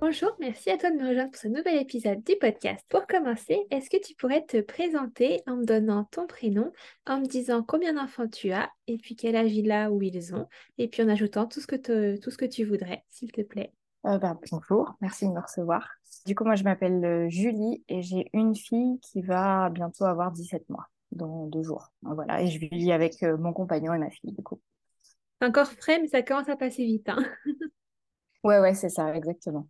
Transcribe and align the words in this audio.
Bonjour, 0.00 0.34
merci 0.40 0.70
à 0.70 0.78
toi 0.78 0.90
de 0.90 0.96
me 0.96 1.06
rejoindre 1.06 1.30
pour 1.30 1.38
ce 1.38 1.46
nouvel 1.46 1.76
épisode 1.76 2.24
du 2.24 2.34
podcast. 2.40 2.82
Pour 2.88 3.06
commencer, 3.06 3.66
est-ce 3.70 3.90
que 3.90 4.02
tu 4.02 4.14
pourrais 4.14 4.46
te 4.46 4.62
présenter 4.62 5.42
en 5.46 5.56
me 5.56 5.66
donnant 5.66 6.04
ton 6.04 6.26
prénom, 6.26 6.72
en 7.06 7.20
me 7.20 7.26
disant 7.26 7.62
combien 7.62 7.92
d'enfants 7.92 8.26
tu 8.26 8.50
as, 8.50 8.70
et 8.86 8.96
puis 8.96 9.14
quel 9.14 9.36
âge 9.36 9.52
il 9.52 9.70
a 9.70 9.90
ou 9.90 10.00
ils 10.00 10.34
ont, 10.34 10.48
et 10.78 10.88
puis 10.88 11.02
en 11.02 11.08
ajoutant 11.10 11.46
tout 11.46 11.60
ce 11.60 11.66
que, 11.66 12.16
tout 12.16 12.30
ce 12.30 12.38
que 12.38 12.46
tu 12.46 12.64
voudrais, 12.64 13.04
s'il 13.10 13.30
te 13.30 13.42
plaît? 13.42 13.74
Euh, 14.06 14.16
bah, 14.16 14.38
bonjour, 14.50 14.94
merci 15.02 15.28
de 15.28 15.32
me 15.32 15.40
recevoir. 15.40 15.86
Du 16.24 16.34
coup, 16.34 16.44
moi, 16.44 16.54
je 16.54 16.64
m'appelle 16.64 17.04
euh, 17.04 17.28
Julie 17.28 17.84
et 17.90 18.00
j'ai 18.00 18.30
une 18.32 18.56
fille 18.56 18.98
qui 19.02 19.20
va 19.20 19.68
bientôt 19.68 20.06
avoir 20.06 20.32
17 20.32 20.66
mois, 20.70 20.88
dans 21.12 21.44
deux 21.44 21.62
jours. 21.62 21.92
Voilà, 22.00 22.40
et 22.40 22.46
je 22.46 22.58
vis 22.58 22.90
avec 22.90 23.22
euh, 23.22 23.36
mon 23.36 23.52
compagnon 23.52 23.92
et 23.92 23.98
ma 23.98 24.08
fille, 24.08 24.32
du 24.32 24.42
coup. 24.42 24.62
Encore 25.42 25.70
frais, 25.70 26.00
mais 26.00 26.08
ça 26.08 26.22
commence 26.22 26.48
à 26.48 26.56
passer 26.56 26.86
vite. 26.86 27.10
Hein 27.10 27.22
ouais, 28.44 28.60
ouais, 28.60 28.72
c'est 28.72 28.88
ça, 28.88 29.14
exactement. 29.14 29.68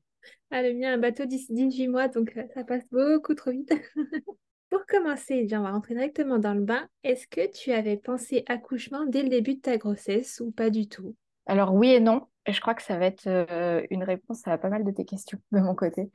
Ah, 0.53 0.62
le 0.62 0.75
mien, 0.75 0.95
un 0.95 0.98
bateau 0.98 1.27
d'ici 1.27 1.53
18 1.53 1.87
mois, 1.87 2.09
donc 2.09 2.33
euh, 2.37 2.43
ça 2.55 2.65
passe 2.65 2.83
beaucoup 2.91 3.34
trop 3.34 3.53
vite. 3.53 3.73
Pour 4.70 4.84
commencer, 4.87 5.47
on 5.53 5.62
va 5.62 5.70
rentrer 5.70 5.95
directement 5.95 6.39
dans 6.39 6.55
le 6.55 6.62
bain. 6.62 6.89
Est-ce 7.05 7.29
que 7.29 7.48
tu 7.51 7.70
avais 7.70 7.97
pensé 7.97 8.43
accouchement 8.47 9.05
dès 9.06 9.23
le 9.23 9.28
début 9.28 9.55
de 9.55 9.61
ta 9.61 9.78
grossesse 9.78 10.41
ou 10.41 10.51
pas 10.51 10.71
du 10.71 10.89
tout? 10.89 11.15
Alors 11.47 11.73
oui 11.75 11.91
et 11.91 12.01
non. 12.01 12.27
Je 12.47 12.61
crois 12.61 12.75
que 12.75 12.83
ça 12.83 12.98
va 12.98 13.06
être 13.06 13.27
euh, 13.27 13.84
une 13.91 14.03
réponse 14.03 14.47
à 14.47 14.59
pas 14.59 14.71
mal 14.71 14.83
de 14.83 14.91
tes 14.91 15.05
questions 15.05 15.39
de 15.53 15.61
mon 15.61 15.75
côté. 15.75 16.11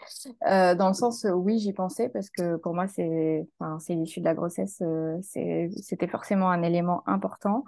Euh, 0.50 0.76
dans 0.76 0.88
le 0.88 0.94
sens, 0.94 1.26
oui, 1.34 1.60
j'y 1.60 1.72
pensais 1.72 2.10
parce 2.10 2.30
que 2.30 2.58
pour 2.58 2.74
moi, 2.74 2.88
c'est 2.88 3.46
l'issue 3.90 4.20
de 4.20 4.26
la 4.26 4.34
grossesse, 4.34 4.82
c'était 5.22 6.08
forcément 6.08 6.50
un 6.50 6.62
élément 6.64 7.04
important. 7.08 7.64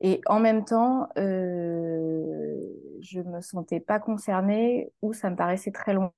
Et 0.00 0.20
en 0.26 0.40
même 0.40 0.64
temps, 0.64 1.08
euh, 1.18 2.56
je 3.00 3.20
me 3.20 3.40
sentais 3.40 3.80
pas 3.80 3.98
concernée 3.98 4.92
ou 5.02 5.12
ça 5.12 5.30
me 5.30 5.36
paraissait 5.36 5.72
très 5.72 5.92
loin, 5.92 6.12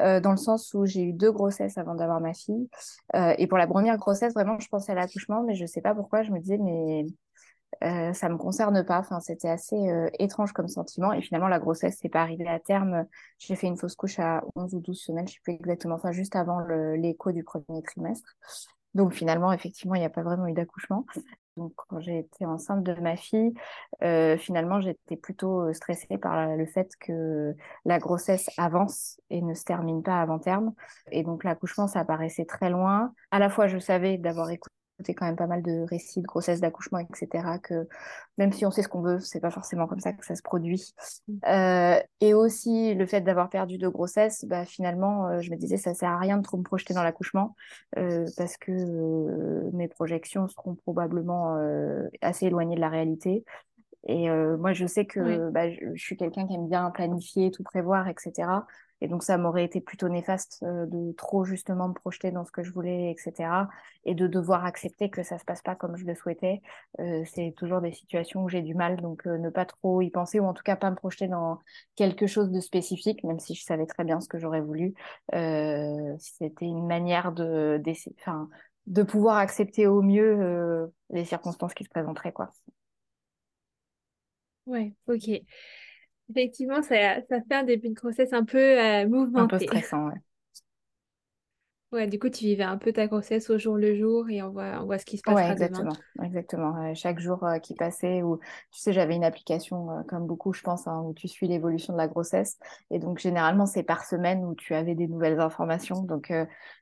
euh, 0.00 0.20
dans 0.20 0.30
le 0.30 0.36
sens 0.36 0.72
où 0.74 0.86
j'ai 0.86 1.02
eu 1.02 1.12
deux 1.12 1.32
grossesses 1.32 1.78
avant 1.78 1.94
d'avoir 1.94 2.20
ma 2.20 2.32
fille. 2.34 2.68
Euh, 3.14 3.34
et 3.38 3.46
pour 3.46 3.58
la 3.58 3.66
première 3.66 3.98
grossesse, 3.98 4.34
vraiment, 4.34 4.58
je 4.58 4.68
pensais 4.68 4.92
à 4.92 4.94
l'accouchement, 4.94 5.42
mais 5.42 5.54
je 5.54 5.66
sais 5.66 5.80
pas 5.80 5.94
pourquoi. 5.94 6.22
Je 6.22 6.32
me 6.32 6.38
disais, 6.40 6.58
mais 6.58 7.04
euh, 7.82 8.12
ça 8.12 8.28
me 8.28 8.36
concerne 8.36 8.84
pas. 8.84 8.98
Enfin, 8.98 9.20
c'était 9.20 9.48
assez 9.48 9.76
euh, 9.76 10.08
étrange 10.18 10.52
comme 10.52 10.68
sentiment. 10.68 11.12
Et 11.12 11.20
finalement, 11.20 11.48
la 11.48 11.58
grossesse 11.58 12.02
n'est 12.02 12.10
pas 12.10 12.22
arrivée 12.22 12.48
à 12.48 12.58
terme. 12.60 13.06
J'ai 13.38 13.56
fait 13.56 13.66
une 13.66 13.76
fausse 13.76 13.96
couche 13.96 14.18
à 14.18 14.42
11 14.56 14.74
ou 14.74 14.80
12 14.80 14.98
semaines, 14.98 15.28
je 15.28 15.34
sais 15.34 15.40
plus 15.42 15.54
exactement. 15.54 15.96
Enfin, 15.96 16.12
juste 16.12 16.36
avant 16.36 16.60
l'écho 16.96 17.32
du 17.32 17.44
premier 17.44 17.82
trimestre. 17.82 18.36
Donc 18.94 19.12
finalement, 19.12 19.52
effectivement, 19.52 19.96
il 19.96 20.00
n'y 20.00 20.06
a 20.06 20.10
pas 20.10 20.22
vraiment 20.22 20.46
eu 20.46 20.52
d'accouchement. 20.52 21.04
Donc 21.56 21.72
quand 21.76 22.00
j'ai 22.00 22.18
été 22.18 22.44
enceinte 22.46 22.82
de 22.82 22.94
ma 23.00 23.16
fille, 23.16 23.54
euh, 24.02 24.36
finalement, 24.36 24.80
j'étais 24.80 25.16
plutôt 25.16 25.68
euh, 25.68 25.72
stressée 25.72 26.18
par 26.18 26.56
le 26.56 26.66
fait 26.66 26.90
que 26.98 27.54
la 27.84 27.98
grossesse 27.98 28.50
avance 28.58 29.20
et 29.30 29.40
ne 29.40 29.54
se 29.54 29.64
termine 29.64 30.02
pas 30.02 30.20
avant 30.20 30.38
terme. 30.38 30.74
Et 31.12 31.22
donc 31.22 31.44
l'accouchement, 31.44 31.86
ça 31.86 32.04
paraissait 32.04 32.44
très 32.44 32.70
loin. 32.70 33.12
À 33.30 33.38
la 33.38 33.50
fois, 33.50 33.68
je 33.68 33.78
savais 33.78 34.18
d'avoir 34.18 34.50
écouté 34.50 34.74
c'était 34.98 35.14
quand 35.14 35.26
même 35.26 35.36
pas 35.36 35.46
mal 35.46 35.62
de 35.62 35.84
récits 35.88 36.20
de 36.20 36.26
grossesse, 36.26 36.60
d'accouchement, 36.60 36.98
etc. 36.98 37.58
Que 37.62 37.88
même 38.38 38.52
si 38.52 38.64
on 38.64 38.70
sait 38.70 38.82
ce 38.82 38.88
qu'on 38.88 39.02
veut, 39.02 39.18
c'est 39.18 39.40
pas 39.40 39.50
forcément 39.50 39.86
comme 39.86 40.00
ça 40.00 40.12
que 40.12 40.24
ça 40.24 40.34
se 40.34 40.42
produit. 40.42 40.94
Mm. 41.28 41.38
Euh, 41.48 42.00
et 42.20 42.34
aussi 42.34 42.94
le 42.94 43.06
fait 43.06 43.20
d'avoir 43.20 43.48
perdu 43.48 43.78
deux 43.78 43.90
grossesses, 43.90 44.44
bah, 44.44 44.64
finalement, 44.64 45.26
euh, 45.26 45.40
je 45.40 45.50
me 45.50 45.56
disais 45.56 45.76
ça 45.76 45.94
sert 45.94 46.10
à 46.10 46.18
rien 46.18 46.38
de 46.38 46.42
trop 46.42 46.56
me 46.56 46.62
projeter 46.62 46.94
dans 46.94 47.02
l'accouchement 47.02 47.56
euh, 47.98 48.26
parce 48.36 48.56
que 48.56 49.70
mes 49.72 49.88
projections 49.88 50.46
seront 50.48 50.74
probablement 50.74 51.56
assez 52.20 52.46
éloignées 52.46 52.76
de 52.76 52.80
la 52.80 52.88
réalité. 52.88 53.44
Et 54.06 54.28
moi, 54.28 54.74
je 54.74 54.86
sais 54.86 55.06
que 55.06 55.50
bah, 55.50 55.70
je, 55.70 55.78
je, 55.94 56.02
suis 56.02 56.16
quelqu'un 56.16 56.46
qui 56.46 56.54
aime 56.54 56.68
bien 56.68 56.90
planifier, 56.90 57.50
tout 57.50 57.62
prévoir, 57.62 58.06
etc. 58.08 58.48
Et 59.04 59.08
donc, 59.08 59.22
ça 59.22 59.36
m'aurait 59.36 59.64
été 59.66 59.82
plutôt 59.82 60.08
néfaste 60.08 60.60
euh, 60.62 60.86
de 60.86 61.12
trop 61.12 61.44
justement 61.44 61.88
me 61.88 61.92
projeter 61.92 62.30
dans 62.30 62.46
ce 62.46 62.50
que 62.50 62.62
je 62.62 62.72
voulais, 62.72 63.10
etc. 63.10 63.68
Et 64.06 64.14
de 64.14 64.26
devoir 64.26 64.64
accepter 64.64 65.10
que 65.10 65.22
ça 65.22 65.38
se 65.38 65.44
passe 65.44 65.60
pas 65.60 65.74
comme 65.74 65.98
je 65.98 66.06
le 66.06 66.14
souhaitais. 66.14 66.62
Euh, 67.00 67.22
c'est 67.26 67.52
toujours 67.54 67.82
des 67.82 67.92
situations 67.92 68.44
où 68.44 68.48
j'ai 68.48 68.62
du 68.62 68.74
mal, 68.74 68.96
donc 69.02 69.26
euh, 69.26 69.36
ne 69.36 69.50
pas 69.50 69.66
trop 69.66 70.00
y 70.00 70.08
penser, 70.08 70.40
ou 70.40 70.46
en 70.46 70.54
tout 70.54 70.62
cas 70.62 70.76
pas 70.76 70.88
me 70.90 70.96
projeter 70.96 71.28
dans 71.28 71.60
quelque 71.96 72.26
chose 72.26 72.50
de 72.50 72.60
spécifique, 72.60 73.22
même 73.24 73.40
si 73.40 73.54
je 73.54 73.62
savais 73.62 73.84
très 73.84 74.04
bien 74.04 74.22
ce 74.22 74.28
que 74.28 74.38
j'aurais 74.38 74.62
voulu. 74.62 74.94
C'était 75.30 76.64
une 76.64 76.86
manière 76.86 77.32
de, 77.32 77.82
de 78.86 79.02
pouvoir 79.02 79.36
accepter 79.36 79.86
au 79.86 80.00
mieux 80.00 80.90
les 81.10 81.26
circonstances 81.26 81.74
qui 81.74 81.84
se 81.84 81.90
présenteraient, 81.90 82.32
quoi. 82.32 82.48
Ouais, 84.66 84.94
ok. 85.06 85.44
Effectivement, 86.30 86.82
ça, 86.82 87.20
ça 87.28 87.40
fait 87.48 87.54
un 87.54 87.62
début 87.64 87.90
de 87.90 87.94
grossesse 87.94 88.32
un 88.32 88.44
peu 88.44 88.58
euh, 88.58 89.06
Un 89.36 89.46
peu 89.46 89.58
stressant, 89.58 90.08
ouais. 90.08 90.14
Ouais, 91.92 92.08
du 92.08 92.18
coup, 92.18 92.28
tu 92.28 92.44
vivais 92.44 92.64
un 92.64 92.76
peu 92.76 92.92
ta 92.92 93.06
grossesse 93.06 93.50
au 93.50 93.58
jour 93.58 93.76
le 93.76 93.94
jour 93.94 94.28
et 94.28 94.42
on 94.42 94.50
voit, 94.50 94.80
on 94.80 94.84
voit 94.84 94.98
ce 94.98 95.04
qui 95.04 95.16
se 95.16 95.22
passe 95.22 95.36
Ouais, 95.36 95.52
exactement, 95.52 95.96
exactement. 96.22 96.94
chaque 96.94 97.20
jour 97.20 97.44
euh, 97.44 97.58
qui 97.60 97.74
passait, 97.74 98.22
où 98.22 98.38
tu 98.72 98.80
sais, 98.80 98.92
j'avais 98.92 99.14
une 99.14 99.22
application 99.24 99.90
euh, 99.90 100.02
comme 100.08 100.26
beaucoup, 100.26 100.52
je 100.52 100.60
pense, 100.62 100.88
hein, 100.88 101.02
où 101.06 101.14
tu 101.14 101.28
suis 101.28 101.46
l'évolution 101.46 101.92
de 101.92 101.98
la 101.98 102.08
grossesse. 102.08 102.58
Et 102.90 102.98
donc, 102.98 103.20
généralement, 103.20 103.64
c'est 103.64 103.84
par 103.84 104.04
semaine 104.04 104.44
où 104.44 104.56
tu 104.56 104.74
avais 104.74 104.96
des 104.96 105.06
nouvelles 105.06 105.38
informations. 105.38 106.02
Donc, 106.02 106.32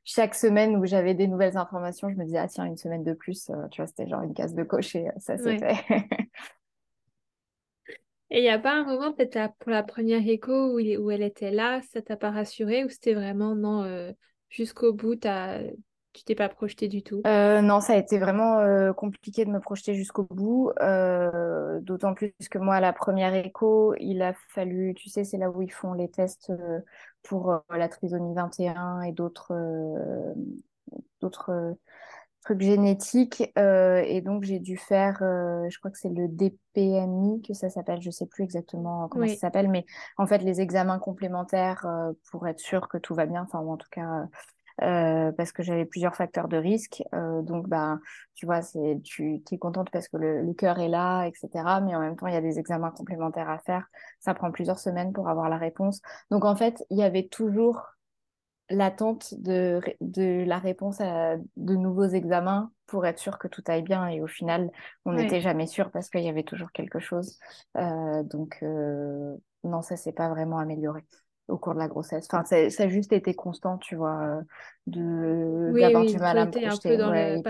chaque 0.05 0.35
semaine 0.35 0.77
où 0.77 0.87
j'avais 0.87 1.15
des 1.15 1.29
nouvelles 1.29 1.59
informations, 1.59 2.09
je 2.09 2.17
me 2.17 2.25
disais, 2.25 2.39
ah 2.39 2.49
tiens, 2.49 2.65
une 2.65 2.79
semaine 2.79 3.05
de 3.05 3.13
plus, 3.13 3.51
tu 3.71 3.83
vois, 3.83 3.87
c'était 3.87 4.09
genre 4.09 4.23
une 4.23 4.35
case 4.35 4.55
de 4.55 4.63
cocher, 4.63 5.09
ça 5.19 5.37
c'était. 5.37 5.75
Et 8.35 8.39
il 8.39 8.43
n'y 8.45 8.49
a 8.49 8.59
pas 8.59 8.73
un 8.73 8.85
moment, 8.85 9.13
peut-être 9.13 9.55
pour 9.59 9.71
la 9.71 9.83
première 9.83 10.27
écho, 10.27 10.71
où, 10.73 10.81
où, 10.81 11.11
elle 11.11 11.23
était 11.23 11.51
là, 11.51 11.83
ça 11.93 12.01
t'a 12.01 12.17
pas 12.17 12.31
rassuré 12.31 12.83
ou 12.83 12.89
c'était 12.89 13.13
vraiment 13.13 13.55
non, 13.55 13.83
euh, 13.85 14.11
jusqu'au 14.49 14.95
bout, 14.95 15.17
tu 15.17 16.25
t'es 16.25 16.35
pas 16.35 16.49
projeté 16.49 16.89
du 16.89 17.03
tout? 17.03 17.21
Euh, 17.27 17.61
Non, 17.61 17.83
ça 17.83 17.93
a 17.93 17.97
été 17.97 18.19
vraiment 18.19 18.61
euh, 18.61 18.95
compliqué 18.95 19.45
de 19.45 19.51
me 19.51 19.61
projeter 19.61 19.93
jusqu'au 19.93 20.27
bout. 20.31 20.73
D'autant 21.83 22.15
plus 22.15 22.33
que 22.51 22.57
moi, 22.57 22.81
la 22.81 22.95
première 22.95 23.35
écho, 23.35 23.95
il 24.01 24.23
a 24.23 24.33
fallu, 24.49 24.95
tu 24.95 25.11
sais, 25.11 25.25
c'est 25.25 25.37
là 25.37 25.51
où 25.51 25.61
ils 25.61 25.71
font 25.71 25.93
les 25.93 26.09
tests 26.09 26.51
pour 27.23 27.61
la 27.69 27.89
trisomie 27.91 28.35
21 28.35 29.03
et 29.03 29.13
d'autres 29.13 29.53
d'autres 31.21 31.77
truc 32.43 32.61
génétique 32.61 33.53
euh, 33.59 34.03
et 34.07 34.21
donc 34.21 34.43
j'ai 34.43 34.59
dû 34.59 34.77
faire 34.77 35.23
euh, 35.23 35.69
je 35.71 35.79
crois 35.79 35.91
que 35.91 35.99
c'est 35.99 36.09
le 36.09 36.27
DPMI 36.29 37.41
que 37.43 37.55
ça 37.55 37.71
s'appelle 37.71 38.03
je 38.03 38.11
sais 38.11 38.27
plus 38.27 38.43
exactement 38.43 39.09
comment 39.09 39.29
ça 39.29 39.37
s'appelle 39.37 39.69
mais 39.69 39.87
en 40.19 40.27
fait 40.27 40.39
les 40.39 40.61
examens 40.61 40.99
complémentaires 40.99 41.87
euh, 41.87 42.13
pour 42.31 42.47
être 42.49 42.59
sûr 42.59 42.89
que 42.89 42.99
tout 42.99 43.15
va 43.15 43.27
bien 43.27 43.43
enfin 43.43 43.61
ou 43.61 43.73
en 43.73 43.77
tout 43.77 43.89
cas 43.91 44.27
parce 44.77 45.53
que 45.53 45.63
j'avais 45.63 45.85
plusieurs 45.85 46.17
facteurs 46.17 46.49
de 46.49 46.57
risque 46.57 47.05
donc 47.13 47.69
bah 47.69 47.99
tu 48.35 48.47
vois 48.47 48.63
c'est 48.63 49.01
tu 49.05 49.41
es 49.49 49.59
contente 49.59 49.91
parce 49.93 50.09
que 50.09 50.17
le, 50.17 50.43
le 50.43 50.55
cœur 50.55 50.81
est 50.81 50.89
là 50.89 51.27
etc 51.27 51.49
mais 51.83 51.95
en 51.95 52.01
même 52.01 52.17
temps 52.17 52.27
il 52.27 52.35
y 52.35 52.37
a 52.37 52.41
des 52.41 52.59
examens 52.59 52.91
complémentaires 52.91 53.51
à 53.51 53.59
faire. 53.59 53.87
Ça 54.19 54.35
prend 54.35 54.51
plusieurs 54.51 54.79
semaines 54.79 55.13
pour 55.13 55.29
avoir 55.29 55.49
la 55.49 55.59
réponse. 55.59 56.01
Donc 56.31 56.45
en 56.45 56.57
fait 56.57 56.85
il 56.91 56.99
y 56.99 57.03
avait 57.03 57.29
toujours 57.29 57.92
l'attente 58.73 59.35
de, 59.39 59.81
de 60.01 60.45
la 60.47 60.59
réponse 60.59 61.01
à 61.01 61.37
de 61.57 61.77
nouveaux 61.77 62.09
examens 62.09 62.73
pour 62.87 63.07
être 63.07 63.19
sûr 63.19 63.39
que 63.39 63.49
tout 63.49 63.63
aille 63.67 63.83
bien. 63.83 64.07
Et 64.09 64.21
au 64.21 64.27
final, 64.27 64.71
on 65.05 65.13
n'était 65.13 65.41
jamais 65.41 65.67
sûr 65.67 65.91
parce 65.91 66.11
qu'il 66.11 66.23
y 66.23 66.29
avait 66.29 66.43
toujours 66.43 66.73
quelque 66.73 66.99
chose. 66.99 67.39
Euh, 67.77 68.23
donc, 68.23 68.59
euh, 68.63 69.37
non, 69.65 69.83
ça 69.83 69.97
s'est 69.97 70.13
pas 70.13 70.29
vraiment 70.29 70.59
amélioré 70.59 71.05
au 71.49 71.59
cours 71.59 71.75
de 71.75 71.79
la 71.79 71.89
grossesse. 71.89 72.27
Enfin, 72.31 72.45
ça, 72.45 72.83
a 72.83 72.89
juste 72.89 73.13
été 73.13 73.35
constant, 73.35 73.79
tu 73.79 73.97
vois, 73.97 74.41
de 74.87 75.73
d'avoir 75.79 76.05
du 76.05 76.19
mal 76.19 76.39
à 76.39 76.47
me 76.47 76.51
projeter. 76.51 76.95
et 76.95 77.43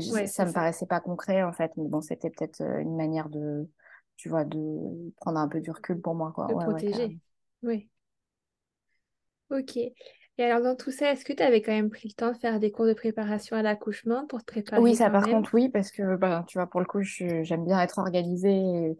puis, 0.00 0.26
ça 0.26 0.44
me 0.44 0.52
paraissait 0.52 0.86
pas 0.86 1.00
concret, 1.00 1.42
en 1.42 1.52
fait. 1.52 1.72
Mais 1.76 1.88
bon, 1.88 2.00
c'était 2.00 2.30
peut-être 2.30 2.60
euh, 2.60 2.78
une 2.78 2.96
manière 2.96 3.28
de, 3.28 3.68
tu 4.16 4.28
vois, 4.28 4.44
de 4.44 5.12
prendre 5.16 5.38
un 5.38 5.48
peu 5.48 5.60
du 5.60 5.70
recul 5.70 6.00
pour 6.00 6.14
moi, 6.14 6.32
quoi. 6.32 6.46
De 6.46 6.54
protéger. 6.54 7.18
oui. 7.62 7.88
Ok. 9.50 9.78
Et 10.38 10.44
alors, 10.44 10.62
dans 10.62 10.76
tout 10.76 10.90
ça, 10.90 11.12
est-ce 11.12 11.24
que 11.24 11.32
tu 11.32 11.42
avais 11.42 11.62
quand 11.62 11.72
même 11.72 11.88
pris 11.88 12.08
le 12.08 12.14
temps 12.14 12.32
de 12.32 12.36
faire 12.36 12.60
des 12.60 12.70
cours 12.70 12.86
de 12.86 12.92
préparation 12.92 13.56
à 13.56 13.62
l'accouchement 13.62 14.26
pour 14.26 14.40
te 14.40 14.44
préparer 14.44 14.82
Oui, 14.82 14.94
ça 14.94 15.08
par 15.08 15.26
contre, 15.26 15.54
oui, 15.54 15.70
parce 15.70 15.90
que 15.90 16.16
bah, 16.16 16.44
tu 16.46 16.58
vois, 16.58 16.66
pour 16.66 16.80
le 16.80 16.86
coup, 16.86 17.00
j'aime 17.00 17.64
bien 17.64 17.80
être 17.80 17.98
organisée 17.98 18.50
et 18.50 18.96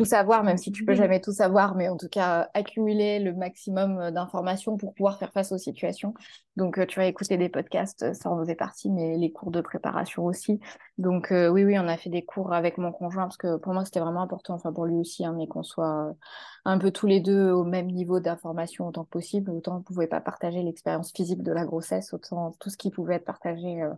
tout 0.00 0.06
savoir, 0.06 0.44
même 0.44 0.56
si 0.56 0.72
tu 0.72 0.86
peux 0.86 0.94
jamais 0.94 1.20
tout 1.20 1.32
savoir, 1.32 1.74
mais 1.74 1.90
en 1.90 1.98
tout 1.98 2.08
cas 2.08 2.48
accumuler 2.54 3.18
le 3.18 3.34
maximum 3.34 3.98
euh, 3.98 4.10
d'informations 4.10 4.78
pour 4.78 4.94
pouvoir 4.94 5.18
faire 5.18 5.30
face 5.30 5.52
aux 5.52 5.58
situations. 5.58 6.14
Donc, 6.56 6.78
euh, 6.78 6.86
tu 6.86 6.98
vas 6.98 7.04
écouter 7.04 7.36
des 7.36 7.50
podcasts, 7.50 8.02
euh, 8.02 8.14
ça 8.14 8.30
en 8.30 8.38
faisait 8.38 8.54
partie, 8.54 8.90
mais 8.90 9.18
les 9.18 9.30
cours 9.30 9.50
de 9.50 9.60
préparation 9.60 10.24
aussi. 10.24 10.58
Donc, 10.98 11.32
euh, 11.32 11.48
oui, 11.48 11.64
oui, 11.64 11.78
on 11.78 11.86
a 11.86 11.96
fait 11.96 12.10
des 12.10 12.24
cours 12.24 12.52
avec 12.52 12.78
mon 12.78 12.92
conjoint 12.92 13.24
parce 13.24 13.36
que 13.36 13.56
pour 13.56 13.72
moi, 13.74 13.84
c'était 13.84 14.00
vraiment 14.00 14.22
important, 14.22 14.54
enfin 14.54 14.72
pour 14.72 14.86
lui 14.86 14.96
aussi, 14.96 15.24
hein, 15.24 15.34
mais 15.36 15.46
qu'on 15.46 15.62
soit 15.62 16.08
euh, 16.08 16.12
un 16.64 16.78
peu 16.78 16.90
tous 16.90 17.06
les 17.06 17.20
deux 17.20 17.50
au 17.50 17.64
même 17.64 17.86
niveau 17.86 18.20
d'information 18.20 18.86
autant 18.88 19.04
que 19.04 19.10
possible. 19.10 19.50
Autant 19.50 19.76
on 19.76 19.78
ne 19.78 19.82
pouvait 19.82 20.06
pas 20.06 20.20
partager 20.20 20.62
l'expérience 20.62 21.12
physique 21.12 21.42
de 21.42 21.52
la 21.52 21.64
grossesse, 21.64 22.12
autant 22.12 22.52
tout 22.58 22.68
ce 22.70 22.76
qui 22.76 22.90
pouvait 22.90 23.16
être 23.16 23.24
partagé, 23.24 23.82
euh, 23.82 23.90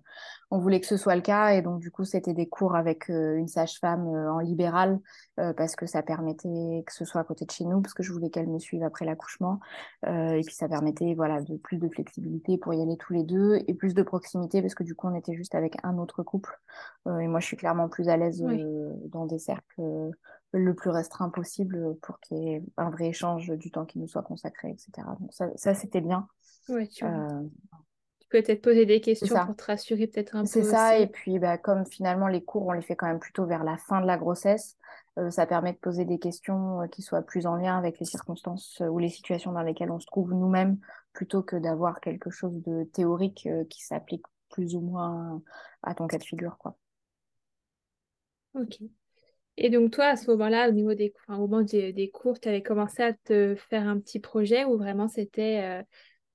on 0.52 0.58
voulait 0.58 0.80
que 0.80 0.86
ce 0.86 0.96
soit 0.96 1.16
le 1.16 1.22
cas. 1.22 1.54
Et 1.54 1.62
donc, 1.62 1.80
du 1.80 1.90
coup, 1.90 2.04
c'était 2.04 2.34
des 2.34 2.48
cours 2.48 2.76
avec 2.76 3.10
euh, 3.10 3.36
une 3.36 3.48
sage-femme 3.48 4.06
euh, 4.06 4.32
en 4.32 4.38
libéral 4.38 5.00
euh, 5.40 5.52
parce 5.54 5.74
que 5.74 5.86
ça 5.92 6.02
permettait 6.02 6.82
que 6.86 6.92
ce 6.92 7.04
soit 7.04 7.20
à 7.20 7.24
côté 7.24 7.44
de 7.44 7.50
chez 7.50 7.64
nous, 7.64 7.80
parce 7.80 7.94
que 7.94 8.02
je 8.02 8.12
voulais 8.12 8.30
qu'elle 8.30 8.48
me 8.48 8.58
suive 8.58 8.82
après 8.82 9.04
l'accouchement. 9.04 9.60
Euh, 10.06 10.32
et 10.32 10.42
puis, 10.42 10.54
ça 10.54 10.68
permettait 10.68 11.14
voilà, 11.14 11.40
de 11.40 11.56
plus 11.56 11.78
de 11.78 11.88
flexibilité 11.88 12.58
pour 12.58 12.74
y 12.74 12.82
aller 12.82 12.96
tous 12.96 13.12
les 13.12 13.22
deux 13.22 13.58
et 13.66 13.74
plus 13.74 13.94
de 13.94 14.02
proximité 14.02 14.60
parce 14.60 14.74
que 14.74 14.82
du 14.82 14.94
coup, 14.94 15.06
on 15.06 15.14
était 15.14 15.34
juste 15.34 15.54
avec 15.54 15.76
un 15.82 15.98
autre 15.98 16.22
couple. 16.22 16.58
Euh, 17.06 17.18
et 17.18 17.28
moi, 17.28 17.40
je 17.40 17.46
suis 17.46 17.56
clairement 17.56 17.88
plus 17.88 18.08
à 18.08 18.16
l'aise 18.16 18.42
Oui. 18.42 18.62
euh, 18.62 18.92
dans 19.06 19.26
des 19.26 19.38
cercles 19.38 20.10
le 20.54 20.74
plus 20.74 20.90
restreint 20.90 21.30
possible 21.30 21.96
pour 22.02 22.20
qu'il 22.20 22.36
y 22.36 22.48
ait 22.52 22.62
un 22.76 22.90
vrai 22.90 23.08
échange 23.08 23.50
du 23.50 23.70
temps 23.70 23.86
qui 23.86 23.98
nous 23.98 24.08
soit 24.08 24.22
consacré, 24.22 24.70
etc. 24.70 25.06
Donc, 25.18 25.32
ça, 25.32 25.48
ça 25.56 25.74
c'était 25.74 26.02
bien. 26.02 26.28
Ouais, 26.68 26.86
tu, 26.86 27.04
peut-être 28.32 28.62
poser 28.62 28.86
des 28.86 28.94
c'est 28.94 29.00
questions 29.00 29.46
pour 29.46 29.56
te 29.56 29.64
rassurer 29.64 30.06
peut-être 30.06 30.34
un 30.34 30.44
C'est 30.44 30.62
peu 30.62 30.70
ça, 30.70 30.98
et 30.98 31.06
puis 31.06 31.38
bah, 31.38 31.58
comme 31.58 31.86
finalement 31.86 32.28
les 32.28 32.42
cours, 32.42 32.66
on 32.66 32.72
les 32.72 32.82
fait 32.82 32.96
quand 32.96 33.06
même 33.06 33.20
plutôt 33.20 33.44
vers 33.44 33.62
la 33.62 33.76
fin 33.76 34.00
de 34.00 34.06
la 34.06 34.16
grossesse, 34.16 34.76
ça 35.30 35.46
permet 35.46 35.72
de 35.72 35.78
poser 35.78 36.04
des 36.04 36.18
questions 36.18 36.80
euh, 36.80 36.86
qui 36.86 37.02
soient 37.02 37.22
plus 37.22 37.46
en 37.46 37.56
lien 37.56 37.76
avec 37.76 37.98
les 37.98 38.06
circonstances 38.06 38.80
euh, 38.80 38.86
ou 38.86 38.98
les 38.98 39.08
situations 39.08 39.52
dans 39.52 39.62
lesquelles 39.62 39.90
on 39.90 40.00
se 40.00 40.06
trouve 40.06 40.32
nous-mêmes, 40.32 40.78
plutôt 41.12 41.42
que 41.42 41.56
d'avoir 41.56 42.00
quelque 42.00 42.30
chose 42.30 42.62
de 42.62 42.84
théorique 42.84 43.46
euh, 43.46 43.64
qui 43.64 43.82
s'applique 43.82 44.24
plus 44.50 44.74
ou 44.74 44.80
moins 44.80 45.42
à 45.82 45.94
ton 45.94 46.06
cas 46.06 46.18
de 46.18 46.24
figure, 46.24 46.56
quoi. 46.58 46.76
Ok. 48.54 48.80
Et 49.56 49.70
donc 49.70 49.90
toi, 49.92 50.06
à 50.06 50.16
ce 50.16 50.30
moment-là, 50.30 50.68
au 50.68 50.72
niveau 50.72 50.94
des, 50.94 51.12
au 51.28 51.32
moment 51.32 51.62
des, 51.62 52.10
cours, 52.12 52.40
tu 52.40 52.48
avais 52.48 52.62
commencé 52.62 53.02
à 53.02 53.12
te 53.12 53.54
faire 53.54 53.86
un 53.86 53.98
petit 53.98 54.18
projet 54.18 54.64
ou 54.64 54.78
vraiment 54.78 55.08
c'était 55.08 55.60
euh, 55.62 55.82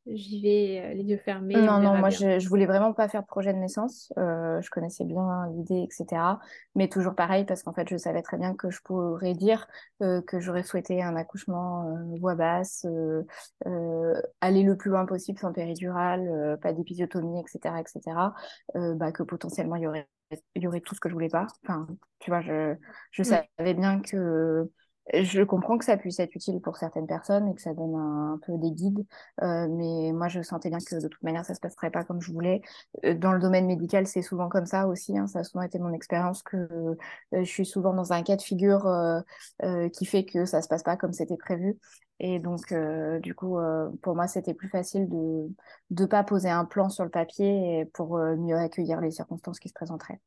j'y 0.09 0.41
vais 0.41 0.81
euh, 0.91 0.93
les 0.93 1.03
yeux 1.03 1.17
fermés, 1.17 1.69
on 1.69 1.71
Non, 1.71 1.79
non, 1.79 1.95
moi 1.97 2.09
bien. 2.09 2.19
je, 2.19 2.39
je 2.39 2.49
voulais 2.49 2.65
vraiment 2.65 2.93
pas 2.93 3.07
faire 3.07 3.21
de 3.21 3.27
projet 3.27 3.53
de 3.53 3.57
naissance. 3.57 4.11
Euh, 4.17 4.61
je 4.61 4.69
connaissais 4.69 5.05
bien 5.05 5.47
l'idée, 5.55 5.87
etc. 5.89 6.41
Mais 6.75 6.89
toujours 6.89 7.15
pareil, 7.15 7.45
parce 7.45 7.63
qu'en 7.63 7.73
fait, 7.73 7.87
je 7.89 7.95
savais 7.95 8.21
très 8.21 8.37
bien 8.37 8.53
que 8.53 8.69
je 8.69 8.81
pourrais 8.83 9.33
dire 9.33 9.65
euh, 10.01 10.21
que 10.21 10.39
j'aurais 10.41 10.63
souhaité 10.63 11.01
un 11.01 11.15
accouchement 11.15 11.89
euh, 11.95 12.17
voix 12.19 12.35
basse, 12.35 12.85
euh, 12.85 13.23
euh, 13.65 14.21
aller 14.41 14.63
le 14.63 14.75
plus 14.75 14.89
loin 14.91 15.05
possible 15.05 15.39
sans 15.39 15.53
péridurale, 15.53 16.27
euh, 16.27 16.57
pas 16.57 16.73
d'épisiotomie, 16.73 17.39
etc., 17.39 17.79
etc. 17.79 18.35
Euh, 18.75 18.93
bah, 18.95 19.11
que 19.13 19.23
potentiellement 19.23 19.77
il 19.77 19.83
y 19.83 19.87
aurait, 19.87 20.07
il 20.55 20.63
y 20.63 20.67
aurait 20.67 20.81
tout 20.81 20.95
ce 20.95 20.99
que 20.99 21.07
je 21.09 21.13
voulais 21.13 21.29
pas. 21.29 21.47
Enfin, 21.63 21.87
tu 22.19 22.29
vois, 22.29 22.41
je, 22.41 22.75
je 23.11 23.23
savais 23.23 23.73
bien 23.73 24.01
que 24.01 24.69
je 25.13 25.41
comprends 25.43 25.77
que 25.77 25.85
ça 25.85 25.97
puisse 25.97 26.19
être 26.19 26.35
utile 26.35 26.59
pour 26.61 26.77
certaines 26.77 27.07
personnes 27.07 27.47
et 27.47 27.55
que 27.55 27.61
ça 27.61 27.73
donne 27.73 27.95
un, 27.95 28.39
peu 28.45 28.57
des 28.57 28.71
guides. 28.71 29.05
Euh, 29.41 29.67
mais 29.69 30.11
moi, 30.11 30.27
je 30.27 30.41
sentais 30.41 30.69
bien 30.69 30.79
que 30.79 31.01
de 31.01 31.07
toute 31.07 31.23
manière, 31.23 31.45
ça 31.45 31.55
se 31.55 31.59
passerait 31.59 31.91
pas 31.91 32.03
comme 32.03 32.21
je 32.21 32.31
voulais. 32.31 32.61
Euh, 33.05 33.13
dans 33.13 33.31
le 33.31 33.39
domaine 33.39 33.65
médical, 33.67 34.07
c'est 34.07 34.21
souvent 34.21 34.49
comme 34.49 34.65
ça 34.65 34.87
aussi. 34.87 35.17
hein. 35.17 35.27
ça 35.27 35.39
a 35.39 35.43
souvent 35.43 35.63
été 35.63 35.79
mon 35.79 35.93
expérience 35.93 36.43
que 36.43 36.57
euh, 36.57 36.95
je 37.33 37.43
suis 37.43 37.65
souvent 37.65 37.93
dans 37.93 38.13
un 38.13 38.23
cas 38.23 38.35
de 38.35 38.41
figure 38.41 38.85
euh, 38.87 39.21
euh, 39.63 39.89
qui 39.89 40.05
fait 40.05 40.25
que 40.25 40.45
ça 40.45 40.61
se 40.61 40.67
passe 40.67 40.83
pas 40.83 40.97
comme 40.97 41.13
c'était 41.13 41.37
prévu. 41.37 41.77
Et 42.19 42.39
donc, 42.39 42.73
du 43.21 43.35
coup, 43.35 43.59
pour 44.01 44.15
moi, 44.15 44.27
c'était 44.27 44.55
plus 44.55 44.69
facile 44.69 45.07
de 45.07 45.51
ne 45.91 46.05
pas 46.07 46.23
poser 46.23 46.49
un 46.49 46.65
plan 46.65 46.89
sur 46.89 47.03
le 47.03 47.11
papier 47.11 47.85
pour 47.93 48.17
mieux 48.17 48.57
accueillir 48.57 49.01
les 49.01 49.11
circonstances 49.11 49.59
qui 49.59 49.69
se 49.69 49.73
présenteraient. 49.75 50.19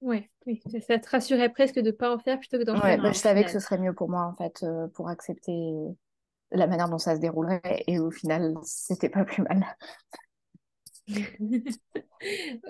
Ouais, 0.00 0.30
oui. 0.46 0.60
Ça, 0.86 0.98
te 0.98 1.08
rassurait 1.08 1.50
presque 1.52 1.76
de 1.76 1.82
ne 1.82 1.90
pas 1.90 2.14
en 2.14 2.18
faire 2.18 2.38
plutôt 2.38 2.58
que 2.58 2.64
d'en 2.64 2.78
Ouais, 2.78 2.80
faire 2.80 2.98
bah, 2.98 3.10
je 3.12 3.18
savais 3.18 3.44
que 3.44 3.50
ce 3.50 3.58
serait 3.58 3.78
mieux 3.78 3.92
pour 3.94 4.08
moi, 4.08 4.22
en 4.26 4.34
fait, 4.36 4.62
euh, 4.62 4.86
pour 4.88 5.08
accepter 5.08 5.72
la 6.52 6.66
manière 6.68 6.88
dont 6.88 6.98
ça 6.98 7.16
se 7.16 7.20
déroulerait. 7.20 7.84
Et 7.88 7.98
au 8.00 8.10
final, 8.10 8.54
c'était 8.64 9.08
pas 9.10 9.24
plus 9.24 9.42
mal. 9.42 9.64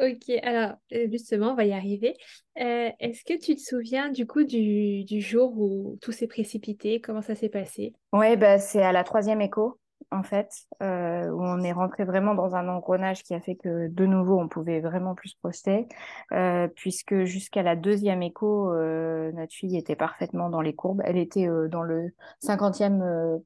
Ok, 0.01 0.31
alors 0.43 0.77
euh, 0.93 1.09
justement, 1.11 1.53
on 1.53 1.55
va 1.55 1.65
y 1.65 1.73
arriver. 1.73 2.17
Euh, 2.59 2.91
est-ce 3.01 3.25
que 3.25 3.39
tu 3.39 3.55
te 3.57 3.61
souviens 3.61 4.11
du 4.11 4.27
coup 4.27 4.45
du, 4.45 5.05
du 5.05 5.21
jour 5.21 5.53
où 5.59 5.99
tout 6.01 6.13
s'est 6.13 6.27
précipité? 6.29 7.01
Comment 7.01 7.23
ça 7.23 7.35
s'est 7.35 7.49
passé? 7.49 7.95
Ouais, 8.13 8.37
bah, 8.37 8.59
c'est 8.59 8.83
à 8.83 8.93
la 8.93 9.03
troisième 9.05 9.41
écho, 9.41 9.79
en 10.11 10.23
fait, 10.23 10.67
euh, 10.83 11.29
où 11.31 11.43
on 11.43 11.63
est 11.63 11.73
rentré 11.73 12.05
vraiment 12.05 12.35
dans 12.35 12.55
un 12.55 12.69
engrenage 12.69 13.23
qui 13.23 13.35
a 13.35 13.41
fait 13.41 13.55
que 13.55 13.89
de 13.89 14.07
nouveau, 14.07 14.39
on 14.39 14.49
pouvait 14.49 14.81
vraiment 14.81 15.15
plus 15.15 15.31
se 15.31 15.37
projeter, 15.37 15.87
euh, 16.33 16.69
puisque 16.69 17.25
jusqu'à 17.25 17.63
la 17.63 17.77
deuxième 17.77 18.23
écho, 18.23 18.73
euh, 18.73 19.31
notre 19.33 19.55
fille 19.55 19.77
était 19.77 19.97
parfaitement 19.97 20.51
dans 20.51 20.61
les 20.61 20.75
courbes. 20.75 21.03
Elle 21.05 21.19
était 21.19 21.49
dans 21.69 21.83
le 21.83 22.13
cinquantième 22.41 23.03
euh, 23.03 23.39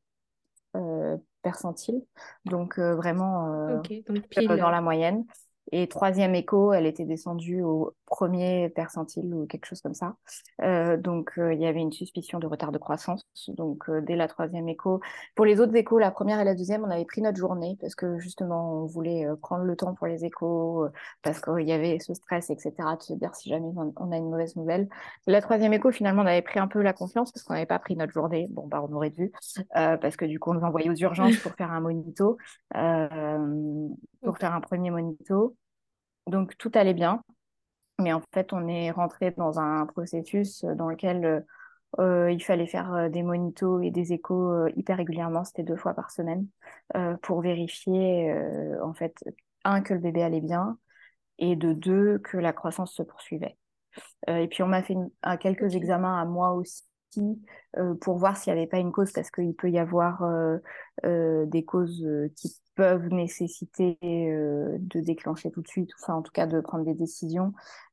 euh, 0.77 1.17
percentile, 1.43 2.03
donc 2.47 2.79
vraiment 2.79 3.79
Ok, 3.79 3.93
donc 4.09 4.25
euh, 4.39 4.57
dans 4.57 4.71
la 4.71 4.81
moyenne. 4.81 5.25
Et 5.73 5.89
troisième 5.89 6.35
écho, 6.35 6.73
elle 6.73 6.87
était 6.87 7.05
descendue 7.05 7.63
au 7.63 7.95
premier 8.07 8.69
percentile 8.69 9.35
ou 9.35 9.47
quelque 9.47 9.67
chose 9.67 9.81
comme 9.81 9.95
ça. 9.95 10.15
Euh, 10.63 10.97
donc, 10.97 11.33
euh, 11.39 11.55
il 11.55 11.61
y 11.61 11.67
avait 11.67 11.81
une 11.81 11.93
suspicion 11.93 12.39
de 12.39 12.47
retard 12.47 12.71
de 12.71 12.79
croissance. 12.79 13.27
Donc, 13.49 13.89
euh, 13.89 14.01
dès 14.01 14.15
la 14.15 14.29
troisième 14.29 14.69
écho. 14.69 15.01
Pour 15.35 15.47
les 15.47 15.61
autres 15.61 15.75
échos, 15.75 15.99
la 15.99 16.11
première 16.11 16.39
et 16.41 16.45
la 16.45 16.55
deuxième, 16.55 16.85
on 16.85 16.91
avait 16.91 17.05
pris 17.07 17.23
notre 17.23 17.39
journée 17.39 17.77
parce 17.81 17.95
que 17.95 18.19
justement, 18.19 18.83
on 18.83 18.87
voulait 18.87 19.27
euh, 19.27 19.37
prendre 19.37 19.65
le 19.65 19.75
temps 19.75 19.95
pour 19.95 20.07
les 20.07 20.25
échos, 20.25 20.87
parce 21.23 21.41
qu'il 21.41 21.67
y 21.67 21.73
avait 21.73 21.99
ce 21.99 22.15
stress, 22.15 22.51
etc., 22.51 22.73
de 22.99 23.03
se 23.03 23.15
dire 23.15 23.35
si 23.35 23.49
jamais 23.49 23.73
on 23.97 24.13
a 24.13 24.17
une 24.17 24.31
mauvaise 24.31 24.57
nouvelle. 24.57 24.89
La 25.27 25.41
troisième 25.41 25.73
écho, 25.73 25.91
finalement, 25.91 26.23
on 26.23 26.27
avait 26.27 26.43
pris 26.43 26.61
un 26.61 26.69
peu 26.69 26.83
la 26.83 26.93
confiance 26.93 27.33
parce 27.33 27.43
qu'on 27.43 27.55
n'avait 27.55 27.67
pas 27.67 27.79
pris 27.79 27.97
notre 27.97 28.13
journée. 28.13 28.47
Bon, 28.51 28.67
bah, 28.67 28.85
on 28.89 28.93
aurait 28.95 29.11
dû, 29.11 29.33
parce 29.73 30.17
que 30.17 30.25
du 30.25 30.39
coup, 30.39 30.51
on 30.51 30.55
nous 30.55 30.65
envoyait 30.65 30.91
aux 30.91 30.95
urgences 30.95 31.37
pour 31.39 31.53
faire 31.53 31.73
un 31.73 31.81
monito. 31.81 32.37
Pour 34.25 34.39
faire 34.39 34.55
un 34.55 34.61
premier 34.61 34.91
monito. 34.91 35.57
Donc 36.29 36.57
tout 36.59 36.71
allait 36.75 36.95
bien, 36.95 37.23
mais 38.01 38.13
en 38.13 38.23
fait 38.35 38.53
on 38.53 38.69
est 38.69 38.91
rentré 38.93 39.33
dans 39.33 39.61
un 39.61 39.87
processus 39.87 40.65
dans 40.65 40.89
lequel 40.89 41.45
euh, 42.01 42.33
il 42.33 42.43
fallait 42.45 42.67
faire 42.67 42.93
euh, 42.95 43.09
des 43.11 43.23
monitos 43.23 43.81
et 43.83 43.91
des 43.91 44.13
échos 44.15 44.53
euh, 44.53 44.71
hyper 44.77 44.99
régulièrement, 44.99 45.45
c'était 45.45 45.65
deux 45.65 45.77
fois 45.77 45.95
par 45.95 46.11
semaine, 46.13 46.49
euh, 46.97 47.17
pour 47.19 47.43
vérifier 47.43 48.31
euh, 48.33 48.85
en 48.85 48.95
fait 48.95 49.17
un 49.65 49.83
que 49.83 49.95
le 49.95 50.01
bébé 50.01 50.23
allait 50.23 50.41
bien 50.43 50.79
et 51.39 51.57
de 51.57 51.73
deux 51.75 52.19
que 52.21 52.39
la 52.39 52.53
croissance 52.53 52.95
se 52.95 53.03
poursuivait. 53.05 53.59
Et 54.29 54.49
puis 54.49 54.63
on 54.63 54.69
m'a 54.69 54.83
fait 54.83 54.95
une- 54.95 55.11
quelques 55.41 55.75
examens 55.77 56.21
à 56.21 56.25
moi 56.27 56.53
aussi 56.55 56.83
euh, 57.77 57.95
pour 57.95 58.19
voir 58.19 58.37
s'il 58.37 58.53
n'y 58.53 58.61
avait 58.61 58.69
pas 58.69 58.79
une 58.79 58.93
cause, 58.93 59.13
parce 59.13 59.31
qu'il 59.31 59.55
peut 59.55 59.71
y 59.71 59.79
avoir 59.79 60.23
euh, 60.23 60.59
euh, 61.05 61.47
des 61.47 61.65
causes 61.65 62.07
qui 62.37 62.57
peuvent 62.75 63.09
nécessiter 63.09 63.99
de 64.03 65.01
déclencher 65.01 65.51
tout 65.53 65.63
de 65.63 65.69
suite, 65.69 65.91
enfin 66.03 66.15
en 66.15 66.23
tout 66.23 66.33
cas 66.33 66.47
de 66.47 66.61
prendre 66.61 66.85
des 66.85 66.95
décisions, 66.95 67.53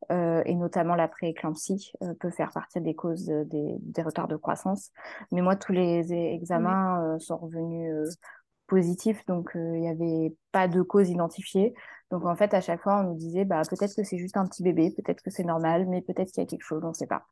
et 0.09 0.55
notamment 0.55 0.95
la 0.95 1.07
prééclampsie 1.07 1.93
peut 2.19 2.31
faire 2.31 2.49
partie 2.51 2.81
des 2.81 2.95
causes 2.95 3.27
des, 3.27 3.75
des 3.79 4.01
retards 4.01 4.27
de 4.27 4.35
croissance. 4.37 4.89
Mais 5.31 5.41
moi, 5.41 5.55
tous 5.55 5.71
les 5.71 6.11
examens 6.11 7.19
sont 7.19 7.37
revenus 7.37 8.17
positifs, 8.65 9.23
donc 9.27 9.51
il 9.53 9.81
n'y 9.81 9.89
avait 9.89 10.35
pas 10.51 10.67
de 10.67 10.81
cause 10.81 11.11
identifiée. 11.11 11.75
Donc 12.09 12.25
en 12.25 12.35
fait, 12.35 12.53
à 12.53 12.61
chaque 12.61 12.81
fois, 12.81 13.01
on 13.01 13.03
nous 13.03 13.15
disait, 13.15 13.45
bah, 13.45 13.61
peut-être 13.69 13.95
que 13.95 14.03
c'est 14.03 14.17
juste 14.17 14.37
un 14.37 14.45
petit 14.45 14.63
bébé, 14.63 14.91
peut-être 14.95 15.21
que 15.21 15.29
c'est 15.29 15.43
normal, 15.43 15.87
mais 15.87 16.01
peut-être 16.01 16.31
qu'il 16.31 16.41
y 16.41 16.45
a 16.45 16.49
quelque 16.49 16.65
chose, 16.65 16.83
on 16.83 16.89
ne 16.89 16.93
sait 16.93 17.07
pas. 17.07 17.27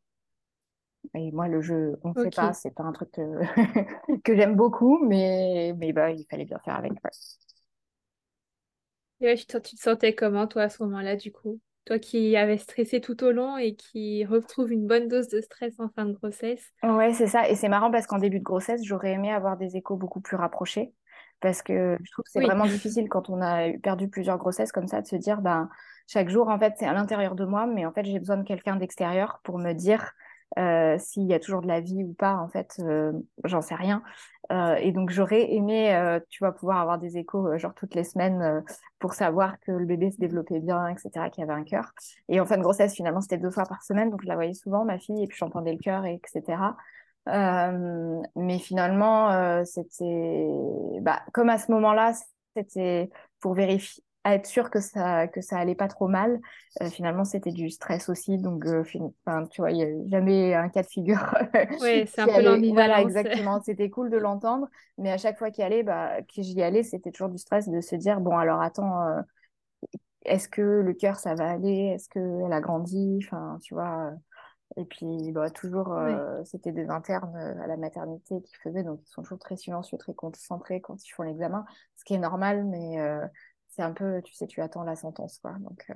Et 1.16 1.32
moi, 1.32 1.48
le 1.48 1.62
jeu, 1.62 1.98
on 2.04 2.10
ne 2.10 2.16
sait 2.16 2.32
pas, 2.32 2.54
c'est 2.54 2.72
pas 2.72 2.84
un 2.84 2.92
truc 2.92 3.12
que, 3.12 3.22
que 4.24 4.36
j'aime 4.36 4.56
beaucoup, 4.56 5.00
mais, 5.06 5.74
mais 5.78 5.94
bah, 5.94 6.12
il 6.12 6.26
fallait 6.30 6.46
bien 6.46 6.60
faire 6.60 6.76
avec. 6.76 6.94
ouais. 9.22 9.36
Tu 9.38 9.46
te, 9.46 9.58
sentais 9.78 10.16
comment, 10.16 10.48
toi, 10.48 10.64
à 10.64 10.70
ce 10.70 10.84
moment-là, 10.84 11.16
du 11.16 11.32
coup? 11.32 11.60
Toi 11.86 12.00
qui 12.00 12.36
avais 12.36 12.58
stressé 12.58 13.02
tout 13.02 13.24
au 13.24 13.32
long 13.32 13.58
et 13.58 13.76
qui 13.76 14.26
retrouve 14.26 14.72
une 14.72 14.88
bonne 14.88 15.08
dose 15.08 15.28
de 15.30 15.42
stress 15.42 15.80
en 15.80 15.90
fin 15.90 16.06
de 16.06 16.14
grossesse? 16.14 16.72
Ouais, 16.84 17.14
c'est 17.14 17.28
ça. 17.28 17.50
Et 17.50 17.56
c'est 17.56 17.68
marrant 17.68 17.92
parce 17.92 18.08
qu'en 18.08 18.20
début 18.20 18.40
de 18.40 18.44
grossesse, 18.44 18.84
j'aurais 18.86 19.12
aimé 19.12 19.32
avoir 19.32 19.58
des 19.58 19.76
échos 19.76 19.98
beaucoup 19.98 20.22
plus 20.22 20.38
rapprochés. 20.38 20.94
Parce 21.42 21.62
que 21.62 21.98
je 22.04 22.12
trouve 22.12 22.24
que 22.24 22.32
c'est 22.32 22.40
Oui, 22.40 22.46
vraiment 22.46 22.68
difficile 22.68 23.10
quand 23.10 23.30
on 23.30 23.42
a 23.42 23.72
perdu 23.80 24.10
plusieurs 24.10 24.38
grossesses 24.38 24.72
comme 24.72 24.88
ça 24.88 25.02
de 25.02 25.08
se 25.08 25.16
dire, 25.18 25.42
ben, 25.42 25.70
chaque 26.08 26.30
jour, 26.30 26.48
en 26.50 26.58
fait, 26.60 26.74
c'est 26.78 26.86
à 26.86 26.94
l'intérieur 26.94 27.36
de 27.36 27.46
moi, 27.46 27.66
mais 27.66 27.86
en 27.86 27.92
fait, 27.94 28.06
j'ai 28.06 28.20
besoin 28.20 28.38
de 28.38 28.44
quelqu'un 28.44 28.76
d'extérieur 28.78 29.40
pour 29.44 29.58
me 29.58 29.74
dire 29.74 30.12
s'il 30.58 31.24
y 31.28 31.34
a 31.34 31.40
toujours 31.40 31.62
de 31.62 31.68
la 31.68 31.80
vie 31.80 32.04
ou 32.04 32.14
pas, 32.14 32.36
en 32.36 32.50
fait, 32.50 32.82
j'en 33.44 33.62
sais 33.62 33.76
rien. 33.76 34.02
et 34.52 34.92
donc, 34.92 35.10
j'aurais 35.10 35.52
aimé, 35.54 36.20
tu 36.30 36.40
vois, 36.44 36.54
pouvoir 36.54 36.80
avoir 36.80 36.98
des 36.98 37.18
échos, 37.18 37.58
genre 37.58 37.74
toutes 37.74 37.96
les 37.96 38.04
semaines, 38.04 38.64
pour 39.00 39.14
savoir 39.14 39.60
que 39.60 39.72
le 39.72 39.86
bébé 39.86 40.12
se 40.12 40.18
développait 40.18 40.60
bien, 40.60 40.88
etc., 40.88 41.30
qu'il 41.30 41.42
y 41.42 41.50
avait 41.50 41.60
un 41.60 41.64
cœur. 41.64 41.92
Et 42.28 42.40
en 42.40 42.46
fin 42.46 42.58
de 42.58 42.64
grossesse, 42.64 42.96
finalement, 42.96 43.22
c'était 43.22 43.38
deux 43.38 43.52
fois 43.52 43.66
par 43.66 43.84
semaine, 43.84 44.10
donc 44.10 44.22
je 44.24 44.28
la 44.28 44.36
voyais 44.36 44.54
souvent, 44.54 44.86
ma 44.86 45.00
fille, 45.00 45.24
et 45.24 45.28
puis 45.28 45.38
j'entendais 45.38 45.74
le 45.74 45.80
cœur, 45.80 46.06
etc. 46.06 46.76
Euh, 47.28 48.22
mais 48.36 48.60
finalement, 48.60 49.32
euh, 49.32 49.64
c'était, 49.66 50.48
bah, 51.02 51.22
comme 51.34 51.50
à 51.50 51.58
ce 51.58 51.72
moment-là, 51.72 52.14
c'était 52.56 53.10
pour 53.40 53.54
vérifier, 53.54 54.04
être 54.26 54.46
sûr 54.46 54.70
que 54.70 54.80
ça, 54.80 55.28
que 55.28 55.42
ça 55.42 55.58
allait 55.58 55.76
pas 55.76 55.88
trop 55.88 56.08
mal. 56.08 56.40
Euh, 56.82 56.90
finalement, 56.90 57.24
c'était 57.24 57.52
du 57.52 57.70
stress 57.70 58.10
aussi, 58.10 58.38
donc, 58.38 58.66
enfin, 59.26 59.46
tu 59.48 59.62
vois, 59.62 59.72
il 59.72 59.78
n'y 59.78 59.84
a 59.84 60.08
jamais 60.10 60.54
un 60.54 60.70
cas 60.70 60.84
de 60.84 60.88
figure. 60.88 61.20
Oui, 61.82 62.06
c'est 62.08 62.22
un 62.22 62.28
peu 62.28 62.42
l'ambivalence. 62.42 62.74
Voilà, 62.74 63.02
exactement. 63.02 63.62
C'était 63.62 63.90
cool 63.90 64.10
de 64.10 64.18
l'entendre, 64.18 64.68
mais 64.98 65.12
à 65.12 65.18
chaque 65.18 65.38
fois 65.38 65.52
qu'il 65.52 65.64
allait, 65.64 65.84
bah, 65.84 66.22
que 66.24 66.42
j'y 66.42 66.62
allais, 66.62 66.84
c'était 66.84 67.12
toujours 67.12 67.30
du 67.30 67.38
stress 67.38 67.70
de 67.70 67.82
se 67.82 67.96
dire, 67.96 68.20
bon, 68.20 68.38
alors 68.38 68.62
attends, 68.62 69.24
est-ce 70.26 70.50
que 70.50 70.62
le 70.62 70.94
cœur, 70.94 71.18
ça 71.18 71.36
va 71.36 71.50
aller? 71.50 71.94
Est-ce 71.96 72.10
qu'elle 72.10 72.54
a 72.54 72.60
grandi? 72.62 73.20
Enfin, 73.24 73.58
tu 73.64 73.74
vois. 73.74 74.14
Et 74.78 74.86
puis, 74.86 75.32
bah, 75.32 75.50
toujours, 75.50 75.94
euh, 75.94 76.44
c'était 76.46 76.72
des 76.72 76.90
internes 76.90 77.36
euh, 77.36 77.64
à 77.64 77.68
la 77.68 77.76
maternité 77.76 78.42
qui 78.42 78.56
faisaient, 78.56 78.84
donc 78.84 79.02
ils 79.04 79.10
sont 79.10 79.24
toujours 79.24 79.40
très 79.40 79.58
silencieux, 79.58 79.98
très 79.98 80.14
concentrés 80.14 80.80
quand 80.80 81.04
ils 81.04 81.10
font 81.10 81.24
l'examen, 81.24 81.66
ce 81.96 82.04
qui 82.06 82.14
est 82.14 82.20
normal, 82.20 82.66
mais 82.66 83.00
euh, 83.00 83.26
c'est 83.80 83.86
un 83.86 83.94
peu, 83.94 84.22
tu 84.24 84.34
sais, 84.34 84.46
tu 84.46 84.62
attends 84.62 84.84
la 84.84 84.98
sentence, 84.98 85.40
quoi. 85.40 85.54
Donc, 85.60 85.90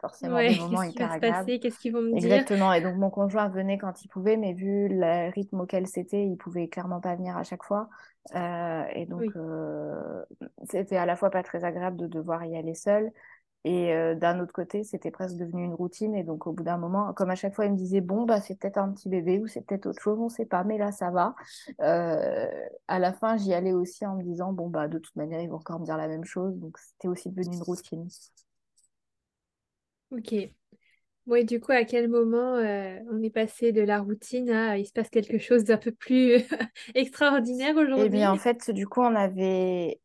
forcément, 0.00 0.36
des 0.38 0.56
moments 0.56 0.82
hyper 0.82 1.10
agréables. 1.12 1.58
Qu'est-ce 1.58 1.78
qu'ils 1.78 1.94
vont 1.94 2.02
me 2.02 2.18
dire? 2.18 2.34
Exactement. 2.34 2.74
Et 2.74 2.82
donc, 2.82 2.96
mon 2.96 3.08
conjoint 3.08 3.48
venait 3.48 3.78
quand 3.78 4.04
il 4.04 4.08
pouvait, 4.08 4.36
mais 4.36 4.52
vu 4.52 4.88
le 4.90 5.30
rythme 5.32 5.60
auquel 5.60 5.86
c'était, 5.86 6.26
il 6.26 6.36
pouvait 6.36 6.68
clairement 6.68 7.00
pas 7.00 7.16
venir 7.16 7.38
à 7.38 7.42
chaque 7.42 7.64
fois. 7.64 7.88
et 8.34 9.06
donc, 9.06 9.32
c'était 10.68 10.96
à 10.96 11.06
la 11.06 11.16
fois 11.16 11.30
pas 11.30 11.42
très 11.42 11.64
agréable 11.64 11.96
de 11.96 12.06
devoir 12.06 12.44
y 12.44 12.54
aller 12.54 12.74
seul. 12.74 13.10
Et 13.64 13.92
euh, 13.92 14.14
d'un 14.14 14.40
autre 14.40 14.52
côté, 14.52 14.84
c'était 14.84 15.10
presque 15.10 15.36
devenu 15.36 15.64
une 15.64 15.74
routine. 15.74 16.14
Et 16.14 16.22
donc, 16.22 16.46
au 16.46 16.52
bout 16.52 16.62
d'un 16.62 16.78
moment, 16.78 17.12
comme 17.12 17.30
à 17.30 17.34
chaque 17.34 17.54
fois, 17.54 17.66
il 17.66 17.72
me 17.72 17.76
disait 17.76 18.00
Bon, 18.00 18.24
bah, 18.24 18.40
c'est 18.40 18.58
peut-être 18.58 18.78
un 18.78 18.92
petit 18.92 19.08
bébé 19.08 19.40
ou 19.40 19.46
c'est 19.46 19.62
peut-être 19.62 19.86
autre 19.86 20.00
chose, 20.00 20.18
on 20.18 20.24
ne 20.24 20.28
sait 20.30 20.46
pas, 20.46 20.64
mais 20.64 20.78
là, 20.78 20.92
ça 20.92 21.10
va. 21.10 21.34
Euh, 21.80 22.46
à 22.86 22.98
la 22.98 23.12
fin, 23.12 23.36
j'y 23.36 23.52
allais 23.52 23.72
aussi 23.72 24.06
en 24.06 24.16
me 24.16 24.22
disant 24.22 24.52
Bon, 24.52 24.68
bah, 24.68 24.88
de 24.88 24.98
toute 24.98 25.16
manière, 25.16 25.40
ils 25.40 25.48
vont 25.48 25.56
encore 25.56 25.80
me 25.80 25.84
dire 25.84 25.96
la 25.96 26.08
même 26.08 26.24
chose. 26.24 26.56
Donc, 26.56 26.78
c'était 26.78 27.08
aussi 27.08 27.30
devenu 27.30 27.56
une 27.56 27.62
routine. 27.62 28.08
Ok. 30.10 30.34
Oui, 31.26 31.44
du 31.44 31.60
coup, 31.60 31.72
à 31.72 31.84
quel 31.84 32.08
moment 32.08 32.54
euh, 32.54 32.98
on 33.10 33.22
est 33.22 33.28
passé 33.28 33.70
de 33.70 33.82
la 33.82 34.00
routine 34.00 34.48
à 34.48 34.78
il 34.78 34.86
se 34.86 34.92
passe 34.92 35.10
quelque 35.10 35.38
chose 35.38 35.64
d'un 35.64 35.76
peu 35.76 35.92
plus 35.92 36.36
extraordinaire 36.94 37.76
aujourd'hui 37.76 38.06
Eh 38.06 38.08
bien, 38.08 38.32
en 38.32 38.36
fait, 38.36 38.70
du 38.70 38.86
coup, 38.86 39.02
on 39.02 39.14
avait 39.14 40.00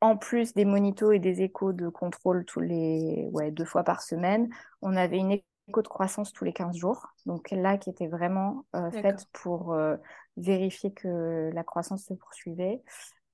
en 0.00 0.16
plus 0.16 0.54
des 0.54 0.64
monitos 0.64 1.12
et 1.12 1.18
des 1.18 1.42
échos 1.42 1.72
de 1.72 1.88
contrôle 1.88 2.44
tous 2.44 2.60
les 2.60 3.28
ouais, 3.32 3.50
deux 3.50 3.64
fois 3.64 3.84
par 3.84 4.02
semaine, 4.02 4.48
on 4.82 4.96
avait 4.96 5.18
une 5.18 5.32
écho 5.32 5.82
de 5.82 5.88
croissance 5.88 6.32
tous 6.32 6.44
les 6.44 6.52
15 6.52 6.76
jours. 6.76 7.08
Donc 7.26 7.50
là, 7.50 7.78
qui 7.78 7.90
était 7.90 8.06
vraiment 8.06 8.64
euh, 8.76 8.90
faite 8.90 9.26
pour 9.32 9.72
euh, 9.72 9.96
vérifier 10.36 10.92
que 10.92 11.50
la 11.52 11.64
croissance 11.64 12.04
se 12.06 12.14
poursuivait. 12.14 12.82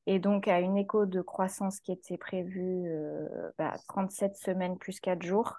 Et 0.06 0.18
donc, 0.18 0.48
à 0.48 0.60
une 0.60 0.76
écho 0.76 1.06
de 1.06 1.20
croissance 1.22 1.80
qui 1.80 1.92
était 1.92 2.18
prévue 2.18 2.84
euh, 2.86 3.50
bah, 3.58 3.74
37 3.88 4.36
semaines 4.36 4.76
plus 4.78 5.00
4 5.00 5.22
jours, 5.22 5.54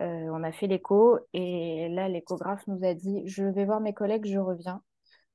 on 0.00 0.42
a 0.42 0.50
fait 0.50 0.66
l'écho. 0.66 1.18
Et 1.32 1.88
là, 1.88 2.08
l'échographe 2.08 2.66
nous 2.66 2.84
a 2.84 2.94
dit, 2.94 3.22
je 3.26 3.44
vais 3.44 3.64
voir 3.64 3.80
mes 3.80 3.94
collègues, 3.94 4.26
je 4.26 4.38
reviens. 4.38 4.82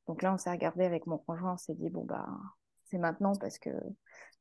Donc 0.08 0.22
là, 0.22 0.34
on 0.34 0.38
s'est 0.38 0.52
regardé 0.52 0.84
avec 0.84 1.08
mon 1.08 1.18
conjoint, 1.18 1.54
on 1.54 1.58
s'est 1.58 1.76
dit, 1.76 1.90
bon, 1.90 2.04
bah, 2.04 2.26
c'est 2.90 2.98
maintenant 2.98 3.34
parce 3.36 3.60
que 3.60 3.70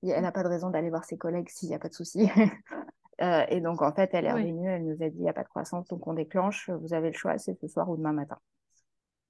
elle 0.02 0.22
n'a 0.22 0.32
pas 0.32 0.42
de 0.42 0.48
raison 0.48 0.70
d'aller 0.70 0.90
voir 0.90 1.04
ses 1.04 1.18
collègues 1.18 1.48
s'il 1.48 1.68
n'y 1.68 1.74
a 1.74 1.78
pas 1.78 1.88
de 1.88 1.94
souci. 1.94 2.28
Euh, 3.20 3.44
et 3.48 3.60
donc, 3.60 3.82
en 3.82 3.92
fait, 3.92 4.10
elle 4.12 4.26
est 4.26 4.32
revenue, 4.32 4.70
elle 4.70 4.84
nous 4.84 5.02
a 5.02 5.08
dit, 5.08 5.16
il 5.16 5.22
n'y 5.22 5.28
a 5.28 5.32
pas 5.32 5.42
de 5.42 5.48
croissance, 5.48 5.88
donc 5.88 6.06
on 6.06 6.14
déclenche, 6.14 6.70
vous 6.70 6.94
avez 6.94 7.08
le 7.08 7.16
choix, 7.16 7.36
c'est 7.36 7.58
ce 7.60 7.66
soir 7.66 7.90
ou 7.90 7.96
demain 7.96 8.12
matin. 8.12 8.38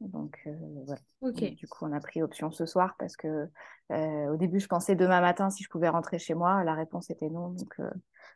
Donc, 0.01 0.39
euh, 0.47 0.53
voilà. 0.85 1.33
du 1.33 1.67
coup, 1.67 1.87
on 1.87 1.93
a 1.93 2.01
pris 2.01 2.23
option 2.23 2.51
ce 2.51 2.67
soir 2.67 2.97
parce 2.99 3.17
que 3.17 3.49
euh, 3.91 4.27
au 4.27 4.37
début, 4.37 4.61
je 4.61 4.67
pensais 4.67 4.95
demain 4.95 5.23
matin 5.23 5.49
si 5.49 5.65
je 5.65 5.71
pouvais 5.71 5.89
rentrer 5.89 6.19
chez 6.19 6.35
moi. 6.35 6.63
La 6.65 6.75
réponse 6.75 7.09
était 7.09 7.31
non. 7.31 7.49
Donc, 7.49 7.81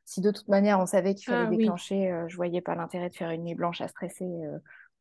si 0.07 0.23
de 0.23 0.31
toute 0.31 0.49
manière, 0.49 0.81
on 0.81 0.87
savait 0.87 1.15
qu'il 1.15 1.27
fallait 1.27 1.49
ah 1.49 1.55
déclencher, 1.55 2.25
je 2.29 2.37
voyais 2.37 2.63
pas 2.63 2.75
l'intérêt 2.75 3.11
de 3.11 3.15
faire 3.15 3.29
une 3.29 3.45
nuit 3.45 3.55
blanche 3.55 3.83
à 3.83 3.89
stresser 3.89 4.25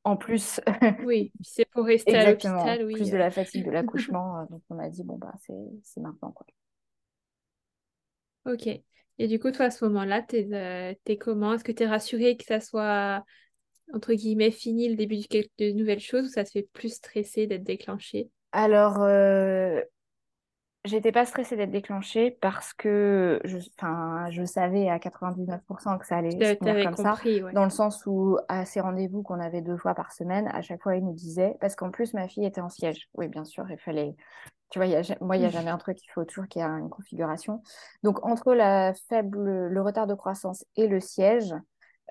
en 0.03 0.17
plus. 0.17 0.59
oui, 1.05 1.31
c'est 1.41 1.65
pour 1.65 1.85
rester 1.85 2.15
à 2.15 2.29
l'hôpital. 2.29 2.85
Oui. 2.85 2.93
Plus 2.93 3.11
de 3.11 3.17
la 3.17 3.31
fatigue 3.31 3.65
de 3.65 3.71
l'accouchement. 3.71 4.45
donc, 4.49 4.61
on 4.69 4.79
a 4.79 4.89
dit, 4.89 5.03
bon, 5.03 5.17
bah, 5.17 5.33
c'est 5.39 6.01
maintenant. 6.01 6.31
Quoi. 6.31 6.45
Ok. 8.45 8.67
Et 8.67 9.27
du 9.27 9.39
coup, 9.39 9.51
toi, 9.51 9.65
à 9.65 9.71
ce 9.71 9.85
moment-là, 9.85 10.21
t'es 10.21 10.47
euh, 10.51 11.15
comment? 11.19 11.53
Est-ce 11.53 11.63
que 11.63 11.71
tu 11.71 11.83
es 11.83 11.87
rassurée 11.87 12.37
que 12.37 12.45
ça 12.45 12.59
soit, 12.59 13.23
entre 13.93 14.13
guillemets, 14.13 14.51
fini 14.51 14.89
le 14.89 14.95
début 14.95 15.17
de, 15.17 15.71
nouvelles 15.73 15.99
choses 15.99 16.25
ou 16.25 16.29
ça 16.29 16.43
te 16.43 16.49
fait 16.49 16.67
plus 16.73 16.95
stresser 16.95 17.45
d'être 17.45 17.63
déclenché? 17.63 18.29
Alors, 18.51 19.01
euh, 19.03 19.79
j'étais 20.85 21.11
pas 21.11 21.25
stressée 21.25 21.55
d'être 21.55 21.71
déclenchée 21.71 22.31
parce 22.41 22.73
que 22.73 23.39
je, 23.43 23.57
je 23.57 24.45
savais 24.45 24.89
à 24.89 24.97
99% 24.97 25.99
que 25.99 26.05
ça 26.05 26.17
allait 26.17 26.31
se 26.31 26.55
finir 26.57 26.85
comme 26.85 26.95
ça, 26.95 27.15
dans 27.53 27.63
le 27.63 27.69
sens 27.69 28.03
où 28.05 28.37
à 28.47 28.65
ces 28.65 28.79
rendez-vous 28.79 29.23
qu'on 29.23 29.39
avait 29.39 29.61
deux 29.61 29.77
fois 29.77 29.93
par 29.93 30.11
semaine, 30.11 30.47
à 30.53 30.61
chaque 30.61 30.81
fois, 30.81 30.95
il 30.95 31.05
nous 31.05 31.13
disait, 31.13 31.55
parce 31.61 31.75
qu'en 31.75 31.91
plus, 31.91 32.13
ma 32.13 32.27
fille 32.27 32.45
était 32.45 32.61
en 32.61 32.69
siège. 32.69 33.09
Oui, 33.15 33.27
bien 33.27 33.45
sûr, 33.45 33.65
il 33.69 33.77
fallait 33.77 34.15
tu 34.71 34.79
vois, 34.79 34.85
y 34.85 34.95
a, 34.95 35.01
moi, 35.19 35.35
il 35.35 35.41
n'y 35.41 35.45
a 35.45 35.49
jamais 35.49 35.69
un 35.69 35.77
truc, 35.77 36.01
il 36.01 36.09
faut 36.13 36.23
toujours 36.23 36.47
qu'il 36.47 36.61
y 36.61 36.65
ait 36.65 36.67
une 36.67 36.89
configuration. 36.89 37.61
Donc, 38.03 38.25
entre 38.25 38.53
la 38.53 38.93
faible, 39.09 39.67
le 39.67 39.81
retard 39.81 40.07
de 40.07 40.13
croissance 40.13 40.65
et 40.77 40.87
le 40.87 41.01
siège, 41.01 41.53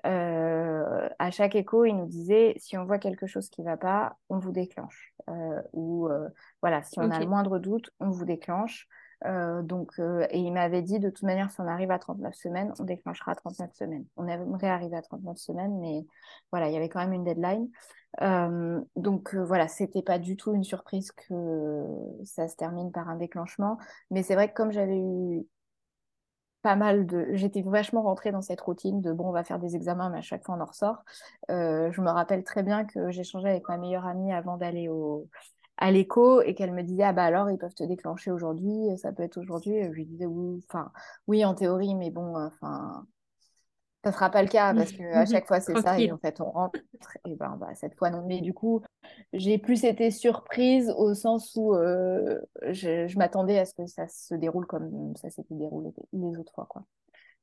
euh, 0.05 1.09
à 1.19 1.31
chaque 1.31 1.55
écho, 1.55 1.85
il 1.85 1.93
nous 1.93 2.07
disait 2.07 2.55
si 2.57 2.77
on 2.77 2.85
voit 2.85 2.99
quelque 2.99 3.27
chose 3.27 3.49
qui 3.49 3.61
ne 3.61 3.65
va 3.65 3.77
pas, 3.77 4.17
on 4.29 4.39
vous 4.39 4.51
déclenche. 4.51 5.13
Euh, 5.29 5.61
ou 5.73 6.07
euh, 6.07 6.27
voilà, 6.61 6.83
si 6.83 6.99
on 6.99 7.09
a 7.11 7.19
le 7.19 7.27
moindre 7.27 7.59
doute, 7.59 7.91
on 7.99 8.09
vous 8.09 8.25
déclenche. 8.25 8.87
donc, 9.23 9.99
et 9.99 10.39
il 10.39 10.51
m'avait 10.51 10.81
dit 10.81 10.99
de 10.99 11.09
toute 11.09 11.23
manière, 11.23 11.51
si 11.51 11.61
on 11.61 11.67
arrive 11.67 11.91
à 11.91 11.99
39 11.99 12.33
semaines, 12.33 12.73
on 12.79 12.83
déclenchera 12.83 13.33
à 13.33 13.35
39 13.35 13.71
semaines. 13.73 14.05
On 14.17 14.27
aimerait 14.27 14.69
arriver 14.69 14.97
à 14.97 15.01
39 15.01 15.37
semaines, 15.37 15.79
mais 15.79 16.05
voilà, 16.51 16.67
il 16.69 16.73
y 16.73 16.77
avait 16.77 16.89
quand 16.89 16.99
même 16.99 17.13
une 17.13 17.23
deadline. 17.23 17.69
Euh, 18.21 18.81
donc 18.95 19.33
euh, 19.33 19.43
voilà, 19.43 19.67
c'était 19.67 20.01
pas 20.01 20.19
du 20.19 20.35
tout 20.35 20.53
une 20.53 20.65
surprise 20.65 21.11
que 21.11 21.85
ça 22.25 22.47
se 22.47 22.55
termine 22.55 22.91
par 22.91 23.09
un 23.09 23.15
déclenchement. 23.15 23.77
Mais 24.09 24.23
c'est 24.23 24.35
vrai 24.35 24.49
que 24.49 24.53
comme 24.53 24.71
j'avais 24.71 24.99
eu 24.99 25.45
pas 26.61 26.75
mal 26.75 27.05
de. 27.05 27.27
J'étais 27.33 27.61
vachement 27.61 28.03
rentrée 28.03 28.31
dans 28.31 28.41
cette 28.41 28.61
routine 28.61 29.01
de 29.01 29.11
bon, 29.11 29.29
on 29.29 29.31
va 29.31 29.43
faire 29.43 29.59
des 29.59 29.75
examens, 29.75 30.09
mais 30.09 30.19
à 30.19 30.21
chaque 30.21 30.45
fois 30.45 30.55
on 30.55 30.61
en 30.61 30.65
ressort. 30.65 31.03
Euh, 31.49 31.91
je 31.91 32.01
me 32.01 32.09
rappelle 32.09 32.43
très 32.43 32.63
bien 32.63 32.85
que 32.85 33.11
changé 33.23 33.49
avec 33.49 33.67
ma 33.67 33.77
meilleure 33.77 34.05
amie 34.05 34.33
avant 34.33 34.57
d'aller 34.57 34.89
au 34.89 35.27
à 35.77 35.91
l'écho 35.91 36.41
et 36.41 36.53
qu'elle 36.53 36.73
me 36.73 36.83
disait 36.83 37.03
ah 37.03 37.13
bah 37.13 37.23
alors 37.23 37.49
ils 37.49 37.57
peuvent 37.57 37.73
te 37.73 37.83
déclencher 37.83 38.29
aujourd'hui 38.29 38.71
ça 38.97 39.11
peut 39.11 39.23
être 39.23 39.37
aujourd'hui 39.37 39.83
je 39.83 39.89
lui 39.89 40.05
disais 40.05 40.27
oui 40.27 40.63
enfin 40.67 40.91
oui 41.27 41.43
en 41.43 41.55
théorie 41.55 41.95
mais 41.95 42.11
bon 42.11 42.37
enfin 42.37 43.07
ça 44.03 44.11
sera 44.11 44.29
pas 44.29 44.41
le 44.41 44.47
cas 44.47 44.73
parce 44.73 44.91
que 44.91 45.03
à 45.13 45.25
chaque 45.25 45.47
fois 45.47 45.59
c'est 45.59 45.79
ça 45.81 45.99
et 45.99 46.11
en 46.11 46.17
fait 46.17 46.41
on 46.41 46.49
rentre 46.49 46.79
et 47.25 47.35
ben 47.35 47.55
bah, 47.59 47.69
cette 47.75 47.95
fois 47.95 48.09
non. 48.09 48.23
Mais 48.25 48.41
du 48.41 48.53
coup 48.53 48.81
j'ai 49.33 49.57
plus 49.57 49.83
été 49.83 50.09
surprise 50.09 50.91
au 50.97 51.13
sens 51.13 51.55
où 51.55 51.75
euh, 51.75 52.39
je, 52.69 53.17
m'attendais 53.17 53.59
à 53.59 53.65
ce 53.65 53.75
que 53.75 53.85
ça 53.85 54.07
se 54.07 54.33
déroule 54.33 54.65
comme 54.65 55.15
ça 55.17 55.29
s'était 55.29 55.53
déroulé 55.53 55.91
les 56.13 56.37
autres 56.37 56.53
fois 56.53 56.65
quoi. 56.67 56.83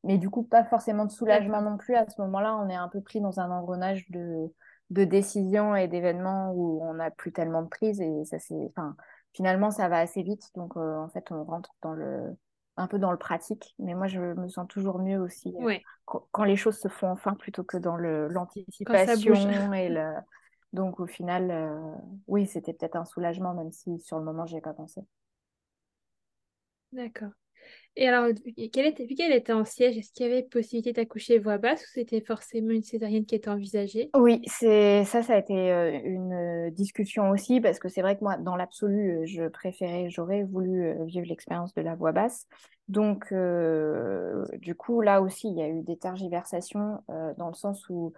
Mais 0.02 0.18
du 0.18 0.30
coup 0.30 0.42
pas 0.42 0.64
forcément 0.64 1.04
de 1.04 1.12
soulagement 1.12 1.62
non 1.62 1.76
plus. 1.76 1.94
À 1.94 2.08
ce 2.08 2.20
moment-là 2.22 2.56
on 2.56 2.68
est 2.68 2.74
un 2.76 2.88
peu 2.88 3.00
pris 3.00 3.20
dans 3.20 3.38
un 3.38 3.50
engrenage 3.50 4.10
de 4.10 4.52
de 4.90 5.04
décisions 5.04 5.76
et 5.76 5.86
d'événements 5.86 6.52
où 6.54 6.82
on 6.82 6.94
n'a 6.94 7.10
plus 7.10 7.30
tellement 7.30 7.62
de 7.62 7.68
prise 7.68 8.00
et 8.00 8.24
ça 8.24 8.38
c'est 8.38 8.54
enfin 8.70 8.96
finalement 9.32 9.70
ça 9.70 9.88
va 9.88 9.98
assez 9.98 10.22
vite. 10.22 10.50
Donc 10.56 10.76
euh, 10.76 10.96
en 10.96 11.08
fait 11.08 11.30
on 11.30 11.44
rentre 11.44 11.70
dans 11.82 11.92
le 11.92 12.36
un 12.78 12.86
peu 12.86 12.98
dans 12.98 13.10
le 13.10 13.18
pratique, 13.18 13.74
mais 13.78 13.94
moi 13.94 14.06
je 14.06 14.20
me 14.20 14.48
sens 14.48 14.66
toujours 14.68 14.98
mieux 14.98 15.18
aussi 15.18 15.54
euh, 15.60 15.78
quand, 16.06 16.44
les 16.44 16.56
choses 16.56 16.78
se 16.78 16.88
font 16.88 17.10
enfin 17.10 17.34
plutôt 17.34 17.64
que 17.64 17.76
dans 17.76 17.96
l'anticipation 17.96 19.72
et 19.72 19.88
le... 19.88 20.14
donc 20.72 21.00
au 21.00 21.06
final 21.06 21.50
euh, 21.50 21.94
oui 22.28 22.46
c'était 22.46 22.72
peut-être 22.72 22.96
un 22.96 23.04
soulagement 23.04 23.52
même 23.52 23.72
si 23.72 23.98
sur 23.98 24.18
le 24.18 24.24
moment 24.24 24.46
j'ai 24.46 24.60
pas 24.60 24.72
pensé. 24.72 25.02
D'accord. 26.92 27.32
Et 28.00 28.08
alors, 28.08 28.28
quelle 28.72 28.86
était, 28.86 29.04
vu 29.04 29.16
qu'elle 29.16 29.32
était 29.32 29.52
en 29.52 29.64
siège, 29.64 29.98
est-ce 29.98 30.12
qu'il 30.12 30.24
y 30.24 30.30
avait 30.30 30.44
possibilité 30.44 30.92
d'accoucher 30.92 31.40
voix 31.40 31.58
basse 31.58 31.82
ou 31.82 31.88
c'était 31.94 32.20
forcément 32.20 32.70
une 32.70 32.84
césarienne 32.84 33.26
qui 33.26 33.34
était 33.34 33.50
envisagée? 33.50 34.10
Oui, 34.14 34.40
c'est 34.46 35.04
ça, 35.04 35.24
ça 35.24 35.34
a 35.34 35.38
été 35.38 35.72
euh, 35.72 35.98
une 36.04 36.32
euh, 36.32 36.70
discussion 36.70 37.30
aussi 37.30 37.60
parce 37.60 37.80
que 37.80 37.88
c'est 37.88 38.02
vrai 38.02 38.16
que 38.16 38.22
moi, 38.22 38.36
dans 38.36 38.54
l'absolu, 38.54 39.10
euh, 39.10 39.26
je 39.26 39.48
préférais, 39.48 40.10
j'aurais 40.10 40.44
voulu 40.44 40.94
vivre 41.06 41.26
l'expérience 41.26 41.74
de 41.74 41.82
la 41.82 41.96
voix 41.96 42.12
basse. 42.12 42.46
Donc, 42.86 43.34
du 44.60 44.74
coup, 44.74 45.00
là 45.00 45.20
aussi, 45.20 45.48
il 45.48 45.58
y 45.58 45.62
a 45.62 45.68
eu 45.68 45.82
des 45.82 45.98
tergiversations 45.98 47.02
dans 47.36 47.48
le 47.48 47.54
sens 47.54 47.86
où 47.90 48.14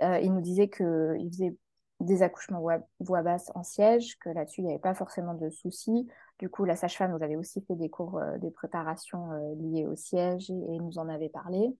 il 0.00 0.32
nous 0.32 0.40
disait 0.40 0.68
qu'il 0.68 1.28
faisait 1.30 1.54
des 2.00 2.22
accouchements 2.22 2.62
voix, 3.00 3.22
basse 3.22 3.50
en 3.54 3.62
siège, 3.62 4.16
que 4.20 4.30
là-dessus, 4.30 4.60
il 4.60 4.64
n'y 4.64 4.70
avait 4.70 4.80
pas 4.80 4.94
forcément 4.94 5.34
de 5.34 5.50
soucis. 5.50 6.06
Du 6.38 6.48
coup, 6.48 6.64
la 6.64 6.76
sage-femme 6.76 7.12
nous 7.12 7.22
avait 7.22 7.36
aussi 7.36 7.62
fait 7.66 7.76
des 7.76 7.88
cours, 7.88 8.20
des 8.40 8.50
préparations 8.50 9.28
liées 9.58 9.86
au 9.86 9.94
siège 9.94 10.50
et, 10.50 10.78
nous 10.78 10.98
en 10.98 11.08
avait 11.08 11.28
parlé. 11.28 11.74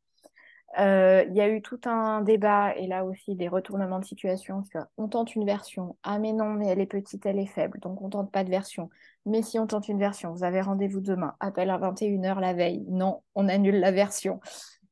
Il 0.77 1.35
y 1.35 1.41
a 1.41 1.49
eu 1.49 1.61
tout 1.63 1.81
un 1.85 2.21
débat 2.23 2.75
et 2.77 2.87
là 2.87 3.05
aussi 3.05 3.37
des 3.37 3.49
retournements 3.49 3.99
de 3.99 4.05
situation 4.05 4.63
on 4.97 5.09
tente 5.09 5.35
une 5.35 5.45
version. 5.45 5.97
Ah 6.03 6.19
mais 6.19 6.33
non, 6.33 6.51
mais 6.51 6.69
elle 6.69 6.81
est 6.81 6.87
petite, 6.87 7.27
elle 7.27 7.39
est 7.39 7.47
faible, 7.47 7.79
donc 7.81 8.03
on 8.03 8.09
tente 8.09 8.33
pas 8.33 8.45
de 8.45 8.51
version. 8.51 8.91
Mais 9.27 9.43
si 9.43 9.59
on 9.59 9.67
tente 9.67 9.89
une 9.89 9.99
version, 9.99 10.33
vous 10.33 10.45
avez 10.45 10.61
rendez-vous 10.61 11.01
demain, 11.01 11.35
appel 11.41 11.71
à 11.71 11.79
21h 11.79 12.41
la 12.41 12.53
veille. 12.53 12.85
Non, 12.89 13.23
on 13.35 13.49
annule 13.49 13.79
la 13.81 13.93
version 13.93 14.41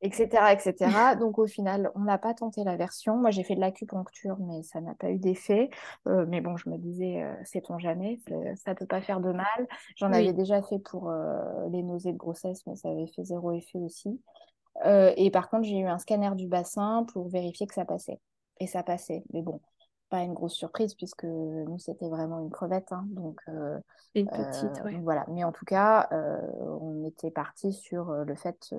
etc., 0.03 0.53
etc. 0.53 0.75
Donc 1.19 1.39
au 1.39 1.47
final, 1.47 1.91
on 1.95 2.01
n'a 2.01 2.19
pas 2.19 2.35
tenté 2.35 2.65
la 2.65 2.77
version. 2.77 3.17
Moi, 3.17 3.31
j'ai 3.31 3.45
fait 3.45 3.55
de 3.55 3.61
l'acupuncture, 3.61 4.37
mais 4.41 4.63
ça 4.63 4.81
n'a 4.81 4.95
pas 4.95 5.11
eu 5.11 5.19
d'effet. 5.19 5.71
Euh, 6.09 6.27
mais 6.29 6.41
bon, 6.41 6.57
je 6.57 6.69
me 6.69 6.77
disais, 6.77 7.23
euh, 7.23 7.35
sait-on 7.45 7.79
jamais, 7.79 8.21
ça 8.57 8.75
peut 8.75 8.87
pas 8.87 9.01
faire 9.01 9.21
de 9.21 9.33
mal. 9.33 9.69
J'en 9.97 10.13
avais 10.13 10.33
déjà 10.33 10.61
fait 10.63 10.81
pour 10.81 11.09
euh, 11.09 11.69
les 11.71 11.83
nausées 11.83 12.13
de 12.13 12.19
grossesse, 12.19 12.67
mais 12.67 12.77
ça 12.77 12.91
avait 12.91 13.07
fait 13.07 13.25
zéro 13.25 13.53
effet 13.53 13.79
aussi. 13.79 14.21
et 14.85 15.31
par 15.31 15.49
contre, 15.49 15.65
j'ai 15.65 15.79
eu 15.79 15.87
un 15.87 15.99
scanner 15.99 16.35
du 16.35 16.49
bassin 16.49 17.07
pour 17.13 17.29
vérifier 17.29 17.67
que 17.67 17.75
ça 17.75 17.85
passait. 17.85 18.21
Et 18.59 18.67
ça 18.67 18.83
passait. 18.83 19.23
Mais 19.33 19.43
bon, 19.43 19.61
pas 20.09 20.21
une 20.21 20.35
grosse 20.35 20.55
surprise 20.55 20.95
puisque 20.95 21.25
nous, 21.25 21.79
c'était 21.79 22.09
vraiment 22.09 22.41
une 22.41 22.51
crevette. 22.51 22.91
Hein. 22.91 23.05
donc, 23.11 23.41
une 24.15 24.29
petite, 24.29 24.83
ouais. 24.85 24.99
voilà. 25.03 25.25
Mais 25.29 25.45
en 25.45 25.53
tout 25.53 25.65
cas, 25.65 26.09
on 26.81 27.07
était 27.07 27.31
parti 27.31 27.73
sur 27.73 28.13
le 28.13 28.35
fait 28.35 28.75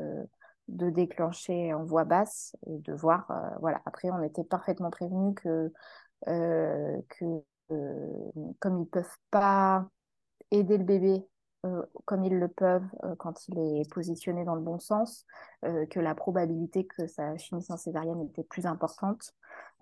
de 0.67 0.89
déclencher 0.89 1.73
en 1.73 1.83
voix 1.83 2.05
basse 2.05 2.55
et 2.67 2.77
de 2.79 2.93
voir. 2.93 3.29
Euh, 3.31 3.57
voilà. 3.59 3.81
Après, 3.85 4.09
on 4.11 4.21
était 4.23 4.43
parfaitement 4.43 4.89
prévenus 4.89 5.35
que, 5.35 5.71
euh, 6.27 7.01
que 7.09 7.25
euh, 7.71 8.31
comme 8.59 8.77
ils 8.77 8.81
ne 8.81 8.85
peuvent 8.85 9.17
pas 9.31 9.87
aider 10.51 10.77
le 10.77 10.83
bébé 10.83 11.25
comme 12.03 12.25
ils 12.25 12.37
le 12.37 12.49
peuvent 12.49 12.89
quand 13.19 13.47
il 13.47 13.57
est 13.57 13.89
positionné 13.89 14.43
dans 14.43 14.55
le 14.55 14.59
bon 14.59 14.79
sens, 14.79 15.25
que 15.61 15.99
la 16.01 16.13
probabilité 16.13 16.85
que 16.85 17.07
ça 17.07 17.37
finisse 17.37 17.69
en 17.69 17.77
césarienne 17.77 18.19
était 18.19 18.43
plus 18.43 18.65
importante 18.65 19.33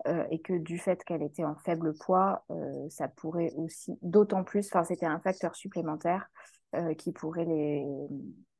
et 0.06 0.40
que 0.42 0.52
du 0.52 0.78
fait 0.78 1.02
qu'elle 1.02 1.24
était 1.24 1.42
en 1.44 1.56
faible 1.56 1.92
poids, 1.94 2.44
ça 2.88 3.08
pourrait 3.08 3.52
aussi, 3.56 3.98
d'autant 4.00 4.44
plus, 4.44 4.68
enfin 4.68 4.84
c'était 4.84 5.06
un 5.06 5.18
facteur 5.18 5.56
supplémentaire 5.56 6.30
qui 6.98 7.10
pourrait 7.10 7.46
les, 7.46 7.84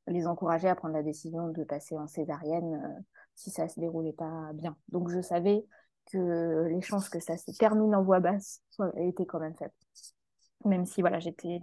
les 0.07 0.27
encourager 0.27 0.69
à 0.69 0.75
prendre 0.75 0.95
la 0.95 1.03
décision 1.03 1.49
de 1.49 1.65
passer 1.65 1.97
en 1.97 2.07
césarienne 2.07 2.81
euh, 2.85 3.03
si 3.35 3.51
ça 3.51 3.69
se 3.69 3.79
déroulait 3.81 4.13
pas 4.13 4.51
bien. 4.55 4.77
Donc 4.89 5.11
je 5.11 5.21
savais 5.21 5.65
que 6.11 6.67
les 6.69 6.81
chances 6.83 7.09
que 7.09 7.21
ça 7.21 7.37
se 7.37 7.51
termine 7.53 7.95
en 7.95 8.03
voix 8.03 8.21
basse 8.21 8.61
étaient 8.97 9.27
quand 9.27 9.41
même 9.41 9.55
faibles. 9.55 9.73
Même 10.65 10.87
si 10.87 11.01
voilà, 11.01 11.19
j'étais 11.19 11.61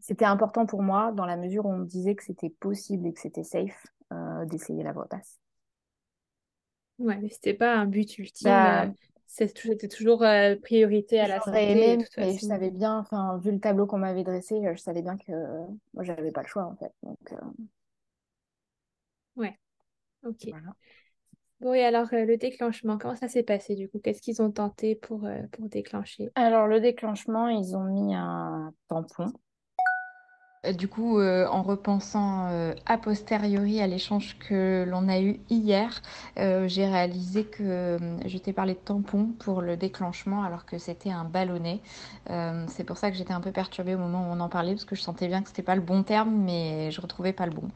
c'était 0.00 0.24
important 0.24 0.66
pour 0.66 0.82
moi 0.82 1.12
dans 1.12 1.26
la 1.26 1.36
mesure 1.36 1.66
où 1.66 1.72
on 1.72 1.78
me 1.78 1.86
disait 1.86 2.14
que 2.14 2.24
c'était 2.24 2.50
possible 2.50 3.06
et 3.06 3.12
que 3.12 3.20
c'était 3.20 3.44
safe 3.44 3.86
euh, 4.12 4.44
d'essayer 4.46 4.82
la 4.82 4.92
voix 4.92 5.06
basse. 5.10 5.38
Ouais, 6.98 7.16
mais 7.18 7.28
c'était 7.28 7.54
pas 7.54 7.76
un 7.76 7.86
but 7.86 8.18
ultime. 8.18 8.48
Bah, 8.48 8.84
euh, 8.84 8.90
c'était 9.28 9.88
toujours 9.88 10.24
priorité 10.62 11.20
à 11.20 11.28
la 11.28 11.40
santé. 11.40 11.70
Aimé, 11.70 11.96
mais 12.16 12.34
je 12.36 12.40
savais 12.40 12.70
bien, 12.70 12.98
enfin, 12.98 13.38
vu 13.38 13.52
le 13.52 13.60
tableau 13.60 13.86
qu'on 13.86 13.98
m'avait 13.98 14.24
dressé, 14.24 14.60
je 14.74 14.80
savais 14.80 15.02
bien 15.02 15.16
que 15.16 15.32
moi, 15.94 16.02
j'avais 16.02 16.32
pas 16.32 16.42
le 16.42 16.48
choix 16.48 16.64
en 16.64 16.76
fait. 16.76 16.92
Donc, 17.02 17.18
Ouais, 19.36 19.58
ok. 20.24 20.52
Bon, 21.60 21.74
et 21.74 21.82
alors 21.84 22.06
le 22.12 22.36
déclenchement, 22.36 22.98
comment 22.98 23.16
ça 23.16 23.28
s'est 23.28 23.42
passé 23.42 23.74
du 23.74 23.88
coup? 23.88 23.98
Qu'est-ce 23.98 24.22
qu'ils 24.22 24.40
ont 24.42 24.50
tenté 24.50 24.94
pour, 24.94 25.28
pour 25.52 25.68
déclencher? 25.68 26.30
Alors, 26.36 26.68
le 26.68 26.80
déclenchement, 26.80 27.48
ils 27.48 27.76
ont 27.76 27.84
mis 27.84 28.14
un 28.14 28.72
tampon. 28.88 29.32
Du 30.76 30.88
coup, 30.88 31.20
en 31.20 31.62
repensant 31.62 32.48
a 32.86 32.98
posteriori 32.98 33.80
à 33.80 33.86
l'échange 33.86 34.36
que 34.38 34.84
l'on 34.88 35.08
a 35.08 35.20
eu 35.20 35.40
hier, 35.50 36.02
j'ai 36.36 36.86
réalisé 36.86 37.44
que 37.44 37.96
je 38.26 38.38
t'ai 38.38 38.52
parlé 38.52 38.74
de 38.74 38.78
tampon 38.78 39.28
pour 39.38 39.62
le 39.62 39.76
déclenchement 39.76 40.42
alors 40.42 40.66
que 40.66 40.78
c'était 40.78 41.10
un 41.10 41.24
ballonnet. 41.24 41.80
c'est 42.26 42.84
pour 42.84 42.96
ça 42.98 43.10
que 43.10 43.16
j'étais 43.16 43.32
un 43.32 43.40
peu 43.40 43.52
perturbée 43.52 43.94
au 43.94 43.98
moment 43.98 44.28
où 44.28 44.32
on 44.32 44.40
en 44.40 44.48
parlait 44.48 44.72
parce 44.72 44.84
que 44.84 44.96
je 44.96 45.02
sentais 45.02 45.28
bien 45.28 45.42
que 45.42 45.48
c'était 45.48 45.62
pas 45.62 45.76
le 45.76 45.80
bon 45.80 46.02
terme, 46.02 46.34
mais 46.34 46.90
je 46.90 47.00
retrouvais 47.00 47.32
pas 47.32 47.46
le 47.46 47.52
bon 47.52 47.68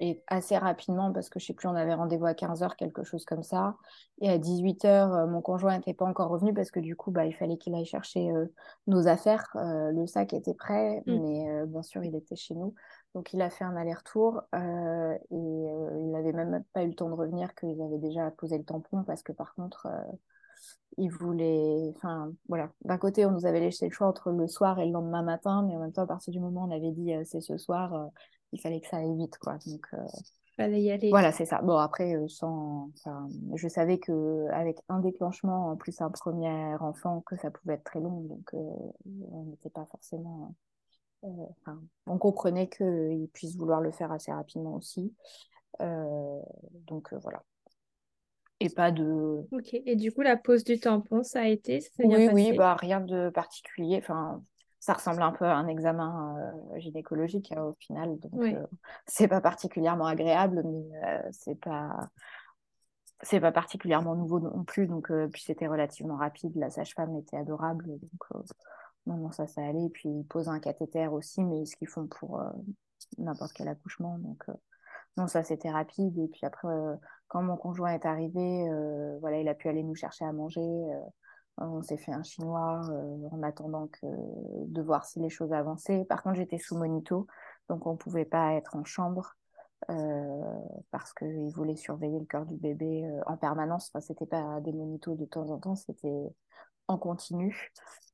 et 0.00 0.22
assez 0.26 0.56
rapidement, 0.56 1.12
parce 1.12 1.28
que 1.28 1.38
je 1.38 1.46
sais 1.46 1.54
plus, 1.54 1.68
on 1.68 1.74
avait 1.74 1.94
rendez-vous 1.94 2.26
à 2.26 2.32
15h, 2.32 2.76
quelque 2.76 3.04
chose 3.04 3.24
comme 3.24 3.42
ça. 3.42 3.76
Et 4.20 4.28
à 4.28 4.38
18h, 4.38 4.86
euh, 4.86 5.26
mon 5.26 5.40
conjoint 5.40 5.76
n'était 5.76 5.94
pas 5.94 6.04
encore 6.04 6.28
revenu 6.28 6.54
parce 6.54 6.70
que 6.70 6.80
du 6.80 6.96
coup, 6.96 7.10
bah, 7.10 7.26
il 7.26 7.34
fallait 7.34 7.56
qu'il 7.56 7.74
aille 7.74 7.84
chercher 7.84 8.30
euh, 8.30 8.46
nos 8.86 9.08
affaires. 9.08 9.48
Euh, 9.56 9.92
le 9.92 10.06
sac 10.06 10.32
était 10.32 10.54
prêt, 10.54 11.02
mm. 11.06 11.18
mais 11.18 11.66
bien 11.66 11.82
sûr, 11.82 12.04
il 12.04 12.14
était 12.14 12.36
chez 12.36 12.54
nous. 12.54 12.74
Donc, 13.14 13.32
il 13.32 13.40
a 13.40 13.50
fait 13.50 13.64
un 13.64 13.76
aller-retour 13.76 14.42
et 14.52 14.58
il 15.30 16.10
n'avait 16.10 16.32
même 16.32 16.62
pas 16.74 16.82
eu 16.82 16.88
le 16.88 16.94
temps 16.94 17.08
de 17.08 17.14
revenir 17.14 17.54
qu'ils 17.54 17.80
avaient 17.80 17.98
déjà 17.98 18.30
posé 18.30 18.58
le 18.58 18.64
tampon 18.64 19.04
parce 19.04 19.22
que 19.22 19.32
par 19.32 19.54
contre, 19.54 19.88
il 20.98 21.08
voulait. 21.08 21.94
Enfin, 21.96 22.30
voilà. 22.48 22.70
D'un 22.84 22.98
côté, 22.98 23.24
on 23.24 23.30
nous 23.30 23.46
avait 23.46 23.60
laissé 23.60 23.86
le 23.86 23.92
choix 23.92 24.06
entre 24.06 24.30
le 24.32 24.46
soir 24.46 24.78
et 24.80 24.84
le 24.84 24.92
lendemain 24.92 25.22
matin, 25.22 25.64
mais 25.66 25.76
en 25.76 25.80
même 25.80 25.92
temps, 25.92 26.02
à 26.02 26.06
partir 26.06 26.30
du 26.30 26.40
moment 26.40 26.64
où 26.64 26.68
on 26.68 26.76
avait 26.76 26.92
dit 26.92 27.12
c'est 27.24 27.40
ce 27.40 27.56
soir 27.56 28.10
il 28.52 28.60
fallait 28.60 28.80
que 28.80 28.88
ça 28.88 28.98
aille 28.98 29.16
vite, 29.16 29.38
quoi. 29.38 29.58
Donc, 29.66 29.86
euh, 29.94 30.06
fallait 30.56 30.80
y 30.80 30.90
aller. 30.90 31.10
Voilà, 31.10 31.32
c'est 31.32 31.44
ça. 31.44 31.60
Bon, 31.62 31.76
après, 31.76 32.14
euh, 32.14 32.28
sans, 32.28 32.90
je 33.54 33.68
savais 33.68 33.98
que 33.98 34.48
avec 34.52 34.78
un 34.88 35.00
déclenchement, 35.00 35.70
en 35.70 35.76
plus 35.76 36.00
un 36.00 36.10
premier 36.10 36.74
enfant, 36.80 37.22
que 37.26 37.36
ça 37.36 37.50
pouvait 37.50 37.74
être 37.74 37.84
très 37.84 38.00
long, 38.00 38.20
donc 38.22 38.54
euh, 38.54 38.58
on 39.30 39.44
n'était 39.44 39.70
pas 39.70 39.86
forcément. 39.90 40.54
on 41.22 42.18
comprenait 42.18 42.68
qu'il 42.68 43.28
puisse 43.32 43.56
vouloir 43.56 43.80
le 43.80 43.90
faire 43.90 44.12
assez 44.12 44.32
rapidement 44.32 44.74
aussi. 44.74 45.14
donc 45.80 47.12
voilà. 47.12 47.42
Et 48.60 48.70
pas 48.70 48.90
de. 48.90 49.46
Ok. 49.52 49.74
Et 49.74 49.96
du 49.96 50.12
coup, 50.12 50.22
la 50.22 50.36
pose 50.36 50.64
du 50.64 50.80
tampon, 50.80 51.22
ça 51.22 51.40
a 51.40 51.46
été? 51.46 51.80
Ça 51.80 51.90
Oui, 51.98 52.28
oui, 52.32 52.52
bah 52.56 52.74
rien 52.74 53.00
de 53.00 53.28
particulier. 53.28 53.98
Enfin, 53.98 54.42
ça 54.86 54.92
ressemble 54.92 55.20
un 55.20 55.32
peu 55.32 55.44
à 55.44 55.56
un 55.56 55.66
examen 55.66 56.36
euh, 56.38 56.78
gynécologique 56.78 57.50
hein, 57.50 57.64
au 57.64 57.74
final. 57.80 58.20
Donc, 58.20 58.40
euh, 58.40 58.64
c'est 59.04 59.26
pas 59.26 59.40
particulièrement 59.40 60.06
agréable, 60.06 60.62
mais 60.64 61.04
euh, 61.04 61.28
c'est 61.32 61.56
pas 61.56 62.08
c'est 63.22 63.40
pas 63.40 63.50
particulièrement 63.50 64.14
nouveau 64.14 64.38
non 64.38 64.62
plus. 64.62 64.86
Donc, 64.86 65.10
puis 65.32 65.42
c'était 65.42 65.66
relativement 65.66 66.16
rapide. 66.16 66.52
La 66.54 66.70
sage-femme 66.70 67.16
était 67.16 67.36
adorable. 67.36 67.86
Donc, 67.98 68.46
non, 69.06 69.16
non, 69.16 69.32
ça, 69.32 69.48
ça 69.48 69.62
allait. 69.62 69.86
Et 69.86 69.90
puis, 69.90 70.08
ils 70.08 70.24
posent 70.24 70.48
un 70.48 70.60
cathéter 70.60 71.08
aussi, 71.08 71.42
mais 71.42 71.64
ce 71.64 71.74
qu'ils 71.74 71.88
font 71.88 72.06
pour 72.06 72.40
n'importe 73.18 73.54
quel 73.54 73.66
accouchement. 73.66 74.18
Donc, 74.18 74.44
non, 75.16 75.26
ça, 75.26 75.42
c'était 75.42 75.70
rapide. 75.70 76.16
Et 76.16 76.28
puis 76.28 76.42
après, 76.44 76.68
quand 77.26 77.42
mon 77.42 77.56
conjoint 77.56 77.92
est 77.92 78.06
arrivé, 78.06 78.70
voilà, 79.20 79.40
il 79.40 79.48
a 79.48 79.54
pu 79.54 79.68
aller 79.68 79.82
nous 79.82 79.96
chercher 79.96 80.26
à 80.26 80.32
manger. 80.32 80.62
On 81.58 81.82
s'est 81.82 81.96
fait 81.96 82.12
un 82.12 82.22
chinois 82.22 82.82
euh, 82.90 83.28
en 83.30 83.42
attendant 83.42 83.86
que, 83.86 84.06
de 84.06 84.82
voir 84.82 85.04
si 85.04 85.20
les 85.20 85.30
choses 85.30 85.52
avançaient. 85.52 86.04
Par 86.04 86.22
contre, 86.22 86.36
j'étais 86.36 86.58
sous 86.58 86.76
monito, 86.76 87.26
donc 87.68 87.86
on 87.86 87.92
ne 87.92 87.96
pouvait 87.96 88.26
pas 88.26 88.52
être 88.54 88.76
en 88.76 88.84
chambre 88.84 89.36
euh, 89.90 90.58
parce 90.90 91.14
qu'il 91.14 91.50
voulait 91.54 91.76
surveiller 91.76 92.18
le 92.18 92.26
cœur 92.26 92.44
du 92.44 92.56
bébé 92.56 93.04
euh, 93.06 93.20
en 93.26 93.38
permanence. 93.38 93.90
Enfin, 93.90 94.00
c'était 94.00 94.26
pas 94.26 94.60
des 94.60 94.72
monitos 94.72 95.14
de 95.14 95.24
temps 95.24 95.48
en 95.50 95.58
temps, 95.58 95.76
c'était 95.76 96.34
en 96.88 96.98
continu. 96.98 97.72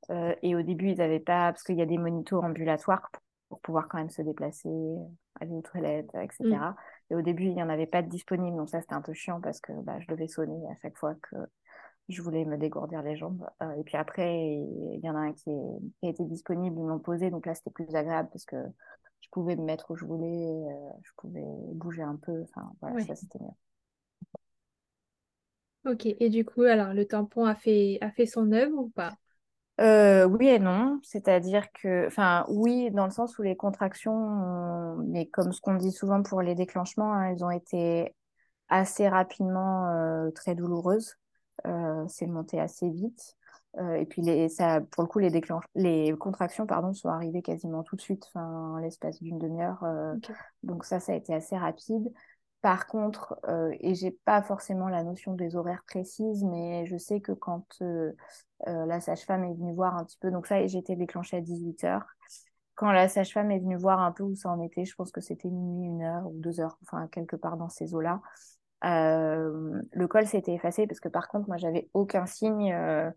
et 0.09 0.55
au 0.55 0.63
début, 0.63 0.91
ils 0.91 0.99
n'avaient 0.99 1.21
pas, 1.21 1.53
parce 1.53 1.65
qu'il 1.65 1.77
y 1.77 1.83
a 1.83 1.87
des 1.87 1.99
monitos 1.99 2.41
ambulatoires 2.43 3.11
pour, 3.49 3.61
pouvoir 3.61 3.89
quand 3.89 3.99
même 3.99 4.09
se 4.09 4.23
déplacer, 4.23 4.71
aller 5.41 5.53
aux 5.53 5.63
toilettes, 5.63 6.15
etc. 6.15 6.45
Mm. 6.45 6.75
Et 7.11 7.15
au 7.17 7.23
début, 7.23 7.45
il 7.45 7.55
n'y 7.55 7.63
en 7.63 7.69
avait 7.69 7.87
pas 7.87 8.03
de 8.03 8.09
disponible, 8.09 8.57
donc 8.57 8.71
ça 8.71 8.81
c'était 8.81 8.95
un 8.95 9.03
peu 9.03 9.13
chiant 9.13 9.41
parce 9.41 9.61
que 9.61 9.73
bah, 9.83 9.99
je 10.01 10.07
devais 10.07 10.29
sonner 10.29 10.65
à 10.71 10.77
chaque 10.81 10.97
fois 10.97 11.15
que 11.17 11.37
je 12.09 12.23
voulais 12.23 12.45
me 12.45 12.57
dégourdir 12.57 13.03
les 13.03 13.17
jambes. 13.17 13.47
Euh, 13.63 13.73
et 13.75 13.85
puis 13.85 13.97
après, 13.97 14.47
il 14.47 15.01
y 15.03 15.09
en 15.09 15.17
a 15.17 15.21
un 15.21 15.33
qui, 15.33 15.51
est, 15.51 16.09
était 16.09 16.25
disponible, 16.25 16.77
ils 16.79 16.85
m'ont 16.85 16.99
posé. 16.99 17.31
Donc 17.31 17.47
là, 17.47 17.55
c'était 17.55 17.71
plus 17.71 17.95
agréable 17.95 18.29
parce 18.33 18.45
que 18.45 18.57
je 19.21 19.29
pouvais 19.31 19.57
me 19.57 19.63
mettre 19.63 19.91
où 19.91 19.97
je 19.97 20.05
voulais, 20.05 20.27
euh, 20.27 20.91
je 21.03 21.11
pouvais 21.17 21.45
bouger 21.75 22.03
un 22.03 22.17
peu. 22.17 22.43
Enfin, 22.43 22.73
voilà, 22.81 23.05
ça, 23.05 23.15
c'était 23.15 23.39
mieux. 23.39 23.51
Ok, 25.85 26.07
et 26.07 26.29
du 26.29 26.45
coup, 26.45 26.63
alors 26.63 26.95
le 26.95 27.07
tampon 27.07 27.45
a 27.45 27.57
fait, 27.57 27.99
a 28.03 28.11
fait 28.11 28.27
son 28.27 28.53
œuvre 28.53 28.79
ou 28.79 28.91
pas? 28.91 29.15
Euh, 29.81 30.27
oui 30.27 30.47
et 30.47 30.61
non, 30.61 31.01
c'est-à-dire 31.03 31.67
que, 31.73 32.07
enfin, 32.07 32.45
oui, 32.49 32.91
dans 32.93 33.07
le 33.07 33.11
sens 33.11 33.37
où 33.39 33.43
les 33.43 33.57
contractions, 33.57 34.97
mais 35.09 35.27
comme 35.27 35.53
ce 35.53 35.61
qu'on 35.61 35.75
dit 35.75 35.91
souvent 35.91 36.23
pour 36.23 36.41
les 36.41 36.55
déclenchements, 36.55 37.13
hein, 37.13 37.31
elles 37.31 37.45
ont 37.45 37.51
été 37.51 38.15
assez 38.69 39.09
rapidement 39.09 40.31
très 40.35 40.55
douloureuses. 40.55 41.17
Euh, 41.67 42.05
c'est 42.09 42.27
monté 42.27 42.61
assez 42.61 42.89
vite. 42.91 43.37
Euh, 43.79 43.95
et 43.95 44.07
puis, 44.07 44.23
les, 44.23 44.49
ça, 44.49 44.81
pour 44.81 45.03
le 45.03 45.09
coup, 45.09 45.19
les, 45.19 45.31
les 45.75 46.17
contractions 46.19 46.67
pardon, 46.67 46.93
sont 46.93 47.09
arrivées 47.09 47.43
quasiment 47.43 47.83
tout 47.83 47.97
de 47.97 48.01
suite, 48.01 48.31
l'espace 48.81 49.23
d'une 49.23 49.39
demi-heure. 49.39 49.83
Euh, 49.85 50.15
donc 50.63 50.85
ça, 50.85 51.01
ça 51.01 51.13
a 51.13 51.17
été 51.17 51.35
assez 51.35 51.57
rapide. 51.57 52.13
par 52.61 52.87
contre, 52.87 53.39
euh, 53.49 53.75
et 53.81 53.95
j'ai 53.95 54.13
pas 54.13 54.43
forcément 54.43 54.89
la 54.89 55.03
notion 55.03 55.35
des 55.35 55.57
horaires 55.57 55.83
précises, 55.87 56.45
mais 56.45 56.87
je 56.87 56.97
sais 56.97 57.21
que 57.21 57.33
quand 57.33 57.67
euh, 57.83 58.13
euh, 58.69 58.87
la 58.87 59.01
sage-femme 59.01 59.45
est 59.45 59.55
venue 59.55 59.75
voir 59.75 59.97
un 59.97 60.05
petit 60.05 60.19
peu, 60.19 60.31
donc 60.31 60.47
ça, 60.47 60.65
j'étais 60.67 60.97
déclenchée 60.97 61.37
à 61.39 61.41
18h. 61.41 62.05
Quand 62.77 62.93
la 62.93 63.09
sage-femme 63.09 63.51
est 63.51 63.59
venue 63.61 63.77
voir 63.77 64.01
un 64.01 64.13
peu 64.13 64.23
où 64.25 64.35
ça 64.37 64.51
en 64.51 64.61
était, 64.63 64.85
je 64.85 64.95
pense 64.95 65.11
que 65.13 65.21
c'était 65.21 65.49
minuit, 65.51 65.87
une 65.89 66.03
heure 66.03 66.27
ou 66.27 66.39
deux 66.41 66.61
heures, 66.61 66.79
enfin 66.83 67.09
quelque 67.09 67.37
part 67.37 67.57
dans 67.57 67.69
ces 67.69 67.95
eaux-là. 67.95 68.21
Euh, 68.85 69.81
le 69.93 70.09
col 70.09 70.27
s'était 70.27 70.55
effacé 70.55 70.87
parce 70.87 70.99
que 70.99 71.09
par 71.09 71.29
contre, 71.29 71.47
moi, 71.49 71.57
j'avais 71.57 71.89
aucun 71.95 72.27
signe 72.27 72.73
euh, 72.73 73.11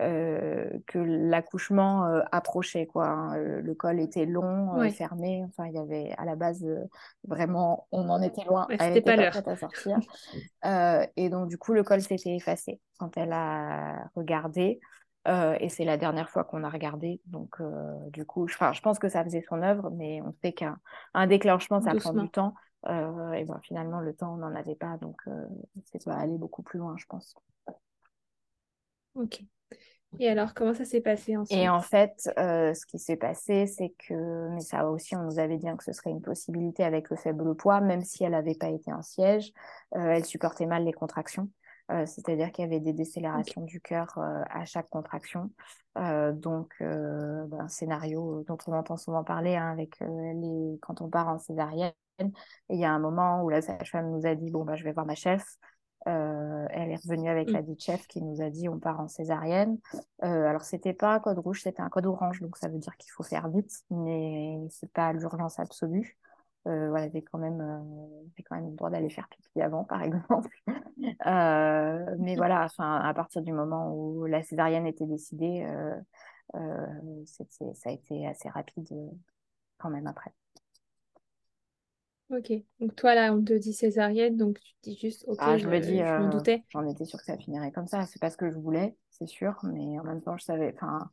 euh, 0.00 0.68
que 0.86 0.98
l'accouchement 0.98 2.04
approchait. 2.32 2.86
Quoi. 2.86 3.06
Hein. 3.06 3.36
Le 3.36 3.74
col 3.74 4.00
était 4.00 4.26
long, 4.26 4.78
fermé. 4.90 5.44
Enfin, 5.48 5.66
il 5.66 5.74
y 5.74 5.78
avait 5.78 6.14
à 6.18 6.24
la 6.24 6.34
base 6.34 6.66
vraiment, 7.26 7.86
on 7.92 8.08
en 8.08 8.20
était 8.20 8.44
loin. 8.44 8.66
elle 8.70 8.94
n'était 8.94 9.16
pas, 9.16 9.30
prête 9.30 9.48
à 9.48 9.56
sortir. 9.56 9.98
et 11.16 11.28
donc, 11.30 11.48
du 11.48 11.58
coup, 11.58 11.72
le 11.72 11.84
col 11.84 12.00
s'était 12.00 12.34
effacé 12.34 12.80
quand 12.98 13.16
elle 13.16 13.32
a 13.32 14.08
regardé. 14.16 14.80
et 15.26 15.68
c'est 15.68 15.84
la 15.84 15.96
dernière 15.98 16.30
fois 16.30 16.42
qu'on 16.42 16.64
a 16.64 16.68
regardé. 16.68 17.20
Donc, 17.26 17.62
du 18.08 18.24
coup, 18.24 18.48
je, 18.48 18.56
je 18.56 18.80
pense 18.80 18.98
que 18.98 19.08
ça 19.08 19.22
faisait 19.22 19.44
son 19.48 19.62
œuvre, 19.62 19.90
mais 19.90 20.20
on 20.22 20.32
sait 20.42 20.52
qu'un 20.52 20.78
déclenchement, 21.28 21.80
ça 21.80 21.94
prend 21.94 22.12
du 22.12 22.28
temps. 22.28 22.54
Euh, 22.88 23.32
et 23.32 23.44
bon, 23.44 23.58
finalement, 23.62 24.00
le 24.00 24.14
temps, 24.14 24.34
on 24.34 24.38
n'en 24.38 24.54
avait 24.54 24.74
pas, 24.74 24.96
donc 24.98 25.20
euh, 25.26 25.46
c'est 25.84 26.04
pas 26.04 26.14
aller 26.14 26.38
beaucoup 26.38 26.62
plus 26.62 26.78
loin, 26.78 26.96
je 26.98 27.06
pense. 27.06 27.34
Ok. 29.14 29.42
Et 30.18 30.28
alors, 30.28 30.52
comment 30.52 30.74
ça 30.74 30.84
s'est 30.84 31.00
passé 31.00 31.36
ensuite? 31.36 31.58
Et 31.58 31.70
en 31.70 31.80
fait, 31.80 32.30
euh, 32.38 32.74
ce 32.74 32.84
qui 32.84 32.98
s'est 32.98 33.16
passé, 33.16 33.66
c'est 33.66 33.94
que, 34.06 34.48
mais 34.50 34.60
ça 34.60 34.90
aussi, 34.90 35.16
on 35.16 35.22
nous 35.22 35.38
avait 35.38 35.56
dit 35.56 35.68
que 35.78 35.84
ce 35.84 35.92
serait 35.92 36.10
une 36.10 36.20
possibilité 36.20 36.84
avec 36.84 37.08
le 37.08 37.16
faible 37.16 37.54
poids, 37.54 37.80
même 37.80 38.02
si 38.02 38.22
elle 38.24 38.32
n'avait 38.32 38.54
pas 38.54 38.68
été 38.68 38.92
en 38.92 39.00
siège, 39.00 39.52
elle 39.92 40.24
supportait 40.24 40.66
mal 40.66 40.84
les 40.84 40.92
contractions. 40.92 41.48
c'est-à-dire 41.88 42.52
qu'il 42.52 42.64
y 42.64 42.66
avait 42.66 42.80
des 42.80 42.92
décélérations 42.92 43.62
du 43.62 43.80
cœur 43.80 44.18
à 44.18 44.66
chaque 44.66 44.90
contraction. 44.90 45.50
donc, 45.96 46.74
ben, 46.80 47.60
un 47.60 47.68
scénario 47.68 48.44
dont 48.46 48.58
on 48.66 48.74
entend 48.74 48.98
souvent 48.98 49.24
parler 49.24 49.56
hein, 49.56 49.72
avec 49.72 49.98
les... 50.00 50.78
quand 50.82 51.00
on 51.00 51.08
part 51.08 51.28
en 51.28 51.38
césarienne, 51.38 51.92
et 52.18 52.24
il 52.70 52.78
y 52.78 52.84
a 52.84 52.90
un 52.92 52.98
moment 52.98 53.42
où 53.42 53.48
la 53.48 53.62
sage-femme 53.62 54.10
nous 54.10 54.26
a 54.26 54.34
dit 54.34 54.50
Bon, 54.50 54.64
bah, 54.64 54.76
je 54.76 54.84
vais 54.84 54.92
voir 54.92 55.06
ma 55.06 55.14
chef. 55.14 55.44
Euh, 56.08 56.66
elle 56.70 56.90
est 56.90 56.96
revenue 56.96 57.28
avec 57.28 57.48
mm. 57.48 57.52
la 57.52 57.62
dite 57.62 57.82
chef 57.82 58.06
qui 58.08 58.20
nous 58.22 58.42
a 58.42 58.50
dit 58.50 58.68
on 58.68 58.80
part 58.80 58.98
en 58.98 59.08
césarienne. 59.08 59.78
Euh, 60.24 60.46
alors 60.46 60.62
c'était 60.62 60.94
pas 60.94 61.14
un 61.14 61.20
code 61.20 61.38
rouge, 61.38 61.62
c'était 61.62 61.80
un 61.80 61.88
code 61.88 62.06
orange, 62.06 62.40
donc 62.40 62.56
ça 62.56 62.68
veut 62.68 62.78
dire 62.78 62.96
qu'il 62.96 63.12
faut 63.12 63.22
faire 63.22 63.48
vite, 63.48 63.72
mais 63.90 64.58
c'est 64.70 64.90
pas 64.90 65.12
l'urgence 65.12 65.60
absolue. 65.60 66.18
Euh, 66.68 66.90
voilà, 66.90 67.08
j'ai 67.08 67.22
quand 67.22 67.38
même, 67.38 67.60
euh, 67.60 68.42
quand 68.48 68.54
même 68.54 68.70
le 68.70 68.76
droit 68.76 68.90
d'aller 68.90 69.10
faire 69.10 69.28
pipi 69.28 69.60
avant, 69.60 69.84
par 69.84 70.02
exemple. 70.02 70.50
Euh, 71.26 72.14
mais 72.20 72.36
voilà, 72.36 72.64
enfin, 72.64 72.96
à 73.00 73.12
partir 73.12 73.42
du 73.42 73.52
moment 73.52 73.92
où 73.92 74.24
la 74.24 74.40
césarienne 74.44 74.86
était 74.86 75.06
décidée, 75.06 75.66
ça 76.52 77.88
a 77.88 77.90
été 77.90 78.24
assez 78.24 78.48
rapide 78.48 78.88
quand 79.78 79.90
même 79.90 80.06
après. 80.06 80.32
Ok, 82.32 82.50
donc 82.80 82.96
toi 82.96 83.14
là, 83.14 83.34
on 83.34 83.42
te 83.42 83.52
dit 83.52 83.74
césarienne, 83.74 84.38
donc 84.38 84.58
tu 84.58 84.72
te 84.76 84.88
dis 84.88 84.98
juste, 84.98 85.26
ok, 85.28 85.36
ah, 85.38 85.58
je, 85.58 85.68
me 85.68 85.78
dis, 85.80 86.00
m'en 86.00 86.28
euh, 86.28 86.30
doutais. 86.30 86.64
J'en 86.70 86.88
étais 86.88 87.04
sûre 87.04 87.18
que 87.18 87.26
ça 87.26 87.36
finirait 87.36 87.72
comme 87.72 87.86
ça. 87.86 88.06
C'est 88.06 88.20
pas 88.22 88.30
ce 88.30 88.38
que 88.38 88.50
je 88.50 88.56
voulais, 88.56 88.96
c'est 89.10 89.26
sûr, 89.26 89.54
mais 89.64 89.98
en 89.98 90.04
même 90.04 90.22
temps, 90.22 90.38
je 90.38 90.44
savais, 90.44 90.72
enfin, 90.74 91.10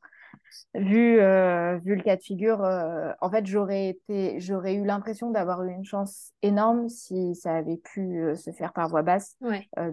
vu, 0.76 1.20
euh, 1.20 1.78
vu 1.80 1.96
le 1.96 2.04
cas 2.04 2.16
de 2.16 2.22
figure, 2.22 2.64
euh, 2.64 3.12
en 3.20 3.30
fait, 3.30 3.46
j'aurais 3.46 3.90
été, 3.90 4.40
j'aurais 4.40 4.76
eu 4.76 4.86
l'impression 4.86 5.30
d'avoir 5.30 5.62
eu 5.66 5.74
une 5.74 5.84
chance 5.84 6.32
énorme 6.42 6.88
si 6.88 7.36
ça 7.36 7.58
avait 7.58 7.76
pu 7.76 8.24
se 8.38 8.52
faire 8.52 8.72
par 8.72 8.88
voie 8.88 9.02
basse. 9.02 9.36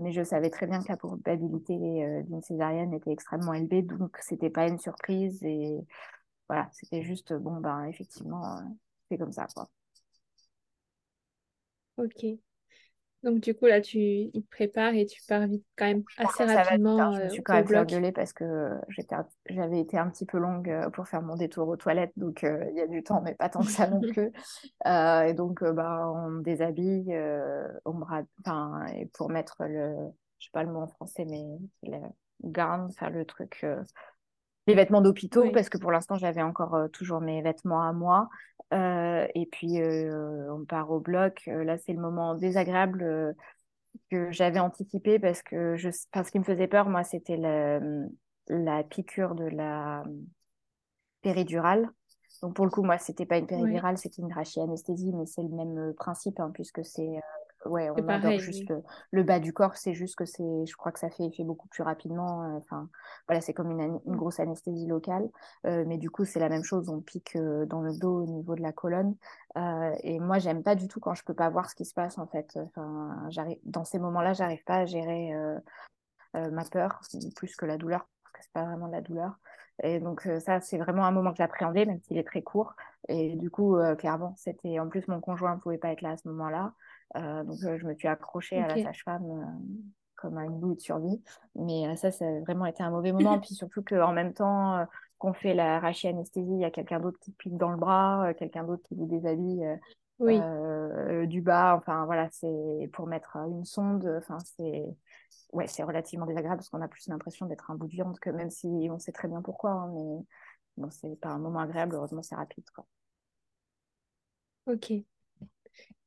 mais 0.01 0.12
je 0.12 0.23
savais 0.23 0.51
très 0.51 0.69
bien 0.69 0.81
que 0.81 0.89
la 0.89 0.97
probabilité 0.97 1.77
d'une 1.77 2.43
césarienne 2.43 2.95
était 2.95 3.11
extrêmement 3.11 3.53
élevée, 3.53 3.83
donc 3.83 4.17
c'était 4.21 4.51
pas 4.51 4.69
une 4.69 4.79
surprise 4.79 5.43
et 5.43 5.77
voilà, 6.49 6.69
c'était 6.71 7.03
juste, 7.03 7.33
bon, 7.33 7.57
ben, 7.57 7.87
effectivement, 7.87 8.61
c'est 9.11 9.19
comme 9.19 9.33
ça, 9.33 9.49
quoi. 9.53 9.69
Ok. 11.99 12.27
Donc 13.23 13.41
du 13.41 13.55
coup 13.55 13.67
là 13.67 13.81
tu 13.81 13.99
il 13.99 14.45
te 14.45 14.51
prépare 14.51 14.95
et 14.95 15.05
tu 15.05 15.21
pars 15.27 15.47
vite 15.49 15.65
quand 15.77 15.87
même 15.87 16.05
assez 16.17 16.45
rapidement. 16.45 16.97
Hein. 17.01 17.13
Je 17.19 17.25
me 17.25 17.29
suis 17.31 17.43
quand 17.43 17.55
même 17.55 17.67
fait 17.67 18.13
parce 18.13 18.33
que 18.33 18.71
j'avais 19.49 19.81
été 19.81 19.99
un 19.99 20.09
petit 20.11 20.27
peu 20.27 20.39
longue 20.39 20.71
euh, 20.71 20.91
pour 20.91 21.09
faire 21.09 21.23
mon 21.23 21.35
détour 21.35 21.67
aux 21.67 21.77
toilettes, 21.77 22.13
donc 22.17 22.45
euh, 22.45 22.65
il 22.71 22.77
y 22.77 22.81
a 22.81 22.87
du 22.87 23.03
temps, 23.03 23.21
mais 23.23 23.35
pas 23.35 23.49
tant 23.49 23.61
que 23.61 23.71
ça 23.71 23.89
non 23.89 24.01
plus. 24.13 24.31
Euh, 24.87 25.23
et 25.23 25.35
donc 25.35 25.65
bah, 25.65 26.09
on 26.15 26.31
me 26.31 26.43
déshabille, 26.43 27.19
on 27.85 27.95
me 27.95 28.05
enfin 28.45 28.87
et 28.95 29.07
pour 29.07 29.29
mettre 29.29 29.57
le, 29.65 29.97
je 30.39 30.45
sais 30.45 30.53
pas 30.53 30.63
le 30.63 30.71
mot 30.71 30.83
en 30.83 30.89
français, 30.89 31.25
mais 31.25 31.43
le 31.83 31.99
garde, 32.45 32.93
faire 32.93 33.11
le 33.11 33.25
truc 33.25 33.67
les 34.67 34.75
vêtements 34.75 35.01
d'hôpitaux 35.01 35.51
parce 35.53 35.69
que 35.69 35.79
pour 35.79 35.93
l'instant 35.93 36.17
j'avais 36.17 36.43
encore 36.43 36.75
euh, 36.75 36.89
toujours 36.89 37.21
mes 37.21 37.43
vêtements 37.43 37.83
à 37.83 37.93
moi. 37.93 38.29
Euh, 38.75 39.27
et 39.35 39.47
puis 39.47 39.81
euh, 39.81 40.53
on 40.53 40.65
part 40.65 40.91
au 40.91 41.01
bloc. 41.01 41.45
Là 41.47 41.79
c'est 41.79 41.93
le 41.93 42.01
moment 42.01 42.35
désagréable 42.35 43.35
que 44.11 44.31
j'avais 44.33 44.59
anticipé 44.59 45.19
parce 45.19 45.43
que 45.43 45.77
je 45.77 45.89
parce 46.13 46.31
qu'il 46.31 46.41
me 46.41 46.47
faisait 46.47 46.67
peur 46.67 46.89
moi 46.89 47.05
c'était 47.05 47.37
la, 47.37 47.81
la 48.49 48.83
piqûre 48.83 49.35
de 49.35 49.45
la 49.45 50.05
péridurale. 51.23 51.89
Donc 52.43 52.55
pour 52.55 52.65
le 52.65 52.71
coup 52.71 52.83
moi 52.83 52.99
c'était 52.99 53.27
pas 53.27 53.39
une 53.39 53.47
péridurale 53.47 53.99
c'était 53.99 54.23
une 54.23 54.33
anesthésie 54.33 55.13
mais 55.13 55.27
c'est 55.27 55.43
le 55.43 55.49
même 55.49 55.95
principe 55.95 56.41
hein, 56.41 56.51
puisque 56.53 56.85
c'est 56.85 57.21
ouais, 57.67 57.91
on 57.91 58.09
adore 58.09 58.39
juste 58.39 58.73
le, 59.11 59.23
bas 59.23 59.41
du 59.41 59.53
corps, 59.53 59.77
c'est 59.77 59.95
juste 59.95 60.17
que 60.17 60.25
c'est, 60.25 60.67
je 60.67 60.77
crois 60.77 60.93
que 60.93 60.99
ça 60.99 61.11
fait 61.11 61.25
effet 61.25 61.45
beaucoup 61.45 61.69
plus 61.69 61.83
rapidement. 61.83 62.43
Euh, 62.43 62.59
enfin, 62.59 62.89
voilà, 63.29 63.41
c'est 63.41 63.53
comme 63.53 63.71
une, 63.71 64.01
une, 64.05 64.17
grosse 64.17 64.41
anesthésie 64.41 64.87
locale, 64.87 65.29
euh, 65.67 65.85
mais 65.87 65.99
du 65.99 66.11
coup, 66.11 66.25
c'est 66.25 66.41
la 66.41 66.49
même 66.49 66.65
chose, 66.65 66.89
on 66.89 67.01
pique 67.01 67.37
euh, 67.37 67.67
dans 67.67 67.81
le 67.81 67.97
dos 67.97 68.23
au 68.23 68.27
niveau 68.27 68.55
de 68.55 68.63
la 68.63 68.73
colonne. 68.73 69.17
et 70.03 70.19
moi, 70.21 70.39
j'aime 70.39 70.63
pas 70.63 70.75
du 70.75 70.89
tout 70.89 71.01
quand 71.01 71.15
je 71.15 71.25
peux 71.25 71.35
pas 71.35 71.49
voir 71.51 71.71
ce 71.71 71.75
qui 71.75 71.85
se 71.85 71.95
passe 71.95 72.19
en 72.19 72.27
fait. 72.27 72.57
Enfin, 72.57 73.27
j'arrive, 73.31 73.59
dans 73.65 73.85
ces 73.85 73.99
moments-là, 73.99 74.33
j'arrive 74.33 74.63
pas 74.65 74.77
à 74.77 74.87
gérer 74.87 75.33
ma 76.35 76.65
peur 76.65 77.01
plus 77.35 77.57
que 77.57 77.67
la 77.67 77.79
douleur, 77.79 78.07
parce 78.23 78.33
que 78.35 78.43
c'est 78.43 78.53
pas 78.53 78.65
vraiment 78.65 78.89
de 78.89 78.93
la 78.93 79.01
douleur. 79.01 79.39
Et 79.83 80.01
donc 80.01 80.29
ça, 80.41 80.61
c'est 80.61 80.79
vraiment 80.79 81.05
un 81.05 81.11
moment 81.11 81.31
que 81.31 81.39
j'appréhendais, 81.39 81.87
même 81.87 82.01
s'il 82.01 82.19
est 82.19 82.27
très 82.27 82.43
court. 82.43 82.75
Et 83.09 83.37
du 83.37 83.51
coup, 83.51 83.77
clairement, 83.99 84.35
c'était 84.37 84.79
en 84.79 84.89
plus 84.89 85.07
mon 85.09 85.21
conjoint 85.21 85.55
ne 85.55 85.61
pouvait 85.61 85.79
pas 85.79 85.93
être 85.93 86.03
là 86.03 86.11
à 86.11 86.17
ce 86.17 86.29
moment-là. 86.29 86.73
Euh, 87.14 87.45
donc, 87.45 87.59
euh, 87.64 87.79
je 87.79 87.87
me 87.87 87.95
suis 87.95 88.09
accrochée 88.09 88.59
à 88.59 88.69
la 88.69 88.83
sage-femme 88.83 89.25
euh, 89.25 89.85
comme 90.16 90.37
à 90.38 90.45
une 90.45 90.59
boule 90.59 90.75
de 90.75 90.81
survie. 90.81 91.23
Mais 91.55 91.95
ça, 91.97 92.11
ça 92.11 92.27
a 92.27 92.40
vraiment 92.40 92.66
été 92.66 92.83
un 92.83 92.90
mauvais 92.90 93.12
moment. 93.12 93.38
Puis 93.38 93.55
surtout 93.55 93.83
qu'en 93.83 94.12
même 94.12 94.33
temps 94.33 94.87
qu'on 95.19 95.33
fait 95.33 95.55
la 95.55 95.77
anesthésie, 95.79 96.51
il 96.51 96.61
y 96.61 96.64
a 96.64 96.71
quelqu'un 96.71 97.01
d'autre 97.01 97.19
qui 97.21 97.33
pique 97.33 97.57
dans 97.57 97.71
le 97.71 97.79
bras, 97.79 98.33
quelqu'un 98.35 98.64
d'autre 98.64 98.83
qui 98.85 98.95
vous 98.95 99.07
déshabille 99.07 99.66
oui. 100.19 100.40
du 101.27 101.40
bas. 101.42 101.77
Enfin, 101.77 102.05
voilà, 102.07 102.29
c'est 102.33 102.90
pour 102.92 103.07
mettre 103.07 103.37
une 103.37 103.64
sonde. 103.64 104.11
Enfin, 104.19 104.38
c'est 104.57 104.85
ouais, 105.53 105.66
c'est 105.66 105.83
relativement 105.85 106.27
désagréable 106.27 106.59
parce 106.59 106.69
qu'on 106.69 106.83
a 106.83 106.88
plus 106.88 107.07
l'impression 107.09 107.47
d'être 107.47 107.71
un 107.71 107.77
bout 107.77 107.87
de 107.87 107.92
viande 107.92 108.19
que 108.19 108.31
même 108.31 108.51
si 108.51 108.88
on 108.90 108.99
sait 108.99 109.12
très 109.12 109.29
bien 109.29 109.42
pourquoi. 109.42 109.71
Hein, 109.71 109.92
mais 109.95 110.25
bon, 110.77 110.90
c'est 110.90 111.16
pas 111.21 111.29
un 111.29 111.38
moment 111.38 111.61
agréable. 111.61 111.95
Heureusement, 111.95 112.23
c'est 112.23 112.35
rapide. 112.35 112.64
Quoi. 112.75 112.87
Ok. 114.66 114.92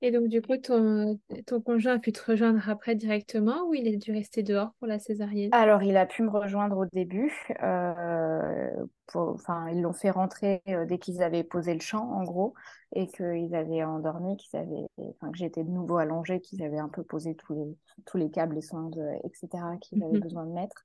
Et 0.02 0.12
donc, 0.12 0.30
du 0.30 0.42
coup, 0.42 0.56
ton, 0.56 1.20
ton 1.46 1.60
conjoint 1.60 1.96
a 1.96 2.00
pu 2.00 2.14
te 2.14 2.32
rejoindre 2.32 2.70
après 2.70 2.96
directement 2.96 3.66
ou 3.68 3.74
il 3.74 3.94
a 3.94 3.98
dû 3.98 4.14
rester 4.14 4.44
dehors 4.44 4.72
pour 4.80 4.88
la 4.88 4.98
césarienne? 4.98 5.50
Alors, 5.52 5.84
il 5.84 5.98
a 5.98 6.06
pu 6.06 6.24
me 6.24 6.30
rejoindre 6.30 6.78
au 6.78 6.86
début. 6.86 7.34
Euh, 7.62 8.70
enfin, 9.14 9.68
ils 9.70 9.82
l'ont 9.82 9.92
fait 9.92 10.10
rentrer 10.10 10.62
euh, 10.70 10.86
dès 10.86 11.00
qu'ils 11.00 11.22
avaient 11.22 11.44
posé 11.44 11.74
le 11.74 11.82
champ, 11.82 12.10
en 12.14 12.24
gros, 12.24 12.54
et 12.96 13.08
qu'ils 13.08 13.54
avaient 13.54 13.84
endormi, 13.84 14.38
qu'ils 14.38 14.58
avaient, 14.58 14.88
enfin, 14.98 15.32
que 15.32 15.38
j'étais 15.38 15.66
de 15.66 15.70
nouveau 15.70 15.98
allongée, 15.98 16.40
qu'ils 16.40 16.64
avaient 16.64 16.80
un 16.80 16.90
peu 16.90 17.04
posé 17.04 17.36
tous 17.36 17.54
les, 17.54 17.78
tous 18.06 18.16
les 18.16 18.32
câbles, 18.32 18.56
les 18.56 18.62
sondes, 18.62 18.98
euh, 18.98 19.20
etc., 19.26 19.50
qu'ils 19.82 20.02
avaient 20.02 20.14
mhm. 20.14 20.22
besoin 20.22 20.46
de 20.46 20.54
mettre. 20.54 20.82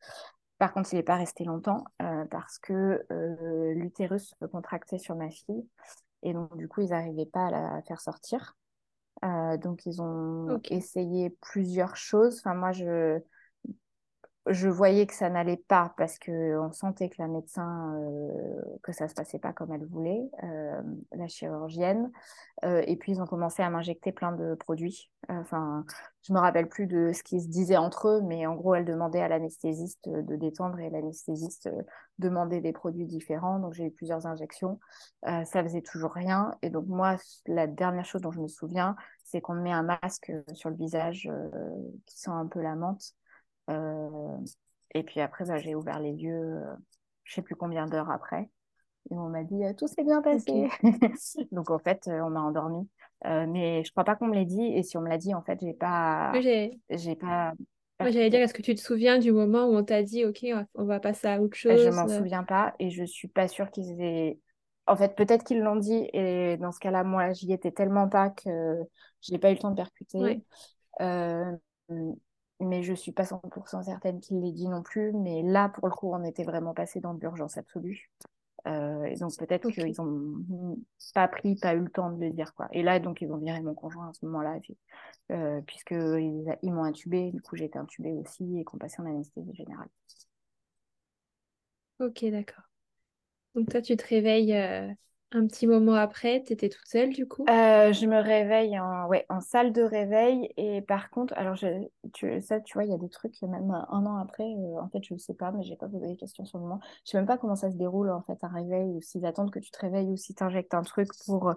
Par 0.58 0.72
contre, 0.72 0.92
il 0.92 0.96
n'est 0.96 1.04
pas 1.04 1.16
resté 1.16 1.44
longtemps 1.44 1.84
parce 2.30 2.60
que 2.60 3.04
l'utérus 3.74 4.34
se 4.40 4.46
contractait 4.46 4.98
sur 4.98 5.16
ma 5.16 5.28
fille. 5.28 5.66
Et 6.22 6.32
donc, 6.32 6.56
du 6.56 6.68
coup, 6.68 6.80
ils 6.80 6.90
n'arrivaient 6.90 7.26
pas 7.26 7.48
à 7.48 7.50
la 7.50 7.82
faire 7.82 8.00
sortir. 8.00 8.56
Euh, 9.24 9.56
donc, 9.56 9.86
ils 9.86 10.02
ont 10.02 10.60
essayé 10.64 11.30
plusieurs 11.30 11.96
choses. 11.96 12.38
Enfin, 12.40 12.54
moi, 12.54 12.72
je... 12.72 13.20
je 14.46 14.68
voyais 14.68 15.06
que 15.06 15.14
ça 15.14 15.30
n'allait 15.30 15.56
pas 15.56 15.94
parce 15.96 16.18
qu'on 16.18 16.70
sentait 16.72 17.08
que 17.08 17.16
la 17.18 17.28
médecin, 17.28 17.94
euh, 17.94 18.60
que 18.82 18.92
ça 18.92 19.08
se 19.08 19.14
passait 19.14 19.38
pas 19.38 19.54
comme 19.54 19.72
elle 19.72 19.86
voulait, 19.86 20.28
euh, 20.42 20.82
la 21.12 21.28
chirurgienne. 21.28 22.12
Euh, 22.64 22.82
et 22.86 22.96
puis 22.96 23.12
ils 23.12 23.22
ont 23.22 23.26
commencé 23.26 23.62
à 23.62 23.70
m'injecter 23.70 24.12
plein 24.12 24.32
de 24.32 24.54
produits. 24.54 25.10
Enfin, 25.30 25.86
je 26.22 26.34
me 26.34 26.38
rappelle 26.38 26.68
plus 26.68 26.86
de 26.86 27.12
ce 27.14 27.22
qu'ils 27.22 27.40
se 27.40 27.48
disaient 27.48 27.78
entre 27.78 28.08
eux, 28.08 28.20
mais 28.20 28.46
en 28.46 28.54
gros, 28.54 28.74
elle 28.74 28.84
demandait 28.84 29.22
à 29.22 29.28
l'anesthésiste 29.28 30.08
de 30.10 30.36
détendre 30.36 30.78
et 30.78 30.90
l'anesthésiste 30.90 31.70
demandait 32.18 32.60
des 32.60 32.72
produits 32.72 33.06
différents. 33.06 33.58
Donc 33.58 33.72
j'ai 33.72 33.86
eu 33.86 33.90
plusieurs 33.90 34.26
injections. 34.26 34.78
ça 35.22 35.62
faisait 35.62 35.80
toujours 35.80 36.12
rien. 36.12 36.54
Et 36.60 36.68
donc 36.68 36.86
moi, 36.86 37.16
la 37.46 37.66
dernière 37.66 38.04
chose 38.04 38.20
dont 38.20 38.30
je 38.30 38.40
me 38.40 38.48
souviens, 38.48 38.94
c'est 39.24 39.40
qu'on 39.40 39.54
me 39.54 39.62
met 39.62 39.72
un 39.72 39.82
masque 39.82 40.32
sur 40.52 40.68
le 40.68 40.76
visage 40.76 41.30
qui 42.04 42.18
sent 42.18 42.30
un 42.30 42.46
peu 42.46 42.60
la 42.60 42.74
menthe. 42.74 43.14
Euh, 43.70 44.36
et 44.94 45.02
puis 45.02 45.20
après, 45.20 45.44
bah, 45.44 45.58
j'ai 45.58 45.74
ouvert 45.74 45.98
les 46.00 46.12
yeux, 46.12 46.56
euh, 46.56 46.74
je 47.24 47.34
sais 47.34 47.42
plus 47.42 47.56
combien 47.56 47.86
d'heures 47.86 48.10
après. 48.10 48.48
Et 49.10 49.14
on 49.14 49.28
m'a 49.28 49.44
dit, 49.44 49.64
euh, 49.64 49.72
tout 49.74 49.86
s'est 49.86 50.04
bien 50.04 50.22
passé. 50.22 50.68
Donc 51.52 51.70
en 51.70 51.78
fait, 51.78 52.08
on 52.08 52.30
m'a 52.30 52.40
endormi. 52.40 52.88
mais 53.24 53.82
je 53.84 53.90
crois 53.90 54.04
pas 54.04 54.16
qu'on 54.16 54.28
me 54.28 54.34
l'ait 54.34 54.44
dit. 54.44 54.64
Et 54.64 54.82
si 54.82 54.96
on 54.96 55.02
me 55.02 55.08
l'a 55.08 55.18
dit, 55.18 55.34
en 55.34 55.42
fait, 55.42 55.58
j'ai 55.60 55.74
pas. 55.74 56.32
j'ai 56.90 57.16
pas. 57.16 57.52
Moi, 58.00 58.10
j'allais 58.10 58.30
dire, 58.30 58.40
est-ce 58.40 58.54
que 58.54 58.62
tu 58.62 58.74
te 58.74 58.80
souviens 58.80 59.18
du 59.18 59.30
moment 59.30 59.66
où 59.66 59.76
on 59.76 59.84
t'a 59.84 60.02
dit, 60.02 60.24
OK, 60.24 60.44
on 60.74 60.84
va 60.84 61.00
passer 61.00 61.28
à 61.28 61.40
autre 61.40 61.56
chose 61.56 61.80
Je 61.80 61.90
m'en 61.90 62.08
souviens 62.08 62.42
pas 62.42 62.74
et 62.78 62.90
je 62.90 63.04
suis 63.04 63.28
pas 63.28 63.46
sûre 63.46 63.70
qu'ils 63.70 64.00
aient. 64.00 64.38
En 64.86 64.96
fait, 64.96 65.14
peut-être 65.14 65.44
qu'ils 65.44 65.60
l'ont 65.60 65.76
dit 65.76 66.08
et 66.12 66.58
dans 66.58 66.72
ce 66.72 66.78
cas-là, 66.80 67.04
moi, 67.04 67.32
j'y 67.32 67.52
étais 67.52 67.70
tellement 67.70 68.08
pas 68.08 68.30
que 68.30 68.78
je 69.22 69.32
n'ai 69.32 69.38
pas 69.38 69.50
eu 69.50 69.54
le 69.54 69.60
temps 69.60 69.70
de 69.70 69.76
percuter 69.76 70.42
mais 72.60 72.82
je 72.82 72.94
suis 72.94 73.12
pas 73.12 73.24
100% 73.24 73.82
certaine 73.82 74.20
qu'il 74.20 74.40
l'ait 74.40 74.52
dit 74.52 74.68
non 74.68 74.82
plus. 74.82 75.12
Mais 75.12 75.42
là, 75.42 75.68
pour 75.68 75.88
le 75.88 75.94
coup, 75.94 76.12
on 76.12 76.24
était 76.24 76.44
vraiment 76.44 76.74
passé 76.74 77.00
dans 77.00 77.12
l'urgence 77.12 77.56
absolue. 77.58 78.10
Euh, 78.66 79.04
et 79.04 79.16
donc 79.16 79.36
peut-être 79.36 79.68
qu'ils 79.70 80.00
ont 80.00 80.78
pas 81.14 81.28
pris, 81.28 81.54
pas 81.56 81.74
eu 81.74 81.80
le 81.80 81.90
temps 81.90 82.10
de 82.10 82.24
le 82.24 82.30
dire 82.30 82.54
quoi. 82.54 82.68
Et 82.72 82.82
là, 82.82 82.98
donc 82.98 83.20
ils 83.20 83.30
ont 83.30 83.36
viré 83.36 83.60
mon 83.60 83.74
conjoint 83.74 84.08
à 84.08 84.12
ce 84.14 84.24
moment-là, 84.24 84.58
euh, 85.32 85.60
puisque 85.66 85.90
ils, 85.90 86.72
m'ont 86.72 86.84
intubé. 86.84 87.30
Du 87.32 87.42
coup, 87.42 87.56
j'ai 87.56 87.66
été 87.66 87.78
intubée 87.78 88.12
aussi 88.12 88.58
et 88.58 88.64
qu'on 88.64 88.78
passait 88.78 89.02
en 89.02 89.06
anesthésie 89.06 89.54
générale. 89.54 89.88
Ok, 92.00 92.24
d'accord. 92.24 92.64
Donc 93.54 93.70
toi, 93.70 93.82
tu 93.82 93.96
te 93.96 94.06
réveilles 94.06 94.54
euh, 94.54 94.92
un 95.34 95.46
petit 95.46 95.66
moment 95.66 95.94
après, 95.94 96.42
tu 96.46 96.52
étais 96.52 96.68
toute 96.68 96.86
seule 96.86 97.10
du 97.10 97.26
coup? 97.26 97.44
Euh, 97.48 97.92
Je 97.92 98.06
me 98.06 98.20
réveille 98.20 98.78
en, 98.78 99.40
salle 99.40 99.72
de 99.72 99.82
réveil. 99.82 100.48
Et 100.56 100.80
par 100.82 101.10
contre, 101.10 101.34
alors 101.36 101.56
je, 101.56 101.66
ça, 102.40 102.60
tu 102.60 102.74
vois, 102.74 102.84
il 102.84 102.90
y 102.90 102.94
a 102.94 102.98
des 102.98 103.08
trucs, 103.08 103.40
même 103.42 103.70
un 103.70 104.06
an 104.06 104.16
après, 104.16 104.44
euh, 104.44 104.80
en 104.80 104.88
fait, 104.88 105.02
je 105.02 105.14
ne 105.14 105.18
sais 105.18 105.34
pas, 105.34 105.50
mais 105.52 105.62
j'ai 105.62 105.76
pas 105.76 105.88
posé 105.88 106.06
des 106.06 106.16
questions 106.16 106.44
sur 106.44 106.58
le 106.58 106.64
moment. 106.64 106.80
Je 107.04 107.10
sais 107.10 107.18
même 107.18 107.26
pas 107.26 107.38
comment 107.38 107.56
ça 107.56 107.70
se 107.70 107.76
déroule, 107.76 108.10
en 108.10 108.22
fait, 108.22 108.38
un 108.42 108.48
réveil, 108.48 108.88
ou 108.90 109.00
s'ils 109.00 109.26
attendent 109.26 109.50
que 109.50 109.58
tu 109.58 109.70
te 109.70 109.78
réveilles, 109.80 110.10
ou 110.10 110.16
si 110.16 110.34
tu 110.34 110.44
un 110.44 110.82
truc 110.82 111.08
pour 111.26 111.54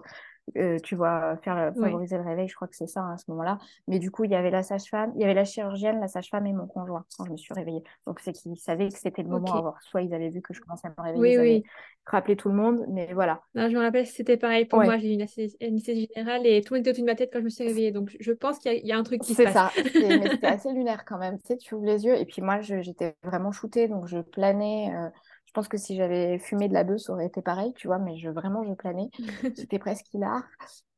euh, 0.56 0.78
tu 0.80 0.94
vois, 0.94 1.36
faire 1.38 1.72
favoriser 1.74 2.16
le 2.16 2.22
réveil, 2.22 2.48
je 2.48 2.54
crois 2.54 2.68
que 2.68 2.76
c'est 2.76 2.86
ça 2.86 3.00
hein, 3.00 3.14
à 3.14 3.16
ce 3.18 3.24
moment-là. 3.28 3.58
Mais 3.86 3.98
du 3.98 4.10
coup, 4.10 4.24
il 4.24 4.30
y 4.30 4.34
avait 4.34 4.50
la 4.50 4.62
sage-femme, 4.62 5.12
il 5.14 5.20
y 5.20 5.24
avait 5.24 5.34
la 5.34 5.44
chirurgienne, 5.44 6.00
la 6.00 6.08
sage-femme 6.08 6.46
et 6.46 6.52
mon 6.52 6.66
conjoint 6.66 7.04
quand 7.16 7.24
je 7.24 7.32
me 7.32 7.36
suis 7.36 7.54
réveillée. 7.54 7.82
Donc 8.06 8.20
c'est 8.20 8.32
qu'ils 8.32 8.56
savaient 8.58 8.88
que 8.88 8.98
c'était 8.98 9.22
le 9.22 9.28
moment 9.28 9.54
à 9.54 9.60
voir. 9.60 9.82
Soit 9.82 10.02
ils 10.02 10.14
avaient 10.14 10.30
vu 10.30 10.42
que 10.42 10.54
je 10.54 10.60
commençais 10.60 10.88
à 10.88 10.90
me 10.96 11.02
réveiller, 11.02 11.38
oui, 11.38 11.56
oui. 11.56 11.64
rappelé 12.06 12.36
tout 12.36 12.48
le 12.48 12.54
monde, 12.54 12.84
mais 12.88 13.12
voilà. 13.12 13.42
je 13.54 13.60
me 13.60 13.80
rappelle, 13.80 14.06
c'était 14.06 14.36
pareil 14.36 14.64
pour 14.64 14.82
moi. 14.82 14.98
J'ai 14.98 15.10
eu 15.10 15.14
une 15.14 15.22
anesthésie 15.22 16.08
générale 16.14 16.46
et 16.46 16.62
tout 16.62 16.76
était 16.76 16.90
au-dessus 16.90 17.02
de 17.02 17.06
ma 17.06 17.14
tête 17.14 17.30
quand 17.32 17.40
je 17.40 17.44
me 17.44 17.50
suis 17.50 17.64
réveillée. 17.66 17.92
Donc 17.92 18.16
je 18.18 18.32
pense 18.32 18.58
qu'il 18.58 18.86
y, 18.86 18.92
a 18.92 18.98
un 18.98 19.02
truc 19.02 19.22
qui 19.22 19.34
se 19.34 19.42
passe. 19.42 19.72
C'est 19.74 19.82
ça. 19.82 20.08
mais 20.08 20.30
c'était 20.30 20.46
assez 20.46 20.72
lunaire 20.72 21.04
quand 21.04 21.18
même. 21.18 21.38
Tu 21.38 21.46
sais, 21.46 21.56
tu 21.56 21.74
ouvres 21.74 21.86
les 21.86 22.04
yeux 22.04 22.16
et 22.16 22.24
puis 22.24 22.42
moi, 22.42 22.60
j'étais 22.60 23.16
vraiment 23.22 23.52
shootée, 23.52 23.88
donc 23.88 24.06
je 24.06 24.18
planais. 24.18 24.92
Euh, 24.94 25.08
je 25.48 25.52
pense 25.54 25.66
que 25.66 25.78
si 25.78 25.96
j'avais 25.96 26.38
fumé 26.38 26.68
de 26.68 26.74
la 26.74 26.84
bœuf, 26.84 27.00
ça 27.00 27.14
aurait 27.14 27.24
été 27.24 27.40
pareil, 27.40 27.72
tu 27.72 27.86
vois, 27.86 27.98
mais 27.98 28.18
je, 28.18 28.28
vraiment, 28.28 28.64
je 28.64 28.74
planais. 28.74 29.08
C'était 29.56 29.78
presque 29.78 30.12
hilar. 30.12 30.42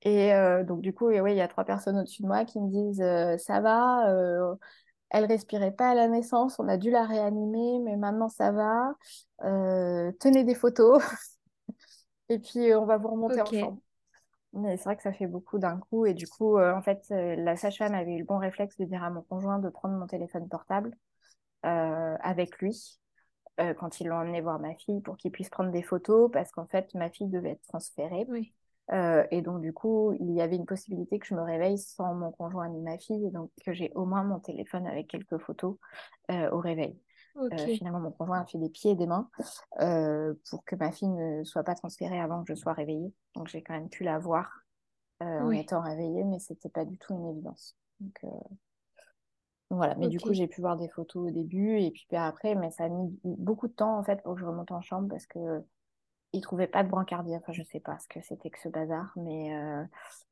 Et 0.02 0.34
euh, 0.34 0.64
donc, 0.64 0.80
du 0.80 0.92
coup, 0.92 1.08
il 1.12 1.36
y 1.36 1.40
a 1.40 1.46
trois 1.46 1.62
personnes 1.62 1.96
au-dessus 1.96 2.22
de 2.22 2.26
moi 2.26 2.44
qui 2.44 2.60
me 2.60 2.68
disent 2.68 3.00
euh, 3.00 3.38
Ça 3.38 3.60
va, 3.60 4.10
euh, 4.10 4.56
elle 5.10 5.26
respirait 5.26 5.70
pas 5.70 5.90
à 5.90 5.94
la 5.94 6.08
naissance, 6.08 6.58
on 6.58 6.66
a 6.66 6.78
dû 6.78 6.90
la 6.90 7.06
réanimer, 7.06 7.78
mais 7.78 7.96
maintenant 7.96 8.28
ça 8.28 8.50
va. 8.50 8.92
tenez 9.38 10.42
des 10.42 10.56
photos. 10.56 11.00
et 12.28 12.40
puis, 12.40 12.74
on 12.74 12.86
va 12.86 12.96
vous 12.96 13.08
remonter 13.08 13.42
en 13.42 13.46
chambre. 13.46 13.78
Mais 14.52 14.76
c'est 14.78 14.84
vrai 14.84 14.96
que 14.96 15.02
ça 15.02 15.12
fait 15.12 15.28
beaucoup 15.28 15.60
d'un 15.60 15.78
coup. 15.78 16.06
Et 16.06 16.14
du 16.14 16.26
coup, 16.26 16.58
en 16.58 16.82
fait, 16.82 17.04
la 17.10 17.54
sage-femme 17.54 17.94
avait 17.94 18.14
eu 18.14 18.18
le 18.18 18.24
bon 18.24 18.38
réflexe 18.38 18.76
de 18.78 18.84
dire 18.84 19.04
à 19.04 19.10
mon 19.10 19.22
conjoint 19.22 19.60
de 19.60 19.68
prendre 19.68 19.94
mon 19.94 20.08
téléphone 20.08 20.48
portable 20.48 20.90
avec 21.62 22.58
lui 22.58 22.98
euh, 23.60 23.74
quand 23.74 24.00
ils 24.00 24.06
l'ont 24.06 24.16
emmené 24.16 24.40
voir 24.40 24.58
ma 24.58 24.74
fille 24.74 25.00
pour 25.00 25.16
qu'il 25.16 25.30
puisse 25.30 25.50
prendre 25.50 25.70
des 25.70 25.82
photos 25.82 26.30
parce 26.32 26.50
qu'en 26.50 26.66
fait 26.66 26.94
ma 26.94 27.10
fille 27.10 27.28
devait 27.28 27.50
être 27.50 27.66
transférée. 27.68 28.26
Euh, 28.92 29.24
et 29.30 29.42
donc 29.42 29.60
du 29.60 29.72
coup 29.72 30.12
il 30.18 30.32
y 30.32 30.40
avait 30.40 30.56
une 30.56 30.66
possibilité 30.66 31.18
que 31.18 31.26
je 31.26 31.34
me 31.34 31.42
réveille 31.42 31.78
sans 31.78 32.14
mon 32.14 32.32
conjoint 32.32 32.68
ni 32.68 32.80
ma 32.80 32.98
fille 32.98 33.24
et 33.26 33.30
donc 33.30 33.50
que 33.64 33.72
j'ai 33.72 33.92
au 33.94 34.04
moins 34.04 34.24
mon 34.24 34.40
téléphone 34.40 34.86
avec 34.86 35.08
quelques 35.08 35.38
photos 35.38 35.76
euh, 36.30 36.50
au 36.50 36.58
réveil. 36.58 36.98
finalement 37.76 38.00
mon 38.00 38.10
conjoint 38.10 38.40
a 38.40 38.46
fait 38.46 38.58
des 38.58 38.70
pieds 38.70 38.92
et 38.92 38.96
des 38.96 39.06
mains 39.06 39.28
pour 40.50 40.64
que 40.64 40.74
ma 40.76 40.90
fille 40.90 41.08
ne 41.08 41.44
soit 41.44 41.62
pas 41.62 41.74
transférée 41.74 42.20
avant 42.20 42.42
que 42.42 42.54
je 42.54 42.58
sois 42.58 42.72
réveillée. 42.72 43.12
Donc 43.36 43.48
j'ai 43.48 43.62
quand 43.62 43.74
même 43.74 43.90
pu 43.90 44.04
la 44.04 44.18
voir 44.18 44.50
en 45.20 45.50
étant 45.50 45.82
réveillée 45.82 46.24
mais 46.24 46.38
c'était 46.38 46.70
pas 46.70 46.84
du 46.84 46.96
tout 46.98 47.14
une 47.14 47.28
évidence. 47.28 47.76
Donc, 48.00 48.24
voilà, 49.70 49.94
mais 49.94 50.08
du 50.08 50.18
coup, 50.18 50.32
j'ai 50.32 50.48
pu 50.48 50.60
voir 50.60 50.76
des 50.76 50.88
photos 50.88 51.28
au 51.28 51.30
début 51.30 51.78
et 51.78 51.92
puis 51.92 52.06
après, 52.12 52.56
mais 52.56 52.70
ça 52.72 52.84
a 52.84 52.88
mis 52.88 53.16
beaucoup 53.24 53.68
de 53.68 53.72
temps 53.72 53.96
en 53.96 54.02
fait 54.02 54.20
pour 54.22 54.34
que 54.34 54.40
je 54.40 54.44
remonte 54.44 54.72
en 54.72 54.80
chambre 54.80 55.08
parce 55.08 55.26
que 55.26 55.62
ne 56.38 56.40
trouvaient 56.40 56.66
pas 56.66 56.82
de 56.82 56.88
brancardier. 56.88 57.36
Enfin, 57.36 57.52
je 57.52 57.62
sais 57.62 57.80
pas 57.80 57.98
ce 57.98 58.08
que 58.08 58.20
c'était 58.24 58.50
que 58.50 58.58
ce 58.58 58.68
bazar, 58.68 59.12
mais 59.16 59.54
euh, 59.54 59.84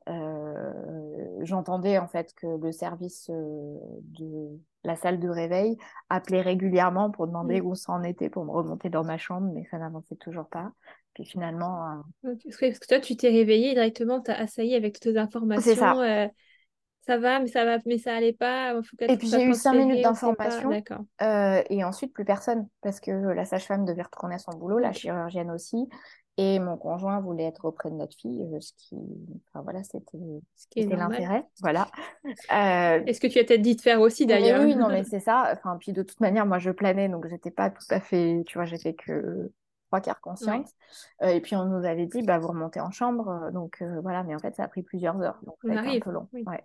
euh, 0.09 1.39
j'entendais 1.43 1.99
en 1.99 2.09
fait 2.09 2.35
que 2.35 2.47
le 2.47 2.73
service 2.73 3.31
euh, 3.31 3.79
de 4.03 4.59
la 4.85 4.97
salle 4.97 5.19
de 5.21 5.29
réveil 5.29 5.77
appelait 6.09 6.41
régulièrement 6.41 7.11
pour 7.11 7.27
demander 7.27 7.61
où 7.61 7.75
ça 7.75 7.93
en 7.93 8.03
était 8.03 8.31
pour 8.31 8.45
me 8.45 8.51
remonter 8.51 8.91
dans 8.91 9.05
ma 9.05 9.19
chambre, 9.19 9.51
mais 9.53 9.67
ça 9.71 9.79
n'avançait 9.79 10.17
toujours 10.17 10.49
pas. 10.49 10.73
Puis 11.15 11.25
finalement. 11.25 12.03
Parce 12.23 12.57
que 12.57 12.87
toi, 12.87 13.01
tu 13.01 13.17
t'es 13.17 13.31
réveillée 13.31 13.75
directement, 13.75 14.21
tu 14.21 14.31
as 14.31 14.39
assailli 14.39 14.75
avec 14.75 14.95
toutes 14.95 15.15
tes 15.15 15.19
informations. 15.19 15.63
C'est 15.63 15.77
ça 15.77 16.31
ça 17.09 17.17
va, 17.17 17.41
mais 17.41 17.47
ça 17.47 17.65
va, 17.65 17.79
mais 17.87 17.97
ça 17.97 18.15
allait 18.15 18.35
pas. 18.35 18.75
et 19.01 19.17
puis 19.17 19.29
j'ai 19.29 19.43
eu 19.45 19.55
cinq 19.55 19.73
minutes 19.73 20.03
d'information. 20.03 20.71
Euh, 21.23 21.63
et 21.71 21.83
ensuite, 21.83 22.13
plus 22.13 22.27
personne, 22.27 22.69
parce 22.83 23.01
que 23.01 23.11
la 23.11 23.47
sage-femme 23.47 23.87
devait 23.87 24.03
retourner 24.03 24.35
à 24.35 24.39
son 24.39 24.53
boulot, 24.53 24.79
la 24.79 24.93
chirurgienne 24.93 25.51
aussi. 25.51 25.89
Et 26.37 26.59
mon 26.61 26.77
conjoint 26.77 27.19
voulait 27.21 27.47
être 27.47 27.65
auprès 27.65 27.91
de 27.91 27.95
notre 27.95 28.15
fille, 28.15 28.47
euh, 28.53 28.61
ce 28.61 28.73
qui, 28.77 28.97
enfin, 29.49 29.63
voilà, 29.63 29.83
c'était 29.83 30.19
l'intérêt. 30.95 31.45
Voilà. 31.63 31.89
Euh... 32.27 33.03
Est-ce 33.07 33.21
que 33.21 33.27
tu 33.27 33.39
as 33.39 33.45
peut-être 33.45 33.63
dit 33.63 33.75
de 33.75 33.81
faire 33.81 34.03
aussi 34.03 34.27
d'ailleurs? 34.27 34.63
Oui, 34.63 34.77
non, 34.77 34.89
mais 34.89 35.03
c'est 35.03 35.19
ça. 35.19 35.51
Enfin, 35.53 35.79
puis 35.81 35.93
de 35.93 36.03
toute 36.03 36.21
manière, 36.21 36.45
moi, 36.45 36.59
je 36.59 36.71
planais, 36.71 37.09
donc 37.09 37.27
j'étais 37.27 37.51
pas 37.51 37.71
tout 37.71 37.87
à 37.91 38.01
fait, 38.01 38.43
tu 38.47 38.59
vois, 38.59 38.67
j'étais 38.67 38.93
que 38.93 39.51
trois 39.89 40.01
quarts 40.03 40.21
consciente. 40.21 40.69
Euh, 41.23 41.29
et 41.29 41.41
puis 41.41 41.57
on 41.57 41.65
nous 41.65 41.87
avait 41.87 42.07
dit, 42.07 42.23
bah, 42.23 42.39
vous 42.39 42.49
remontez 42.49 42.81
en 42.81 42.91
chambre. 42.91 43.51
Donc 43.53 43.83
voilà, 44.03 44.23
mais 44.25 44.35
en 44.35 44.39
fait, 44.39 44.55
ça 44.55 44.65
a 44.65 44.69
pris 44.69 44.83
plusieurs 44.83 45.21
heures. 45.23 45.41
Donc 45.45 45.57
ça 45.65 45.81
a 45.81 45.87
été 45.87 45.97
un 45.97 46.01
peu 46.01 46.11
long. 46.11 46.29
Ouais. 46.33 46.63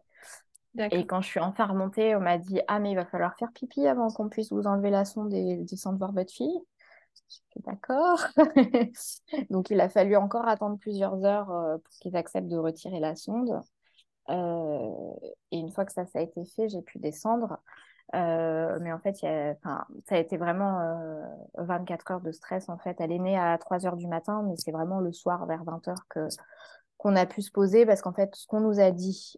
Et 0.77 1.05
quand 1.05 1.21
je 1.21 1.27
suis 1.27 1.39
enfin 1.39 1.65
remontée, 1.65 2.15
on 2.15 2.19
m'a 2.19 2.37
dit 2.37 2.59
Ah, 2.67 2.79
mais 2.79 2.91
il 2.91 2.95
va 2.95 3.05
falloir 3.05 3.35
faire 3.37 3.51
pipi 3.53 3.85
avant 3.87 4.09
qu'on 4.09 4.29
puisse 4.29 4.51
vous 4.51 4.65
enlever 4.65 4.89
la 4.89 5.05
sonde 5.05 5.33
et 5.33 5.57
descendre 5.57 5.99
voir 5.99 6.11
votre 6.11 6.31
fille. 6.31 6.59
D'accord. 7.57 8.19
Donc, 9.49 9.69
il 9.69 9.79
a 9.79 9.89
fallu 9.89 10.15
encore 10.15 10.47
attendre 10.47 10.77
plusieurs 10.79 11.23
heures 11.23 11.51
euh, 11.51 11.77
pour 11.77 11.93
qu'ils 12.01 12.15
acceptent 12.15 12.47
de 12.47 12.57
retirer 12.57 12.99
la 12.99 13.15
sonde. 13.15 13.61
Euh, 14.29 15.13
et 15.51 15.57
une 15.57 15.71
fois 15.71 15.85
que 15.85 15.91
ça, 15.91 16.05
ça 16.05 16.19
a 16.19 16.21
été 16.21 16.43
fait, 16.45 16.69
j'ai 16.69 16.81
pu 16.81 16.97
descendre. 16.97 17.59
Euh, 18.15 18.77
mais 18.81 18.91
en 18.91 18.99
fait, 18.99 19.21
y 19.21 19.27
a, 19.27 19.55
ça 19.63 20.15
a 20.15 20.17
été 20.17 20.37
vraiment 20.37 20.79
24 21.55 22.11
heures 22.11 22.21
de 22.21 22.31
stress. 22.31 22.69
En 22.69 22.77
fait, 22.77 22.95
elle 22.99 23.11
est 23.11 23.19
née 23.19 23.37
à 23.37 23.57
3 23.57 23.85
heures 23.85 23.97
du 23.97 24.07
matin, 24.07 24.43
mais 24.47 24.55
c'est 24.57 24.71
vraiment 24.71 24.99
le 24.99 25.11
soir 25.11 25.45
vers 25.45 25.63
20 25.63 25.87
heures 25.87 26.07
que 26.09 26.27
qu'on 26.97 27.15
a 27.15 27.25
pu 27.25 27.41
se 27.41 27.51
poser 27.51 27.85
parce 27.85 28.01
qu'en 28.01 28.13
fait, 28.13 28.33
ce 28.35 28.47
qu'on 28.47 28.61
nous 28.61 28.79
a 28.79 28.91
dit 28.91 29.35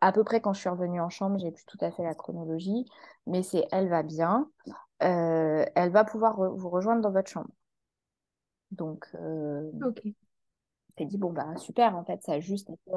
à 0.00 0.12
peu 0.12 0.24
près 0.24 0.40
quand 0.40 0.52
je 0.52 0.60
suis 0.60 0.68
revenue 0.68 1.00
en 1.00 1.10
chambre, 1.10 1.38
j'ai 1.38 1.50
plus 1.50 1.64
tout 1.66 1.78
à 1.80 1.90
fait 1.90 2.02
la 2.02 2.14
chronologie, 2.14 2.86
mais 3.26 3.42
c'est 3.42 3.66
elle 3.70 3.88
va 3.88 4.02
bien, 4.02 4.48
euh, 5.02 5.64
elle 5.74 5.90
va 5.90 6.04
pouvoir 6.04 6.36
vous 6.54 6.70
rejoindre 6.70 7.02
dans 7.02 7.10
votre 7.10 7.30
chambre. 7.30 7.50
Donc, 8.70 9.06
euh, 9.16 9.70
j'ai 10.98 11.06
dit 11.06 11.18
bon 11.18 11.32
bah 11.32 11.56
super, 11.56 11.96
en 11.96 12.04
fait, 12.04 12.22
ça 12.22 12.32
a 12.32 12.40
juste 12.40 12.70
été 12.70 12.90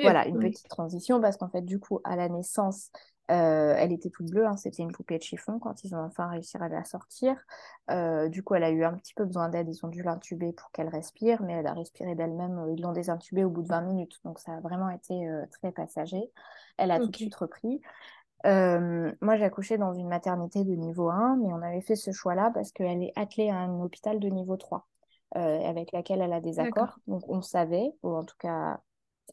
voilà 0.00 0.26
une 0.26 0.38
petite 0.38 0.68
transition 0.68 1.20
parce 1.20 1.36
qu'en 1.36 1.48
fait 1.48 1.62
du 1.62 1.78
coup 1.78 2.00
à 2.04 2.16
la 2.16 2.28
naissance, 2.28 2.90
euh, 3.30 3.74
elle 3.78 3.92
était 3.92 4.10
toute 4.10 4.30
bleue, 4.30 4.46
hein, 4.46 4.56
c'était 4.56 4.82
une 4.82 4.92
poupée 4.92 5.16
de 5.16 5.22
chiffon 5.22 5.58
quand 5.58 5.84
ils 5.84 5.94
ont 5.94 6.02
enfin 6.02 6.28
réussi 6.28 6.56
à 6.58 6.68
la 6.68 6.84
sortir. 6.84 7.36
Euh, 7.90 8.28
du 8.28 8.42
coup, 8.42 8.54
elle 8.54 8.64
a 8.64 8.70
eu 8.70 8.84
un 8.84 8.94
petit 8.94 9.14
peu 9.14 9.24
besoin 9.24 9.48
d'aide, 9.48 9.68
ils 9.68 9.84
ont 9.86 9.88
dû 9.88 10.02
l'intuber 10.02 10.52
pour 10.52 10.70
qu'elle 10.72 10.88
respire, 10.88 11.40
mais 11.42 11.54
elle 11.54 11.66
a 11.66 11.72
respiré 11.72 12.14
d'elle-même, 12.14 12.58
euh, 12.58 12.72
ils 12.72 12.82
l'ont 12.82 12.92
désintubée 12.92 13.44
au 13.44 13.50
bout 13.50 13.62
de 13.62 13.68
20 13.68 13.82
minutes, 13.82 14.20
donc 14.24 14.38
ça 14.38 14.54
a 14.54 14.60
vraiment 14.60 14.90
été 14.90 15.30
très 15.52 15.70
passager. 15.70 16.30
Elle 16.78 16.90
a 16.90 16.98
tout 16.98 17.08
de 17.08 17.16
suite 17.16 17.34
repris. 17.34 17.80
moi, 18.44 19.36
j'ai 19.36 19.44
accouché 19.44 19.78
dans 19.78 19.94
une 19.94 20.08
maternité 20.08 20.64
de 20.64 20.74
niveau 20.74 21.08
1, 21.08 21.36
mais 21.36 21.52
on 21.52 21.62
avait 21.62 21.80
fait 21.80 21.96
ce 21.96 22.10
choix-là 22.10 22.50
parce 22.52 22.72
qu'elle 22.72 23.02
est 23.02 23.12
attelée 23.16 23.50
à 23.50 23.56
un 23.56 23.80
hôpital 23.80 24.18
de 24.18 24.28
niveau 24.28 24.56
3, 24.56 24.88
avec 25.34 25.92
laquelle 25.92 26.20
elle 26.20 26.32
a 26.32 26.40
des 26.40 26.58
accords. 26.58 26.98
Donc, 27.06 27.22
on 27.28 27.40
savait, 27.40 27.92
ou 28.02 28.16
en 28.16 28.24
tout 28.24 28.36
cas, 28.38 28.80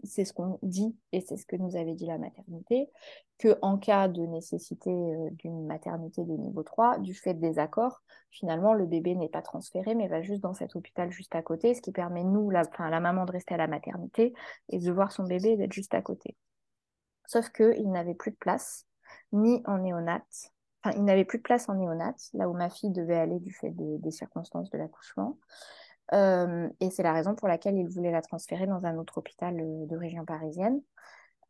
c'est 0.04 0.26
ce 0.26 0.34
qu'on 0.34 0.60
dit 0.62 0.96
et 1.12 1.22
c'est 1.22 1.38
ce 1.38 1.46
que 1.46 1.56
nous 1.56 1.76
avait 1.76 1.94
dit 1.94 2.06
la 2.06 2.18
maternité, 2.18 2.90
que 3.38 3.58
en 3.62 3.78
cas 3.78 4.08
de 4.08 4.22
nécessité 4.22 4.90
euh, 4.90 5.30
d'une 5.32 5.66
maternité 5.66 6.24
de 6.24 6.34
niveau 6.34 6.64
3, 6.64 7.00
du 7.00 7.14
fait 7.14 7.34
des 7.34 7.60
accords, 7.60 8.02
finalement 8.32 8.74
le 8.74 8.86
bébé 8.86 9.16
n'est 9.16 9.30
pas 9.30 9.42
transféré 9.42 9.96
mais 9.96 10.08
va 10.08 10.22
juste 10.22 10.42
dans 10.42 10.54
cet 10.54 10.76
hôpital 10.76 11.12
juste 11.12 11.36
à 11.36 11.42
côté, 11.42 11.74
ce 11.74 11.82
qui 11.82 11.92
permet 11.92 12.24
nous, 12.24 12.50
la, 12.50 12.64
la 12.80 13.00
maman 13.00 13.26
de 13.26 13.32
rester 13.32 13.54
à 13.56 13.58
la 13.58 13.68
maternité 13.68 14.34
et 14.70 14.80
de 14.80 14.92
voir 14.92 15.12
son 15.12 15.24
bébé 15.24 15.58
d'être 15.58 15.74
juste 15.74 15.94
à 15.94 16.02
côté. 16.02 16.36
Sauf 17.26 17.50
qu'il 17.50 17.92
n'avait 17.92 18.16
plus 18.16 18.32
de 18.32 18.38
place, 18.38 18.88
ni 19.32 19.62
en 19.66 19.80
néonat, 19.80 20.24
enfin 20.84 20.96
il 20.98 21.04
n'avait 21.04 21.26
plus 21.26 21.38
de 21.38 21.44
place 21.44 21.70
en 21.70 21.76
néonat, 21.76 22.16
là 22.34 22.50
où 22.50 22.54
ma 22.54 22.70
fille 22.70 22.92
devait 22.92 23.18
aller 23.18 23.40
du 23.40 23.54
fait 23.54 23.72
des 23.72 24.12
circonstances 24.12 24.70
de 24.70 24.78
l'accouchement. 24.78 25.38
Euh, 26.14 26.68
et 26.80 26.90
c'est 26.90 27.04
la 27.04 27.14
raison 27.14 27.36
pour 27.36 27.48
laquelle 27.48 27.78
il 27.78 27.88
voulait 27.88 28.12
la 28.12 28.22
transférer 28.22 28.66
dans 28.66 28.86
un 28.86 28.98
autre 28.98 29.18
hôpital 29.18 29.60
euh, 29.60 29.86
de 29.86 29.96
région 29.96 30.26
parisienne. 30.26 30.82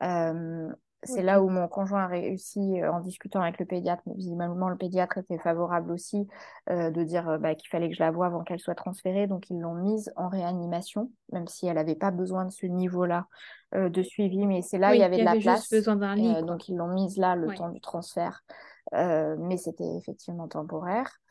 Euh, 0.04 0.70
c'est 1.04 1.24
là 1.24 1.42
où 1.42 1.50
mon 1.50 1.70
conjoint 1.70 2.04
a 2.04 2.08
réussi, 2.08 2.84
en 2.84 3.00
discutant 3.00 3.42
avec 3.42 3.58
le 3.58 3.66
pédiatre, 3.66 4.04
visiblement 4.18 4.68
le 4.68 4.76
pédiatre 4.76 5.18
était 5.18 5.38
favorable 5.38 5.94
aussi, 5.94 6.28
de 6.70 7.04
dire 7.04 7.40
bah, 7.40 7.56
qu'il 7.56 7.70
fallait 7.70 7.88
que 7.88 7.96
je 7.96 8.04
la 8.04 8.12
voie 8.12 8.26
avant 8.26 8.44
qu'elle 8.44 8.60
soit 8.60 8.76
transférée. 8.76 9.26
Donc 9.26 9.50
ils 9.50 9.58
l'ont 9.58 9.76
mise 9.76 10.12
en 10.18 10.28
réanimation, 10.28 11.10
même 11.32 11.48
si 11.48 11.68
elle 11.68 11.76
n'avait 11.76 11.96
pas 11.96 12.12
besoin 12.12 12.44
de 12.44 12.52
ce 12.52 12.66
niveau-là 12.66 13.28
de 13.74 14.04
suivi. 14.04 14.46
Mais 14.46 14.62
c'est 14.62 14.78
là 14.78 14.92
où 14.92 14.94
il 14.94 15.00
y 15.00 15.04
avait 15.04 15.20
de 15.20 15.24
la 15.24 15.38
place. 15.38 15.70
besoin 15.70 15.96
d'un 15.96 16.16
lit. 16.16 16.44
donc 16.44 16.68
ils 16.68 16.76
l'ont 16.76 16.94
mise 16.94 17.16
là 17.16 17.38
le 17.38 17.54
temps 17.56 17.70
du 17.70 17.80
transfert. 17.80 18.44
mais 18.92 19.56
c'était 19.56 19.96
effectivement 19.96 20.50
temporaire. 20.50 21.22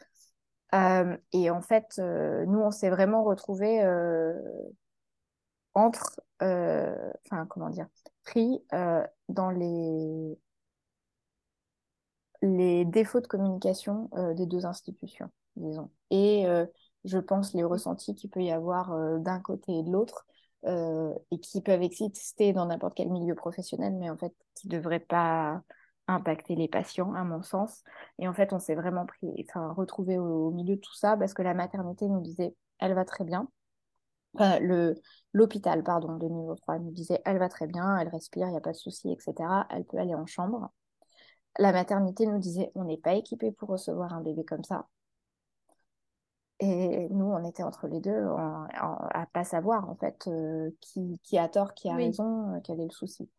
Et 0.73 1.51
en 1.51 1.63
fait, 1.63 1.99
nous, 1.99 2.61
on 2.61 2.71
s'est 2.71 2.91
vraiment 2.91 3.25
retrouvés 3.25 3.83
entre, 5.75 6.21
enfin, 6.41 7.47
comment 7.49 7.71
dire, 7.71 7.87
pris 8.25 8.63
dans 9.29 9.51
les, 9.51 10.39
les 12.43 12.85
défauts 12.85 13.21
de 13.21 13.27
communication 13.27 14.11
des 14.37 14.47
deux 14.47 14.67
institutions, 14.67 15.31
disons. 15.57 15.91
Et 16.11 16.47
je 17.05 17.19
pense 17.19 17.55
les 17.55 17.65
ressentis 17.65 18.15
qu'il 18.15 18.31
peut 18.31 18.43
y 18.43 18.51
avoir 18.51 19.19
d'un 19.21 19.41
côté 19.41 19.79
et 19.79 19.83
de 19.83 19.91
l'autre, 19.91 20.27
et 20.67 21.39
qui 21.41 21.63
peuvent 21.63 21.83
exister 21.83 22.53
dans 22.53 22.67
n'importe 22.67 22.95
quel 22.95 23.11
milieu 23.11 23.35
professionnel, 23.35 23.95
mais 23.95 24.11
en 24.11 24.17
fait, 24.17 24.35
qui 24.55 24.69
ne 24.69 24.73
devraient 24.77 24.99
pas 24.99 25.63
impacter 26.09 26.55
les 26.57 26.69
patients, 26.69 27.15
à 27.15 27.25
mon 27.25 27.43
sens. 27.43 27.85
Et 28.19 28.29
en 28.29 28.35
fait, 28.35 28.53
on 28.53 28.59
s'est 28.59 28.75
vraiment 28.75 29.07
pris, 29.07 29.29
enfin, 29.49 29.73
retrouvé 29.73 30.19
au, 30.19 30.51
milieu 30.51 30.77
de 30.77 30.81
tout 30.81 30.95
ça 30.95 31.17
parce 31.17 31.35
que 31.35 31.43
la 31.43 31.55
maternité 31.55 32.09
nous 32.09 32.21
disait, 32.21 32.55
elle 32.79 32.95
va 32.95 33.05
très 33.05 33.25
bien. 33.25 33.49
le 34.35 34.95
l'hôpital, 35.33 35.83
pardon, 35.85 36.17
de 36.17 36.27
niveau 36.27 36.55
3 36.55 36.79
nous 36.79 36.91
disait, 36.93 37.21
elle 37.25 37.39
va 37.39 37.49
très 37.49 37.67
bien, 37.67 37.97
elle 37.99 38.09
respire, 38.09 38.47
il 38.49 38.53
n'y 38.53 38.57
a 38.57 38.61
pas 38.61 38.73
de 38.73 38.77
souci, 38.77 39.11
etc. 39.13 39.67
Elle 39.71 39.85
peut 39.85 39.99
aller 39.99 40.15
en 40.15 40.27
chambre. 40.27 40.71
La 41.59 41.73
maternité 41.73 42.27
nous 42.27 42.39
disait, 42.39 42.71
on 42.75 42.85
n'est 42.85 42.99
pas 42.99 43.15
équipé 43.15 43.53
pour 43.53 43.69
recevoir 43.71 44.13
un 44.15 44.23
bébé 44.23 44.45
comme 44.45 44.65
ça. 44.65 44.87
Et 46.61 47.09
nous, 47.11 47.27
on 47.27 47.45
était 47.49 47.63
entre 47.63 47.87
les 47.87 48.01
deux 48.01 48.27
à 48.75 49.21
à 49.21 49.27
pas 49.27 49.45
savoir, 49.45 49.89
en 49.89 49.95
fait, 49.97 50.27
euh, 50.27 50.71
qui, 50.81 51.21
qui, 51.23 51.39
a 51.39 51.49
tort, 51.49 51.75
qui 51.75 51.89
a 51.89 51.95
raison, 51.95 52.55
euh, 52.55 52.61
quel 52.65 52.81
est 52.81 52.85
le 52.85 52.91
souci. 52.91 53.31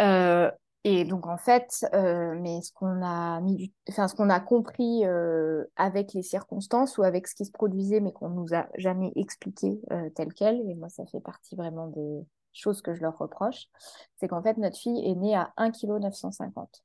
Euh, 0.00 0.50
et 0.84 1.04
donc 1.04 1.26
en 1.28 1.36
fait, 1.36 1.86
euh, 1.94 2.34
mais 2.40 2.60
ce 2.60 2.72
qu'on 2.72 3.02
a 3.02 3.40
mis, 3.40 3.72
enfin 3.88 4.08
ce 4.08 4.16
qu'on 4.16 4.30
a 4.30 4.40
compris 4.40 5.04
euh, 5.04 5.64
avec 5.76 6.12
les 6.12 6.22
circonstances 6.22 6.98
ou 6.98 7.04
avec 7.04 7.28
ce 7.28 7.36
qui 7.36 7.44
se 7.44 7.52
produisait, 7.52 8.00
mais 8.00 8.12
qu'on 8.12 8.30
nous 8.30 8.52
a 8.52 8.66
jamais 8.76 9.12
expliqué 9.14 9.80
euh, 9.92 10.10
tel 10.10 10.32
quel, 10.34 10.60
et 10.68 10.74
moi 10.74 10.88
ça 10.88 11.06
fait 11.06 11.20
partie 11.20 11.54
vraiment 11.54 11.86
des 11.86 12.26
choses 12.52 12.82
que 12.82 12.94
je 12.94 13.00
leur 13.00 13.16
reproche, 13.16 13.68
c'est 14.16 14.26
qu'en 14.26 14.42
fait 14.42 14.58
notre 14.58 14.76
fille 14.76 15.08
est 15.08 15.14
née 15.14 15.36
à 15.36 15.52
1,950 15.56 16.68
kg. 16.72 16.80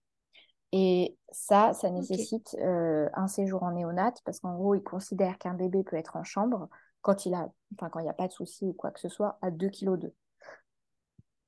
Et 0.73 1.17
ça, 1.31 1.73
ça 1.73 1.89
nécessite 1.89 2.57
un 2.59 3.27
séjour 3.27 3.63
en 3.63 3.71
néonat 3.71 4.11
parce 4.25 4.41
qu'en 4.41 4.53
gros, 4.53 4.75
ils 4.75 4.83
considèrent 4.83 5.37
qu'un 5.37 5.53
bébé 5.53 5.81
peut 5.81 5.95
être 5.95 6.17
en 6.17 6.25
chambre 6.25 6.67
quand 7.01 7.25
il 7.25 7.33
a, 7.33 7.47
enfin 7.73 7.89
quand 7.89 7.99
il 7.99 8.03
n'y 8.03 8.09
a 8.09 8.13
pas 8.13 8.27
de 8.27 8.33
souci 8.33 8.65
ou 8.65 8.73
quoi 8.73 8.91
que 8.91 8.99
ce 8.99 9.07
soit, 9.07 9.37
à 9.41 9.49
2,2 9.49 9.97
kg. 9.97 10.11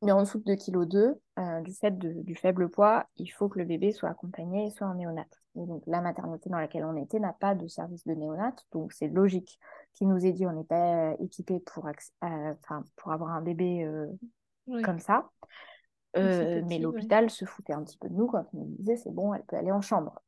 Mais 0.01 0.11
en 0.11 0.21
dessous 0.21 0.39
de 0.39 0.53
2,2 0.53 0.85
kg, 0.85 1.19
euh, 1.39 1.61
du 1.61 1.73
fait 1.73 1.91
du 1.97 2.35
faible 2.35 2.69
poids, 2.69 3.05
il 3.17 3.27
faut 3.27 3.49
que 3.49 3.59
le 3.59 3.65
bébé 3.65 3.91
soit 3.91 4.09
accompagné 4.09 4.67
et 4.67 4.69
soit 4.69 4.87
en 4.87 4.95
néonat. 4.95 5.27
Et 5.55 5.65
donc, 5.65 5.83
la 5.87 5.99
maternité 5.99 6.49
dans 6.49 6.59
laquelle 6.59 6.85
on 6.85 6.95
était 6.95 7.19
n'a 7.19 7.33
pas 7.33 7.53
de 7.53 7.67
service 7.67 8.05
de 8.07 8.13
néonat, 8.13 8.55
donc 8.71 8.93
c'est 8.93 9.07
logique 9.07 9.59
qu'il 9.93 10.07
nous 10.07 10.25
ait 10.25 10.31
dit 10.31 10.45
on 10.45 10.53
n'est 10.53 10.63
pas 10.63 11.15
équipé 11.19 11.59
pour, 11.59 11.87
euh, 11.87 12.53
pour 12.95 13.11
avoir 13.11 13.31
un 13.31 13.41
bébé 13.41 13.83
euh, 13.83 14.07
comme 14.83 14.99
ça. 14.99 15.29
mais 16.15 16.79
l'hôpital 16.79 17.29
se 17.29 17.43
foutait 17.45 17.73
un 17.73 17.83
petit 17.83 17.97
peu 17.97 18.07
de 18.07 18.13
nous 18.13 18.27
quand 18.27 18.45
on 18.53 18.59
nous 18.59 18.75
disait 18.77 18.95
c'est 18.95 19.11
bon, 19.11 19.33
elle 19.33 19.43
peut 19.43 19.57
aller 19.57 19.71
en 19.71 19.81
chambre. 19.81 20.21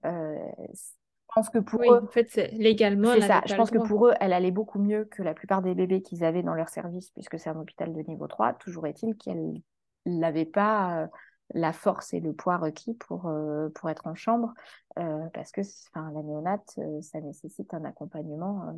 Je 1.32 1.36
pense 1.36 1.50
que 1.50 1.60
pour 1.60 1.82
eux, 1.82 2.04
en 2.04 2.08
fait, 2.08 2.36
légalement, 2.52 3.14
c'est 3.14 3.22
ça. 3.22 3.42
Je 3.46 3.56
pense 3.56 3.72
que 3.72 3.78
pour 3.78 4.08
eux, 4.08 4.14
elle 4.20 4.34
allait 4.34 4.52
beaucoup 4.52 4.80
mieux 4.80 5.06
que 5.06 5.24
la 5.24 5.34
plupart 5.34 5.62
des 5.62 5.74
bébés 5.74 6.02
qu'ils 6.02 6.26
avaient 6.26 6.44
dans 6.44 6.56
leur 6.56 6.68
service, 6.68 7.10
puisque 7.12 7.40
c'est 7.40 7.50
un 7.50 7.56
hôpital 7.56 7.94
de 7.94 8.02
niveau 8.02 8.28
3. 8.28 8.54
Toujours 8.54 8.86
est-il 8.86 9.16
qu'elle 9.16 9.62
n'avait 10.06 10.46
pas 10.46 11.04
euh, 11.04 11.08
la 11.54 11.72
force 11.72 12.14
et 12.14 12.20
le 12.20 12.34
poids 12.34 12.58
requis 12.58 12.96
pour, 12.96 13.28
euh, 13.28 13.70
pour 13.70 13.90
être 13.90 14.08
en 14.08 14.16
chambre, 14.16 14.54
euh, 15.00 15.26
parce 15.34 15.54
que 15.54 15.62
la 15.96 16.22
néonate, 16.22 16.78
ça 17.02 17.22
nécessite 17.22 17.74
un 17.74 17.86
accompagnement 17.86 18.76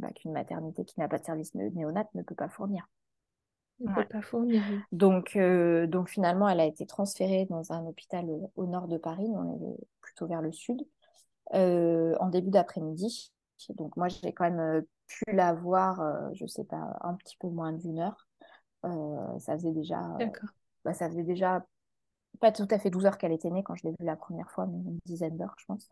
bah, 0.00 0.10
qu'une 0.10 0.32
maternité 0.32 0.84
qui 0.84 0.98
n'a 0.98 1.06
pas 1.06 1.18
de 1.18 1.24
service 1.24 1.54
néonate 1.54 2.12
ne 2.14 2.22
peut 2.22 2.34
pas 2.34 2.48
fournir. 2.48 2.88
Ne 3.78 3.94
peut 3.94 4.06
pas 4.06 4.22
fournir. 4.22 4.60
Donc, 4.90 5.38
donc 5.88 6.08
finalement, 6.08 6.48
elle 6.48 6.60
a 6.60 6.66
été 6.66 6.84
transférée 6.84 7.46
dans 7.48 7.72
un 7.72 7.86
hôpital 7.86 8.26
au 8.56 8.66
nord 8.66 8.88
de 8.88 8.98
Paris, 8.98 9.28
on 9.28 9.54
est 9.54 9.86
plutôt 10.00 10.26
vers 10.26 10.42
le 10.42 10.50
sud. 10.50 10.80
Euh, 11.54 12.14
en 12.18 12.28
début 12.28 12.50
d'après-midi. 12.50 13.30
Donc 13.70 13.96
moi, 13.96 14.08
j'ai 14.08 14.32
quand 14.32 14.44
même 14.44 14.60
euh, 14.60 14.80
pu 15.06 15.24
la 15.32 15.52
voir, 15.52 16.00
euh, 16.00 16.30
je 16.32 16.46
sais 16.46 16.64
pas, 16.64 16.96
un 17.02 17.14
petit 17.14 17.36
peu 17.36 17.48
moins 17.48 17.72
d'une 17.72 17.98
heure. 17.98 18.26
ça 18.82 19.56
faisait 19.56 19.72
déjà, 19.72 20.00
bah, 20.84 20.94
ça 20.94 21.08
faisait 21.08 21.22
déjà 21.24 21.64
pas 22.40 22.52
tout 22.52 22.66
à 22.70 22.78
fait 22.78 22.90
12 22.90 23.04
heures 23.04 23.18
qu'elle 23.18 23.32
était 23.32 23.50
née 23.50 23.62
quand 23.62 23.74
je 23.74 23.84
l'ai 23.84 23.90
vue 23.90 24.06
la 24.06 24.16
première 24.16 24.50
fois, 24.50 24.66
mais 24.66 24.78
une 24.78 24.98
dizaine 25.04 25.36
d'heures, 25.36 25.54
je 25.58 25.66
pense. 25.66 25.90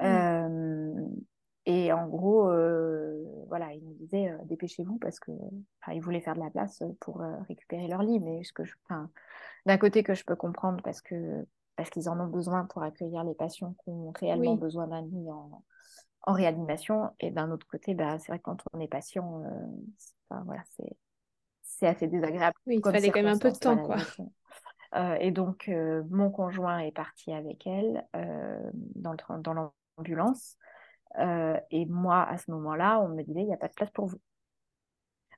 Mm. 0.00 1.20
et 1.66 1.92
en 1.92 2.08
gros, 2.08 2.44
voilà, 3.48 3.72
il 3.74 3.84
nous 3.84 3.94
disait 3.94 4.34
dépêchez-vous 4.44 4.98
parce 4.98 5.20
que, 5.20 5.32
il 5.92 6.00
voulait 6.00 6.20
faire 6.20 6.34
de 6.34 6.40
la 6.40 6.50
place 6.50 6.82
pour 7.00 7.22
récupérer 7.46 7.88
leur 7.88 8.02
lit, 8.02 8.20
mais 8.20 8.42
ce 8.42 8.52
que 8.54 8.64
je, 8.64 8.74
d'un 9.66 9.78
côté 9.78 10.02
que 10.02 10.14
je 10.14 10.24
peux 10.24 10.34
comprendre 10.34 10.82
parce 10.82 11.02
que 11.02 11.46
parce 11.76 11.90
qu'ils 11.90 12.08
en 12.08 12.18
ont 12.20 12.26
besoin 12.26 12.64
pour 12.64 12.82
accueillir 12.82 13.24
les 13.24 13.34
patients 13.34 13.74
qui 13.84 13.90
ont 13.90 14.12
réellement 14.12 14.54
besoin 14.54 14.86
d'un 14.86 15.02
lit 15.02 15.30
en, 15.30 15.62
en, 16.22 16.32
réanimation. 16.32 17.10
Et 17.20 17.30
d'un 17.30 17.50
autre 17.50 17.66
côté, 17.66 17.94
bah, 17.94 18.18
c'est 18.18 18.28
vrai 18.28 18.38
que 18.38 18.44
quand 18.44 18.62
on 18.72 18.80
est 18.80 18.88
patient, 18.88 19.42
euh, 19.42 20.36
voilà, 20.44 20.62
c'est 21.62 21.86
assez 21.86 22.06
désagréable. 22.06 22.56
Oui, 22.66 22.76
il 22.76 22.82
fallait 22.82 23.10
quand 23.10 23.22
même 23.22 23.34
un 23.34 23.38
peu 23.38 23.50
de 23.50 23.58
temps, 23.58 23.78
quoi. 23.78 23.96
Euh, 24.94 25.16
et 25.18 25.32
donc, 25.32 25.68
euh, 25.68 26.04
mon 26.08 26.30
conjoint 26.30 26.78
est 26.78 26.92
parti 26.92 27.32
avec 27.32 27.66
elle 27.66 28.06
dans 28.94 29.16
l'ambulance. 29.98 30.56
et 31.18 31.86
moi, 31.86 32.22
à 32.22 32.38
ce 32.38 32.52
moment-là, 32.52 33.00
on 33.00 33.08
me 33.08 33.24
disait, 33.24 33.40
il 33.40 33.46
n'y 33.46 33.52
a 33.54 33.56
pas 33.56 33.66
de 33.66 33.74
place 33.74 33.90
pour 33.90 34.06
vous. 34.06 34.20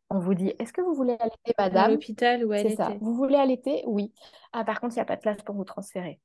On 0.08 0.20
vous 0.20 0.34
dit, 0.34 0.52
est-ce 0.58 0.72
que 0.72 0.80
vous 0.80 0.94
voulez 0.94 1.16
allaiter, 1.18 1.52
madame 1.58 1.84
À 1.84 1.88
l'hôpital 1.88 2.44
où 2.44 2.52
elle 2.52 2.66
était. 2.66 2.76
Ça. 2.76 2.92
Vous 3.00 3.14
voulez 3.14 3.36
allaiter 3.36 3.82
Oui. 3.86 4.12
Ah, 4.52 4.64
par 4.64 4.80
contre, 4.80 4.94
il 4.94 4.98
n'y 4.98 5.02
a 5.02 5.06
pas 5.06 5.16
de 5.16 5.20
place 5.20 5.42
pour 5.42 5.56
vous 5.56 5.64
transférer. 5.64 6.20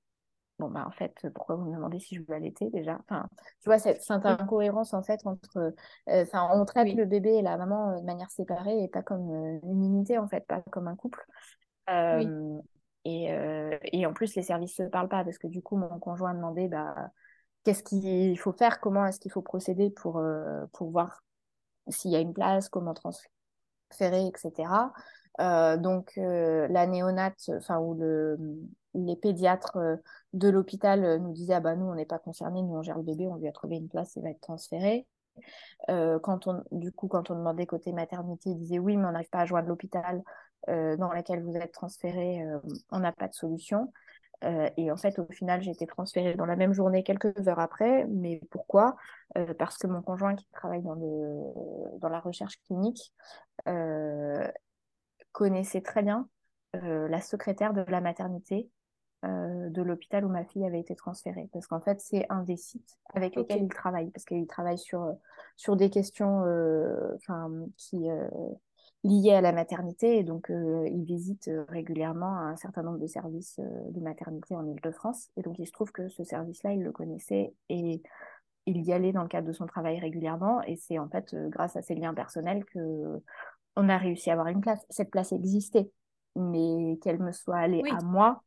Bon, 0.61 0.69
bah, 0.69 0.85
en 0.87 0.91
fait, 0.91 1.27
pourquoi 1.33 1.55
vous 1.55 1.65
me 1.65 1.75
demandez 1.75 1.99
si 1.99 2.15
je 2.15 2.21
veux 2.21 2.35
allaiter 2.35 2.69
déjà? 2.69 2.99
Enfin, 3.09 3.27
Tu 3.61 3.69
vois, 3.69 3.79
cette, 3.79 4.03
cette 4.03 4.25
incohérence, 4.25 4.93
en 4.93 5.01
fait, 5.01 5.19
entre. 5.25 5.73
Euh, 6.09 6.25
on 6.33 6.65
traite 6.65 6.93
le 6.93 7.05
bébé 7.05 7.31
et 7.31 7.41
la 7.41 7.57
maman 7.57 7.89
euh, 7.89 7.99
de 7.99 8.05
manière 8.05 8.29
séparée 8.29 8.83
et 8.83 8.87
pas 8.87 9.01
comme 9.01 9.31
euh, 9.31 9.59
une 9.63 9.83
unité, 9.83 10.19
en 10.19 10.27
fait, 10.27 10.45
pas 10.45 10.61
comme 10.71 10.87
un 10.87 10.95
couple. 10.95 11.25
et, 13.05 13.31
et, 13.91 14.05
en 14.05 14.13
plus, 14.13 14.35
les 14.35 14.43
services 14.43 14.79
ne 14.79 14.85
se 14.85 14.89
parlent 14.91 15.09
pas 15.09 15.23
parce 15.23 15.39
que 15.39 15.47
du 15.47 15.63
coup, 15.63 15.75
mon 15.77 15.97
conjoint 15.97 16.31
a 16.31 16.35
demandé 16.35 16.67
bah, 16.67 16.93
qu'est-ce 17.63 17.81
qu'il 17.81 18.37
faut 18.37 18.53
faire, 18.53 18.79
comment 18.79 19.07
est-ce 19.07 19.19
qu'il 19.19 19.31
faut 19.31 19.41
procéder 19.41 19.89
pour, 19.89 20.21
pour 20.73 20.91
voir 20.91 21.23
s'il 21.87 22.11
y 22.11 22.15
a 22.15 22.19
une 22.19 22.33
place, 22.33 22.69
comment 22.69 22.93
transférer 22.93 24.27
etc. 24.27 24.91
Euh, 25.39 25.77
donc 25.77 26.13
euh, 26.17 26.67
la 26.69 26.85
néonate, 26.87 27.49
enfin 27.57 27.79
où 27.79 27.93
le, 27.93 28.37
les 28.93 29.15
pédiatres 29.15 29.77
euh, 29.77 29.95
de 30.33 30.49
l'hôpital 30.49 31.19
nous 31.19 31.31
disaient 31.31 31.55
ah 31.55 31.59
bah 31.59 31.75
nous 31.75 31.85
on 31.85 31.95
n'est 31.95 32.05
pas 32.05 32.19
concernés, 32.19 32.61
nous 32.61 32.75
on 32.75 32.81
gère 32.81 32.97
le 32.97 33.03
bébé, 33.03 33.27
on 33.27 33.35
lui 33.35 33.47
a 33.47 33.51
trouvé 33.51 33.77
une 33.77 33.89
place, 33.89 34.15
il 34.15 34.23
va 34.23 34.29
être 34.29 34.41
transféré. 34.41 35.07
quand 35.87 36.47
on, 36.47 36.63
du 36.71 36.91
coup, 36.91 37.07
quand 37.07 37.31
on 37.31 37.35
demandait 37.35 37.65
côté 37.65 37.91
maternité, 37.93 38.49
ils 38.51 38.57
disaient 38.57 38.79
oui, 38.79 38.97
mais 38.97 39.05
on 39.05 39.11
n'arrive 39.11 39.29
pas 39.29 39.39
à 39.39 39.45
joindre 39.45 39.67
l'hôpital 39.67 40.23
dans 40.67 41.11
lequel 41.11 41.43
vous 41.43 41.55
êtes 41.55 41.71
transféré, 41.71 42.43
on 42.91 42.99
n'a 42.99 43.11
pas 43.11 43.27
de 43.27 43.33
solution. 43.33 43.91
et 44.43 44.91
en 44.91 44.97
fait, 44.97 45.19
au 45.19 45.25
final, 45.31 45.61
j'ai 45.61 45.71
été 45.71 45.87
transférée 45.87 46.35
dans 46.35 46.45
la 46.45 46.55
même 46.55 46.73
journée 46.73 47.03
quelques 47.03 47.47
heures 47.47 47.59
après. 47.59 48.05
Mais 48.09 48.41
pourquoi? 48.51 48.95
Parce 49.57 49.77
que 49.77 49.87
mon 49.87 50.01
conjoint 50.01 50.35
qui 50.35 50.47
travaille 50.51 50.83
dans, 50.83 50.95
le, 50.95 51.99
dans 51.99 52.09
la 52.09 52.19
recherche 52.19 52.59
clinique 52.67 53.13
connaissait 55.31 55.81
très 55.81 56.03
bien 56.03 56.27
la 56.73 57.21
secrétaire 57.21 57.73
de 57.73 57.81
la 57.87 58.01
maternité 58.01 58.69
euh, 59.23 59.69
de 59.69 59.83
l'hôpital 59.83 60.25
où 60.25 60.29
ma 60.29 60.43
fille 60.45 60.65
avait 60.65 60.79
été 60.79 60.95
transférée. 60.95 61.47
Parce 61.53 61.67
qu'en 61.67 61.79
fait, 61.79 62.01
c'est 62.01 62.25
un 62.29 62.41
des 62.41 62.57
sites 62.57 62.97
avec 63.13 63.35
lesquels 63.35 63.61
il 63.61 63.69
travaille. 63.69 64.09
Parce 64.09 64.25
qu'il 64.25 64.47
travaille 64.47 64.79
sur, 64.79 65.13
sur 65.57 65.75
des 65.75 65.91
questions 65.91 66.43
euh, 66.45 67.15
qui 67.77 68.09
euh, 68.09 68.27
liées 69.03 69.33
à 69.33 69.41
la 69.41 69.51
maternité. 69.51 70.17
Et 70.17 70.23
donc, 70.23 70.51
il 70.51 71.03
visite 71.03 71.51
régulièrement 71.69 72.35
un 72.35 72.55
certain 72.55 72.81
nombre 72.81 72.97
de 72.97 73.05
services 73.05 73.59
de 73.59 73.99
maternité 73.99 74.55
en 74.55 74.65
Ile-de-France. 74.65 75.29
Et 75.37 75.43
donc, 75.43 75.59
il 75.59 75.67
se 75.67 75.71
trouve 75.71 75.91
que 75.91 76.09
ce 76.09 76.23
service-là, 76.23 76.73
il 76.73 76.81
le 76.81 76.91
connaissait 76.91 77.53
et 77.69 78.01
il 78.65 78.81
y 78.81 78.91
allait 78.93 79.11
dans 79.11 79.23
le 79.23 79.27
cadre 79.27 79.47
de 79.47 79.53
son 79.53 79.67
travail 79.67 79.99
régulièrement. 79.99 80.63
Et 80.63 80.77
c'est 80.77 80.97
en 80.97 81.09
fait 81.09 81.35
grâce 81.49 81.75
à 81.75 81.83
ses 81.83 81.93
liens 81.93 82.15
personnels 82.15 82.65
que 82.65 83.21
on 83.75 83.87
a 83.87 83.97
réussi 83.97 84.29
à 84.31 84.33
avoir 84.33 84.47
une 84.47 84.61
place. 84.61 84.83
Cette 84.89 85.11
place 85.11 85.31
existait, 85.31 85.91
mais 86.35 86.97
qu'elle 87.01 87.19
me 87.19 87.31
soit 87.31 87.57
allée 87.57 87.83
à 87.91 88.03
moi, 88.03 88.41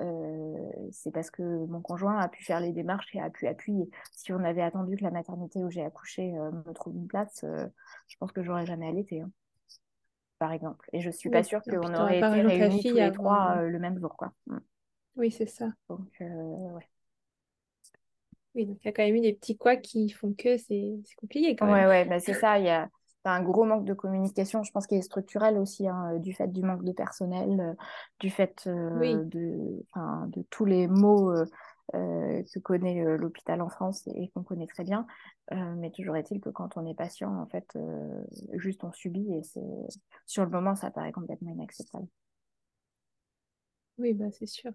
euh, 0.00 0.70
c'est 0.92 1.12
parce 1.12 1.30
que 1.30 1.42
mon 1.42 1.80
conjoint 1.80 2.18
a 2.18 2.28
pu 2.28 2.42
faire 2.42 2.60
les 2.60 2.72
démarches 2.72 3.14
et 3.14 3.20
a 3.20 3.30
pu 3.30 3.46
appuyer. 3.46 3.90
Si 4.12 4.32
on 4.32 4.42
avait 4.44 4.62
attendu 4.62 4.96
que 4.96 5.02
la 5.02 5.10
maternité 5.10 5.62
où 5.62 5.70
j'ai 5.70 5.84
accouché 5.84 6.36
euh, 6.36 6.50
me 6.66 6.72
trouve 6.72 6.96
une 6.96 7.06
place, 7.06 7.44
euh, 7.44 7.66
je 8.08 8.16
pense 8.18 8.32
que 8.32 8.42
j'aurais 8.42 8.66
jamais 8.66 8.88
allaité, 8.88 9.20
hein, 9.20 9.30
par 10.38 10.52
exemple. 10.52 10.88
Et 10.92 11.00
je 11.00 11.10
suis 11.10 11.30
pas 11.30 11.42
sûre 11.42 11.62
qu'on 11.62 11.94
aurait 11.94 12.18
été 12.18 12.26
réunis 12.26 12.82
tous 12.82 12.94
les 12.94 13.12
trois 13.12 13.62
le 13.62 13.78
même 13.78 13.98
jour, 13.98 14.16
quoi. 14.16 14.32
Mm. 14.46 14.58
Oui, 15.16 15.30
c'est 15.30 15.46
ça. 15.46 15.70
Donc, 15.88 16.06
ouais. 16.20 16.88
Oui, 18.54 18.66
donc 18.66 18.78
il 18.82 18.86
y 18.86 18.88
a 18.88 18.92
quand 18.92 19.04
même 19.04 19.14
eu 19.14 19.20
des 19.20 19.34
petits 19.34 19.56
quoi 19.56 19.76
qui 19.76 20.10
font 20.10 20.32
que 20.32 20.56
c'est 20.56 20.98
compliqué 21.16 21.54
quand 21.54 21.66
même. 21.66 21.74
Ouais, 21.74 21.86
ouais, 21.86 22.04
bah, 22.04 22.18
c'est 22.18 22.34
ça. 22.34 22.58
Il 22.58 22.64
y 22.64 22.70
a 22.70 22.88
un 23.28 23.42
gros 23.42 23.64
manque 23.64 23.84
de 23.84 23.92
communication, 23.92 24.62
je 24.62 24.72
pense 24.72 24.86
qu'il 24.86 24.98
est 24.98 25.02
structurel 25.02 25.58
aussi, 25.58 25.86
hein, 25.88 26.16
du 26.18 26.32
fait 26.32 26.48
du 26.48 26.62
manque 26.62 26.84
de 26.84 26.92
personnel, 26.92 27.60
euh, 27.60 27.74
du 28.18 28.30
fait 28.30 28.64
euh, 28.66 29.24
de, 29.24 29.84
de 30.28 30.42
tous 30.50 30.64
les 30.64 30.88
maux 30.88 31.30
euh, 31.30 31.44
que 31.92 32.58
connaît 32.60 33.04
l'hôpital 33.18 33.60
en 33.60 33.68
France 33.68 34.06
et, 34.14 34.28
qu'on 34.28 34.42
connaît 34.42 34.66
très 34.66 34.84
bien. 34.84 35.06
mais 35.50 35.90
toujours 35.90 36.16
est-il 36.16 36.40
que 36.40 36.50
quand 36.50 36.76
on 36.76 36.86
est 36.86 36.94
patient, 36.94 37.36
en 37.36 37.46
fait, 37.46 37.76
juste 38.54 38.84
on 38.84 38.92
subit 38.92 39.34
et 39.34 39.42
c'est 39.42 39.60
sur 40.26 40.44
le 40.44 40.50
moment, 40.50 40.76
ça 40.76 40.90
paraît 40.90 41.12
complètement 41.12 41.50
inacceptable. 41.50 42.06
Oui, 43.98 44.14
bah, 44.14 44.30
c'est 44.30 44.46
sûr. 44.46 44.72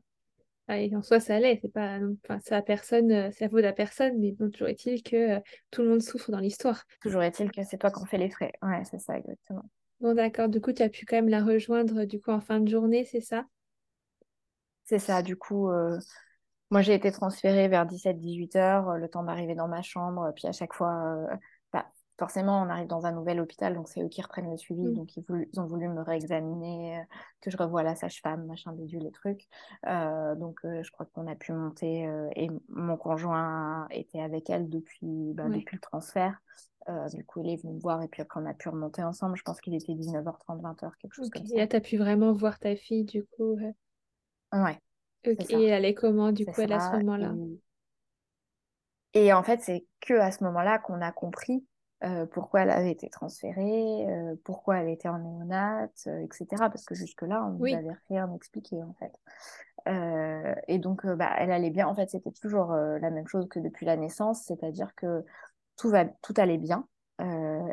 Ah, 0.67 0.79
et 0.79 0.95
en 0.95 1.03
soi, 1.03 1.19
ça 1.19 1.39
l'est, 1.39 1.59
c'est 1.61 1.71
pas, 1.71 1.99
enfin, 2.23 2.39
ça 2.39 2.61
personne, 2.63 3.11
euh, 3.11 3.31
ça 3.31 3.47
vaut 3.47 3.57
à 3.63 3.71
personne, 3.71 4.17
mais 4.17 4.31
bon, 4.31 4.49
toujours 4.49 4.67
est-il 4.67 5.03
que 5.03 5.37
euh, 5.37 5.39
tout 5.69 5.83
le 5.83 5.89
monde 5.89 6.01
souffre 6.01 6.31
dans 6.31 6.39
l'histoire. 6.39 6.83
Toujours 7.01 7.21
est-il 7.21 7.51
que 7.51 7.63
c'est 7.63 7.77
toi 7.77 7.91
qui 7.91 7.99
en 7.99 8.05
fais 8.05 8.17
les 8.17 8.31
frais. 8.31 8.51
Ouais, 8.63 8.83
c'est 8.89 8.99
ça, 8.99 9.17
exactement. 9.17 9.69
Bon, 10.01 10.15
d'accord. 10.15 10.49
Du 10.49 10.59
coup, 10.59 10.73
tu 10.73 10.81
as 10.81 10.89
pu 10.89 11.05
quand 11.05 11.17
même 11.17 11.29
la 11.29 11.43
rejoindre 11.43 12.05
du 12.05 12.19
coup 12.19 12.31
en 12.31 12.41
fin 12.41 12.59
de 12.59 12.67
journée, 12.67 13.05
c'est 13.05 13.21
ça? 13.21 13.45
C'est 14.85 14.99
ça. 14.99 15.21
Du 15.21 15.35
coup, 15.35 15.69
euh, 15.69 15.99
moi, 16.71 16.81
j'ai 16.81 16.93
été 16.95 17.11
transférée 17.11 17.67
vers 17.67 17.85
17-18 17.85 18.55
heures, 18.55 18.97
le 18.97 19.07
temps 19.07 19.23
d'arriver 19.23 19.55
dans 19.55 19.67
ma 19.67 19.81
chambre. 19.81 20.31
Puis 20.35 20.47
à 20.47 20.51
chaque 20.51 20.73
fois, 20.73 21.27
forcément, 22.17 22.61
on 22.61 22.69
arrive 22.69 22.87
dans 22.87 23.05
un 23.05 23.11
nouvel 23.11 23.39
hôpital, 23.39 23.73
donc 23.75 23.89
c'est 23.89 24.01
eux 24.01 24.07
qui 24.07 24.21
reprennent 24.21 24.49
le 24.49 24.57
suivi. 24.57 24.83
Mm. 24.83 24.93
Donc, 24.93 25.17
ils, 25.17 25.59
ont 25.59 25.65
voulu 25.65 25.87
me 25.87 26.01
réexaminer, 26.01 26.99
euh, 26.99 27.03
que 27.41 27.51
je 27.51 27.57
revoie 27.57 27.83
la 27.83 27.95
sage-femme, 27.95 28.45
machin, 28.45 28.71
bidule, 28.73 29.03
les 29.03 29.11
trucs. 29.11 29.47
Euh, 29.87 30.35
donc, 30.35 30.59
euh, 30.65 30.81
je 30.83 30.91
crois 30.91 31.05
qu'on 31.13 31.27
a 31.27 31.35
pu 31.35 31.51
monter. 31.51 32.09
et 32.35 32.49
mon 32.69 32.97
conjoint 32.97 33.87
était 33.91 34.21
avec 34.21 34.49
elle 34.49 34.69
depuis, 34.69 35.33
bah, 35.33 35.49
depuis 35.49 35.75
le 35.75 35.81
transfert. 35.81 36.39
du 37.13 37.25
coup, 37.25 37.41
il 37.43 37.51
est 37.51 37.61
venu 37.61 37.73
me 37.73 37.79
voir 37.79 38.01
et 38.01 38.07
puis 38.07 38.21
après, 38.21 38.39
on 38.39 38.45
a 38.45 38.53
pu 38.53 38.69
remonter 38.69 39.03
ensemble. 39.03 39.35
Je 39.35 39.43
pense 39.43 39.59
qu'il 39.59 39.75
était 39.75 39.93
19h30, 39.93 40.61
20h, 40.61 40.91
quelque 40.99 41.13
chose 41.13 41.29
comme 41.29 41.45
ça. 41.45 41.55
Et 41.55 41.57
là, 41.57 41.67
tu 41.67 41.75
as 41.75 41.81
pu 41.81 41.97
vraiment 41.97 42.31
voir 42.31 42.59
ta 42.59 42.75
fille, 42.75 43.03
du 43.03 43.25
coup. 43.25 43.57
Ouais. 44.53 44.79
Et 45.23 45.63
elle 45.65 45.85
est 45.85 45.95
comment, 45.95 46.31
du 46.31 46.45
coup, 46.45 46.61
elle, 46.61 46.73
à 46.73 46.79
ce 46.79 46.95
moment-là? 46.97 47.33
et... 49.13 49.25
et 49.25 49.33
en 49.33 49.43
fait, 49.43 49.61
c'est 49.61 49.85
que 50.01 50.13
à 50.13 50.31
ce 50.31 50.43
moment-là 50.43 50.77
qu'on 50.77 51.01
a 51.01 51.11
compris 51.11 51.65
euh, 52.03 52.25
pourquoi 52.25 52.61
elle 52.61 52.71
avait 52.71 52.91
été 52.91 53.09
transférée, 53.09 54.05
euh, 54.07 54.35
pourquoi 54.43 54.79
elle 54.79 54.89
était 54.89 55.07
en 55.07 55.17
néonate, 55.17 56.03
euh, 56.07 56.25
etc. 56.25 56.45
Parce 56.59 56.85
que 56.85 56.93
jusque-là, 56.93 57.45
on 57.45 57.51
ne 57.51 57.57
nous 57.57 57.73
avait 57.73 57.97
rien 58.09 58.31
expliqué, 58.33 58.83
en 58.83 58.93
fait. 58.99 59.13
et 60.67 60.77
donc, 60.77 61.05
bah, 61.05 61.31
elle 61.37 61.51
allait 61.51 61.69
bien. 61.69 61.87
En 61.87 61.95
fait, 61.95 62.09
c'était 62.09 62.31
toujours 62.31 62.73
la 62.73 63.09
même 63.09 63.27
chose 63.27 63.47
que 63.47 63.59
depuis 63.59 63.85
la 63.85 63.95
naissance, 63.95 64.43
c'est-à-dire 64.43 64.93
que 64.95 65.23
tout, 65.77 65.89
va, 65.89 66.05
tout 66.05 66.33
allait 66.37 66.57
bien. 66.57 66.87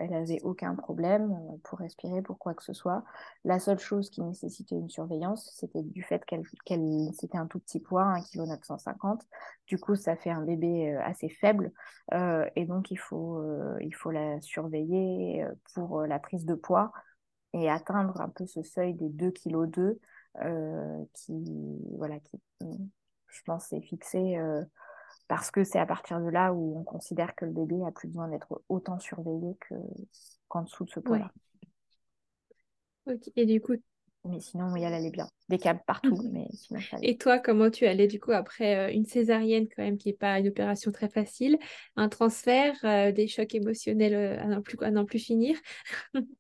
Euh, 0.03 0.05
elle 0.05 0.11
n'avait 0.11 0.43
aucun 0.43 0.75
problème 0.75 1.33
euh, 1.33 1.57
pour 1.63 1.79
respirer, 1.79 2.23
pour 2.23 2.39
quoi 2.39 2.55
que 2.55 2.63
ce 2.63 2.73
soit. 2.73 3.05
La 3.45 3.59
seule 3.59 3.79
chose 3.79 4.11
qui 4.11 4.23
nécessitait 4.23 4.77
une 4.77 4.89
surveillance, 4.89 5.51
c'était 5.55 5.83
du 5.83 6.03
fait 6.03 6.25
qu'elle, 6.25 6.45
c'était 7.13 7.39
un 7.39 7.47
tout 7.47 7.59
petit 7.59 7.81
poids, 7.81 8.05
1,950 8.35 9.21
kg. 9.21 9.29
Du 9.67 9.79
coup, 9.79 9.95
ça 9.95 10.17
fait 10.17 10.31
un 10.31 10.43
bébé 10.43 10.93
euh, 10.95 11.03
assez 11.03 11.29
faible. 11.29 11.73
et 12.13 12.67
donc, 12.67 12.91
il 12.91 12.99
faut, 12.99 13.43
il 13.81 13.95
faut 13.95 14.11
la 14.11 14.41
surveiller 14.41 15.47
pour 15.75 16.03
la 16.03 16.19
prise 16.19 16.45
de 16.45 16.55
poids 16.55 16.93
et 17.53 17.71
atteindre 17.71 18.21
un 18.21 18.29
peu 18.29 18.47
ce 18.47 18.63
seuil 18.63 18.95
des 18.95 19.09
2,2 19.09 19.33
kg 19.33 19.99
qui, 21.13 21.45
voilà, 21.97 22.19
qui, 22.21 22.41
je 22.61 23.43
pense, 23.45 23.73
est 23.73 23.81
fixé 23.81 24.39
parce 25.33 25.51
que 25.51 25.65
c'est 25.65 25.79
à 25.79 25.87
partir 25.87 26.21
de 26.21 26.29
là 26.29 26.53
où 26.53 26.79
on 26.79 26.85
considère 26.85 27.35
que 27.35 27.47
le 27.47 27.53
bébé 27.53 27.77
a 27.87 27.91
plus 27.91 28.07
besoin 28.07 28.29
d'être 28.29 28.61
autant 28.69 28.99
surveillé 28.99 29.57
qu'en 30.49 30.61
dessous 30.61 30.85
de 30.85 30.91
ce 30.91 31.01
poids-là. 31.01 31.33
Et 33.35 33.47
du 33.47 33.59
coup. 33.59 33.73
Mais 34.27 34.41
sinon, 34.41 34.71
oui, 34.75 34.83
elle 34.83 34.93
allait 34.93 35.11
bien. 35.11 35.27
Des 35.49 35.59
câbles 35.59 35.81
partout, 35.87 36.21
mais 36.31 36.49
sinon, 36.53 36.81
Et 37.01 37.17
toi, 37.17 37.39
comment 37.39 37.71
tu 37.71 37.87
allais 37.87 38.09
du 38.09 38.21
coup 38.21 38.33
après 38.33 38.77
euh, 38.77 38.93
une 38.93 39.07
césarienne 39.07 39.69
quand 39.75 39.83
même 39.83 39.97
qui 39.97 40.11
n'est 40.11 40.15
pas 40.15 40.39
une 40.39 40.49
opération 40.49 40.93
très 40.93 41.09
facile, 41.09 41.59
un 41.97 42.11
transfert, 42.11 42.77
euh, 42.85 43.11
des 43.11 43.27
chocs 43.27 43.55
émotionnels 43.55 44.15
euh, 44.15 44.39
à 44.39 44.47
n'en 44.49 44.61
plus, 44.61 44.77
plus 45.07 45.19
finir? 45.19 45.57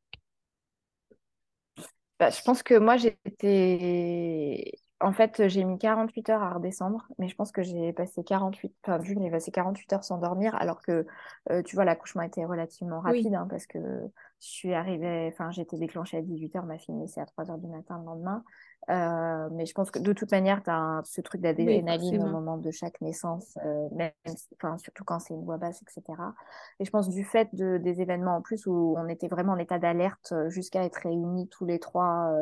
Bah, 2.20 2.28
Je 2.28 2.42
pense 2.42 2.62
que 2.62 2.78
moi, 2.78 2.98
j'étais 2.98 4.74
en 5.02 5.12
fait, 5.12 5.48
j'ai 5.48 5.64
mis 5.64 5.78
48 5.78 6.30
heures 6.30 6.42
à 6.42 6.54
redescendre, 6.54 7.06
mais 7.18 7.28
je 7.28 7.34
pense 7.34 7.52
que 7.52 7.62
j'ai 7.62 7.92
passé 7.92 8.24
48, 8.24 8.74
enfin, 8.84 9.02
Jules, 9.02 9.30
passé 9.30 9.50
48 9.50 9.92
heures 9.92 10.04
sans 10.04 10.18
dormir, 10.18 10.54
alors 10.54 10.80
que, 10.82 11.06
euh, 11.50 11.62
tu 11.62 11.74
vois, 11.76 11.84
l'accouchement 11.84 12.22
était 12.22 12.44
relativement 12.44 13.00
rapide, 13.00 13.34
hein, 13.34 13.46
parce 13.50 13.66
que 13.66 13.78
je 13.78 14.46
suis 14.46 14.74
arrivée, 14.74 15.28
enfin, 15.32 15.50
j'étais 15.50 15.76
déclenchée 15.76 16.16
à 16.18 16.22
18 16.22 16.56
heures, 16.56 16.66
ma 16.66 16.78
fille 16.78 16.94
naissait 16.94 17.20
à 17.20 17.26
3 17.26 17.50
heures 17.50 17.58
du 17.58 17.68
matin 17.68 17.98
le 17.98 18.04
lendemain. 18.04 18.44
Euh, 18.90 19.48
mais 19.52 19.64
je 19.64 19.74
pense 19.74 19.90
que 19.90 20.00
de 20.00 20.12
toute 20.12 20.32
manière, 20.32 20.62
tu 20.62 20.70
as 20.70 21.02
ce 21.04 21.20
truc 21.20 21.40
d'adrénaline 21.40 22.22
au 22.22 22.26
moment 22.26 22.58
de 22.58 22.70
chaque 22.72 23.00
naissance, 23.00 23.56
euh, 23.64 23.88
même, 23.92 24.10
enfin, 24.56 24.76
surtout 24.78 25.04
quand 25.04 25.20
c'est 25.20 25.34
une 25.34 25.44
voix 25.44 25.56
basse, 25.56 25.82
etc. 25.82 26.34
Et 26.80 26.84
je 26.84 26.90
pense 26.90 27.08
du 27.08 27.24
fait 27.24 27.48
de, 27.54 27.78
des 27.78 28.00
événements 28.00 28.36
en 28.36 28.42
plus 28.42 28.66
où 28.66 28.94
on 28.98 29.08
était 29.08 29.28
vraiment 29.28 29.52
en 29.52 29.58
état 29.58 29.78
d'alerte 29.78 30.32
euh, 30.32 30.50
jusqu'à 30.50 30.84
être 30.84 30.96
réunis 30.96 31.48
tous 31.48 31.64
les 31.64 31.78
trois, 31.78 32.32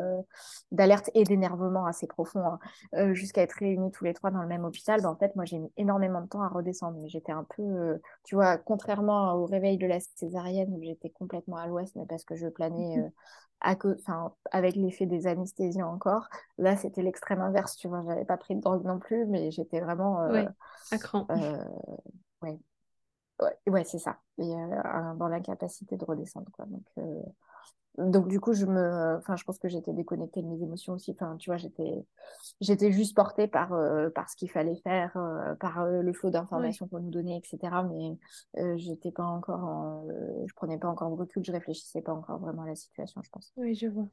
d'alerte 0.71 1.11
et 1.13 1.23
d'énervement 1.23 1.85
assez 1.85 2.07
profond, 2.07 2.43
hein, 2.93 3.13
jusqu'à 3.13 3.43
être 3.43 3.53
réunis 3.53 3.91
tous 3.91 4.03
les 4.03 4.13
trois 4.13 4.31
dans 4.31 4.41
le 4.41 4.47
même 4.47 4.65
hôpital, 4.65 5.01
ben, 5.01 5.09
en 5.09 5.15
fait, 5.15 5.35
moi, 5.35 5.45
j'ai 5.45 5.59
mis 5.59 5.71
énormément 5.77 6.21
de 6.21 6.27
temps 6.27 6.41
à 6.41 6.47
redescendre. 6.47 6.97
Mais 7.01 7.09
j'étais 7.09 7.31
un 7.31 7.45
peu, 7.55 7.99
tu 8.23 8.35
vois, 8.35 8.57
contrairement 8.57 9.33
au 9.35 9.45
réveil 9.45 9.77
de 9.77 9.85
la 9.85 9.99
césarienne 10.15 10.73
où 10.73 10.81
j'étais 10.81 11.09
complètement 11.09 11.57
à 11.57 11.67
l'ouest, 11.67 11.95
mais 11.95 12.05
parce 12.05 12.23
que 12.25 12.35
je 12.35 12.47
planais 12.47 13.11
enfin, 13.63 14.33
avec 14.51 14.75
l'effet 14.75 15.05
des 15.05 15.27
anesthésies 15.27 15.83
encore. 15.83 16.27
Là, 16.57 16.77
c'était 16.77 17.01
l'extrême 17.01 17.41
inverse, 17.41 17.75
tu 17.75 17.87
vois. 17.87 18.03
J'avais 18.05 18.25
pas 18.25 18.37
pris 18.37 18.55
de 18.55 18.61
drogue 18.61 18.85
non 18.85 18.99
plus, 18.99 19.25
mais 19.25 19.51
j'étais 19.51 19.79
vraiment. 19.79 20.21
Euh, 20.23 20.45
à 20.91 20.97
cran. 20.97 21.25
Euh, 21.31 21.63
ouais. 22.41 22.59
Ouais, 23.67 23.83
c'est 23.83 23.99
ça. 23.99 24.19
Et 24.37 24.53
euh, 24.53 25.13
dans 25.15 25.27
l'incapacité 25.27 25.97
de 25.97 26.05
redescendre, 26.05 26.51
quoi. 26.51 26.65
Donc, 26.65 26.85
donc 27.97 28.29
du 28.29 28.39
coup 28.39 28.53
je 28.53 28.65
me 28.65 29.17
enfin 29.17 29.35
je 29.35 29.43
pense 29.43 29.57
que 29.57 29.67
j'étais 29.67 29.91
déconnectée 29.91 30.41
de 30.41 30.47
mes 30.47 30.63
émotions 30.63 30.93
aussi 30.93 31.11
enfin 31.11 31.35
tu 31.37 31.49
vois 31.49 31.57
j'étais 31.57 32.05
j'étais 32.61 32.91
juste 32.91 33.15
portée 33.15 33.47
par 33.47 33.73
euh, 33.73 34.09
par 34.09 34.29
ce 34.29 34.37
qu'il 34.37 34.49
fallait 34.49 34.77
faire 34.77 35.11
euh, 35.17 35.55
par 35.55 35.81
euh, 35.81 36.01
le 36.01 36.13
flot 36.13 36.29
d'informations 36.29 36.87
qu'on 36.87 37.01
nous 37.01 37.09
donnait 37.09 37.37
etc 37.37 37.75
mais 37.89 38.77
j'étais 38.77 39.11
pas 39.11 39.25
encore 39.25 40.05
je 40.45 40.53
prenais 40.55 40.77
pas 40.77 40.87
encore 40.87 41.11
de 41.11 41.15
recul 41.15 41.43
je 41.43 41.51
réfléchissais 41.51 42.01
pas 42.01 42.13
encore 42.13 42.39
vraiment 42.39 42.63
à 42.63 42.67
la 42.67 42.75
situation 42.75 43.21
je 43.23 43.29
pense 43.29 43.51
oui 43.57 43.75
je 43.75 43.87
vois 43.87 44.07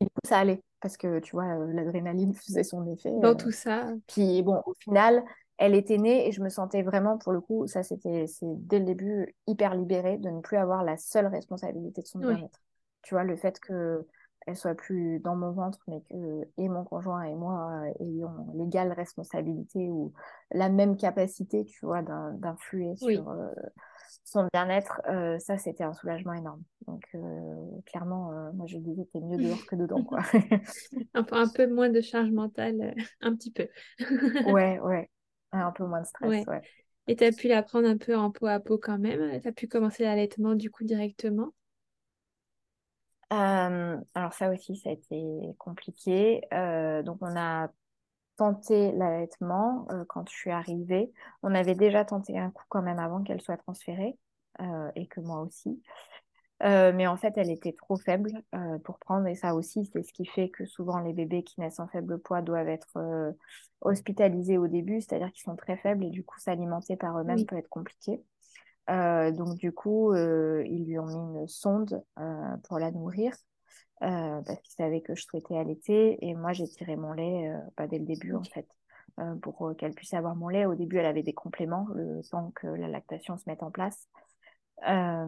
du 0.00 0.06
coup 0.06 0.20
ça 0.24 0.38
allait 0.38 0.60
parce 0.80 0.96
que 0.96 1.20
tu 1.20 1.32
vois 1.32 1.54
l'adrénaline 1.72 2.34
faisait 2.34 2.64
son 2.64 2.86
effet 2.92 3.12
dans 3.20 3.34
tout 3.34 3.52
ça. 3.52 3.92
Puis 4.06 4.42
bon 4.42 4.62
au 4.66 4.74
final 4.80 5.22
elle 5.58 5.74
était 5.76 5.98
née 5.98 6.26
et 6.26 6.32
je 6.32 6.42
me 6.42 6.48
sentais 6.48 6.82
vraiment, 6.82 7.18
pour 7.18 7.32
le 7.32 7.40
coup, 7.40 7.68
ça 7.68 7.84
c'était 7.84 8.24
dès 8.42 8.80
le 8.80 8.84
début 8.84 9.36
hyper 9.46 9.76
libérée 9.76 10.18
de 10.18 10.28
ne 10.28 10.40
plus 10.40 10.56
avoir 10.56 10.82
la 10.82 10.96
seule 10.96 11.26
responsabilité 11.26 12.02
de 12.02 12.06
son 12.06 12.18
bien-être. 12.18 12.60
Tu 13.02 13.14
vois, 13.14 13.22
le 13.22 13.36
fait 13.36 13.60
que 13.60 14.04
elle 14.46 14.56
soit 14.56 14.74
plus 14.74 15.20
dans 15.20 15.36
mon 15.36 15.52
ventre, 15.52 15.78
mais 15.88 16.00
que 16.10 16.48
et 16.56 16.68
mon 16.68 16.84
conjoint 16.84 17.22
et 17.22 17.34
moi 17.34 17.84
ayons 18.00 18.46
l'égale 18.54 18.92
responsabilité 18.92 19.88
ou 19.90 20.12
la 20.50 20.68
même 20.68 20.96
capacité, 20.96 21.64
tu 21.64 21.86
vois, 21.86 22.02
d'influer 22.02 22.96
sur 22.96 23.32
son 24.24 24.48
bien-être, 24.52 25.00
ça, 25.40 25.58
c'était 25.58 25.84
un 25.84 25.94
soulagement 25.94 26.34
énorme. 26.34 26.62
Donc, 26.86 27.04
clairement, 27.86 28.30
moi, 28.54 28.66
je 28.66 28.78
disais, 28.78 29.06
t'es 29.12 29.20
mieux 29.20 29.38
dehors 29.38 29.64
que 29.66 29.76
dedans, 29.76 30.02
quoi. 30.02 30.20
un, 31.14 31.22
peu, 31.22 31.36
un 31.36 31.48
peu 31.48 31.66
moins 31.66 31.88
de 31.88 32.00
charge 32.00 32.30
mentale, 32.30 32.94
un 33.20 33.34
petit 33.34 33.50
peu. 33.50 33.68
ouais, 34.52 34.78
ouais. 34.80 35.08
Un 35.52 35.70
peu 35.72 35.84
moins 35.84 36.00
de 36.00 36.06
stress, 36.06 36.46
ouais. 36.46 36.62
Et 37.08 37.16
tu 37.16 37.24
as 37.24 37.32
pu 37.32 37.48
la 37.48 37.62
prendre 37.62 37.88
un 37.88 37.96
peu 37.96 38.16
en 38.16 38.30
peau 38.30 38.46
à 38.46 38.60
peau 38.60 38.78
quand 38.78 38.98
même? 38.98 39.40
Tu 39.40 39.48
as 39.48 39.52
pu 39.52 39.66
commencer 39.66 40.04
l'allaitement 40.04 40.54
du 40.54 40.70
coup 40.70 40.84
directement? 40.84 41.52
Alors 43.32 44.32
ça 44.32 44.50
aussi, 44.50 44.76
ça 44.76 44.90
a 44.90 44.92
été 44.92 45.54
compliqué. 45.58 46.42
donc 47.04 47.18
on 47.20 47.36
a 47.36 47.68
tenté 48.36 48.92
l'allaitement 48.92 49.86
quand 50.08 50.28
je 50.28 50.34
suis 50.34 50.50
arrivée. 50.50 51.12
On 51.42 51.54
avait 51.54 51.74
déjà 51.74 52.04
tenté 52.04 52.38
un 52.38 52.50
coup 52.50 52.64
quand 52.68 52.82
même 52.82 52.98
avant 52.98 53.22
qu'elle 53.22 53.40
soit 53.40 53.56
transférée 53.56 54.16
et 54.96 55.06
que 55.06 55.20
moi 55.20 55.40
aussi. 55.40 55.82
Euh, 56.64 56.92
mais 56.94 57.06
en 57.08 57.16
fait, 57.16 57.34
elle 57.36 57.50
était 57.50 57.72
trop 57.72 57.96
faible 57.96 58.30
euh, 58.54 58.78
pour 58.78 58.98
prendre. 58.98 59.26
Et 59.26 59.34
ça 59.34 59.54
aussi, 59.54 59.84
c'est 59.92 60.02
ce 60.02 60.12
qui 60.12 60.24
fait 60.24 60.48
que 60.48 60.64
souvent 60.64 61.00
les 61.00 61.12
bébés 61.12 61.42
qui 61.42 61.60
naissent 61.60 61.80
en 61.80 61.88
faible 61.88 62.18
poids 62.18 62.40
doivent 62.40 62.68
être 62.68 62.96
euh, 62.96 63.32
hospitalisés 63.80 64.58
au 64.58 64.68
début, 64.68 65.00
c'est-à-dire 65.00 65.32
qu'ils 65.32 65.42
sont 65.42 65.56
très 65.56 65.76
faibles 65.76 66.04
et 66.04 66.10
du 66.10 66.24
coup, 66.24 66.38
s'alimenter 66.38 66.96
par 66.96 67.18
eux-mêmes 67.18 67.44
peut 67.46 67.56
être 67.56 67.68
compliqué. 67.68 68.22
Donc 68.88 69.56
du 69.56 69.72
coup, 69.72 70.14
ils 70.14 70.84
lui 70.84 70.98
ont 70.98 71.06
mis 71.06 71.40
une 71.40 71.48
sonde 71.48 72.02
pour 72.64 72.78
la 72.78 72.90
nourrir 72.90 73.32
parce 74.00 74.60
qu'ils 74.60 74.74
savaient 74.74 75.00
que 75.00 75.14
je 75.14 75.22
souhaitais 75.24 75.56
allaiter. 75.56 76.18
Et 76.26 76.34
moi, 76.34 76.52
j'ai 76.52 76.66
tiré 76.66 76.96
mon 76.96 77.12
lait 77.12 77.52
pas 77.76 77.86
dès 77.86 77.98
le 77.98 78.06
début, 78.06 78.34
en 78.34 78.42
fait. 78.42 78.66
pour 79.42 79.74
qu'elle 79.78 79.94
puisse 79.94 80.14
avoir 80.14 80.34
mon 80.34 80.48
lait. 80.48 80.66
Au 80.66 80.74
début, 80.74 80.98
elle 80.98 81.06
avait 81.06 81.22
des 81.22 81.34
compléments, 81.34 81.86
le 81.94 82.20
temps 82.30 82.52
que 82.54 82.66
la 82.66 82.88
lactation 82.88 83.36
se 83.36 83.44
mette 83.46 83.62
en 83.62 83.70
place. 83.70 84.08
Euh, 84.88 85.26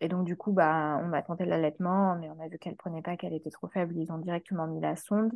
et 0.00 0.08
donc, 0.08 0.24
du 0.24 0.36
coup, 0.36 0.52
bah, 0.52 1.00
on 1.02 1.12
a 1.12 1.22
tenté 1.22 1.44
l'allaitement, 1.44 2.16
mais 2.16 2.28
on 2.30 2.40
a 2.40 2.48
vu 2.48 2.58
qu'elle 2.58 2.76
prenait 2.76 3.02
pas, 3.02 3.16
qu'elle 3.16 3.32
était 3.32 3.50
trop 3.50 3.68
faible. 3.68 3.96
Ils 3.96 4.12
ont 4.12 4.18
directement 4.18 4.66
mis 4.66 4.80
la 4.80 4.96
sonde. 4.96 5.32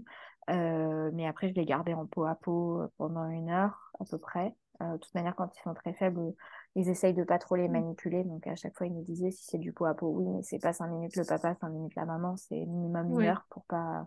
Euh, 0.51 1.11
mais 1.15 1.27
après, 1.27 1.49
je 1.49 1.55
l'ai 1.55 1.65
gardée 1.65 1.95
en 1.95 2.07
peau 2.07 2.25
à 2.25 2.35
peau 2.35 2.83
pendant 2.99 3.29
une 3.29 3.51
heure 3.51 3.93
à 4.01 4.05
peu 4.05 4.19
près. 4.19 4.55
Euh, 4.83 4.93
de 4.93 4.99
toute 4.99 5.15
manière, 5.15 5.35
quand 5.35 5.51
ils 5.57 5.63
sont 5.63 5.75
très 5.75 5.95
faibles, 5.95 6.35
ils 6.77 6.91
essayent 6.91 7.15
de 7.15 7.25
pas 7.25 7.39
trop 7.39 7.57
les 7.57 7.69
mmh. 7.69 7.73
manipuler. 7.73 8.25
Donc, 8.25 8.47
à 8.47 8.55
chaque 8.55 8.77
fois, 8.77 8.87
ils 8.87 8.93
nous 8.93 9.03
disaient 9.03 9.31
si 9.31 9.45
c'est 9.45 9.59
du 9.59 9.73
peau 9.73 9.87
à 9.87 9.95
peau, 9.95 10.09
oui, 10.09 10.27
mais 10.29 10.43
c'est 10.43 10.61
pas 10.61 10.75
cinq 10.75 10.89
minutes 10.89 11.17
le 11.17 11.25
papa, 11.25 11.57
cinq 11.61 11.71
minutes 11.71 11.95
la 11.97 12.05
maman, 12.05 12.37
c'est 12.37 12.55
minimum 12.55 13.11
une 13.11 13.27
heure 13.27 13.47
pour 13.51 13.65
pas 13.65 14.07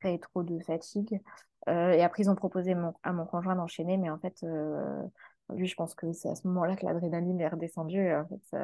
créer 0.00 0.18
trop 0.18 0.42
de 0.42 0.58
fatigue. 0.60 1.20
et 1.68 2.02
après, 2.02 2.22
ils 2.22 2.30
ont 2.30 2.34
proposé 2.34 2.74
à 3.02 3.12
mon 3.12 3.26
conjoint 3.26 3.54
d'enchaîner, 3.54 3.98
mais 3.98 4.08
en 4.08 4.18
fait, 4.18 4.42
lui, 5.50 5.66
je 5.66 5.74
pense 5.74 5.94
que 5.94 6.10
c'est 6.12 6.30
à 6.30 6.34
ce 6.34 6.48
moment-là 6.48 6.74
que 6.74 6.86
l'adrénaline 6.86 7.38
est 7.38 7.48
redescendue. 7.48 8.14
En 8.14 8.26
fait, 8.26 8.58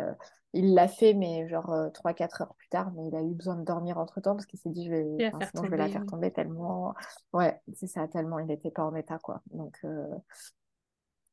il 0.54 0.72
l'a 0.72 0.88
fait, 0.88 1.12
mais 1.12 1.46
genre 1.46 1.90
3-4 1.92 2.40
heures 2.40 2.54
plus 2.54 2.68
tard, 2.68 2.90
mais 2.92 3.08
il 3.08 3.14
a 3.14 3.20
eu 3.20 3.34
besoin 3.34 3.56
de 3.56 3.64
dormir 3.64 3.98
entre 3.98 4.22
temps 4.22 4.34
parce 4.34 4.46
qu'il 4.46 4.58
s'est 4.58 4.70
dit, 4.70 4.86
je 4.86 4.90
vais, 4.90 5.30
sinon, 5.50 5.64
je 5.64 5.70
vais 5.70 5.76
la 5.76 5.88
faire 5.88 6.06
tomber 6.06 6.30
tellement. 6.30 6.94
Ouais, 7.34 7.60
c'est 7.74 7.86
ça, 7.86 8.08
tellement 8.08 8.38
il 8.38 8.46
n'était 8.46 8.70
pas 8.70 8.84
en 8.84 8.94
état, 8.94 9.18
quoi. 9.18 9.42
Donc, 9.52 9.76
euh, 9.84 10.06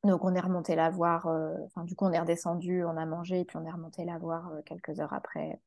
Donc 0.04 0.24
on 0.26 0.36
est 0.36 0.40
remonté 0.40 0.76
la 0.76 0.90
voir. 0.90 1.28
Enfin, 1.66 1.84
du 1.84 1.96
coup, 1.96 2.06
on 2.06 2.12
est 2.12 2.20
redescendu, 2.20 2.84
on 2.84 2.98
a 2.98 3.06
mangé, 3.06 3.42
et 3.42 3.46
puis 3.46 3.58
on 3.58 3.66
est 3.66 3.72
remonté 3.72 4.04
la 4.06 4.18
voir 4.18 4.52
quelques 4.66 5.00
heures 5.00 5.14
après. 5.14 5.60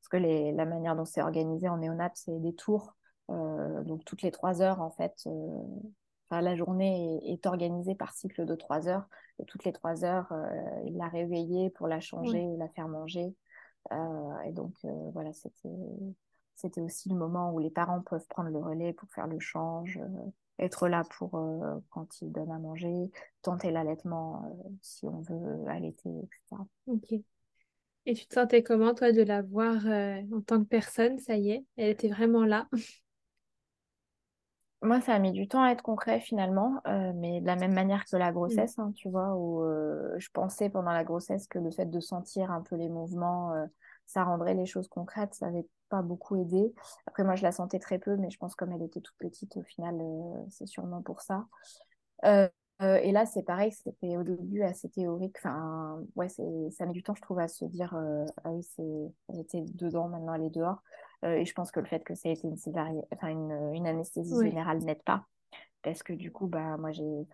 Parce 0.00 0.08
que 0.08 0.16
les... 0.16 0.52
la 0.52 0.64
manière 0.64 0.96
dont 0.96 1.04
c'est 1.04 1.22
organisé 1.22 1.68
en 1.68 1.78
néonat, 1.78 2.10
c'est 2.14 2.38
des 2.40 2.54
tours. 2.54 2.96
donc 3.28 4.04
toutes 4.04 4.22
les 4.22 4.30
trois 4.30 4.62
heures, 4.62 4.80
en 4.80 4.90
fait, 4.90 5.26
la 6.40 6.56
journée 6.56 7.20
est, 7.30 7.46
organisée 7.46 7.94
par 7.94 8.14
cycle 8.14 8.46
de 8.46 8.54
trois 8.54 8.88
heures. 8.88 9.06
Et 9.38 9.44
toutes 9.44 9.64
les 9.64 9.72
trois 9.72 10.04
heures, 10.04 10.32
euh, 10.32 10.80
il 10.86 10.96
l'a 10.96 11.08
réveillée 11.08 11.70
pour 11.70 11.88
la 11.88 12.00
changer, 12.00 12.46
la 12.56 12.68
faire 12.68 12.88
manger. 12.88 13.34
Euh, 13.92 14.40
et 14.46 14.52
donc, 14.52 14.74
euh, 14.84 15.10
voilà, 15.12 15.32
c'était, 15.32 15.68
c'était 16.54 16.80
aussi 16.80 17.08
le 17.10 17.16
moment 17.16 17.52
où 17.52 17.58
les 17.58 17.70
parents 17.70 18.00
peuvent 18.00 18.26
prendre 18.28 18.50
le 18.50 18.58
relais 18.58 18.92
pour 18.92 19.10
faire 19.10 19.26
le 19.26 19.40
change, 19.40 19.98
être 20.62 20.88
là 20.88 21.02
pour 21.18 21.30
quand 21.90 22.20
ils 22.20 22.30
donnent 22.32 22.50
à 22.50 22.58
manger, 22.58 23.10
tenter 23.42 23.70
l'allaitement 23.70 24.44
si 24.80 25.06
on 25.06 25.20
veut 25.20 25.68
allaiter, 25.68 26.10
etc. 26.10 26.62
Ok. 26.86 27.12
Et 28.04 28.14
tu 28.14 28.26
te 28.26 28.34
sentais 28.34 28.62
comment, 28.62 28.94
toi, 28.94 29.12
de 29.12 29.22
la 29.22 29.42
voir 29.42 29.86
en 29.86 30.40
tant 30.40 30.62
que 30.62 30.68
personne? 30.68 31.18
Ça 31.18 31.36
y 31.36 31.50
est, 31.50 31.64
elle 31.76 31.90
était 31.90 32.08
vraiment 32.08 32.44
là 32.44 32.68
Moi, 34.82 35.00
ça 35.00 35.14
a 35.14 35.18
mis 35.20 35.30
du 35.30 35.46
temps 35.46 35.62
à 35.62 35.70
être 35.70 35.82
concret 35.82 36.18
finalement, 36.18 36.80
euh, 36.88 37.12
mais 37.14 37.40
de 37.40 37.46
la 37.46 37.54
même 37.54 37.72
manière 37.72 38.04
que 38.04 38.16
la 38.16 38.32
mmh. 38.32 38.34
grossesse, 38.34 38.78
hein, 38.80 38.92
tu 38.96 39.08
vois, 39.08 39.36
où 39.36 39.62
euh, 39.62 40.12
je 40.18 40.28
pensais 40.32 40.70
pendant 40.70 40.90
la 40.90 41.04
grossesse 41.04 41.46
que 41.46 41.60
le 41.60 41.70
fait 41.70 41.86
de 41.86 42.00
sentir 42.00 42.50
un 42.50 42.62
peu 42.62 42.74
les 42.74 42.88
mouvements, 42.88 43.52
euh, 43.52 43.64
ça 44.06 44.24
rendrait 44.24 44.54
les 44.54 44.66
choses 44.66 44.88
concrètes, 44.88 45.34
ça 45.34 45.46
n'avait 45.46 45.66
pas 45.92 46.02
beaucoup 46.02 46.36
aidé. 46.36 46.74
Après, 47.06 47.24
moi, 47.24 47.34
je 47.34 47.42
la 47.42 47.52
sentais 47.52 47.78
très 47.78 47.98
peu, 47.98 48.16
mais 48.16 48.30
je 48.30 48.38
pense 48.38 48.54
comme 48.54 48.72
elle 48.72 48.82
était 48.82 49.00
toute 49.00 49.16
petite, 49.18 49.56
au 49.56 49.62
final, 49.62 50.00
c'est 50.50 50.66
sûrement 50.66 51.02
pour 51.02 51.20
ça. 51.20 51.46
et 52.24 53.12
là, 53.12 53.26
c'est 53.26 53.42
pareil, 53.42 53.72
c'était 53.72 54.16
au 54.16 54.22
début 54.22 54.62
assez 54.62 54.88
théorique. 54.88 55.36
Enfin, 55.38 56.00
ouais, 56.16 56.28
ça 56.28 56.86
met 56.86 56.92
du 56.92 57.02
temps, 57.02 57.14
je 57.14 57.22
trouve, 57.22 57.38
à 57.38 57.48
se 57.48 57.64
dire, 57.64 57.94
ah 58.44 58.50
oui, 58.50 58.62
c'est, 58.62 59.12
elle 59.28 59.40
était 59.40 59.62
dedans, 59.74 60.08
maintenant 60.08 60.34
elle 60.34 60.44
est 60.44 60.50
dehors. 60.50 60.82
Euh, 61.24 61.34
et 61.36 61.44
je 61.44 61.52
pense 61.54 61.70
que 61.70 61.80
le 61.80 61.86
fait 61.86 62.02
que 62.04 62.14
ça 62.14 62.28
ait 62.28 62.32
été 62.32 62.48
une, 62.48 62.56
enfin, 63.12 63.28
une, 63.28 63.86
anesthésie 63.86 64.34
générale 64.42 64.78
n'aide 64.78 65.02
pas. 65.02 65.26
Parce 65.82 66.02
que 66.02 66.12
du 66.12 66.32
coup, 66.32 66.46
bah, 66.46 66.76
moi, 66.76 66.92
j'ai, 66.92 67.26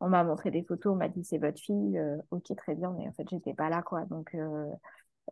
on 0.00 0.08
m'a 0.08 0.24
montré 0.24 0.50
des 0.50 0.62
photos, 0.62 0.94
on 0.94 0.96
m'a 0.96 1.08
dit 1.08 1.24
c'est 1.24 1.38
votre 1.38 1.60
fille, 1.60 1.98
euh, 1.98 2.16
ok, 2.30 2.54
très 2.56 2.74
bien, 2.74 2.94
mais 2.96 3.08
en 3.08 3.12
fait, 3.12 3.28
j'étais 3.28 3.54
pas 3.54 3.68
là, 3.68 3.82
quoi. 3.82 4.04
Donc, 4.06 4.34
euh, 4.34 4.70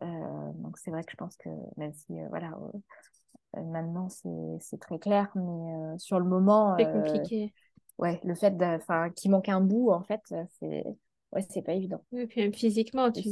donc 0.01 0.77
c'est 0.77 0.91
vrai 0.91 1.03
que 1.03 1.11
je 1.11 1.17
pense 1.17 1.37
que 1.37 1.49
même 1.77 1.93
si, 1.93 2.13
voilà, 2.29 2.57
maintenant 3.55 4.07
c'est 4.09 4.79
très 4.79 4.99
clair, 4.99 5.31
mais 5.35 5.97
sur 5.97 6.19
le 6.19 6.25
moment. 6.25 6.75
C'est 6.77 6.91
compliqué. 6.91 7.53
Ouais, 7.99 8.19
le 8.23 8.33
fait 8.35 8.55
qu'il 9.15 9.31
manque 9.31 9.49
un 9.49 9.61
bout, 9.61 9.91
en 9.91 10.03
fait, 10.03 10.21
c'est 10.59 10.83
ouais, 11.33 11.45
c'est 11.49 11.61
pas 11.61 11.73
évident. 11.73 12.01
Et 12.15 12.27
puis 12.27 12.41
même 12.41 12.53
physiquement, 12.53 13.11
tu, 13.11 13.29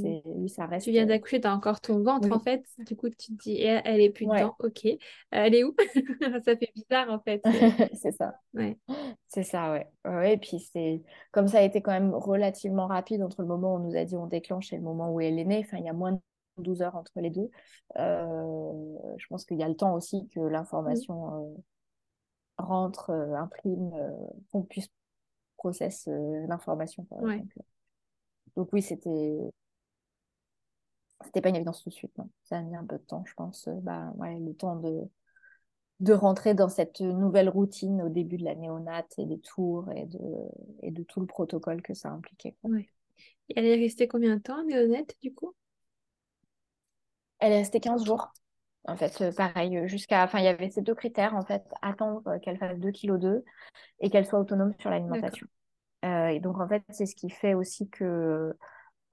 ça 0.47 0.65
reste... 0.65 0.85
tu 0.85 0.91
viens 0.91 1.03
euh, 1.03 1.07
d'accoucher, 1.07 1.39
tu 1.39 1.47
as 1.47 1.53
encore 1.53 1.81
ton 1.81 2.01
ventre 2.01 2.31
en 2.31 2.39
fait. 2.39 2.63
Du 2.79 2.95
coup, 2.95 3.09
tu 3.09 3.35
te 3.35 3.43
dis, 3.43 3.61
elle 3.61 4.01
est 4.01 4.09
plus 4.09 4.25
dedans, 4.25 4.55
ok. 4.59 4.87
Elle 5.31 5.55
est 5.55 5.63
où? 5.63 5.75
Ça 6.45 6.55
fait 6.55 6.71
bizarre 6.75 7.09
en 7.09 7.19
fait. 7.19 7.41
c'est 7.93 8.11
ça. 8.11 8.33
Ouais. 8.53 8.77
C'est 9.27 9.43
ça, 9.43 9.71
ouais. 9.71 9.87
ouais. 10.05 10.33
Et 10.33 10.37
puis, 10.37 10.59
c'est 10.59 11.01
comme 11.31 11.47
ça 11.47 11.59
a 11.59 11.61
été 11.61 11.81
quand 11.81 11.91
même 11.91 12.13
relativement 12.13 12.87
rapide 12.87 13.21
entre 13.23 13.41
le 13.41 13.47
moment 13.47 13.73
où 13.73 13.77
on 13.77 13.79
nous 13.79 13.95
a 13.95 14.03
dit 14.03 14.15
on 14.15 14.27
déclenche 14.27 14.73
et 14.73 14.77
le 14.77 14.83
moment 14.83 15.11
où 15.11 15.21
elle 15.21 15.39
est 15.39 15.45
née. 15.45 15.63
Enfin, 15.65 15.77
il 15.77 15.85
y 15.85 15.89
a 15.89 15.93
moins 15.93 16.13
de 16.13 16.19
12 16.57 16.81
heures 16.81 16.95
entre 16.95 17.19
les 17.21 17.29
deux. 17.29 17.49
Euh, 17.97 18.97
je 19.17 19.27
pense 19.27 19.45
qu'il 19.45 19.57
y 19.57 19.63
a 19.63 19.69
le 19.69 19.75
temps 19.75 19.93
aussi 19.95 20.27
que 20.29 20.39
l'information 20.39 21.43
euh, 21.43 21.55
rentre, 22.57 23.11
imprime, 23.11 23.91
qu'on 24.51 24.63
puisse 24.63 24.89
process 25.57 26.07
l'information. 26.47 27.07
Ouais. 27.11 27.43
Donc 28.55 28.69
oui, 28.73 28.81
c'était 28.81 29.51
c'était 31.25 31.41
pas 31.41 31.49
une 31.49 31.55
évidence 31.55 31.83
tout 31.83 31.89
de 31.89 31.93
suite. 31.93 32.15
Ça 32.43 32.57
a 32.57 32.61
mis 32.61 32.75
un 32.75 32.85
peu 32.85 32.97
de 32.97 33.03
temps, 33.03 33.23
je 33.25 33.33
pense. 33.33 33.67
Euh, 33.67 33.73
bah, 33.81 34.11
ouais, 34.17 34.37
le 34.39 34.53
temps 34.53 34.75
de, 34.75 35.01
de 35.99 36.13
rentrer 36.13 36.53
dans 36.53 36.69
cette 36.69 37.01
nouvelle 37.01 37.49
routine 37.49 38.01
au 38.01 38.09
début 38.09 38.37
de 38.37 38.43
la 38.43 38.55
néonate 38.55 39.13
et 39.17 39.25
des 39.25 39.39
tours 39.39 39.89
et 39.91 40.05
de, 40.05 40.19
et 40.81 40.91
de 40.91 41.03
tout 41.03 41.19
le 41.19 41.27
protocole 41.27 41.81
que 41.81 41.93
ça 41.93 42.09
impliquait. 42.09 42.55
Ouais. 42.63 42.89
Et 43.49 43.53
elle 43.57 43.65
est 43.65 43.75
restée 43.75 44.07
combien 44.07 44.35
de 44.35 44.41
temps, 44.41 44.63
néonate, 44.63 45.15
du 45.21 45.33
coup? 45.33 45.53
Elle 47.41 47.51
est 47.51 47.57
restée 47.57 47.81
15 47.81 48.05
jours. 48.05 48.31
En 48.87 48.95
fait, 48.95 49.21
euh, 49.21 49.31
pareil, 49.31 49.77
euh, 49.77 49.87
jusqu'à. 49.87 50.23
Enfin, 50.23 50.39
il 50.39 50.45
y 50.45 50.47
avait 50.47 50.69
ces 50.69 50.81
deux 50.81 50.95
critères, 50.95 51.35
en 51.35 51.43
fait, 51.43 51.63
attendre 51.81 52.37
qu'elle 52.41 52.57
fasse 52.57 52.79
2 52.79 52.91
kg 52.91 53.19
2 53.19 53.43
et 53.99 54.09
qu'elle 54.09 54.25
soit 54.25 54.39
autonome 54.39 54.73
sur 54.79 54.89
l'alimentation. 54.89 55.45
Euh, 56.05 56.27
et 56.27 56.39
donc, 56.39 56.59
en 56.59 56.67
fait, 56.67 56.83
c'est 56.89 57.05
ce 57.05 57.15
qui 57.15 57.29
fait 57.29 57.53
aussi 57.53 57.89
que 57.89 58.55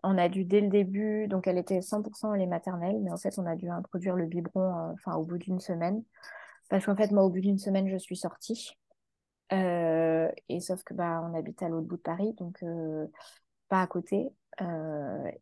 on 0.05 0.17
a 0.17 0.29
dû 0.29 0.45
dès 0.45 0.61
le 0.61 0.69
début, 0.69 1.27
donc 1.27 1.47
elle 1.47 1.59
était 1.59 1.81
100% 1.81 2.37
les 2.37 2.47
maternelle, 2.47 2.99
mais 3.03 3.11
en 3.11 3.17
fait, 3.17 3.37
on 3.39 3.47
a 3.47 3.57
dû 3.57 3.69
introduire 3.69 4.15
le 4.15 4.27
biberon 4.27 4.91
euh, 4.91 4.93
enfin, 4.95 5.17
au 5.17 5.25
bout 5.25 5.39
d'une 5.39 5.61
semaine. 5.61 6.05
Parce 6.69 6.87
qu'en 6.87 6.97
fait, 6.97 7.11
moi, 7.11 7.25
au 7.25 7.31
bout 7.31 7.41
d'une 7.41 7.59
semaine, 7.59 7.89
je 7.89 7.97
suis 7.97 8.17
sortie. 8.17 8.77
Euh, 9.53 10.31
et 10.49 10.61
sauf 10.61 10.83
que 10.85 10.95
bah, 10.95 11.23
on 11.25 11.35
habite 11.35 11.63
à 11.63 11.69
l'autre 11.69 11.87
bout 11.87 11.97
de 11.97 12.03
Paris, 12.03 12.35
donc 12.39 12.63
pas 13.69 13.83
à 13.83 13.87
côté. 13.87 14.31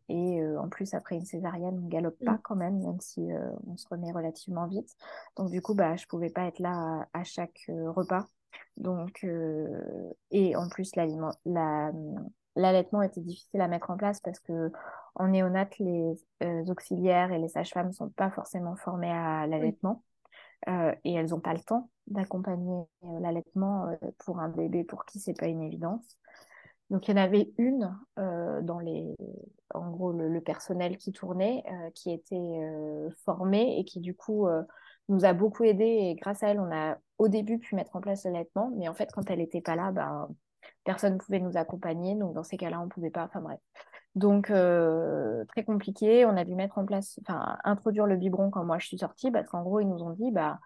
et 0.09 0.41
en 0.57 0.69
plus, 0.69 0.93
après 0.93 1.15
une 1.15 1.25
césarienne, 1.25 1.81
on 1.83 1.87
galope 1.87 2.17
pas 2.23 2.33
mmh. 2.33 2.41
quand 2.43 2.55
même, 2.55 2.79
même 2.79 2.99
si 2.99 3.27
on 3.65 3.77
se 3.77 3.87
remet 3.89 4.11
relativement 4.11 4.67
vite. 4.67 4.95
Donc 5.35 5.49
du 5.49 5.61
coup, 5.61 5.73
bah, 5.73 5.95
je 5.95 6.05
pouvais 6.07 6.29
pas 6.29 6.45
être 6.45 6.59
là 6.59 7.07
à 7.13 7.23
chaque 7.23 7.69
repas. 7.69 8.27
Donc, 8.77 9.23
euh, 9.23 10.13
et 10.31 10.55
en 10.55 10.69
plus, 10.69 10.91
l'allaitement 12.55 13.01
était 13.01 13.21
difficile 13.21 13.61
à 13.61 13.67
mettre 13.67 13.89
en 13.89 13.97
place 13.97 14.19
parce 14.19 14.39
que 14.39 14.71
en 15.15 15.29
néonat, 15.29 15.67
les 15.79 16.13
euh, 16.43 16.65
auxiliaires 16.67 17.31
et 17.31 17.39
les 17.39 17.49
sages-femmes 17.49 17.87
ne 17.87 17.91
sont 17.91 18.09
pas 18.09 18.29
forcément 18.31 18.75
formés 18.75 19.11
à 19.11 19.47
l'allaitement. 19.47 20.03
et 20.67 21.13
elles 21.13 21.29
n'ont 21.29 21.39
pas 21.39 21.53
le 21.53 21.61
temps 21.61 21.89
d'accompagner 22.07 22.83
l'allaitement 23.21 23.97
pour 24.19 24.39
un 24.39 24.49
bébé 24.49 24.83
pour 24.83 25.05
qui 25.05 25.19
c'est 25.19 25.37
pas 25.37 25.47
une 25.47 25.61
évidence. 25.61 26.17
Donc 26.89 27.07
il 27.07 27.11
y 27.11 27.13
en 27.13 27.21
avait 27.21 27.51
une 27.57 27.93
dans 28.15 28.79
les, 28.79 29.15
en 29.73 29.91
gros 29.91 30.11
le, 30.11 30.41
personnel 30.41 30.97
qui 30.97 31.11
tournait, 31.11 31.63
qui 31.93 32.11
était 32.11 32.59
formé 33.25 33.77
et 33.79 33.83
qui 33.83 33.99
du 33.99 34.15
coup 34.15 34.47
nous 35.09 35.25
a 35.25 35.33
beaucoup 35.33 35.63
aidé 35.63 35.83
et 35.83 36.15
grâce 36.15 36.43
à 36.43 36.49
elle 36.49 36.59
on 36.59 36.71
a 36.71 36.97
au 37.17 37.27
début 37.27 37.59
pu 37.59 37.75
mettre 37.75 37.95
en 37.95 38.01
place 38.01 38.23
l'allaitement, 38.23 38.71
mais 38.77 38.87
en 38.87 38.93
fait 38.93 39.11
quand 39.11 39.29
elle 39.29 39.39
n'était 39.39 39.61
pas 39.61 39.75
là, 39.75 39.91
ben, 39.91 40.29
personne 40.85 41.13
ne 41.13 41.17
pouvait 41.19 41.39
nous 41.39 41.57
accompagner, 41.57 42.15
donc 42.15 42.33
dans 42.33 42.43
ces 42.43 42.57
cas-là 42.57 42.79
on 42.79 42.85
ne 42.85 42.89
pouvait 42.89 43.11
pas, 43.11 43.25
enfin 43.25 43.41
bref. 43.41 43.59
Donc, 44.17 44.49
euh, 44.49 45.45
très 45.45 45.63
compliqué. 45.63 46.25
On 46.25 46.35
a 46.37 46.43
dû 46.43 46.55
mettre 46.55 46.79
en 46.79 46.85
place, 46.85 47.19
enfin, 47.21 47.57
introduire 47.63 48.07
le 48.07 48.17
biberon 48.17 48.49
quand 48.49 48.65
moi 48.65 48.79
je 48.79 48.87
suis 48.87 48.97
sortie, 48.97 49.29
parce 49.29 49.47
qu'en 49.47 49.61
gros, 49.61 49.79
ils 49.79 49.87
nous 49.87 50.01
ont 50.01 50.09
dit, 50.09 50.31
bah, 50.31 50.59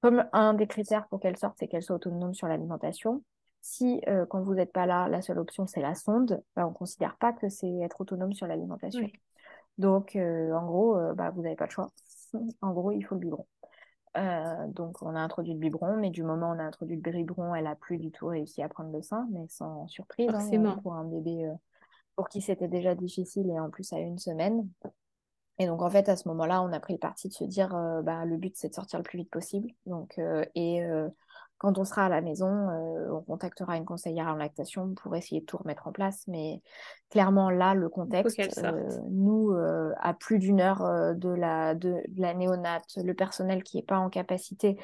comme 0.00 0.24
un 0.32 0.54
des 0.54 0.66
critères 0.66 1.06
pour 1.08 1.20
qu'elle 1.20 1.36
sorte, 1.36 1.56
c'est 1.58 1.68
qu'elle 1.68 1.82
soit 1.82 1.96
autonome 1.96 2.34
sur 2.34 2.48
l'alimentation. 2.48 3.22
Si, 3.62 4.02
euh, 4.08 4.26
quand 4.26 4.42
vous 4.42 4.54
n'êtes 4.54 4.72
pas 4.72 4.86
là, 4.86 5.08
la 5.08 5.22
seule 5.22 5.38
option, 5.38 5.66
c'est 5.66 5.80
la 5.80 5.94
sonde, 5.94 6.42
bah, 6.54 6.66
on 6.66 6.70
ne 6.70 6.74
considère 6.74 7.16
pas 7.16 7.32
que 7.32 7.48
c'est 7.48 7.72
être 7.78 8.00
autonome 8.00 8.34
sur 8.34 8.46
l'alimentation. 8.46 9.08
Donc, 9.78 10.16
euh, 10.16 10.52
en 10.52 10.66
gros, 10.66 10.98
bah, 11.14 11.30
vous 11.30 11.42
n'avez 11.42 11.56
pas 11.56 11.66
le 11.66 11.70
choix. 11.70 11.90
en 12.60 12.72
gros, 12.72 12.90
il 12.90 13.02
faut 13.02 13.14
le 13.14 13.20
biberon. 13.20 13.46
donc, 14.68 15.00
on 15.02 15.14
a 15.14 15.20
introduit 15.20 15.54
le 15.54 15.60
biberon, 15.60 15.96
mais 15.96 16.10
du 16.10 16.22
moment 16.22 16.50
où 16.50 16.54
on 16.54 16.58
a 16.58 16.64
introduit 16.64 16.96
le 16.96 17.02
biberon, 17.02 17.54
elle 17.54 17.66
a 17.66 17.76
plus 17.76 17.98
du 17.98 18.10
tout 18.10 18.26
réussi 18.26 18.62
à 18.62 18.68
prendre 18.68 18.92
le 18.92 19.00
sein, 19.00 19.26
mais 19.30 19.46
sans 19.48 19.86
surprise. 19.88 20.28
Hein, 20.34 20.78
pour 20.82 20.94
un 20.94 21.04
bébé 21.04 21.50
pour 22.16 22.28
qui 22.28 22.40
c'était 22.40 22.68
déjà 22.68 22.94
difficile 22.94 23.50
et 23.50 23.58
en 23.58 23.70
plus 23.70 23.92
à 23.92 23.98
une 23.98 24.18
semaine. 24.18 24.68
Et 25.58 25.66
donc 25.66 25.82
en 25.82 25.90
fait 25.90 26.08
à 26.08 26.16
ce 26.16 26.28
moment-là, 26.28 26.62
on 26.62 26.72
a 26.72 26.80
pris 26.80 26.94
le 26.94 26.98
parti 26.98 27.28
de 27.28 27.34
se 27.34 27.44
dire 27.44 27.74
euh, 27.74 28.02
bah, 28.02 28.24
le 28.24 28.36
but 28.36 28.54
c'est 28.56 28.68
de 28.68 28.74
sortir 28.74 28.98
le 28.98 29.02
plus 29.02 29.18
vite 29.18 29.30
possible. 29.30 29.70
Donc 29.86 30.18
euh, 30.18 30.44
et 30.54 30.82
euh, 30.82 31.08
quand 31.62 31.78
on 31.78 31.84
sera 31.84 32.06
à 32.06 32.08
la 32.08 32.20
maison, 32.20 32.68
on 33.10 33.22
contactera 33.22 33.76
une 33.76 33.84
conseillère 33.84 34.26
en 34.26 34.34
lactation 34.34 34.94
pour 34.94 35.16
essayer 35.16 35.40
de 35.40 35.46
tout 35.46 35.56
remettre 35.56 35.86
en 35.86 35.92
place. 35.92 36.24
Mais 36.26 36.60
clairement 37.08 37.50
là, 37.50 37.72
le 37.74 37.88
contexte, 37.88 38.38
nous 39.10 39.56
à 40.00 40.14
plus 40.14 40.38
d'une 40.38 40.60
heure 40.60 41.14
de 41.14 41.30
la 41.30 41.74
de, 41.74 42.02
la 42.16 42.34
néonate, 42.34 42.96
le 42.96 43.14
personnel 43.14 43.62
qui 43.62 43.78
n'est 43.78 43.82
pas 43.82 43.98
en 43.98 44.10
capacité 44.10 44.76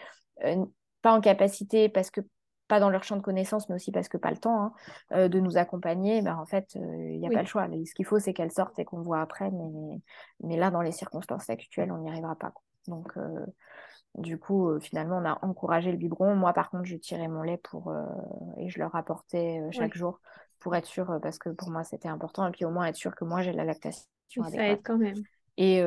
pas 1.02 1.12
en 1.12 1.20
capacité 1.20 1.88
parce 1.88 2.10
que 2.10 2.20
pas 2.68 2.80
dans 2.80 2.90
leur 2.90 3.02
champ 3.02 3.16
de 3.16 3.22
connaissances, 3.22 3.68
mais 3.68 3.74
aussi 3.74 3.90
parce 3.90 4.08
que 4.08 4.18
pas 4.18 4.30
le 4.30 4.36
temps 4.36 4.62
hein, 4.62 4.72
euh, 5.12 5.28
de 5.28 5.40
nous 5.40 5.56
accompagner, 5.56 6.20
ben, 6.20 6.36
en 6.36 6.46
fait, 6.46 6.74
il 6.74 6.82
euh, 6.82 7.16
n'y 7.16 7.26
a 7.26 7.30
pas 7.30 7.40
le 7.40 7.48
choix. 7.48 7.66
Ce 7.66 7.94
qu'il 7.94 8.04
faut, 8.04 8.18
c'est 8.18 8.34
qu'elles 8.34 8.52
sortent 8.52 8.78
et 8.78 8.84
qu'on 8.84 9.00
voit 9.00 9.20
après, 9.20 9.50
mais, 9.50 10.00
mais 10.44 10.56
là, 10.56 10.70
dans 10.70 10.82
les 10.82 10.92
circonstances 10.92 11.48
actuelles, 11.48 11.90
on 11.90 11.98
n'y 11.98 12.10
arrivera 12.10 12.36
pas. 12.36 12.52
Donc, 12.86 13.16
euh, 13.16 13.46
du 14.18 14.38
coup, 14.38 14.78
finalement, 14.80 15.18
on 15.18 15.24
a 15.24 15.38
encouragé 15.42 15.90
le 15.90 15.96
biberon. 15.96 16.34
Moi, 16.34 16.52
par 16.52 16.70
contre, 16.70 16.84
je 16.84 16.96
tirais 16.96 17.28
mon 17.28 17.42
lait 17.42 17.58
pour, 17.58 17.92
et 18.56 18.68
je 18.68 18.78
leur 18.78 18.94
apportais 18.94 19.60
chaque 19.70 19.94
jour 19.94 20.20
pour 20.58 20.74
être 20.76 20.86
sûr, 20.86 21.18
parce 21.22 21.38
que 21.38 21.48
pour 21.50 21.70
moi, 21.70 21.84
c'était 21.84 22.08
important. 22.08 22.46
Et 22.46 22.50
puis, 22.50 22.64
au 22.64 22.70
moins, 22.70 22.86
être 22.86 22.96
sûr 22.96 23.14
que 23.14 23.24
moi, 23.24 23.42
j'ai 23.42 23.52
la 23.52 23.64
lactation. 23.64 24.08
ça 24.50 24.68
aide 24.68 24.80
quand 24.84 24.98
même. 24.98 25.22
Et 25.56 25.82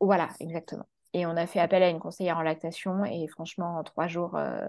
voilà, 0.00 0.28
exactement. 0.40 0.86
Et 1.14 1.26
on 1.26 1.36
a 1.36 1.46
fait 1.46 1.60
appel 1.60 1.82
à 1.82 1.88
une 1.88 1.98
conseillère 1.98 2.38
en 2.38 2.42
lactation, 2.42 3.04
et 3.04 3.26
franchement, 3.28 3.78
en 3.78 3.82
trois 3.82 4.06
jours, 4.06 4.36
euh, 4.36 4.66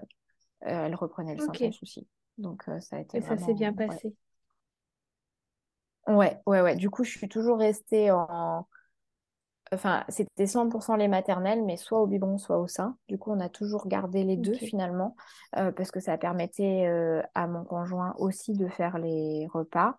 elle 0.60 0.94
reprenait 0.94 1.34
le 1.34 1.40
sein 1.40 1.52
sans 1.52 1.72
souci. 1.72 2.08
Donc 2.38 2.62
euh, 2.68 2.80
ça 2.80 2.96
a 2.96 3.00
été. 3.00 3.18
Et 3.18 3.20
ça 3.22 3.36
s'est 3.36 3.54
bien 3.54 3.72
passé. 3.72 4.14
Ouais. 6.06 6.38
ouais, 6.46 6.60
ouais, 6.60 6.76
Du 6.76 6.90
coup, 6.90 7.04
je 7.04 7.10
suis 7.10 7.28
toujours 7.28 7.58
restée 7.58 8.10
en. 8.10 8.66
Enfin, 9.72 10.04
c'était 10.08 10.46
100% 10.46 10.96
les 10.96 11.06
maternelles, 11.06 11.62
mais 11.64 11.76
soit 11.76 12.00
au 12.00 12.06
biberon, 12.06 12.38
soit 12.38 12.58
au 12.58 12.66
sein. 12.66 12.96
Du 13.08 13.18
coup, 13.18 13.30
on 13.30 13.38
a 13.38 13.48
toujours 13.48 13.86
gardé 13.86 14.24
les 14.24 14.36
deux 14.36 14.54
finalement, 14.54 15.14
euh, 15.56 15.70
parce 15.70 15.92
que 15.92 16.00
ça 16.00 16.18
permettait 16.18 16.86
à 17.34 17.46
mon 17.46 17.64
conjoint 17.64 18.14
aussi 18.18 18.52
de 18.52 18.66
faire 18.68 18.98
les 18.98 19.46
repas. 19.52 19.98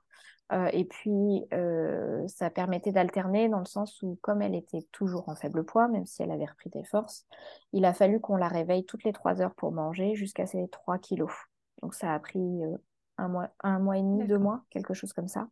et 0.74 0.84
puis, 0.84 1.46
ça 2.28 2.50
permettait 2.50 2.92
d'alterner 2.92 3.48
dans 3.48 3.60
le 3.60 3.66
sens 3.66 4.02
où, 4.02 4.20
comme 4.22 4.42
elle 4.42 4.56
était 4.56 4.86
toujours 4.92 5.30
en 5.30 5.36
faible 5.36 5.64
poids, 5.64 5.88
même 5.88 6.06
si 6.06 6.22
elle 6.22 6.32
avait 6.32 6.46
repris 6.46 6.70
des 6.70 6.84
forces, 6.84 7.26
il 7.72 7.86
a 7.86 7.94
fallu 7.94 8.20
qu'on 8.20 8.36
la 8.36 8.50
réveille 8.50 8.86
toutes 8.86 9.06
les 9.06 9.14
trois 9.14 9.42
heures 9.42 9.56
pour 9.56 9.72
manger 9.72 10.16
jusqu'à 10.16 10.48
ses 10.48 10.68
3 10.68 10.98
kilos. 10.98 11.32
Donc, 11.82 11.94
ça 11.94 12.14
a 12.14 12.20
pris 12.20 12.62
un, 13.18 13.28
mois, 13.30 13.50
un 13.64 13.80
mois 13.80 13.98
et 13.98 14.02
demi, 14.02 14.28
deux 14.28 14.38
mois, 14.38 14.64
quelque 14.70 14.94
chose 14.94 15.14
comme 15.14 15.30
ça. 15.30 15.48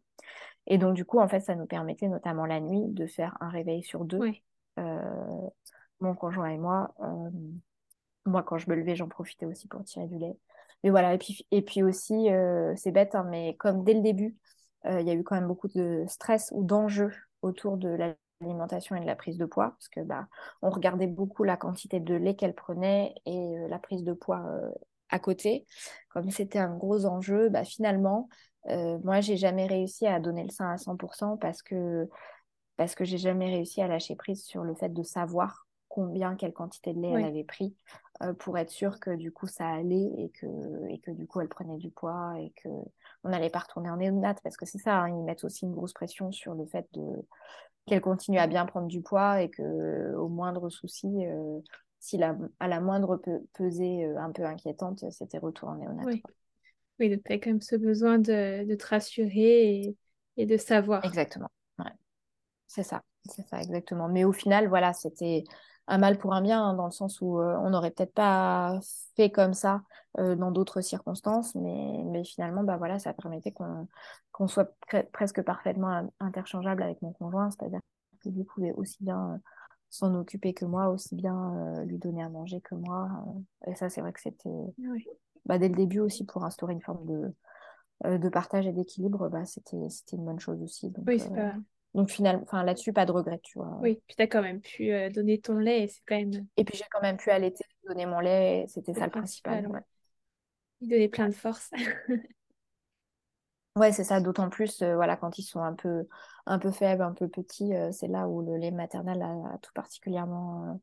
Et 0.68 0.78
donc, 0.78 0.94
du 0.96 1.06
coup, 1.06 1.20
en 1.20 1.28
fait, 1.28 1.40
ça 1.40 1.56
nous 1.56 1.66
permettait, 1.66 2.08
notamment 2.08 2.46
la 2.46 2.60
nuit, 2.60 2.88
de 2.88 3.08
faire 3.08 3.38
un 3.40 3.50
réveil 3.50 3.84
sur 3.84 4.06
deux. 4.06 4.20
mon 6.00 6.16
conjoint 6.16 6.50
et 6.50 6.58
moi. 6.58 6.94
moi, 8.26 8.44
quand 8.44 8.58
je 8.58 8.70
me 8.70 8.76
levais, 8.76 8.96
j'en 8.96 9.08
profitais 9.08 9.46
aussi 9.46 9.68
pour 9.68 9.84
tirer 9.84 10.08
du 10.08 10.18
lait. 10.18 10.38
Mais 10.84 10.92
voilà, 10.92 11.14
et 11.14 11.18
puis, 11.18 11.46
et 11.52 11.62
puis 11.62 11.84
aussi, 11.84 12.30
c'est 12.76 12.92
bête, 12.92 13.16
hein, 13.16 13.26
mais 13.30 13.56
comme 13.58 13.84
dès 13.84 13.94
le 13.94 14.02
début, 14.02 14.38
euh, 14.86 15.02
il 15.02 15.08
y 15.08 15.12
a 15.12 15.14
eu 15.14 15.24
quand 15.24 15.36
même 15.36 15.48
beaucoup 15.48 15.68
de 15.68 16.06
stress 16.08 16.50
ou 16.54 16.64
d'enjeux 16.64 17.12
autour 17.42 17.78
de 17.78 17.90
l'alimentation 17.90 18.96
et 18.96 19.02
de 19.02 19.06
la 19.06 19.16
prise 19.16 19.38
de 19.38 19.46
poids, 19.46 19.72
parce 19.72 19.90
que 19.90 20.02
bah, 20.02 20.28
on 20.62 20.70
regardait 20.70 21.08
beaucoup 21.08 21.44
la 21.44 21.58
quantité 21.58 22.00
de 22.00 22.16
lait 22.16 22.36
qu'elle 22.36 22.56
prenait 22.56 23.14
et 23.26 23.58
euh, 23.58 23.68
la 23.68 23.80
prise 23.80 24.04
de 24.04 24.14
poids 24.14 24.44
euh, 24.46 24.72
à 25.10 25.20
côté. 25.20 25.66
Comme 26.10 26.32
c'était 26.32 26.60
un 26.60 26.76
gros 26.76 27.06
enjeu, 27.06 27.50
bah, 27.50 27.66
finalement, 27.66 28.30
moi, 28.66 29.22
j'ai 29.22 29.38
jamais 29.38 29.68
réussi 29.68 30.08
à 30.08 30.20
donner 30.20 30.44
le 30.44 30.50
sein 30.52 30.70
à 30.70 30.78
100% 30.78 31.38
parce 31.38 31.62
que 31.62 32.08
parce 32.78 32.96
que 32.96 33.04
j'ai 33.04 33.18
jamais 33.18 33.48
réussi 33.48 33.82
à 33.82 33.88
lâcher 33.88 34.16
prise 34.16 34.44
sur 34.46 34.64
le 34.64 34.74
fait 34.74 34.90
de 34.90 35.04
savoir 35.04 35.68
combien, 35.90 36.36
quelle 36.36 36.54
quantité 36.54 36.94
de 36.94 37.02
lait 37.02 37.10
elle 37.10 37.26
avait 37.26 37.44
pris 37.44 37.76
pour 38.38 38.58
être 38.58 38.70
sûre 38.70 39.00
que 39.02 39.12
du 39.12 39.32
coup 39.34 39.48
ça 39.48 39.68
allait 39.68 40.12
et 40.18 40.30
que, 40.30 40.46
et 40.88 41.00
que 41.00 41.12
du 41.12 41.28
coup 41.28 41.42
elle 41.42 41.50
prenait 41.50 41.78
du 41.78 41.90
poids 41.90 42.36
et 42.40 42.54
que 42.64 42.70
on 43.24 43.30
n'allait 43.30 43.50
pas 43.50 43.60
retourner 43.60 43.90
en 43.90 43.98
néonate 43.98 44.40
parce 44.44 44.56
que 44.56 44.66
c'est 44.66 44.78
ça, 44.78 44.98
hein, 44.98 45.10
ils 45.10 45.24
mettent 45.24 45.44
aussi 45.44 45.66
une 45.66 45.74
grosse 45.74 45.94
pression 45.94 46.32
sur 46.32 46.54
le 46.54 46.66
fait 46.66 46.88
de 46.94 47.04
qu'elle 47.86 48.02
continue 48.02 48.38
à 48.38 48.48
bien 48.48 48.66
prendre 48.66 48.88
du 48.88 49.02
poids 49.02 49.42
et 49.42 49.50
que 49.50 50.14
au 50.16 50.30
moindre 50.30 50.70
souci, 50.70 51.08
euh, 51.26 51.60
si 52.00 52.18
la, 52.18 52.38
à 52.60 52.68
la 52.68 52.80
moindre 52.80 53.20
pesée 53.54 54.06
euh, 54.06 54.18
un 54.20 54.32
peu 54.32 54.46
inquiétante, 54.46 55.04
c'était 55.12 55.40
retour 55.40 55.70
en 55.70 55.76
néonate. 55.76 56.06
Oui, 56.06 56.24
oui 57.00 57.10
donc 57.10 57.24
tu 57.24 57.34
as 57.34 57.38
quand 57.38 57.50
même 57.50 57.62
ce 57.62 57.76
besoin 57.76 58.20
de, 58.20 58.66
de 58.66 58.76
te 58.76 58.88
rassurer 58.88 59.96
et, 60.38 60.46
de 60.46 60.58
savoir. 60.58 61.04
Exactement, 61.04 61.50
c'est 62.70 62.84
ça, 62.84 63.04
c'est 63.26 63.46
ça 63.48 63.60
exactement. 63.62 64.08
Mais 64.08 64.24
au 64.24 64.32
final, 64.32 64.68
voilà, 64.68 64.94
c'était 64.94 65.44
un 65.88 65.98
mal 65.98 66.18
pour 66.18 66.34
un 66.34 66.42
bien, 66.42 66.64
hein, 66.64 66.76
dans 66.76 66.86
le 66.86 66.92
sens 66.92 67.20
où 67.20 67.40
euh, 67.40 67.58
on 67.58 67.72
n'aurait 67.72 67.92
peut-être 67.92 68.14
pas 68.14 68.80
fait 69.16 69.32
comme 69.32 69.54
ça 69.54 69.82
euh, 70.20 70.36
dans 70.36 70.52
d'autres 70.52 70.82
circonstances, 70.82 71.56
mais, 71.56 72.04
mais 72.06 72.24
finalement, 72.24 72.64
bah, 72.64 72.78
voilà, 72.78 73.00
ça 73.00 73.12
permettait 73.14 73.52
qu'on 73.52 74.48
soit 74.48 74.72
presque 75.12 75.42
parfaitement 75.42 76.10
interchangeable 76.20 76.84
avec 76.84 77.02
mon 77.02 77.12
conjoint, 77.12 77.50
c'est-à-dire 77.50 77.80
qu'il 78.22 78.36
lui 78.36 78.44
pouvait 78.44 78.74
aussi 78.74 79.04
bien 79.04 79.34
euh, 79.34 79.38
s'en 79.90 80.14
occuper 80.14 80.54
que 80.54 80.66
moi, 80.66 80.90
aussi 80.90 81.16
bien 81.16 81.84
lui 81.86 81.98
donner 81.98 82.22
à 82.22 82.30
manger 82.30 82.62
que 82.62 82.76
moi. 82.76 83.10
et 83.66 83.74
ça, 83.74 83.90
c'est 83.90 84.02
vrai 84.02 84.14
que 84.14 84.22
c'était 84.22 84.50
bah, 85.46 85.58
dès 85.58 85.70
le 85.70 85.76
début 85.76 86.00
aussi 86.00 86.26
pour 86.26 86.44
instaurer 86.44 86.74
une 86.74 86.82
forme 86.82 87.06
de, 87.06 88.18
de 88.18 88.30
partage 88.30 88.68
et 88.68 88.72
d'équilibre, 88.72 89.30
bah, 89.30 89.46
c'était 89.46 89.78
une 90.14 90.26
bonne 90.26 90.40
chose 90.40 90.62
aussi. 90.62 90.92
oui, 91.06 91.20
c'est 91.20 91.34
pas 91.34 91.54
donc 91.96 92.12
finalement, 92.12 92.44
enfin 92.44 92.64
là-dessus, 92.64 92.94
pas 92.94 93.06
de 93.06 93.12
regret, 93.12 93.40
tu 93.44 93.58
vois. 93.58 93.78
Oui, 93.82 94.02
puis 94.06 94.16
tu 94.16 94.22
as 94.22 94.28
quand 94.28 94.42
même 94.44 94.62
pu 94.62 94.92
euh, 94.92 95.10
donner 95.10 95.40
ton 95.40 95.58
lait, 95.58 95.88
c'est 95.88 96.02
quand 96.08 96.16
même. 96.16 96.46
Et 96.56 96.64
puis 96.64 96.78
j'ai 96.78 96.86
quand 96.92 97.02
même 97.02 97.18
pu 97.18 97.32
allaiter, 97.32 97.66
donner 97.88 98.06
mon 98.06 98.20
lait, 98.20 98.66
c'était 98.68 98.94
ça 98.94 99.06
le 99.06 99.12
principal. 99.12 99.68
Ouais. 99.68 99.82
Il 100.82 100.90
donnait 100.90 101.10
plein 101.10 101.28
de 101.28 101.34
force. 101.34 101.72
ouais, 103.76 103.92
c'est 103.92 104.04
ça, 104.04 104.22
d'autant 104.22 104.50
plus 104.50 104.84
euh, 104.84 104.96
voilà, 104.96 105.18
quand 105.18 105.40
ils 105.40 105.44
sont 105.44 105.62
un 105.62 105.74
peu, 105.74 106.08
un 106.46 106.60
peu 106.60 106.70
faibles, 106.70 107.02
un 107.02 107.14
peu 107.14 107.28
petits, 107.28 107.74
euh, 107.74 107.92
c'est 107.92 108.08
là 108.08 108.28
où 108.28 108.44
le 108.44 108.58
lait 108.58 108.72
maternel 108.72 109.24
a, 109.24 109.58
tout 109.58 109.74
particulièrement 109.74 110.80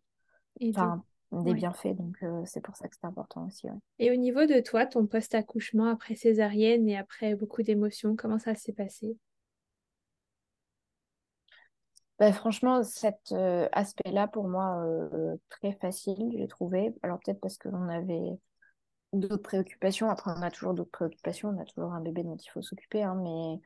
des 1.32 1.54
bienfaits, 1.54 1.96
donc 1.96 2.16
c'est 2.44 2.60
pour 2.60 2.76
ça 2.76 2.88
que 2.88 2.94
c'est 2.94 3.06
important 3.06 3.46
aussi. 3.46 3.68
Et 3.98 4.10
au 4.10 4.16
niveau 4.16 4.46
de 4.46 4.60
toi, 4.60 4.86
ton 4.86 5.06
post-accouchement 5.06 5.86
après 5.86 6.14
césarienne 6.14 6.88
et 6.88 6.96
après 6.96 7.34
beaucoup 7.34 7.62
d'émotions, 7.62 8.16
comment 8.16 8.38
ça 8.38 8.54
s'est 8.54 8.72
passé? 8.72 9.16
Bah, 12.18 12.32
franchement, 12.32 12.82
cet 12.82 13.32
euh, 13.32 13.68
aspect-là, 13.72 14.26
pour 14.26 14.48
moi, 14.48 14.82
euh, 14.84 15.36
très 15.50 15.72
facile, 15.72 16.32
j'ai 16.32 16.46
trouvé. 16.46 16.94
Alors 17.02 17.18
peut-être 17.22 17.40
parce 17.40 17.58
que 17.58 17.68
l'on 17.68 17.88
avait 17.88 18.38
d'autres 19.12 19.42
préoccupations. 19.42 20.08
Après, 20.08 20.30
on 20.34 20.40
a 20.40 20.50
toujours 20.50 20.72
d'autres 20.72 20.90
préoccupations. 20.90 21.50
On 21.50 21.60
a 21.60 21.66
toujours 21.66 21.92
un 21.92 22.00
bébé 22.00 22.22
dont 22.22 22.36
il 22.36 22.48
faut 22.48 22.62
s'occuper. 22.62 23.02
Hein, 23.02 23.20
mais 23.22 23.60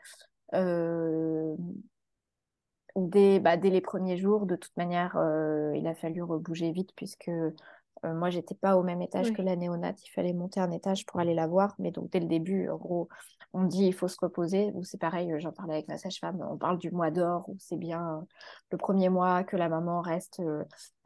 euh, 0.58 1.54
dès, 2.96 3.40
bah, 3.40 3.56
dès 3.56 3.70
les 3.70 3.80
premiers 3.80 4.16
jours, 4.16 4.46
de 4.46 4.56
toute 4.56 4.76
manière, 4.76 5.16
il 5.74 5.86
a 5.86 5.94
fallu 5.94 6.22
rebouger 6.22 6.72
vite 6.72 6.90
puisque 6.96 7.30
Euh, 8.04 8.14
moi, 8.14 8.30
j'étais 8.30 8.54
pas 8.54 8.76
au 8.76 8.82
même 8.82 9.02
étage 9.02 9.32
que 9.32 9.42
la 9.42 9.56
néonate. 9.56 10.02
Il 10.04 10.10
fallait 10.10 10.32
monter 10.32 10.60
un 10.60 10.70
étage 10.70 11.04
pour 11.06 11.20
aller 11.20 11.34
la 11.34 11.46
voir. 11.46 11.74
Mais 11.78 11.90
donc, 11.90 12.10
dès 12.10 12.20
le 12.20 12.26
début, 12.26 12.68
en 12.68 12.76
gros, 12.76 13.08
on 13.52 13.64
dit 13.64 13.86
il 13.86 13.92
faut 13.92 14.08
se 14.08 14.16
reposer. 14.20 14.70
Ou 14.74 14.84
c'est 14.84 14.98
pareil, 14.98 15.32
j'en 15.38 15.52
parlais 15.52 15.74
avec 15.74 15.88
ma 15.88 15.98
sage-femme. 15.98 16.44
On 16.50 16.56
parle 16.56 16.78
du 16.78 16.90
mois 16.90 17.10
d'or 17.10 17.48
où 17.48 17.56
c'est 17.58 17.76
bien 17.76 18.26
le 18.70 18.78
premier 18.78 19.08
mois 19.08 19.44
que 19.44 19.56
la 19.56 19.68
maman 19.68 20.00
reste 20.00 20.40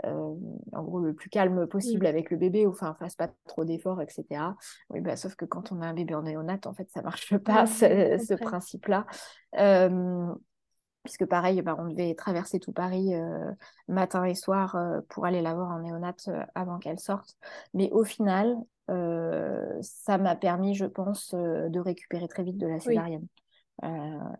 en 0.02 0.82
gros 0.82 1.00
le 1.00 1.14
plus 1.14 1.30
calme 1.30 1.66
possible 1.66 2.06
avec 2.06 2.30
le 2.30 2.36
bébé, 2.36 2.66
ou 2.66 2.70
enfin 2.70 2.94
fasse 2.98 3.16
pas 3.16 3.30
trop 3.46 3.64
d'efforts, 3.64 4.02
etc. 4.02 4.54
Oui, 4.90 5.00
bah, 5.00 5.16
sauf 5.16 5.34
que 5.34 5.44
quand 5.44 5.72
on 5.72 5.80
a 5.80 5.86
un 5.86 5.94
bébé 5.94 6.14
en 6.14 6.22
néonate, 6.22 6.66
en 6.66 6.74
fait, 6.74 6.90
ça 6.90 7.02
marche 7.02 7.36
pas 7.38 7.66
ce, 7.66 8.34
principe-là 8.34 9.06
puisque 11.04 11.26
pareil, 11.26 11.60
bah, 11.62 11.76
on 11.78 11.86
devait 11.86 12.14
traverser 12.14 12.58
tout 12.58 12.72
Paris 12.72 13.14
euh, 13.14 13.52
matin 13.88 14.24
et 14.24 14.34
soir 14.34 14.74
euh, 14.74 15.00
pour 15.10 15.26
aller 15.26 15.42
la 15.42 15.54
voir 15.54 15.70
en 15.70 15.80
néonate 15.80 16.28
euh, 16.28 16.42
avant 16.54 16.78
qu'elle 16.78 16.98
sorte. 16.98 17.36
Mais 17.74 17.90
au 17.92 18.04
final, 18.04 18.56
ça 19.80 20.18
m'a 20.18 20.36
permis, 20.36 20.74
je 20.74 20.84
pense, 20.84 21.34
de 21.34 21.80
récupérer 21.80 22.28
très 22.28 22.42
vite 22.42 22.58
de 22.58 22.66
la 22.66 22.80
césarienne. 22.80 23.26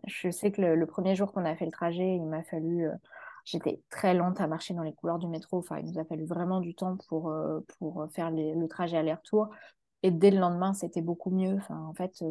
je 0.05 0.29
sais 0.29 0.51
que 0.51 0.61
le, 0.61 0.85
premier 0.85 1.15
jour 1.15 1.31
qu'on 1.31 1.45
a 1.45 1.55
fait 1.55 1.65
le 1.65 1.71
trajet, 1.71 2.15
il 2.15 2.25
m'a 2.25 2.43
fallu... 2.43 2.87
J'étais 3.43 3.81
très 3.89 4.13
lente 4.13 4.41
à 4.41 4.47
marcher 4.47 4.75
dans 4.75 4.83
les 4.83 4.93
couloirs 4.93 5.17
du 5.17 5.27
métro. 5.27 5.57
Enfin, 5.57 5.79
il 5.79 5.85
nous 5.85 5.99
a 5.99 6.05
fallu 6.05 6.25
vraiment 6.25 6.61
du 6.61 6.75
temps 6.75 6.95
pour, 7.09 7.33
pour 7.79 8.07
faire 8.11 8.29
le 8.29 8.67
trajet 8.67 8.97
aller-retour. 8.97 9.49
Et 10.03 10.11
dès 10.11 10.29
le 10.29 10.37
lendemain, 10.39 10.73
c'était 10.73 11.01
beaucoup 11.01 11.31
mieux. 11.31 11.55
Enfin, 11.55 11.79
en 11.79 11.93
fait, 11.95 12.23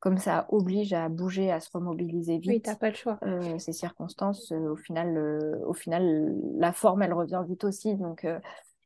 comme 0.00 0.18
ça 0.18 0.46
oblige 0.50 0.92
à 0.92 1.08
bouger, 1.08 1.50
à 1.50 1.60
se 1.60 1.70
remobiliser 1.72 2.38
vite. 2.38 2.50
Oui, 2.50 2.60
t'as 2.60 2.76
pas 2.76 2.90
le 2.90 2.94
choix. 2.94 3.18
Euh, 3.22 3.58
ces 3.58 3.72
circonstances, 3.72 4.52
euh, 4.52 4.72
au 4.72 4.76
final, 4.76 5.16
euh, 5.16 5.58
au 5.66 5.72
final, 5.72 6.34
la 6.58 6.72
forme, 6.72 7.02
elle 7.02 7.14
revient 7.14 7.42
vite 7.48 7.64
aussi. 7.64 7.94
Donc, 7.96 8.26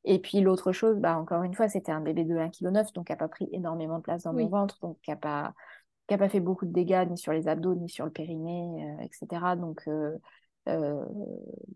et 0.05 0.19
puis 0.19 0.41
l'autre 0.41 0.73
chose, 0.73 0.99
bah, 0.99 1.19
encore 1.19 1.43
une 1.43 1.55
fois, 1.55 1.69
c'était 1.69 1.93
un 1.93 2.01
bébé 2.01 2.25
de 2.25 2.37
1,9 2.37 2.87
kg, 2.87 2.95
donc 2.95 3.07
qui 3.07 3.13
n'a 3.13 3.17
pas 3.17 3.29
pris 3.29 3.49
énormément 3.53 3.99
de 3.99 4.03
place 4.03 4.23
dans 4.23 4.33
mon 4.33 4.49
ventre, 4.49 4.79
donc 4.81 4.99
qui 5.03 5.11
n'a 5.11 5.17
pas, 5.17 5.53
pas 6.07 6.29
fait 6.29 6.41
beaucoup 6.41 6.65
de 6.65 6.73
dégâts 6.73 7.07
ni 7.11 7.19
sur 7.19 7.33
les 7.33 7.49
abdos, 7.49 7.75
ni 7.75 7.89
sur 7.89 8.05
le 8.05 8.13
périnée, 8.13 8.97
etc. 9.03 9.57
Donc, 9.57 9.87
euh, 10.69 11.05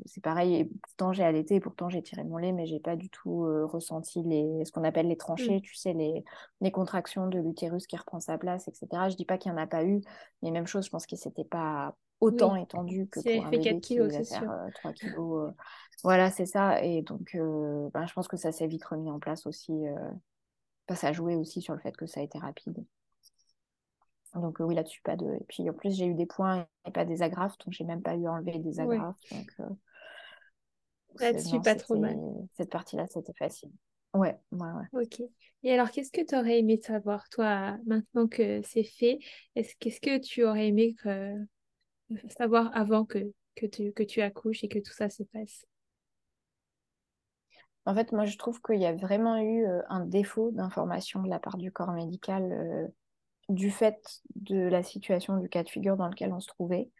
c'est 0.04 0.22
pareil, 0.22 0.54
et 0.56 0.64
pourtant 0.82 1.12
j'ai 1.12 1.24
allaité, 1.24 1.58
pourtant 1.58 1.88
j'ai 1.88 2.02
tiré 2.02 2.22
mon 2.22 2.36
lait, 2.36 2.52
mais 2.52 2.66
j'ai 2.66 2.80
pas 2.80 2.96
du 2.96 3.08
tout 3.08 3.44
euh, 3.44 3.64
ressenti 3.64 4.22
les, 4.22 4.64
ce 4.64 4.72
qu'on 4.72 4.84
appelle 4.84 5.08
les 5.08 5.16
tranchées, 5.16 5.60
tu 5.62 5.74
sais, 5.74 5.94
les, 5.94 6.22
les 6.60 6.70
contractions 6.70 7.26
de 7.26 7.38
l'utérus 7.38 7.86
qui 7.86 7.96
reprend 7.96 8.20
sa 8.20 8.36
place, 8.36 8.68
etc. 8.68 9.08
Je 9.08 9.16
dis 9.16 9.24
pas 9.24 9.38
qu'il 9.38 9.52
n'y 9.52 9.58
en 9.58 9.62
a 9.62 9.66
pas 9.66 9.84
eu, 9.84 10.02
mais 10.42 10.50
même 10.50 10.66
chose, 10.66 10.84
je 10.84 10.90
pense 10.90 11.06
que 11.06 11.16
c'était 11.16 11.44
pas 11.44 11.96
autant 12.20 12.56
étendu 12.56 13.08
que 13.08 13.20
pour 13.20 13.46
un 13.46 13.50
bébé 13.50 13.64
4 13.64 13.80
kilos, 13.80 14.16
qui 14.16 14.24
faire 14.24 14.68
3 14.74 14.90
euh, 14.90 14.94
kilos. 14.94 15.52
Voilà, 16.02 16.30
c'est 16.30 16.46
ça. 16.46 16.82
Et 16.82 17.00
donc, 17.02 17.34
ben, 17.34 18.06
je 18.06 18.12
pense 18.12 18.28
que 18.28 18.36
ça 18.36 18.52
s'est 18.52 18.66
vite 18.66 18.84
remis 18.84 19.10
en 19.10 19.18
place 19.18 19.46
aussi. 19.46 19.84
ça 20.94 21.08
a 21.08 21.12
joué 21.12 21.36
aussi 21.36 21.62
sur 21.62 21.72
le 21.72 21.80
fait 21.80 21.96
que 21.96 22.06
ça 22.06 22.20
a 22.20 22.22
été 22.22 22.38
rapide. 22.38 22.84
Donc 24.34 24.60
euh, 24.60 24.64
oui, 24.64 24.74
là-dessus, 24.74 25.00
pas 25.02 25.16
de. 25.16 25.26
Et 25.26 25.44
puis 25.48 25.68
en 25.68 25.72
plus, 25.72 25.94
j'ai 25.94 26.06
eu 26.06 26.14
des 26.14 26.26
points 26.26 26.66
et 26.86 26.90
pas 26.90 27.04
des 27.04 27.22
agrafes, 27.22 27.56
donc 27.58 27.72
j'ai 27.72 27.84
même 27.84 28.02
pas 28.02 28.16
eu 28.16 28.26
à 28.26 28.32
enlever 28.32 28.58
des 28.58 28.80
agrafes. 28.80 29.16
Donc, 29.30 29.52
euh, 29.60 29.68
là-dessus, 31.20 31.60
pas 31.60 31.74
trop 31.74 31.96
mal. 31.96 32.18
Cette 32.54 32.70
partie-là, 32.70 33.06
c'était 33.08 33.34
facile. 33.34 33.70
Ouais, 34.12 34.38
ouais, 34.52 34.68
ouais. 34.92 35.02
Ok. 35.02 35.22
Et 35.62 35.72
alors, 35.72 35.90
qu'est-ce 35.90 36.12
que 36.12 36.24
tu 36.24 36.36
aurais 36.36 36.58
aimé 36.58 36.80
savoir, 36.80 37.28
toi, 37.28 37.78
maintenant 37.86 38.28
que 38.28 38.60
c'est 38.62 38.84
fait? 38.84 39.18
Est-ce, 39.56 39.74
Qu'est-ce 39.78 40.00
que 40.00 40.18
tu 40.18 40.44
aurais 40.44 40.68
aimé 40.68 40.94
que... 40.94 41.34
savoir 42.38 42.70
avant 42.76 43.04
que, 43.04 43.32
que, 43.56 43.66
tu, 43.66 43.92
que 43.92 44.02
tu 44.02 44.20
accouches 44.20 44.62
et 44.62 44.68
que 44.68 44.78
tout 44.78 44.92
ça 44.92 45.08
se 45.08 45.22
passe? 45.22 45.66
En 47.86 47.94
fait, 47.94 48.12
moi, 48.12 48.24
je 48.24 48.38
trouve 48.38 48.60
qu'il 48.62 48.80
y 48.80 48.86
a 48.86 48.94
vraiment 48.94 49.36
eu 49.36 49.66
euh, 49.66 49.82
un 49.88 50.00
défaut 50.04 50.50
d'information 50.52 51.22
de 51.22 51.28
la 51.28 51.38
part 51.38 51.56
du 51.56 51.72
corps 51.72 51.92
médical 51.92 52.92
du 53.48 53.70
fait 53.70 54.22
de 54.36 54.56
la 54.56 54.82
situation, 54.82 55.36
du 55.38 55.48
cas 55.48 55.62
de 55.62 55.68
figure 55.68 55.96
dans 55.96 56.08
lequel 56.08 56.32
on 56.32 56.40
se 56.40 56.48
trouvait. 56.48 56.90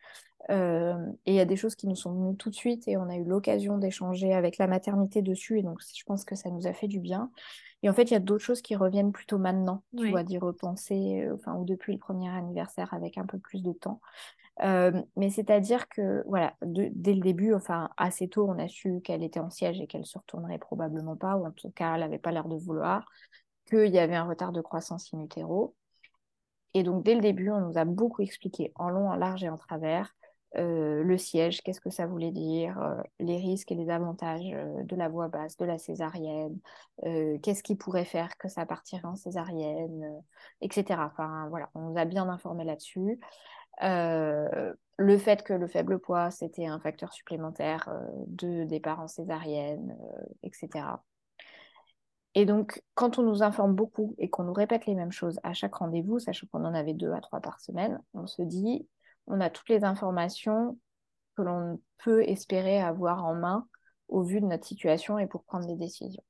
Euh, 0.50 0.94
et 1.24 1.32
il 1.32 1.36
y 1.36 1.40
a 1.40 1.46
des 1.46 1.56
choses 1.56 1.74
qui 1.74 1.86
nous 1.86 1.96
sont 1.96 2.12
venues 2.12 2.36
tout 2.36 2.50
de 2.50 2.54
suite 2.54 2.86
et 2.86 2.96
on 2.96 3.08
a 3.08 3.16
eu 3.16 3.24
l'occasion 3.24 3.78
d'échanger 3.78 4.34
avec 4.34 4.58
la 4.58 4.66
maternité 4.66 5.22
dessus. 5.22 5.58
Et 5.58 5.62
donc, 5.62 5.80
je 5.80 6.04
pense 6.04 6.24
que 6.24 6.34
ça 6.34 6.50
nous 6.50 6.66
a 6.66 6.72
fait 6.72 6.88
du 6.88 7.00
bien. 7.00 7.30
Et 7.82 7.90
en 7.90 7.94
fait, 7.94 8.04
il 8.04 8.12
y 8.12 8.16
a 8.16 8.20
d'autres 8.20 8.44
choses 8.44 8.62
qui 8.62 8.76
reviennent 8.76 9.12
plutôt 9.12 9.38
maintenant, 9.38 9.82
tu 9.96 10.08
vois, 10.08 10.22
d'y 10.22 10.38
repenser, 10.38 11.22
euh, 11.22 11.34
enfin, 11.34 11.54
ou 11.54 11.64
depuis 11.64 11.92
le 11.92 11.98
premier 11.98 12.28
anniversaire 12.28 12.92
avec 12.94 13.18
un 13.18 13.26
peu 13.26 13.38
plus 13.38 13.62
de 13.62 13.72
temps. 13.72 14.00
Euh, 14.62 15.02
mais 15.16 15.30
c'est-à-dire 15.30 15.88
que, 15.88 16.22
voilà, 16.26 16.54
dès 16.62 17.14
le 17.14 17.20
début, 17.20 17.54
enfin, 17.54 17.90
assez 17.96 18.28
tôt, 18.28 18.46
on 18.48 18.58
a 18.58 18.68
su 18.68 19.00
qu'elle 19.02 19.22
était 19.22 19.40
en 19.40 19.50
siège 19.50 19.80
et 19.80 19.86
qu'elle 19.86 20.06
se 20.06 20.16
retournerait 20.16 20.58
probablement 20.58 21.16
pas, 21.16 21.36
ou 21.36 21.46
en 21.46 21.50
tout 21.50 21.70
cas, 21.70 21.94
elle 21.94 22.00
n'avait 22.00 22.18
pas 22.18 22.30
l'air 22.30 22.48
de 22.48 22.56
vouloir, 22.56 23.06
qu'il 23.66 23.92
y 23.92 23.98
avait 23.98 24.14
un 24.14 24.28
retard 24.28 24.52
de 24.52 24.60
croissance 24.60 25.12
in 25.12 25.20
utero. 25.20 25.74
Et 26.74 26.82
donc, 26.82 27.04
dès 27.04 27.14
le 27.14 27.20
début, 27.20 27.50
on 27.50 27.60
nous 27.60 27.78
a 27.78 27.84
beaucoup 27.84 28.22
expliqué 28.22 28.72
en 28.74 28.90
long, 28.90 29.08
en 29.08 29.16
large 29.16 29.44
et 29.44 29.48
en 29.48 29.56
travers 29.56 30.14
euh, 30.56 31.02
le 31.02 31.18
siège, 31.18 31.62
qu'est-ce 31.62 31.80
que 31.80 31.90
ça 31.90 32.06
voulait 32.06 32.30
dire, 32.30 32.80
euh, 32.80 33.02
les 33.18 33.38
risques 33.38 33.72
et 33.72 33.74
les 33.74 33.90
avantages 33.90 34.52
euh, 34.52 34.84
de 34.84 34.94
la 34.94 35.08
voie 35.08 35.28
basse, 35.28 35.56
de 35.56 35.64
la 35.64 35.78
césarienne, 35.78 36.58
qu'est-ce 37.42 37.62
qui 37.62 37.74
pourrait 37.74 38.04
faire 38.04 38.36
que 38.38 38.48
ça 38.48 38.64
partirait 38.66 39.04
en 39.06 39.16
césarienne, 39.16 40.22
etc. 40.60 41.00
Enfin, 41.06 41.48
voilà, 41.50 41.70
on 41.74 41.90
nous 41.90 41.98
a 41.98 42.04
bien 42.04 42.28
informé 42.28 42.64
là-dessus. 42.64 43.20
le 43.80 45.18
fait 45.18 45.42
que 45.42 45.52
le 45.52 45.66
faible 45.66 45.98
poids, 45.98 46.30
c'était 46.30 46.66
un 46.66 46.78
facteur 46.78 47.12
supplémentaire 47.12 47.88
de 48.26 48.64
départ 48.64 49.00
en 49.00 49.08
césarienne, 49.08 49.96
etc. 50.42 50.84
Et 52.34 52.46
donc, 52.46 52.82
quand 52.94 53.18
on 53.18 53.22
nous 53.22 53.42
informe 53.42 53.74
beaucoup 53.74 54.14
et 54.18 54.28
qu'on 54.28 54.44
nous 54.44 54.52
répète 54.52 54.86
les 54.86 54.94
mêmes 54.94 55.12
choses 55.12 55.38
à 55.44 55.54
chaque 55.54 55.74
rendez-vous, 55.76 56.18
sachant 56.18 56.46
qu'on 56.50 56.64
en 56.64 56.74
avait 56.74 56.94
deux 56.94 57.12
à 57.12 57.20
trois 57.20 57.40
par 57.40 57.60
semaine, 57.60 58.00
on 58.12 58.26
se 58.26 58.42
dit, 58.42 58.88
on 59.26 59.40
a 59.40 59.50
toutes 59.50 59.68
les 59.68 59.84
informations 59.84 60.78
que 61.36 61.42
l'on 61.42 61.80
peut 61.98 62.22
espérer 62.24 62.80
avoir 62.80 63.24
en 63.24 63.34
main 63.34 63.66
au 64.08 64.22
vu 64.22 64.40
de 64.40 64.46
notre 64.46 64.66
situation 64.66 65.18
et 65.18 65.26
pour 65.26 65.44
prendre 65.44 65.66
des 65.66 65.76
décisions. 65.76 66.22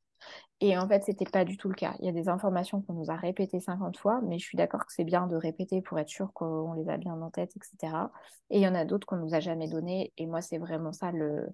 Et 0.60 0.78
en 0.78 0.88
fait, 0.88 1.04
ce 1.04 1.10
n'était 1.10 1.26
pas 1.26 1.44
du 1.44 1.56
tout 1.56 1.68
le 1.68 1.74
cas. 1.74 1.94
Il 1.98 2.06
y 2.06 2.08
a 2.08 2.12
des 2.12 2.28
informations 2.28 2.80
qu'on 2.80 2.94
nous 2.94 3.10
a 3.10 3.16
répétées 3.16 3.60
50 3.60 3.98
fois, 3.98 4.20
mais 4.22 4.38
je 4.38 4.44
suis 4.44 4.56
d'accord 4.56 4.86
que 4.86 4.92
c'est 4.92 5.04
bien 5.04 5.26
de 5.26 5.36
répéter 5.36 5.82
pour 5.82 5.98
être 5.98 6.08
sûr 6.08 6.32
qu'on 6.32 6.72
les 6.74 6.88
a 6.88 6.96
bien 6.96 7.20
en 7.20 7.30
tête, 7.30 7.52
etc. 7.56 8.10
Et 8.50 8.58
il 8.58 8.62
y 8.62 8.68
en 8.68 8.74
a 8.74 8.84
d'autres 8.84 9.06
qu'on 9.06 9.16
nous 9.16 9.34
a 9.34 9.40
jamais 9.40 9.68
données. 9.68 10.12
Et 10.16 10.26
moi, 10.26 10.40
c'est 10.40 10.58
vraiment 10.58 10.92
ça 10.92 11.12
le, 11.12 11.46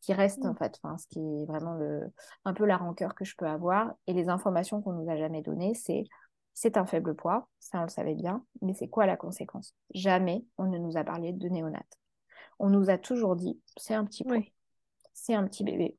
ce 0.00 0.06
qui 0.06 0.12
reste 0.12 0.44
en 0.44 0.52
mmh. 0.52 0.56
fait, 0.56 0.78
enfin, 0.82 0.96
ce 0.98 1.06
qui 1.08 1.18
est 1.18 1.46
vraiment 1.46 1.74
le, 1.74 2.12
un 2.44 2.54
peu 2.54 2.64
la 2.64 2.76
rancœur 2.76 3.14
que 3.14 3.24
je 3.24 3.34
peux 3.36 3.46
avoir. 3.46 3.92
Et 4.06 4.12
les 4.12 4.28
informations 4.28 4.80
qu'on 4.80 4.92
nous 4.92 5.10
a 5.10 5.16
jamais 5.16 5.42
données, 5.42 5.74
c'est 5.74 6.04
c'est 6.54 6.76
un 6.76 6.86
faible 6.86 7.14
poids, 7.14 7.48
ça 7.60 7.78
on 7.78 7.82
le 7.82 7.88
savait 7.88 8.16
bien, 8.16 8.44
mais 8.62 8.74
c'est 8.74 8.88
quoi 8.88 9.06
la 9.06 9.16
conséquence? 9.16 9.76
Jamais 9.94 10.44
on 10.56 10.64
ne 10.64 10.76
nous 10.76 10.96
a 10.96 11.04
parlé 11.04 11.32
de 11.32 11.48
néonat. 11.48 11.84
On 12.58 12.68
nous 12.68 12.90
a 12.90 12.98
toujours 12.98 13.36
dit 13.36 13.60
c'est 13.76 13.94
un 13.94 14.04
petit 14.04 14.24
poids, 14.24 14.42
c'est 15.14 15.34
un 15.34 15.46
petit 15.46 15.62
bébé. 15.62 15.96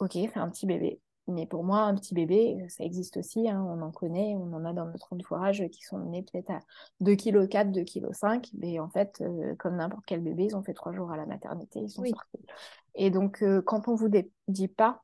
Ok, 0.00 0.12
c'est 0.12 0.36
un 0.36 0.48
petit 0.48 0.64
bébé. 0.64 0.98
Mais 1.26 1.46
pour 1.46 1.64
moi, 1.64 1.80
un 1.80 1.94
petit 1.94 2.14
bébé, 2.14 2.58
euh, 2.60 2.68
ça 2.68 2.84
existe 2.84 3.16
aussi, 3.16 3.48
hein, 3.48 3.64
on 3.66 3.80
en 3.80 3.90
connaît, 3.90 4.36
on 4.36 4.52
en 4.52 4.64
a 4.66 4.74
dans 4.74 4.84
notre 4.84 5.12
entourage 5.12 5.66
qui 5.68 5.82
sont 5.82 5.98
nés 5.98 6.22
peut-être 6.22 6.50
à 6.50 6.60
2,4 7.00 7.46
kg, 7.46 7.72
2,5 7.72 8.42
kg, 8.42 8.50
mais 8.58 8.78
en 8.78 8.90
fait, 8.90 9.22
euh, 9.22 9.54
comme 9.56 9.76
n'importe 9.76 10.04
quel 10.06 10.20
bébé, 10.20 10.44
ils 10.44 10.56
ont 10.56 10.62
fait 10.62 10.74
trois 10.74 10.92
jours 10.92 11.10
à 11.10 11.16
la 11.16 11.24
maternité, 11.24 11.80
ils 11.80 11.88
sont 11.88 12.04
sortis. 12.04 12.46
Et 12.94 13.10
donc, 13.10 13.42
euh, 13.42 13.62
quand 13.62 13.88
on 13.88 13.94
vous 13.94 14.10
dit 14.48 14.68
pas 14.68 15.00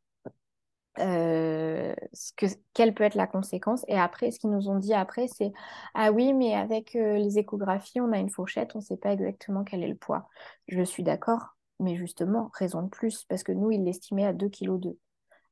ce 0.96 2.32
que, 2.36 2.44
quelle 2.74 2.92
peut 2.92 3.04
être 3.04 3.14
la 3.14 3.26
conséquence, 3.26 3.86
et 3.88 3.96
après, 3.96 4.30
ce 4.30 4.38
qu'ils 4.38 4.50
nous 4.50 4.68
ont 4.68 4.78
dit 4.78 4.92
après, 4.92 5.28
c'est 5.28 5.52
Ah 5.94 6.12
oui, 6.12 6.34
mais 6.34 6.54
avec 6.54 6.92
les 6.92 7.38
échographies, 7.38 8.02
on 8.02 8.12
a 8.12 8.18
une 8.18 8.28
fourchette, 8.28 8.72
on 8.74 8.80
ne 8.80 8.84
sait 8.84 8.98
pas 8.98 9.12
exactement 9.14 9.64
quel 9.64 9.82
est 9.82 9.88
le 9.88 9.94
poids. 9.94 10.28
Je 10.68 10.82
suis 10.82 11.02
d'accord, 11.02 11.56
mais 11.78 11.96
justement, 11.96 12.50
raison 12.52 12.82
de 12.82 12.88
plus, 12.88 13.24
parce 13.24 13.42
que 13.42 13.52
nous, 13.52 13.70
ils 13.70 13.82
l'estimaient 13.82 14.26
à 14.26 14.34
2,2 14.34 14.50
kg 14.50 14.94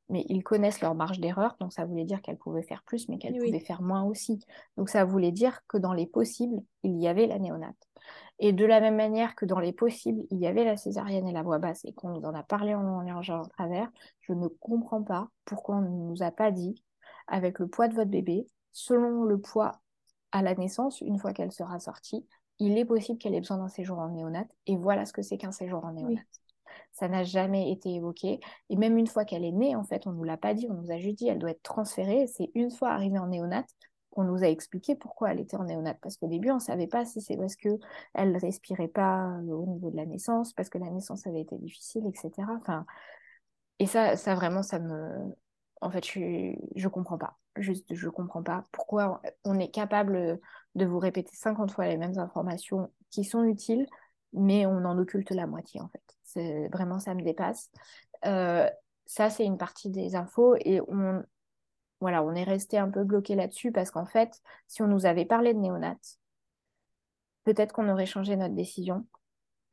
mais 0.09 0.25
ils 0.29 0.43
connaissent 0.43 0.81
leur 0.81 0.95
marge 0.95 1.21
d'erreur, 1.21 1.57
donc 1.61 1.73
ça 1.73 1.85
voulait 1.85 2.05
dire 2.05 2.23
qu'elle 2.23 2.39
pouvait 2.39 2.63
faire 2.63 2.83
plus, 2.85 3.09
mais 3.09 3.19
qu'elle 3.19 3.37
pouvait 3.37 3.61
faire 3.61 3.83
moins 3.83 4.05
aussi. 4.05 4.41
Donc 4.77 4.89
ça 4.89 5.05
voulait 5.05 5.33
dire 5.33 5.61
que 5.69 5.77
dans 5.77 5.93
les 5.93 6.07
possibles, 6.07 6.63
il 6.83 6.99
y 6.99 7.09
avait 7.09 7.27
la 7.27 7.39
néonate. 7.39 7.77
Et 8.39 8.53
de 8.53 8.65
la 8.65 8.81
même 8.81 8.97
manière 8.97 9.35
que 9.35 9.45
dans 9.45 9.59
les 9.59 9.73
possibles, 9.73 10.23
il 10.31 10.39
y 10.39 10.47
avait 10.47 10.65
la 10.65 10.77
césarienne 10.77 11.27
et 11.27 11.33
la 11.33 11.43
voix 11.43 11.59
basse, 11.59 11.85
et 11.85 11.93
qu'on 11.93 12.11
nous 12.11 12.25
en 12.25 12.35
a 12.35 12.43
parlé 12.43 12.75
en 12.75 12.83
long 12.83 13.11
en 13.11 13.43
travers, 13.49 13.91
je 14.21 14.33
ne 14.33 14.47
comprends 14.49 15.03
pas 15.03 15.29
pourquoi 15.45 15.77
on 15.77 15.83
ne 15.83 16.11
nous 16.11 16.23
a 16.23 16.31
pas 16.31 16.51
dit, 16.51 16.83
avec 17.27 17.59
le 17.59 17.69
poids 17.69 17.89
de 17.89 17.95
votre 17.95 18.11
bébé, 18.11 18.47
selon 18.73 19.25
le 19.25 19.39
poids 19.39 19.81
à 20.33 20.43
la 20.43 20.55
naissance, 20.55 21.01
une 21.01 21.19
fois 21.19 21.33
qu'elle 21.33 21.53
sera 21.53 21.81
sortie, 21.81 22.27
il 22.59 22.79
est 22.79 22.85
possible 22.85 23.19
qu'elle 23.19 23.35
ait 23.35 23.41
besoin 23.41 23.59
d'un 23.59 23.69
séjour 23.69 23.99
en 23.99 24.09
néonate, 24.09 24.51
et 24.67 24.77
voilà 24.77 25.05
ce 25.05 25.13
que 25.13 25.23
c'est 25.23 25.37
qu'un 25.37 25.53
séjour 25.53 25.85
en 25.85 25.93
néonate 25.93 26.38
ça 26.93 27.09
n'a 27.09 27.25
jamais 27.25 27.71
été 27.73 27.95
évoqué. 27.95 28.41
Et 28.71 28.77
même 28.77 28.99
une 28.99 29.07
fois 29.07 29.25
qu'elle 29.25 29.45
est 29.45 29.53
née, 29.53 29.77
en 29.77 29.85
fait, 29.85 30.07
on 30.07 30.13
ne 30.13 30.17
nous 30.17 30.25
l'a 30.25 30.37
pas 30.37 30.55
dit, 30.55 30.67
on 30.71 30.75
nous 30.75 30.91
a 30.91 30.99
juste 30.99 31.19
dit 31.19 31.29
elle 31.29 31.39
doit 31.39 31.51
être 31.51 31.63
transférée. 31.63 32.27
C'est 32.27 32.51
une 32.55 32.71
fois 32.71 32.91
arrivée 32.91 33.19
en 33.19 33.29
néonate 33.29 33.69
qu'on 34.11 34.25
nous 34.25 34.43
a 34.43 34.49
expliqué 34.49 34.95
pourquoi 34.97 35.33
elle 35.33 35.41
était 35.41 35.57
en 35.57 35.65
néonate. 35.65 35.99
Parce 36.01 36.17
qu'au 36.17 36.27
début, 36.29 36.51
on 36.51 36.57
ne 36.57 36.61
savait 36.61 36.87
pas 36.87 37.05
si 37.05 37.21
c'est 37.21 37.37
parce 37.37 37.57
qu'elle 37.57 37.79
ne 38.17 38.41
respirait 38.41 38.89
pas 38.89 39.29
euh, 39.39 39.53
au 39.53 39.67
niveau 39.67 39.91
de 39.91 39.97
la 39.97 40.07
naissance, 40.07 40.53
parce 40.53 40.69
que 40.69 40.79
la 40.79 40.91
naissance 40.91 41.27
avait 41.27 41.41
été 41.43 41.57
difficile, 41.59 42.07
etc. 42.07 42.31
Enfin, 42.61 42.87
et 43.79 43.87
ça, 43.87 44.17
ça 44.17 44.35
vraiment, 44.35 44.63
ça 44.63 44.79
me, 44.79 45.35
En 45.81 45.91
fait, 45.91 46.05
je, 46.07 46.55
je 46.77 46.89
comprends 46.89 47.19
pas. 47.19 47.39
Juste, 47.57 47.95
je 47.95 48.09
comprends 48.09 48.43
pas 48.43 48.65
pourquoi 48.73 49.23
on 49.45 49.59
est 49.59 49.71
capable 49.71 50.41
de 50.75 50.87
vous 50.87 50.99
répéter 50.99 51.35
50 51.35 51.73
fois 51.73 51.87
les 51.87 51.97
mêmes 51.97 52.19
informations 52.19 52.93
qui 53.11 53.25
sont 53.25 53.45
utiles, 53.45 53.87
mais 54.33 54.67
on 54.67 54.85
en 54.85 54.99
occulte 54.99 55.31
la 55.31 55.47
moitié, 55.47 55.81
en 55.81 55.89
fait. 55.89 56.18
C'est 56.29 56.69
vraiment, 56.69 56.99
ça 56.99 57.15
me 57.15 57.23
dépasse. 57.23 57.71
Euh, 58.27 58.69
ça, 59.07 59.31
c'est 59.31 59.45
une 59.45 59.59
partie 59.59 59.89
des 59.89 60.15
infos 60.15 60.55
et 60.61 60.81
on, 60.89 61.23
voilà, 62.01 62.23
on 62.23 62.35
est 62.35 62.45
resté 62.45 62.79
un 62.79 62.91
peu 62.91 63.05
bloqué 63.05 63.35
là-dessus 63.35 63.73
parce 63.73 63.91
qu'en 63.91 64.07
fait, 64.07 64.41
si 64.67 64.83
on 64.83 64.87
nous 64.87 65.07
avait 65.07 65.25
parlé 65.25 65.55
de 65.55 65.59
néonat, 65.59 65.97
peut-être 67.45 67.73
qu'on 67.73 67.89
aurait 67.89 68.07
changé 68.07 68.37
notre 68.37 68.55
décision. 68.55 69.07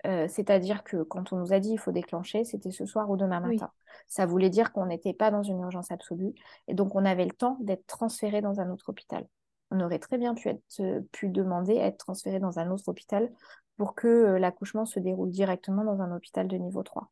Euh, 0.06 0.28
c'est-à-dire 0.28 0.84
que 0.84 1.04
quand 1.04 1.34
on 1.34 1.38
nous 1.38 1.52
a 1.52 1.60
dit 1.60 1.72
il 1.72 1.80
faut 1.80 1.92
déclencher, 1.92 2.44
c'était 2.44 2.72
ce 2.72 2.86
soir 2.86 3.10
ou 3.10 3.18
demain 3.18 3.40
matin. 3.40 3.72
Ça 4.08 4.26
voulait 4.26 4.50
dire 4.50 4.72
qu'on 4.72 4.86
n'était 4.86 5.14
pas 5.14 5.32
dans 5.32 5.44
une 5.44 5.60
urgence 5.62 5.92
absolue 5.92 6.34
et 6.68 6.74
donc 6.74 6.96
on 6.96 7.06
avait 7.06 7.26
le 7.26 7.32
temps 7.32 7.58
d'être 7.62 7.86
transféré 7.88 8.42
dans 8.42 8.60
un 8.60 8.70
autre 8.70 8.90
hôpital. 8.90 9.28
On 9.72 9.80
aurait 9.80 10.00
très 10.00 10.18
bien 10.18 10.36
pu, 10.36 10.50
être, 10.50 10.62
euh, 10.80 11.02
pu 11.12 11.30
demander 11.30 11.80
à 11.80 11.88
être 11.88 11.98
transféré 11.98 12.40
dans 12.40 12.60
un 12.60 12.70
autre 12.70 12.88
hôpital 12.88 13.32
pour 13.78 13.96
que 13.96 14.08
euh, 14.08 14.40
l'accouchement 14.40 14.86
se 14.86 15.00
déroule 15.00 15.32
directement 15.32 15.84
dans 15.84 16.02
un 16.02 16.16
hôpital 16.16 16.48
de 16.48 16.58
niveau 16.58 16.84
3 16.84 17.10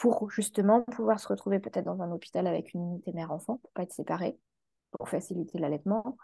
pour 0.00 0.30
justement 0.30 0.80
pouvoir 0.80 1.20
se 1.20 1.28
retrouver 1.28 1.58
peut-être 1.58 1.84
dans 1.84 2.00
un 2.00 2.10
hôpital 2.10 2.46
avec 2.46 2.72
une 2.72 2.82
unité 2.82 3.12
mère-enfant, 3.12 3.58
pour 3.58 3.70
pas 3.72 3.82
être 3.82 3.92
séparés, 3.92 4.38
pour 4.92 5.10
faciliter 5.10 5.58
l'allaitement, 5.58 6.16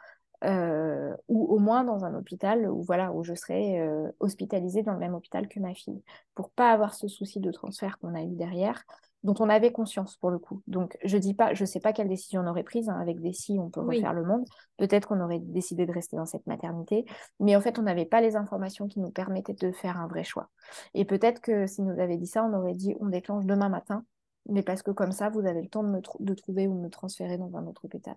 euh, 0.45 1.15
ou 1.29 1.45
au 1.45 1.59
moins 1.59 1.85
dans 1.85 2.05
un 2.05 2.15
hôpital 2.15 2.71
où 2.71 2.83
voilà 2.83 3.13
où 3.13 3.23
je 3.23 3.35
serais 3.35 3.81
euh, 3.81 4.11
hospitalisée 4.19 4.83
dans 4.83 4.93
le 4.93 4.99
même 4.99 5.15
hôpital 5.15 5.47
que 5.47 5.61
ma 5.61 5.75
fille, 5.75 6.03
pour 6.35 6.51
pas 6.51 6.73
avoir 6.73 6.95
ce 6.95 7.07
souci 7.07 7.41
de 7.41 7.51
transfert 7.51 7.99
qu'on 7.99 8.15
a 8.15 8.23
eu 8.23 8.35
derrière, 8.35 8.83
dont 9.27 9.35
on 9.41 9.49
avait 9.49 9.73
conscience 9.73 10.17
pour 10.17 10.31
le 10.31 10.39
coup. 10.39 10.63
Donc, 10.69 10.97
je 11.05 11.19
dis 11.19 11.35
pas, 11.35 11.53
je 11.53 11.65
sais 11.65 11.81
pas 11.81 11.93
quelle 11.93 12.09
décision 12.09 12.43
on 12.43 12.47
aurait 12.47 12.63
prise. 12.63 12.89
Hein. 12.89 12.99
Avec 13.01 13.21
des 13.21 13.33
si, 13.33 13.59
on 13.59 13.71
peut 13.71 13.81
refaire 13.81 14.13
le 14.13 14.25
monde. 14.25 14.45
Peut-être 14.77 15.09
qu'on 15.09 15.21
aurait 15.21 15.41
décidé 15.41 15.85
de 15.85 15.93
rester 15.93 16.17
dans 16.17 16.27
cette 16.27 16.47
maternité, 16.47 17.05
mais 17.41 17.57
en 17.57 17.61
fait, 17.61 17.79
on 17.81 17.83
n'avait 17.83 18.07
pas 18.07 18.21
les 18.21 18.37
informations 18.37 18.87
qui 18.87 19.01
nous 19.01 19.11
permettaient 19.11 19.55
de 19.55 19.73
faire 19.73 19.99
un 19.99 20.07
vrai 20.07 20.23
choix. 20.23 20.49
Et 20.95 21.05
peut-être 21.05 21.41
que 21.41 21.67
si 21.67 21.83
nous 21.83 21.99
avait 22.01 22.17
dit 22.17 22.29
ça, 22.29 22.45
on 22.45 22.57
aurait 22.57 22.75
dit 22.75 22.95
on 23.01 23.09
déclenche 23.09 23.47
demain 23.47 23.69
matin, 23.69 24.05
mais 24.49 24.63
parce 24.63 24.83
que 24.83 24.93
comme 24.93 25.13
ça, 25.13 25.29
vous 25.29 25.45
avez 25.45 25.63
le 25.63 25.69
temps 25.69 25.83
de 25.83 25.89
me 25.89 26.01
de 26.21 26.35
trouver 26.35 26.69
ou 26.69 26.77
de 26.77 26.81
me 26.81 26.91
transférer 26.91 27.37
dans 27.37 27.57
un 27.57 27.67
autre 27.67 27.85
hôpital. 27.85 28.17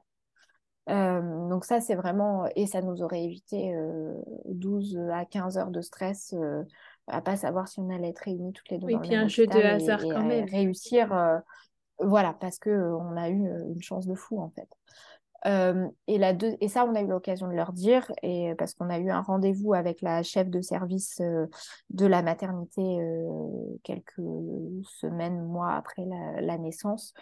Euh, 0.90 1.50
donc 1.50 1.66
ça, 1.66 1.82
c'est 1.82 1.96
vraiment, 1.96 2.48
et 2.56 2.66
ça 2.66 2.82
nous 2.82 3.02
aurait 3.04 3.24
évité 3.24 3.76
12 4.46 4.98
euh, 4.98 5.12
à 5.12 5.26
15 5.26 5.58
heures 5.58 5.72
de 5.72 5.82
stress 5.82 6.34
euh, 6.34 6.64
à 7.10 7.22
pas 7.22 7.36
savoir 7.36 7.68
si 7.68 7.80
on 7.80 7.90
allait 7.90 8.10
être 8.10 8.20
réunis 8.20 8.54
toutes 8.54 8.70
les 8.70 8.78
deux. 8.78 8.88
Oui, 8.88 8.98
puis 9.02 9.16
un 9.16 9.28
jeu 9.28 9.48
de 9.48 9.60
hasard 9.60 10.02
quand 10.02 10.24
même. 10.24 10.46
Réussir, 10.46 11.14
euh, 11.14 11.38
voilà, 12.00 12.34
parce 12.34 12.60
que 12.60 12.70
euh, 12.70 12.98
on 12.98 13.18
a 13.18 13.30
eu 13.30 13.48
euh, 13.48 13.74
une 13.74 13.82
chance 13.82 14.06
de 14.08 14.16
fou 14.16 14.40
en 14.40 14.52
fait. 14.52 14.70
et, 16.08 16.18
la 16.18 16.34
deux... 16.34 16.56
et 16.60 16.68
ça, 16.68 16.86
on 16.86 16.96
a 16.96 17.02
eu 17.02 17.08
l'occasion 17.08 17.48
de 17.48 17.54
leur 17.54 17.74
dire, 17.74 18.12
et 18.22 18.54
parce 18.58 18.74
qu'on 18.74 18.90
a 18.90 19.00
eu 19.00 19.10
un 19.10 19.22
rendez-vous 19.22 19.74
avec 19.74 20.02
la 20.02 20.22
chef 20.22 20.50
de 20.50 20.62
service 20.62 21.22
de 21.90 22.06
la 22.06 22.22
maternité 22.22 23.00
quelques 23.84 24.22
semaines, 24.84 25.42
mois 25.46 25.74
après 25.74 26.06
la, 26.06 26.42
la 26.42 26.58
naissance, 26.58 27.14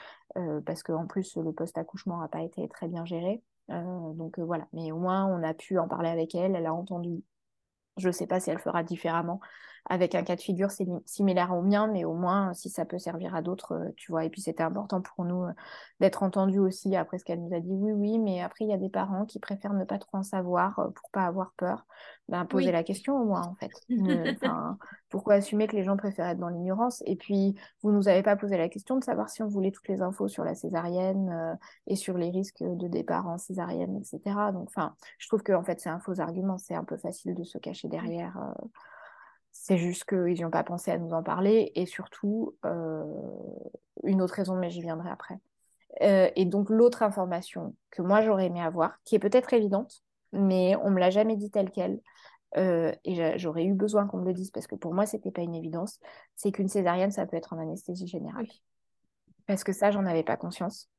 parce 0.66 0.82
qu'en 0.82 1.06
plus, 1.06 1.38
le 1.38 1.54
post-accouchement 1.54 2.20
n'a 2.20 2.28
pas 2.28 2.42
été 2.42 2.68
très 2.70 2.88
bien 2.88 3.06
géré. 3.06 3.44
donc 3.70 4.40
voilà, 4.40 4.68
mais 4.74 4.92
au 4.92 4.98
moins, 4.98 5.28
on 5.28 5.44
a 5.44 5.54
pu 5.54 5.78
en 5.78 5.88
parler 5.88 6.10
avec 6.10 6.34
elle, 6.34 6.56
elle 6.56 6.66
a 6.66 6.74
entendu. 6.74 7.24
Je 7.98 8.08
ne 8.08 8.14
sais 8.14 8.28
pas 8.28 8.40
si 8.40 8.50
elle 8.50 8.60
fera 8.60 8.84
différemment 8.84 9.40
avec 9.90 10.16
un 10.16 10.24
cas 10.24 10.36
de 10.36 10.42
figure 10.42 10.70
similaire 11.06 11.56
au 11.56 11.62
mien, 11.62 11.88
mais 11.88 12.04
au 12.04 12.14
moins 12.14 12.54
si 12.54 12.70
ça 12.70 12.86
peut 12.86 13.00
servir 13.00 13.36
à 13.36 13.42
d'autres, 13.42 13.74
euh, 13.74 13.92
tu 13.96 14.12
vois. 14.12 14.26
Et 14.26 14.30
puis 14.30 14.42
c'était 14.42 14.64
important 14.64 15.02
pour 15.02 15.26
nous 15.26 15.44
euh, 15.44 15.52
d'être 16.00 16.24
entendus 16.24 16.60
aussi 16.60 16.96
après 16.96 17.18
ce 17.18 17.26
qu'elle 17.26 17.42
nous 17.42 17.56
a 17.56 17.60
dit. 17.60 17.72
Oui, 17.72 17.92
oui, 17.94 18.20
mais 18.20 18.42
après 18.42 18.66
il 18.66 18.70
y 18.70 18.74
a 18.74 18.78
des 18.78 18.90
parents 18.90 19.26
qui 19.26 19.40
préfèrent 19.40 19.74
ne 19.74 19.86
pas 19.86 19.98
trop 19.98 20.18
en 20.18 20.24
savoir 20.24 20.80
euh, 20.80 20.90
pour 20.90 21.10
pas 21.12 21.26
avoir 21.26 21.54
peur. 21.58 21.86
Ben, 22.28 22.46
poser 22.46 22.74
la 22.74 22.84
question 22.84 23.22
au 23.22 23.24
moins 23.24 23.44
en 23.44 23.56
fait. 23.56 23.72
pourquoi 25.10 25.36
assumer 25.36 25.68
que 25.68 25.78
les 25.78 25.84
gens 25.84 25.96
préfèrent 25.96 26.28
être 26.28 26.40
dans 26.40 26.50
l'ignorance? 26.50 27.02
Et 27.06 27.16
puis 27.16 27.56
vous 27.82 27.92
nous 27.92 28.10
avez 28.10 28.22
pas 28.22 28.36
posé 28.36 28.58
la 28.58 28.68
question 28.68 28.98
de 28.98 29.04
savoir 29.04 29.30
si 29.30 29.42
on 29.44 29.48
voulait 29.48 29.72
toutes 29.72 29.88
les 29.88 30.02
infos 30.02 30.28
sur 30.28 30.44
la 30.44 30.54
césarienne 30.54 31.58
et 31.86 31.96
sur 31.96 32.18
les 32.18 32.30
risques 32.30 32.64
de 32.64 32.88
départ 32.90 33.30
en 33.30 33.38
césarienne, 33.38 33.96
etc. 33.96 34.36
Donc 34.52 34.68
enfin, 34.68 34.94
je 35.20 35.28
trouve 35.30 35.42
que 35.42 35.54
en 35.54 35.64
fait 35.64 35.80
c'est 35.80 35.90
un 35.90 36.00
faux 36.00 36.20
argument. 36.20 36.58
C'est 36.58 36.76
un 36.76 36.84
peu 36.84 36.98
facile 36.98 37.34
de 37.34 37.46
se 37.46 37.58
cacher 37.58 37.88
derrière. 37.88 38.38
C'est 39.68 39.78
juste 39.78 40.06
qu'ils 40.06 40.36
n'y 40.36 40.46
ont 40.46 40.50
pas 40.50 40.64
pensé 40.64 40.92
à 40.92 40.98
nous 40.98 41.12
en 41.12 41.22
parler. 41.22 41.74
Et 41.76 41.86
surtout, 41.86 42.56
euh, 42.66 43.04
une 44.06 44.22
autre 44.22 44.36
raison, 44.36 44.56
mais 44.56 44.70
j'y 44.70 44.80
viendrai 44.80 45.10
après. 45.10 45.40
Euh, 46.04 46.30
et 46.38 46.46
donc, 46.46 46.70
l'autre 46.70 47.04
information 47.04 47.76
que 47.92 48.02
moi, 48.02 48.22
j'aurais 48.22 48.46
aimé 48.46 48.62
avoir, 48.62 48.98
qui 49.04 49.16
est 49.16 49.20
peut-être 49.20 49.52
évidente, 49.52 50.04
mais 50.32 50.78
on 50.78 50.90
ne 50.90 50.96
me 50.96 51.02
l'a 51.02 51.10
jamais 51.10 51.36
dit 51.36 51.52
telle 51.52 51.70
qu'elle, 51.70 52.00
euh, 52.56 52.94
et 53.04 53.38
j'aurais 53.38 53.66
eu 53.66 53.74
besoin 53.74 54.08
qu'on 54.08 54.20
me 54.20 54.26
le 54.26 54.34
dise 54.34 54.52
parce 54.52 54.68
que 54.68 54.76
pour 54.76 54.94
moi, 54.94 55.06
ce 55.06 55.18
n'était 55.18 55.32
pas 55.32 55.42
une 55.42 55.54
évidence, 55.56 56.00
c'est 56.38 56.54
qu'une 56.54 56.70
césarienne, 56.70 57.12
ça 57.12 57.26
peut 57.26 57.36
être 57.36 57.52
en 57.52 57.60
anesthésie 57.60 58.08
générale. 58.08 58.48
Parce 59.48 59.66
que 59.66 59.74
ça, 59.74 59.92
j'en 59.92 60.06
avais 60.06 60.24
pas 60.24 60.38
conscience. 60.38 60.90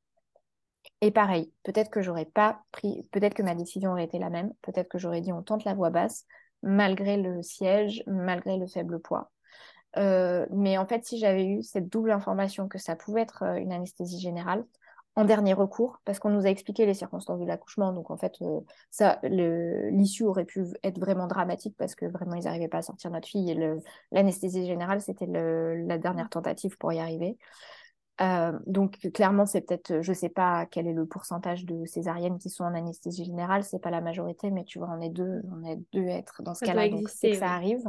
Et 1.01 1.11
pareil, 1.11 1.51
peut-être 1.63 1.91
que 1.91 2.03
j'aurais 2.03 2.27
pas 2.27 2.61
pris, 2.71 3.09
peut-être 3.13 3.33
que 3.33 3.43
ma 3.43 3.55
décision 3.55 3.93
aurait 3.93 4.05
été 4.05 4.19
la 4.19 4.29
même, 4.29 4.53
peut-être 4.61 4.91
que 4.91 4.99
j'aurais 4.99 5.23
dit 5.23 5.33
on 5.33 5.43
tente 5.43 5.65
la 5.65 5.73
voix 5.73 5.89
basse, 5.89 6.27
malgré 6.63 7.17
le 7.17 7.43
siège, 7.43 8.03
malgré 8.07 8.57
le 8.57 8.67
faible 8.67 9.01
poids. 9.01 9.31
Euh, 9.97 10.47
mais 10.51 10.79
en 10.79 10.87
fait, 10.87 11.05
si 11.05 11.19
j'avais 11.19 11.47
eu 11.47 11.63
cette 11.63 11.89
double 11.89 12.11
information 12.11 12.69
que 12.69 12.79
ça 12.79 12.97
pouvait 12.97 13.23
être 13.23 13.43
euh, 13.43 13.55
une 13.57 13.73
anesthésie 13.73 14.21
générale, 14.21 14.65
en 15.17 15.25
dernier 15.25 15.53
recours, 15.53 16.01
parce 16.05 16.21
qu'on 16.21 16.31
nous 16.31 16.47
a 16.47 16.49
expliqué 16.49 16.87
les 16.87 16.95
circonstances 16.95 17.41
de 17.41 17.45
l'accouchement, 17.45 17.93
donc 17.93 18.09
en 18.11 18.17
fait, 18.17 18.35
euh, 18.43 18.61
ça, 18.91 19.19
l'issue 19.25 20.23
aurait 20.23 20.45
pu 20.45 20.65
être 20.85 21.01
vraiment 21.01 21.27
dramatique 21.27 21.75
parce 21.77 21.97
que 21.97 22.07
vraiment, 22.07 22.35
ils 22.35 22.45
n'arrivaient 22.45 22.69
pas 22.69 22.79
à 22.79 22.83
sortir 22.83 23.11
notre 23.11 23.27
fille 23.27 23.51
et 23.51 23.59
l'anesthésie 24.13 24.65
générale, 24.65 25.01
c'était 25.01 25.27
la 25.27 25.99
dernière 25.99 26.29
tentative 26.29 26.79
pour 26.79 26.93
y 26.93 27.01
arriver. 27.01 27.37
Euh, 28.21 28.53
donc 28.67 28.99
clairement, 29.15 29.47
c'est 29.47 29.61
peut-être, 29.61 30.03
je 30.03 30.13
sais 30.13 30.29
pas 30.29 30.67
quel 30.67 30.89
est 30.89 30.93
le 30.93 31.07
pourcentage 31.07 31.65
de 31.65 31.85
césariennes 31.85 32.39
qui 32.39 32.51
sont 32.51 32.65
en 32.65 32.75
anesthésie 32.75 33.25
générale, 33.25 33.63
c'est 33.63 33.79
pas 33.79 33.91
la 33.91 34.01
majorité, 34.01 34.51
mais 34.51 34.65
tu 34.65 34.79
vois, 34.79 34.89
on 34.91 35.01
est 35.01 35.09
deux, 35.09 35.43
on 35.53 35.65
est 35.65 35.79
deux 35.93 36.09
à 36.09 36.17
être 36.17 36.43
dans 36.43 36.55
ce 36.55 36.65
cas-là, 36.65 36.89
donc 36.89 37.09
c'est 37.09 37.31
que 37.31 37.37
ça 37.37 37.53
arrive. 37.53 37.85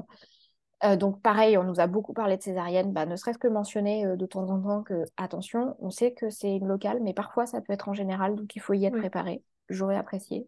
Euh, 0.83 0.95
donc 0.95 1.21
pareil, 1.21 1.57
on 1.57 1.63
nous 1.63 1.79
a 1.79 1.87
beaucoup 1.87 2.13
parlé 2.13 2.37
de 2.37 2.43
césarienne, 2.43 2.93
bah, 2.93 3.05
ne 3.05 3.15
serait-ce 3.15 3.39
que 3.39 3.47
mentionner 3.47 4.05
euh, 4.05 4.15
de 4.15 4.25
temps 4.25 4.49
en 4.49 4.61
temps 4.61 4.83
que 4.83 5.03
attention, 5.17 5.75
on 5.79 5.89
sait 5.89 6.13
que 6.13 6.29
c'est 6.29 6.55
une 6.55 6.67
locale, 6.67 6.99
mais 7.01 7.13
parfois 7.13 7.45
ça 7.47 7.59
peut 7.59 7.73
être 7.73 7.89
en 7.89 7.93
général, 7.93 8.35
donc 8.35 8.55
il 8.55 8.61
faut 8.61 8.73
y 8.73 8.85
être 8.85 8.97
préparé. 8.97 9.43
J'aurais 9.67 9.97
apprécié. 9.97 10.47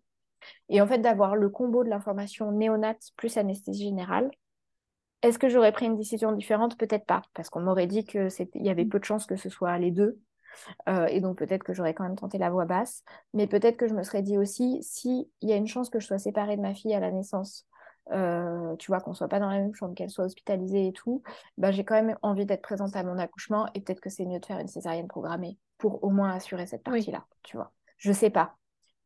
Et 0.70 0.82
en 0.82 0.88
fait, 0.88 1.00
d'avoir 1.00 1.36
le 1.36 1.50
combo 1.50 1.84
de 1.84 1.90
l'information 1.90 2.52
néonate 2.52 3.12
plus 3.16 3.38
anesthésie 3.38 3.84
générale, 3.84 4.32
est-ce 5.22 5.40
que 5.40 5.50
j'aurais 5.50 5.72
pris 5.72 5.86
une 5.86 5.96
décision 5.96 6.32
différente? 6.32 6.78
Peut-être 6.78 7.06
pas, 7.06 7.22
parce 7.34 7.50
qu'on 7.50 7.62
m'aurait 7.62 7.88
dit 7.88 8.04
qu'il 8.06 8.30
y 8.56 8.70
avait 8.70 8.86
mm. 8.86 8.90
peu 8.90 9.00
de 9.00 9.06
chances 9.06 9.26
que 9.26 9.36
ce 9.36 9.50
soit 9.50 9.78
les 9.78 9.92
deux. 9.92 10.20
Euh, 10.90 11.06
et 11.06 11.22
donc 11.22 11.38
peut-être 11.38 11.64
que 11.64 11.74
j'aurais 11.74 11.94
quand 11.94 12.04
même 12.04 12.18
tenté 12.18 12.38
la 12.38 12.50
voix 12.50 12.66
basse. 12.66 13.04
Mais 13.34 13.48
peut-être 13.48 13.78
que 13.78 13.88
je 13.88 13.94
me 13.94 14.04
serais 14.04 14.22
dit 14.22 14.38
aussi, 14.38 14.80
s'il 14.82 15.26
y 15.42 15.54
a 15.54 15.56
une 15.56 15.68
chance 15.68 15.90
que 15.90 16.00
je 16.00 16.08
sois 16.08 16.18
séparée 16.18 16.58
de 16.58 16.62
ma 16.62 16.74
fille 16.74 16.94
à 16.94 17.00
la 17.00 17.12
naissance, 17.12 17.66
euh, 18.12 18.76
tu 18.78 18.92
vois, 18.92 19.00
qu'on 19.00 19.14
soit 19.14 19.28
pas 19.28 19.40
dans 19.40 19.50
la 19.50 19.60
même 19.60 19.74
chambre, 19.74 19.94
qu'elle 19.94 20.10
soit 20.10 20.26
hospitalisée 20.26 20.88
et 20.88 20.92
tout, 20.92 21.24
ben, 21.58 21.72
j'ai 21.72 21.86
quand 21.86 21.96
même 21.96 22.18
envie 22.22 22.46
d'être 22.46 22.62
présente 22.62 22.96
à 22.96 23.04
mon 23.04 23.18
accouchement 23.18 23.68
et 23.74 23.82
peut-être 23.82 24.02
que 24.02 24.10
c'est 24.10 24.26
mieux 24.26 24.40
de 24.40 24.46
faire 24.46 24.60
une 24.60 24.68
césarienne 24.68 25.08
programmée 25.08 25.58
pour 25.78 26.04
au 26.04 26.10
moins 26.10 26.32
assurer 26.32 26.66
cette 26.66 26.84
partie-là, 26.84 27.26
tu 27.44 27.58
vois. 27.58 27.72
Je 27.98 28.12
sais 28.12 28.30
pas. 28.30 28.58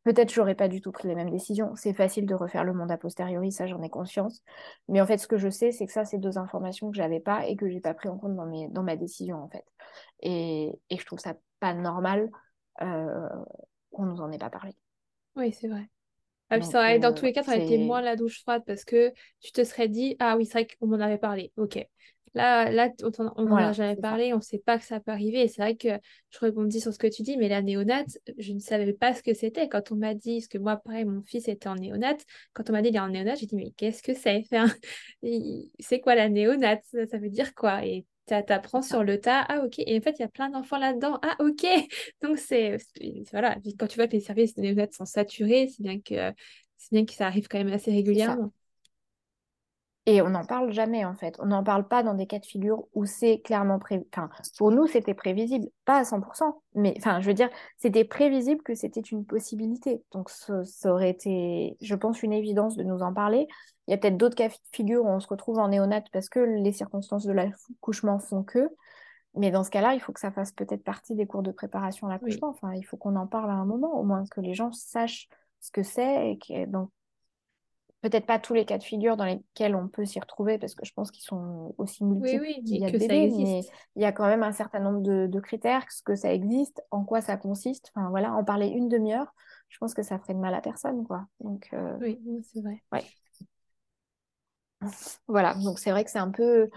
Peut-être 0.05 0.33
j'aurais 0.33 0.55
pas 0.55 0.69
du 0.69 0.81
tout 0.81 0.93
pris 0.93 1.07
les 1.09 1.15
mêmes 1.15 1.31
décisions. 1.31 1.75
C'est 1.75 1.93
facile 1.93 2.27
de 2.27 2.35
refaire 2.35 2.63
le 2.63 2.73
monde 2.73 2.91
a 2.91 2.97
posteriori, 2.97 3.51
ça 3.51 3.67
j'en 3.67 3.81
ai 3.83 3.89
conscience. 3.89 4.43
Mais 4.87 5.01
en 5.01 5.07
fait, 5.07 5.17
ce 5.17 5.27
que 5.27 5.37
je 5.37 5.49
sais, 5.49 5.71
c'est 5.73 5.85
que 5.87 5.91
ça, 5.91 6.05
c'est 6.05 6.19
deux 6.19 6.37
informations 6.37 6.91
que 6.91 6.95
j'avais 6.95 7.19
pas 7.19 7.47
et 7.47 7.57
que 7.57 7.67
j'ai 7.69 7.81
pas 7.81 7.93
pris 7.95 8.07
en 8.09 8.17
compte 8.17 8.35
dans, 8.37 8.45
mes, 8.45 8.69
dans 8.69 8.83
ma 8.83 8.95
décision 8.95 9.43
en 9.43 9.49
fait. 9.49 9.65
Et, 10.21 10.71
et 10.89 10.97
je 10.97 11.05
trouve 11.05 11.19
ça 11.19 11.35
pas 11.59 11.73
normal 11.73 12.29
euh, 12.81 13.27
qu'on 13.91 14.05
nous 14.05 14.21
en 14.21 14.31
ait 14.31 14.37
pas 14.37 14.49
parlé. 14.49 14.73
Oui, 15.35 15.51
c'est 15.51 15.67
vrai. 15.67 15.89
Ah, 16.51 16.61
ça 16.61 16.99
dans 16.99 17.13
tous 17.13 17.25
les 17.25 17.33
cas, 17.33 17.43
ça 17.43 17.51
aurait 17.51 17.63
été 17.65 17.77
moins 17.79 18.01
la 18.01 18.15
douche 18.15 18.41
froide 18.41 18.63
parce 18.67 18.85
que 18.85 19.11
tu 19.41 19.51
te 19.51 19.63
serais 19.63 19.89
dit, 19.89 20.15
ah 20.19 20.37
oui, 20.37 20.45
c'est 20.45 20.53
vrai 20.53 20.67
qu'on 20.67 20.87
m'en 20.87 20.99
avait 20.99 21.17
parlé. 21.17 21.51
Ok. 21.57 21.83
Là, 22.35 22.69
là 22.69 22.89
on 23.37 23.45
n'en 23.45 23.55
a 23.55 23.71
jamais 23.71 23.95
parlé, 23.95 24.33
on 24.33 24.37
ne 24.37 24.41
sait 24.41 24.59
pas 24.59 24.77
que 24.77 24.83
ça 24.83 24.99
peut 24.99 25.11
arriver. 25.11 25.41
Et 25.41 25.47
c'est 25.47 25.61
vrai 25.61 25.77
que 25.77 25.87
je 26.29 26.39
rebondis 26.39 26.81
sur 26.81 26.93
ce 26.93 26.99
que 26.99 27.07
tu 27.07 27.23
dis, 27.23 27.37
mais 27.37 27.47
la 27.47 27.61
néonate, 27.61 28.19
je 28.37 28.51
ne 28.51 28.59
savais 28.59 28.91
pas 28.91 29.13
ce 29.13 29.23
que 29.23 29.33
c'était. 29.33 29.69
Quand 29.69 29.91
on 29.91 29.95
m'a 29.95 30.13
dit, 30.13 30.39
parce 30.39 30.47
que 30.49 30.57
moi, 30.57 30.75
pareil, 30.75 31.05
mon 31.05 31.23
fils 31.23 31.47
était 31.47 31.69
en 31.69 31.75
néonate, 31.75 32.25
quand 32.53 32.69
on 32.69 32.73
m'a 32.73 32.81
dit 32.81 32.89
qu'il 32.89 32.97
est 32.97 32.99
en 32.99 33.07
néonate, 33.07 33.39
j'ai 33.39 33.45
dit, 33.45 33.55
mais 33.55 33.71
qu'est-ce 33.77 34.03
que 34.03 34.13
c'est? 34.13 34.43
C'est 35.79 36.01
quoi 36.01 36.15
la 36.15 36.27
néonate? 36.27 36.83
Ça, 36.91 37.17
veut 37.17 37.29
dire 37.29 37.55
quoi? 37.55 37.85
Et 37.85 38.05
tu 38.27 38.33
apprends 38.33 38.81
sur 38.81 39.03
le 39.03 39.19
tas, 39.19 39.45
ah 39.47 39.63
ok, 39.63 39.79
et 39.79 39.97
en 39.97 40.01
fait, 40.01 40.15
il 40.19 40.23
y 40.23 40.25
a 40.25 40.27
plein 40.27 40.49
d'enfants 40.49 40.77
là-dedans, 40.77 41.19
ah 41.21 41.37
ok. 41.39 41.65
Donc, 42.21 42.37
c'est, 42.37 42.77
voilà, 43.31 43.55
quand 43.79 43.87
tu 43.87 43.95
vois 43.95 44.07
que 44.07 44.13
les 44.13 44.19
services 44.19 44.55
de 44.55 44.61
néonate 44.61 44.93
sont 44.93 45.05
saturés, 45.05 45.67
c'est 45.67 45.83
bien 45.83 45.99
que, 46.01 46.33
c'est 46.77 46.91
bien 46.91 47.05
que 47.05 47.13
ça 47.13 47.27
arrive 47.27 47.47
quand 47.47 47.59
même 47.59 47.71
assez 47.71 47.91
régulièrement. 47.91 48.51
Et 50.07 50.21
on 50.21 50.29
n'en 50.29 50.45
parle 50.45 50.71
jamais, 50.71 51.03
en 51.03 51.15
fait. 51.15 51.35
On 51.39 51.47
n'en 51.47 51.63
parle 51.63 51.87
pas 51.87 52.03
dans 52.03 52.13
des 52.13 52.27
cas 52.27 52.37
de 52.37 52.45
figure 52.45 52.85
où 52.93 53.05
c'est 53.05 53.39
clairement 53.39 53.79
prévisible. 53.79 54.09
Enfin, 54.13 54.29
pour 54.57 54.71
nous, 54.71 54.85
c'était 54.85 55.15
prévisible, 55.15 55.67
pas 55.83 55.97
à 55.97 56.03
100%, 56.03 56.61
mais 56.75 56.93
enfin, 56.97 57.21
je 57.21 57.27
veux 57.27 57.33
dire, 57.33 57.49
c'était 57.77 58.05
prévisible 58.05 58.61
que 58.61 58.75
c'était 58.75 59.01
une 59.01 59.25
possibilité. 59.25 60.03
Donc, 60.11 60.29
ça, 60.29 60.61
aurait 60.91 61.09
été, 61.09 61.75
je 61.81 61.95
pense, 61.95 62.21
une 62.21 62.33
évidence 62.33 62.75
de 62.75 62.83
nous 62.83 63.01
en 63.01 63.13
parler. 63.13 63.47
Il 63.87 63.91
y 63.91 63.93
a 63.95 63.97
peut-être 63.97 64.17
d'autres 64.17 64.35
cas 64.35 64.49
de 64.49 64.53
figure 64.71 65.03
où 65.03 65.07
on 65.07 65.19
se 65.19 65.27
retrouve 65.27 65.57
en 65.57 65.69
néonat 65.69 66.01
parce 66.13 66.29
que 66.29 66.39
les 66.39 66.71
circonstances 66.71 67.25
de 67.25 67.33
l'accouchement 67.33 68.19
font 68.19 68.43
que. 68.43 68.69
Mais 69.35 69.51
dans 69.51 69.63
ce 69.63 69.71
cas-là, 69.71 69.95
il 69.95 69.99
faut 69.99 70.13
que 70.13 70.19
ça 70.19 70.31
fasse 70.31 70.51
peut-être 70.51 70.83
partie 70.83 71.15
des 71.15 71.25
cours 71.25 71.43
de 71.43 71.51
préparation 71.51 72.07
à 72.07 72.11
l'accouchement. 72.11 72.49
Enfin, 72.49 72.73
il 72.73 72.83
faut 72.83 72.95
qu'on 72.95 73.15
en 73.15 73.27
parle 73.27 73.49
à 73.49 73.53
un 73.53 73.65
moment, 73.65 73.99
au 73.99 74.03
moins 74.03 74.23
que 74.29 74.39
les 74.39 74.53
gens 74.53 74.71
sachent 74.71 75.27
ce 75.59 75.71
que 75.71 75.83
c'est 75.83 76.31
et 76.31 76.37
que, 76.37 76.65
donc, 76.67 76.89
peut-être 78.09 78.27
pas 78.27 78.37
tous 78.37 78.53
les 78.53 78.65
cas 78.65 78.77
de 78.77 78.83
figure 78.83 79.17
dans 79.17 79.25
lesquels 79.25 79.75
on 79.75 79.87
peut 79.87 80.05
s'y 80.05 80.19
retrouver, 80.19 80.59
parce 80.59 80.75
que 80.75 80.85
je 80.85 80.93
pense 80.93 81.09
qu'ils 81.09 81.23
sont 81.23 81.73
aussi 81.79 82.03
multiples 82.03 82.43
oui, 82.43 82.61
il 82.63 82.77
y 82.77 82.85
a 82.85 82.89
existe. 82.89 83.37
mais 83.39 83.61
il 83.95 84.03
y 84.03 84.05
a 84.05 84.11
quand 84.11 84.27
même 84.27 84.43
un 84.43 84.51
certain 84.51 84.79
nombre 84.79 85.01
de, 85.01 85.39
critères, 85.39 85.91
ce 85.91 86.03
que 86.03 86.13
ça 86.13 86.31
existe, 86.31 86.83
en 86.91 87.03
quoi 87.03 87.21
ça 87.21 87.35
consiste. 87.35 87.91
Enfin 87.95 88.09
voilà, 88.09 88.33
en 88.33 88.43
parler 88.43 88.67
une 88.67 88.89
demi-heure, 88.89 89.33
je 89.69 89.79
pense 89.79 89.95
que 89.95 90.03
ça 90.03 90.19
ferait 90.19 90.35
de 90.35 90.39
mal 90.39 90.53
à 90.53 90.61
personne, 90.61 91.03
quoi. 91.07 91.25
Donc, 91.39 91.69
euh, 91.73 91.97
Oui, 91.99 92.19
c'est 92.43 92.61
vrai. 92.61 92.83
Ouais. 92.91 93.03
Voilà, 95.27 95.55
donc 95.55 95.79
c'est 95.79 95.89
vrai 95.89 96.03
que 96.03 96.11
c'est 96.11 96.19
un 96.19 96.29
peu 96.29 96.69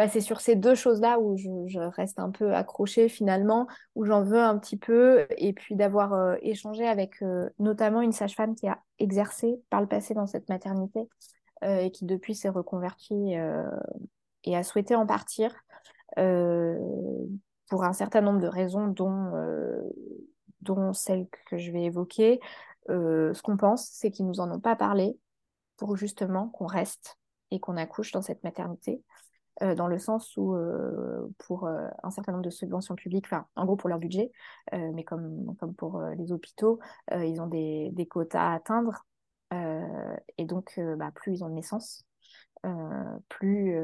bah, 0.00 0.08
c'est 0.08 0.22
sur 0.22 0.40
ces 0.40 0.56
deux 0.56 0.74
choses-là 0.74 1.20
où 1.20 1.36
je, 1.36 1.78
reste 1.78 2.20
un 2.20 2.30
peu 2.30 2.54
accrochée 2.54 3.10
finalement, 3.10 3.66
où 3.94 4.06
j'en 4.06 4.22
veux 4.22 4.40
un 4.40 4.58
petit 4.58 4.78
peu, 4.78 5.26
et 5.36 5.52
puis 5.52 5.76
d'avoir 5.76 6.14
euh, 6.14 6.36
échangé 6.40 6.88
avec 6.88 7.20
euh, 7.20 7.50
notamment 7.58 8.00
une 8.00 8.12
sage-femme 8.12 8.54
qui 8.54 8.66
a 8.66 8.78
exercé 8.98 9.60
par 9.68 9.82
le 9.82 9.86
passé 9.86 10.14
dans 10.14 10.24
cette 10.24 10.48
maternité 10.48 11.06
euh, 11.64 11.80
et 11.80 11.90
qui 11.90 12.06
depuis 12.06 12.34
s'est 12.34 12.48
reconvertie 12.48 13.34
et 14.44 14.56
a 14.56 14.62
souhaité 14.62 14.94
en 14.94 15.04
partir 15.04 15.54
pour 16.16 17.84
un 17.84 17.92
certain 17.92 18.22
nombre 18.22 18.40
de 18.40 18.48
raisons, 18.48 18.86
dont, 18.86 19.30
dont 20.62 20.94
celles 20.94 21.26
que 21.50 21.58
je 21.58 21.70
vais 21.72 21.84
évoquer. 21.84 22.40
ce 22.88 23.42
qu'on 23.42 23.58
pense, 23.58 23.90
c'est 23.92 24.10
qu'ils 24.10 24.26
nous 24.26 24.40
en 24.40 24.50
ont 24.50 24.60
pas 24.60 24.76
parlé 24.76 25.18
pour 25.76 25.98
justement 25.98 26.48
qu'on 26.48 26.64
reste 26.64 27.18
et 27.50 27.60
qu'on 27.60 27.76
accouche 27.76 28.12
dans 28.12 28.22
cette 28.22 28.44
maternité. 28.44 29.02
Euh, 29.62 29.74
dans 29.74 29.88
le 29.88 29.98
sens 29.98 30.36
où, 30.38 30.54
euh, 30.54 31.28
pour 31.38 31.66
euh, 31.66 31.86
un 32.02 32.10
certain 32.10 32.32
nombre 32.32 32.44
de 32.44 32.50
subventions 32.50 32.94
publiques, 32.94 33.26
enfin, 33.26 33.46
en 33.56 33.66
gros 33.66 33.76
pour 33.76 33.90
leur 33.90 33.98
budget, 33.98 34.32
mais 34.72 35.04
comme, 35.04 35.54
comme 35.58 35.74
pour 35.74 36.00
les 36.02 36.32
hôpitaux, 36.32 36.78
ils 37.12 37.40
ont 37.40 37.46
des, 37.46 37.90
des, 37.92 38.06
quotas 38.06 38.52
à 38.52 38.54
atteindre. 38.54 39.06
et 39.52 40.44
donc, 40.44 40.80
bah, 40.96 41.10
plus 41.14 41.34
ils 41.38 41.44
ont 41.44 41.48
de 41.48 41.54
naissances, 41.54 42.04
plus, 43.28 43.74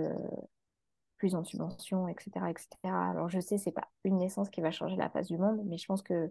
plus 1.18 1.28
ils 1.32 1.36
ont 1.36 1.42
de 1.42 1.46
subventions, 1.46 2.08
etc., 2.08 2.50
etc. 2.50 2.76
Alors, 2.84 3.28
je 3.28 3.40
sais, 3.40 3.58
c'est 3.58 3.72
pas 3.72 3.88
une 4.04 4.18
naissance 4.18 4.50
qui 4.50 4.60
va 4.60 4.70
changer 4.70 4.96
la 4.96 5.10
face 5.10 5.28
du 5.28 5.38
monde, 5.38 5.60
mais 5.66 5.78
je 5.78 5.86
pense 5.86 6.02
que 6.02 6.30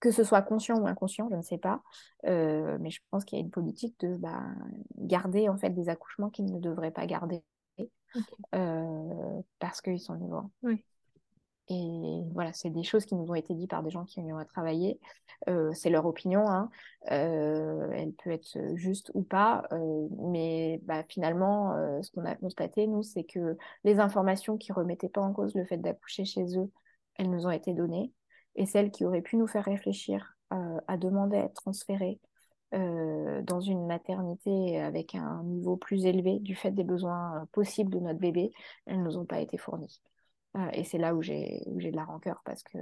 que 0.00 0.12
ce 0.12 0.22
soit 0.24 0.42
conscient 0.42 0.78
ou 0.78 0.86
inconscient, 0.86 1.28
je 1.30 1.36
ne 1.36 1.42
sais 1.42 1.58
pas, 1.58 1.82
mais 2.24 2.90
je 2.90 3.00
pense 3.10 3.24
qu'il 3.24 3.38
y 3.38 3.42
a 3.42 3.44
une 3.44 3.50
politique 3.50 3.98
de 4.00 4.16
bah, 4.16 4.42
garder 4.96 5.48
en 5.48 5.58
fait 5.58 5.70
des 5.70 5.88
accouchements 5.88 6.30
qu'ils 6.30 6.46
ne 6.52 6.60
devraient 6.60 6.92
pas 6.92 7.06
garder 7.06 7.42
euh, 8.54 9.42
parce 9.58 9.80
qu'ils 9.80 10.00
sont 10.00 10.14
libres. 10.14 10.48
Oui. 10.62 10.84
Et 11.70 12.22
voilà, 12.32 12.54
c'est 12.54 12.70
des 12.70 12.82
choses 12.82 13.04
qui 13.04 13.14
nous 13.14 13.30
ont 13.30 13.34
été 13.34 13.54
dites 13.54 13.68
par 13.68 13.82
des 13.82 13.90
gens 13.90 14.06
qui 14.06 14.20
ont 14.20 14.44
travaillé. 14.46 14.98
Euh, 15.50 15.70
c'est 15.74 15.90
leur 15.90 16.06
opinion, 16.06 16.48
hein. 16.48 16.70
euh, 17.12 17.90
elle 17.92 18.12
peut 18.12 18.30
être 18.30 18.58
juste 18.74 19.10
ou 19.12 19.22
pas, 19.22 19.68
mais 20.18 20.80
bah, 20.84 21.04
finalement, 21.08 21.74
ce 22.02 22.10
qu'on 22.10 22.24
a 22.24 22.34
constaté, 22.36 22.86
nous, 22.86 23.02
c'est 23.02 23.24
que 23.24 23.58
les 23.84 24.00
informations 24.00 24.56
qui 24.56 24.72
remettaient 24.72 25.10
pas 25.10 25.20
en 25.20 25.34
cause 25.34 25.54
le 25.54 25.66
fait 25.66 25.76
d'accoucher 25.76 26.24
chez 26.24 26.58
eux, 26.58 26.70
elles 27.16 27.30
nous 27.30 27.46
ont 27.46 27.50
été 27.50 27.74
données, 27.74 28.14
et 28.56 28.64
celles 28.64 28.90
qui 28.90 29.04
auraient 29.04 29.20
pu 29.20 29.36
nous 29.36 29.46
faire 29.46 29.64
réfléchir 29.64 30.38
à 30.50 30.96
demander 30.96 31.36
à 31.36 31.44
être 31.44 31.52
transférées 31.52 32.18
euh, 32.74 33.40
dans 33.42 33.60
une 33.60 33.86
maternité 33.86 34.78
avec 34.78 35.14
un 35.14 35.42
niveau 35.44 35.76
plus 35.76 36.04
élevé 36.04 36.38
du 36.38 36.54
fait 36.54 36.70
des 36.70 36.84
besoins 36.84 37.36
euh, 37.36 37.46
possibles 37.52 37.90
de 37.90 37.98
notre 37.98 38.18
bébé, 38.18 38.52
elles 38.84 38.98
ne 38.98 39.04
nous 39.04 39.16
ont 39.16 39.24
pas 39.24 39.40
été 39.40 39.56
fournies. 39.56 40.02
Euh, 40.56 40.68
et 40.72 40.84
c'est 40.84 40.98
là 40.98 41.14
où 41.14 41.22
j'ai 41.22 41.62
de 41.66 41.96
la 41.96 42.04
rancœur 42.04 42.42
parce 42.44 42.62
que 42.62 42.78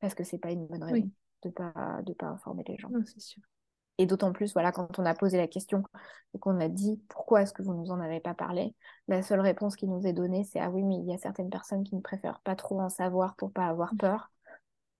parce 0.00 0.14
que 0.14 0.24
c'est 0.24 0.38
pas 0.38 0.50
une 0.50 0.66
bonne 0.66 0.82
raison 0.82 1.10
de 1.42 1.50
pas 1.50 2.00
de 2.02 2.12
pas 2.14 2.28
informer 2.28 2.64
les 2.66 2.78
gens. 2.78 2.88
sûr. 3.20 3.42
Et 3.98 4.06
d'autant 4.06 4.32
plus, 4.32 4.52
voilà, 4.54 4.72
quand 4.72 4.98
on 4.98 5.04
a 5.04 5.14
posé 5.14 5.36
la 5.36 5.46
question 5.46 5.84
et 6.34 6.38
qu'on 6.38 6.58
a 6.58 6.68
dit 6.68 7.00
pourquoi 7.08 7.42
est-ce 7.42 7.52
que 7.52 7.62
vous 7.62 7.74
nous 7.74 7.90
en 7.90 8.00
avez 8.00 8.20
pas 8.20 8.34
parlé, 8.34 8.74
la 9.06 9.22
seule 9.22 9.40
réponse 9.40 9.76
qui 9.76 9.86
nous 9.86 10.04
est 10.06 10.12
donnée, 10.12 10.44
c'est 10.44 10.58
ah 10.58 10.70
oui, 10.70 10.82
mais 10.82 10.96
il 10.96 11.04
y 11.04 11.14
a 11.14 11.18
certaines 11.18 11.50
personnes 11.50 11.84
qui 11.84 11.94
ne 11.94 12.00
préfèrent 12.00 12.40
pas 12.40 12.56
trop 12.56 12.80
en 12.80 12.88
savoir 12.88 13.36
pour 13.36 13.52
pas 13.52 13.66
avoir 13.66 13.94
peur 13.96 14.32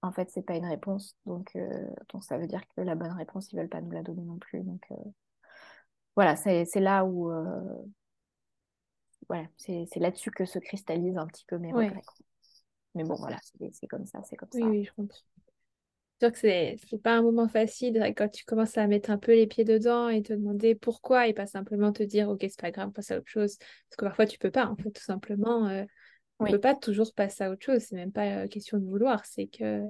en 0.04 0.12
fait, 0.12 0.30
c'est 0.30 0.42
pas 0.42 0.56
une 0.56 0.66
réponse. 0.66 1.16
Donc, 1.24 1.56
euh, 1.56 1.86
donc, 2.12 2.24
ça 2.24 2.36
veut 2.36 2.46
dire 2.46 2.60
que 2.76 2.82
la 2.82 2.94
bonne 2.94 3.12
réponse, 3.12 3.50
ils 3.52 3.56
veulent 3.56 3.68
pas 3.68 3.80
nous 3.80 3.90
la 3.90 4.02
donner 4.02 4.22
non 4.22 4.36
plus. 4.36 4.62
Donc, 4.62 4.84
euh, 4.90 4.96
voilà, 6.14 6.36
c'est 6.36 6.66
là 6.76 7.04
où. 7.04 7.30
Euh, 7.30 7.82
voilà, 9.28 9.46
c'est 9.56 9.88
là-dessus 9.96 10.30
que 10.30 10.44
se 10.44 10.58
cristallisent 10.58 11.16
un 11.16 11.26
petit 11.26 11.46
peu 11.46 11.56
mes 11.56 11.72
regrets. 11.72 12.02
Mais 12.94 13.04
bon, 13.04 13.14
voilà, 13.14 13.38
c'est 13.72 13.86
comme 13.86 14.04
ça, 14.04 14.22
c'est 14.24 14.36
comme 14.36 14.50
oui, 14.52 14.60
ça. 14.60 14.66
Oui, 14.68 14.84
je 14.84 14.92
comprends. 14.92 15.18
C'est 16.20 16.26
sûr 16.26 16.32
que 16.32 16.38
c'est 16.38 17.02
pas 17.02 17.16
un 17.16 17.22
moment 17.22 17.48
facile 17.48 18.12
quand 18.16 18.28
tu 18.28 18.44
commences 18.44 18.76
à 18.78 18.86
mettre 18.86 19.10
un 19.10 19.18
peu 19.18 19.32
les 19.32 19.46
pieds 19.46 19.64
dedans 19.64 20.08
et 20.10 20.22
te 20.22 20.32
demander 20.32 20.74
pourquoi 20.74 21.26
et 21.26 21.32
pas 21.32 21.46
simplement 21.46 21.92
te 21.92 22.04
dire 22.04 22.28
ok 22.28 22.38
c'est 22.42 22.60
pas 22.60 22.70
grave 22.70 22.92
passe 22.92 23.10
à 23.10 23.18
autre 23.18 23.28
chose 23.28 23.58
parce 23.58 23.96
que 23.98 24.04
parfois 24.04 24.24
tu 24.24 24.38
peux 24.38 24.52
pas 24.52 24.66
en 24.66 24.76
fait 24.76 24.92
tout 24.92 25.02
simplement 25.02 25.84
on 26.44 26.52
ne 26.52 26.56
peut 26.56 26.60
pas 26.60 26.74
toujours 26.74 27.12
passer 27.14 27.44
à 27.44 27.50
autre 27.50 27.64
chose. 27.64 27.80
C'est 27.80 27.96
même 27.96 28.12
pas 28.12 28.46
question 28.48 28.78
de 28.78 28.84
vouloir. 28.84 29.24
C'est 29.24 29.46
que 29.46 29.82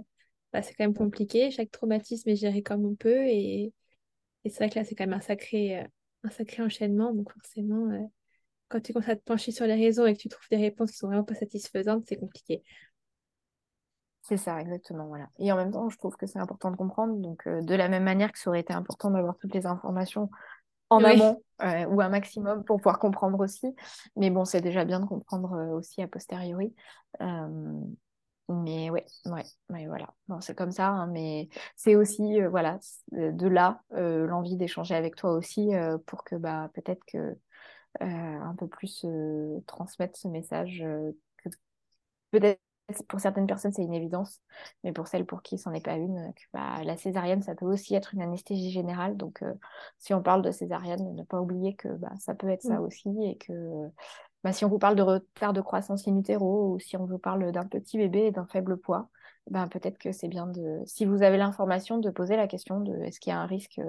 bah, 0.54 0.62
c'est 0.62 0.72
quand 0.74 0.84
même 0.84 0.94
compliqué. 0.94 1.50
Chaque 1.50 1.72
traumatisme 1.72 2.28
est 2.28 2.36
géré 2.36 2.62
comme 2.62 2.86
on 2.86 2.94
peut. 2.94 3.26
Et, 3.26 3.72
c'est 4.44 4.58
vrai 4.58 4.70
que 4.70 4.78
là, 4.78 4.84
c'est 4.84 4.94
quand 4.94 5.04
même 5.04 5.14
un 5.14 5.20
sacré, 5.20 5.80
euh, 5.80 5.84
un 6.22 6.30
sacré 6.30 6.62
enchaînement. 6.62 7.12
Donc 7.12 7.32
forcément, 7.32 7.90
euh, 7.90 8.04
quand 8.68 8.80
tu 8.80 8.92
commences 8.92 9.08
à 9.08 9.16
te 9.16 9.22
pencher 9.22 9.50
sur 9.50 9.66
les 9.66 9.74
raisons 9.74 10.06
et 10.06 10.14
que 10.14 10.20
tu 10.20 10.28
trouves 10.28 10.46
des 10.50 10.56
réponses 10.58 10.92
qui 10.92 10.98
sont 10.98 11.08
vraiment 11.08 11.24
pas 11.24 11.34
satisfaisantes, 11.34 12.04
c'est 12.06 12.16
compliqué. 12.16 12.62
C'est 14.22 14.36
ça, 14.36 14.60
exactement. 14.60 15.08
Voilà. 15.08 15.28
Et 15.40 15.50
en 15.50 15.56
même 15.56 15.72
temps, 15.72 15.88
je 15.90 15.98
trouve 15.98 16.16
que 16.16 16.26
c'est 16.26 16.38
important 16.38 16.70
de 16.70 16.76
comprendre. 16.76 17.16
Donc, 17.16 17.46
euh, 17.48 17.60
de 17.60 17.74
la 17.74 17.88
même 17.88 18.04
manière 18.04 18.30
que 18.30 18.38
ça 18.38 18.48
aurait 18.48 18.60
été 18.60 18.72
important 18.72 19.10
d'avoir 19.10 19.36
toutes 19.38 19.54
les 19.54 19.66
informations 19.66 20.30
en 20.90 21.02
amont 21.04 21.42
euh, 21.62 21.86
ou 21.86 22.00
un 22.00 22.08
maximum 22.08 22.64
pour 22.64 22.78
pouvoir 22.78 22.98
comprendre 22.98 23.40
aussi. 23.40 23.74
Mais 24.16 24.30
bon, 24.30 24.44
c'est 24.44 24.60
déjà 24.60 24.84
bien 24.84 25.00
de 25.00 25.06
comprendre 25.06 25.52
euh, 25.54 25.78
aussi 25.78 26.02
a 26.02 26.08
posteriori. 26.08 26.74
Euh, 27.20 27.80
mais 28.48 28.90
ouais, 28.90 29.06
ouais, 29.26 29.44
ouais, 29.70 29.86
voilà. 29.86 30.12
Bon, 30.28 30.40
c'est 30.40 30.54
comme 30.54 30.72
ça, 30.72 30.88
hein, 30.88 31.06
mais 31.06 31.48
c'est 31.76 31.96
aussi, 31.96 32.40
voilà, 32.42 32.78
de 33.12 33.48
là 33.48 33.80
l'envie 33.90 34.56
d'échanger 34.56 34.94
avec 34.94 35.16
toi 35.16 35.32
aussi 35.32 35.70
pour 36.06 36.24
que 36.24 36.36
bah, 36.36 36.70
peut-être 36.74 37.02
que 37.06 37.38
un 38.00 38.54
peu 38.58 38.68
plus 38.68 39.06
transmettre 39.66 40.18
ce 40.18 40.28
message 40.28 40.84
que 41.38 41.48
peut-être 42.32 42.60
pour 43.08 43.20
certaines 43.20 43.46
personnes, 43.46 43.72
c'est 43.72 43.82
une 43.82 43.94
évidence, 43.94 44.40
mais 44.82 44.92
pour 44.92 45.08
celles 45.08 45.24
pour 45.24 45.42
qui 45.42 45.58
ce 45.58 45.68
n'en 45.68 45.74
est 45.74 45.84
pas 45.84 45.96
une, 45.96 46.32
bah, 46.52 46.82
la 46.84 46.96
césarienne, 46.96 47.42
ça 47.42 47.54
peut 47.54 47.64
aussi 47.64 47.94
être 47.94 48.14
une 48.14 48.22
anesthésie 48.22 48.70
générale. 48.70 49.16
Donc, 49.16 49.42
euh, 49.42 49.54
si 49.98 50.12
on 50.12 50.22
parle 50.22 50.42
de 50.42 50.50
césarienne, 50.50 51.14
ne 51.14 51.22
pas 51.22 51.40
oublier 51.40 51.74
que 51.74 51.88
bah, 51.88 52.12
ça 52.18 52.34
peut 52.34 52.48
être 52.48 52.62
ça 52.62 52.78
mm. 52.78 52.82
aussi 52.82 53.08
et 53.24 53.36
que 53.38 53.88
bah, 54.42 54.52
si 54.52 54.64
on 54.64 54.68
vous 54.68 54.78
parle 54.78 54.96
de 54.96 55.02
retard 55.02 55.54
de 55.54 55.62
croissance 55.62 56.06
in 56.06 56.16
utero 56.16 56.74
ou 56.74 56.78
si 56.78 56.96
on 56.96 57.06
vous 57.06 57.18
parle 57.18 57.50
d'un 57.52 57.66
petit 57.66 57.96
bébé 57.96 58.26
et 58.26 58.30
d'un 58.30 58.46
faible 58.46 58.76
poids, 58.76 59.08
ben, 59.50 59.68
peut-être 59.68 59.98
que 59.98 60.12
c'est 60.12 60.28
bien 60.28 60.46
de, 60.46 60.82
si 60.84 61.06
vous 61.06 61.22
avez 61.22 61.38
l'information, 61.38 61.98
de 61.98 62.10
poser 62.10 62.36
la 62.36 62.46
question 62.46 62.80
de 62.80 62.94
est-ce 63.02 63.20
qu'il 63.20 63.30
y 63.30 63.34
a 63.34 63.40
un 63.40 63.46
risque 63.46 63.80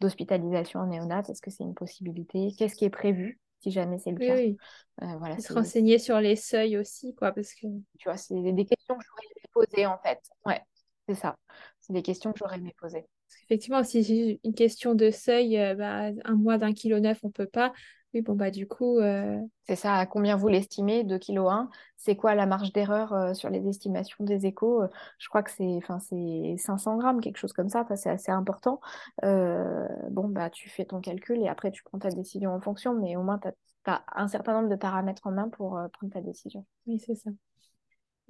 d'hospitalisation 0.00 0.80
en 0.80 0.86
néonat, 0.86 1.22
est-ce 1.28 1.42
que 1.42 1.50
c'est 1.50 1.64
une 1.64 1.74
possibilité, 1.74 2.54
qu'est-ce 2.56 2.74
qui 2.74 2.84
est 2.84 2.90
prévu? 2.90 3.40
Si 3.60 3.70
jamais 3.70 3.98
c'est 3.98 4.10
le 4.10 4.18
cas. 4.18 4.34
Oui. 4.34 4.56
Euh, 5.02 5.16
voilà, 5.18 5.38
se 5.38 5.52
renseigner 5.52 5.98
sur 5.98 6.20
les 6.20 6.36
seuils 6.36 6.76
aussi, 6.76 7.14
quoi, 7.14 7.32
parce 7.32 7.54
que... 7.54 7.66
Tu 7.98 8.04
vois, 8.04 8.16
c'est 8.16 8.34
des 8.34 8.64
questions 8.64 8.96
que 8.96 9.04
j'aurais 9.06 9.24
aimé 9.24 9.48
poser, 9.52 9.86
en 9.86 9.98
fait. 9.98 10.18
Ouais, 10.44 10.60
c'est 11.08 11.14
ça. 11.14 11.36
C'est 11.80 11.92
des 11.92 12.02
questions 12.02 12.32
que 12.32 12.38
j'aurais 12.38 12.56
aimé 12.56 12.74
poser. 12.78 13.00
Parce 13.00 13.40
qu'effectivement, 13.42 13.84
si 13.84 14.04
c'est 14.04 14.40
une 14.42 14.54
question 14.54 14.94
de 14.94 15.10
seuil, 15.10 15.58
euh, 15.58 15.74
bah, 15.74 16.10
un 16.24 16.34
mois 16.34 16.58
d'un 16.58 16.72
kilo 16.72 16.98
neuf, 16.98 17.20
on 17.22 17.30
peut 17.30 17.46
pas. 17.46 17.72
Oui, 18.12 18.22
bon, 18.22 18.34
bah, 18.34 18.50
du 18.50 18.66
coup. 18.66 18.98
Euh, 18.98 19.38
c'est 19.66 19.76
ça, 19.76 19.94
à 19.94 20.06
combien 20.06 20.34
vous 20.36 20.48
l'estimez, 20.48 21.04
2 21.04 21.18
kg 21.18 21.48
1 21.48 21.70
C'est 21.96 22.16
quoi 22.16 22.34
la 22.34 22.44
marge 22.46 22.72
d'erreur 22.72 23.12
euh, 23.12 23.34
sur 23.34 23.50
les 23.50 23.68
estimations 23.68 24.24
des 24.24 24.46
échos? 24.46 24.82
Euh, 24.82 24.88
Je 25.18 25.28
crois 25.28 25.44
que 25.44 25.50
c'est 25.52 25.78
c'est 26.00 26.56
500 26.58 26.96
grammes, 26.96 27.20
quelque 27.20 27.36
chose 27.36 27.52
comme 27.52 27.68
ça, 27.68 27.86
c'est 27.94 28.10
assez 28.10 28.32
important. 28.32 28.80
bon, 29.22 30.28
bah, 30.28 30.50
tu 30.50 30.68
fais 30.68 30.84
ton 30.84 31.00
calcul 31.00 31.40
et 31.40 31.48
après, 31.48 31.70
tu 31.70 31.84
prends 31.84 31.98
ta 32.00 32.10
décision 32.10 32.52
en 32.52 32.60
fonction, 32.60 32.94
mais 32.94 33.14
au 33.16 33.22
moins, 33.22 33.38
tu 33.38 33.48
as, 33.86 34.04
un 34.14 34.26
certain 34.26 34.54
nombre 34.54 34.68
de 34.68 34.76
paramètres 34.76 35.26
en 35.26 35.30
main 35.30 35.48
pour 35.48 35.80
prendre 35.92 36.12
ta 36.12 36.20
décision. 36.20 36.66
Oui, 36.86 36.98
c'est 36.98 37.14
ça. 37.14 37.30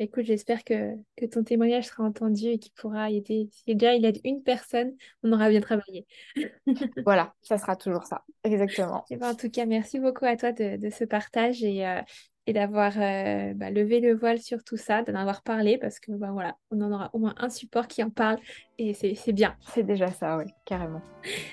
Écoute, 0.03 0.24
j'espère 0.24 0.64
que, 0.64 0.94
que 1.14 1.26
ton 1.26 1.44
témoignage 1.44 1.88
sera 1.88 2.05
entendu 2.05 2.46
et 2.46 2.59
qu'il 2.59 2.72
pourra 2.72 3.11
aider. 3.11 3.51
Si 3.53 3.74
déjà 3.74 3.94
il 3.94 4.07
aide 4.07 4.18
une 4.24 4.42
personne, 4.42 4.94
on 5.22 5.30
aura 5.30 5.51
bien 5.51 5.61
travaillé. 5.61 6.07
Voilà, 7.05 7.34
ça 7.42 7.59
sera 7.59 7.76
toujours 7.76 8.05
ça. 8.05 8.24
Exactement. 8.42 9.05
Et 9.11 9.18
ben, 9.18 9.28
en 9.28 9.34
tout 9.34 9.51
cas, 9.51 9.66
merci 9.66 10.01
beaucoup 10.01 10.24
à 10.24 10.38
toi 10.38 10.53
de, 10.53 10.78
de 10.78 10.88
ce 10.88 11.05
partage 11.05 11.62
et, 11.62 11.86
euh, 11.86 12.01
et 12.46 12.55
d'avoir 12.55 12.94
euh, 12.96 13.53
bah, 13.53 13.70
levé 13.70 14.01
le 14.01 14.14
voile 14.14 14.38
sur 14.38 14.64
tout 14.64 14.78
ça, 14.78 15.03
d'en 15.03 15.14
avoir 15.14 15.42
parlé 15.42 15.76
parce 15.76 16.01
que 16.01 16.12
bah, 16.12 16.30
voilà, 16.32 16.57
on 16.70 16.80
en 16.80 16.92
aura 16.92 17.11
au 17.12 17.18
moins 17.18 17.34
un 17.36 17.51
support 17.51 17.86
qui 17.86 18.03
en 18.03 18.09
parle 18.09 18.38
et 18.78 18.94
c'est 18.94 19.14
c'est 19.14 19.34
bien. 19.34 19.55
C'est 19.74 19.82
déjà 19.82 20.07
ça, 20.07 20.38
oui, 20.38 20.46
carrément. 20.64 21.03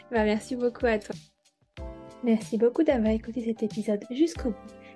Bah, 0.09 0.23
merci 0.23 0.55
beaucoup 0.55 0.85
à 0.85 0.99
toi. 0.99 1.15
Merci 2.23 2.57
beaucoup 2.57 2.83
d'avoir 2.83 3.11
écouté 3.11 3.41
cet 3.41 3.61
épisode 3.61 4.05
jusqu'au 4.09 4.51
bout. 4.51 4.86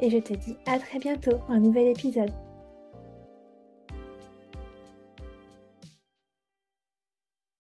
et 0.00 0.10
je 0.10 0.18
te 0.18 0.34
dis 0.34 0.56
à 0.66 0.78
très 0.78 0.98
bientôt 0.98 1.38
un 1.48 1.60
nouvel 1.60 1.88
épisode. 1.88 2.32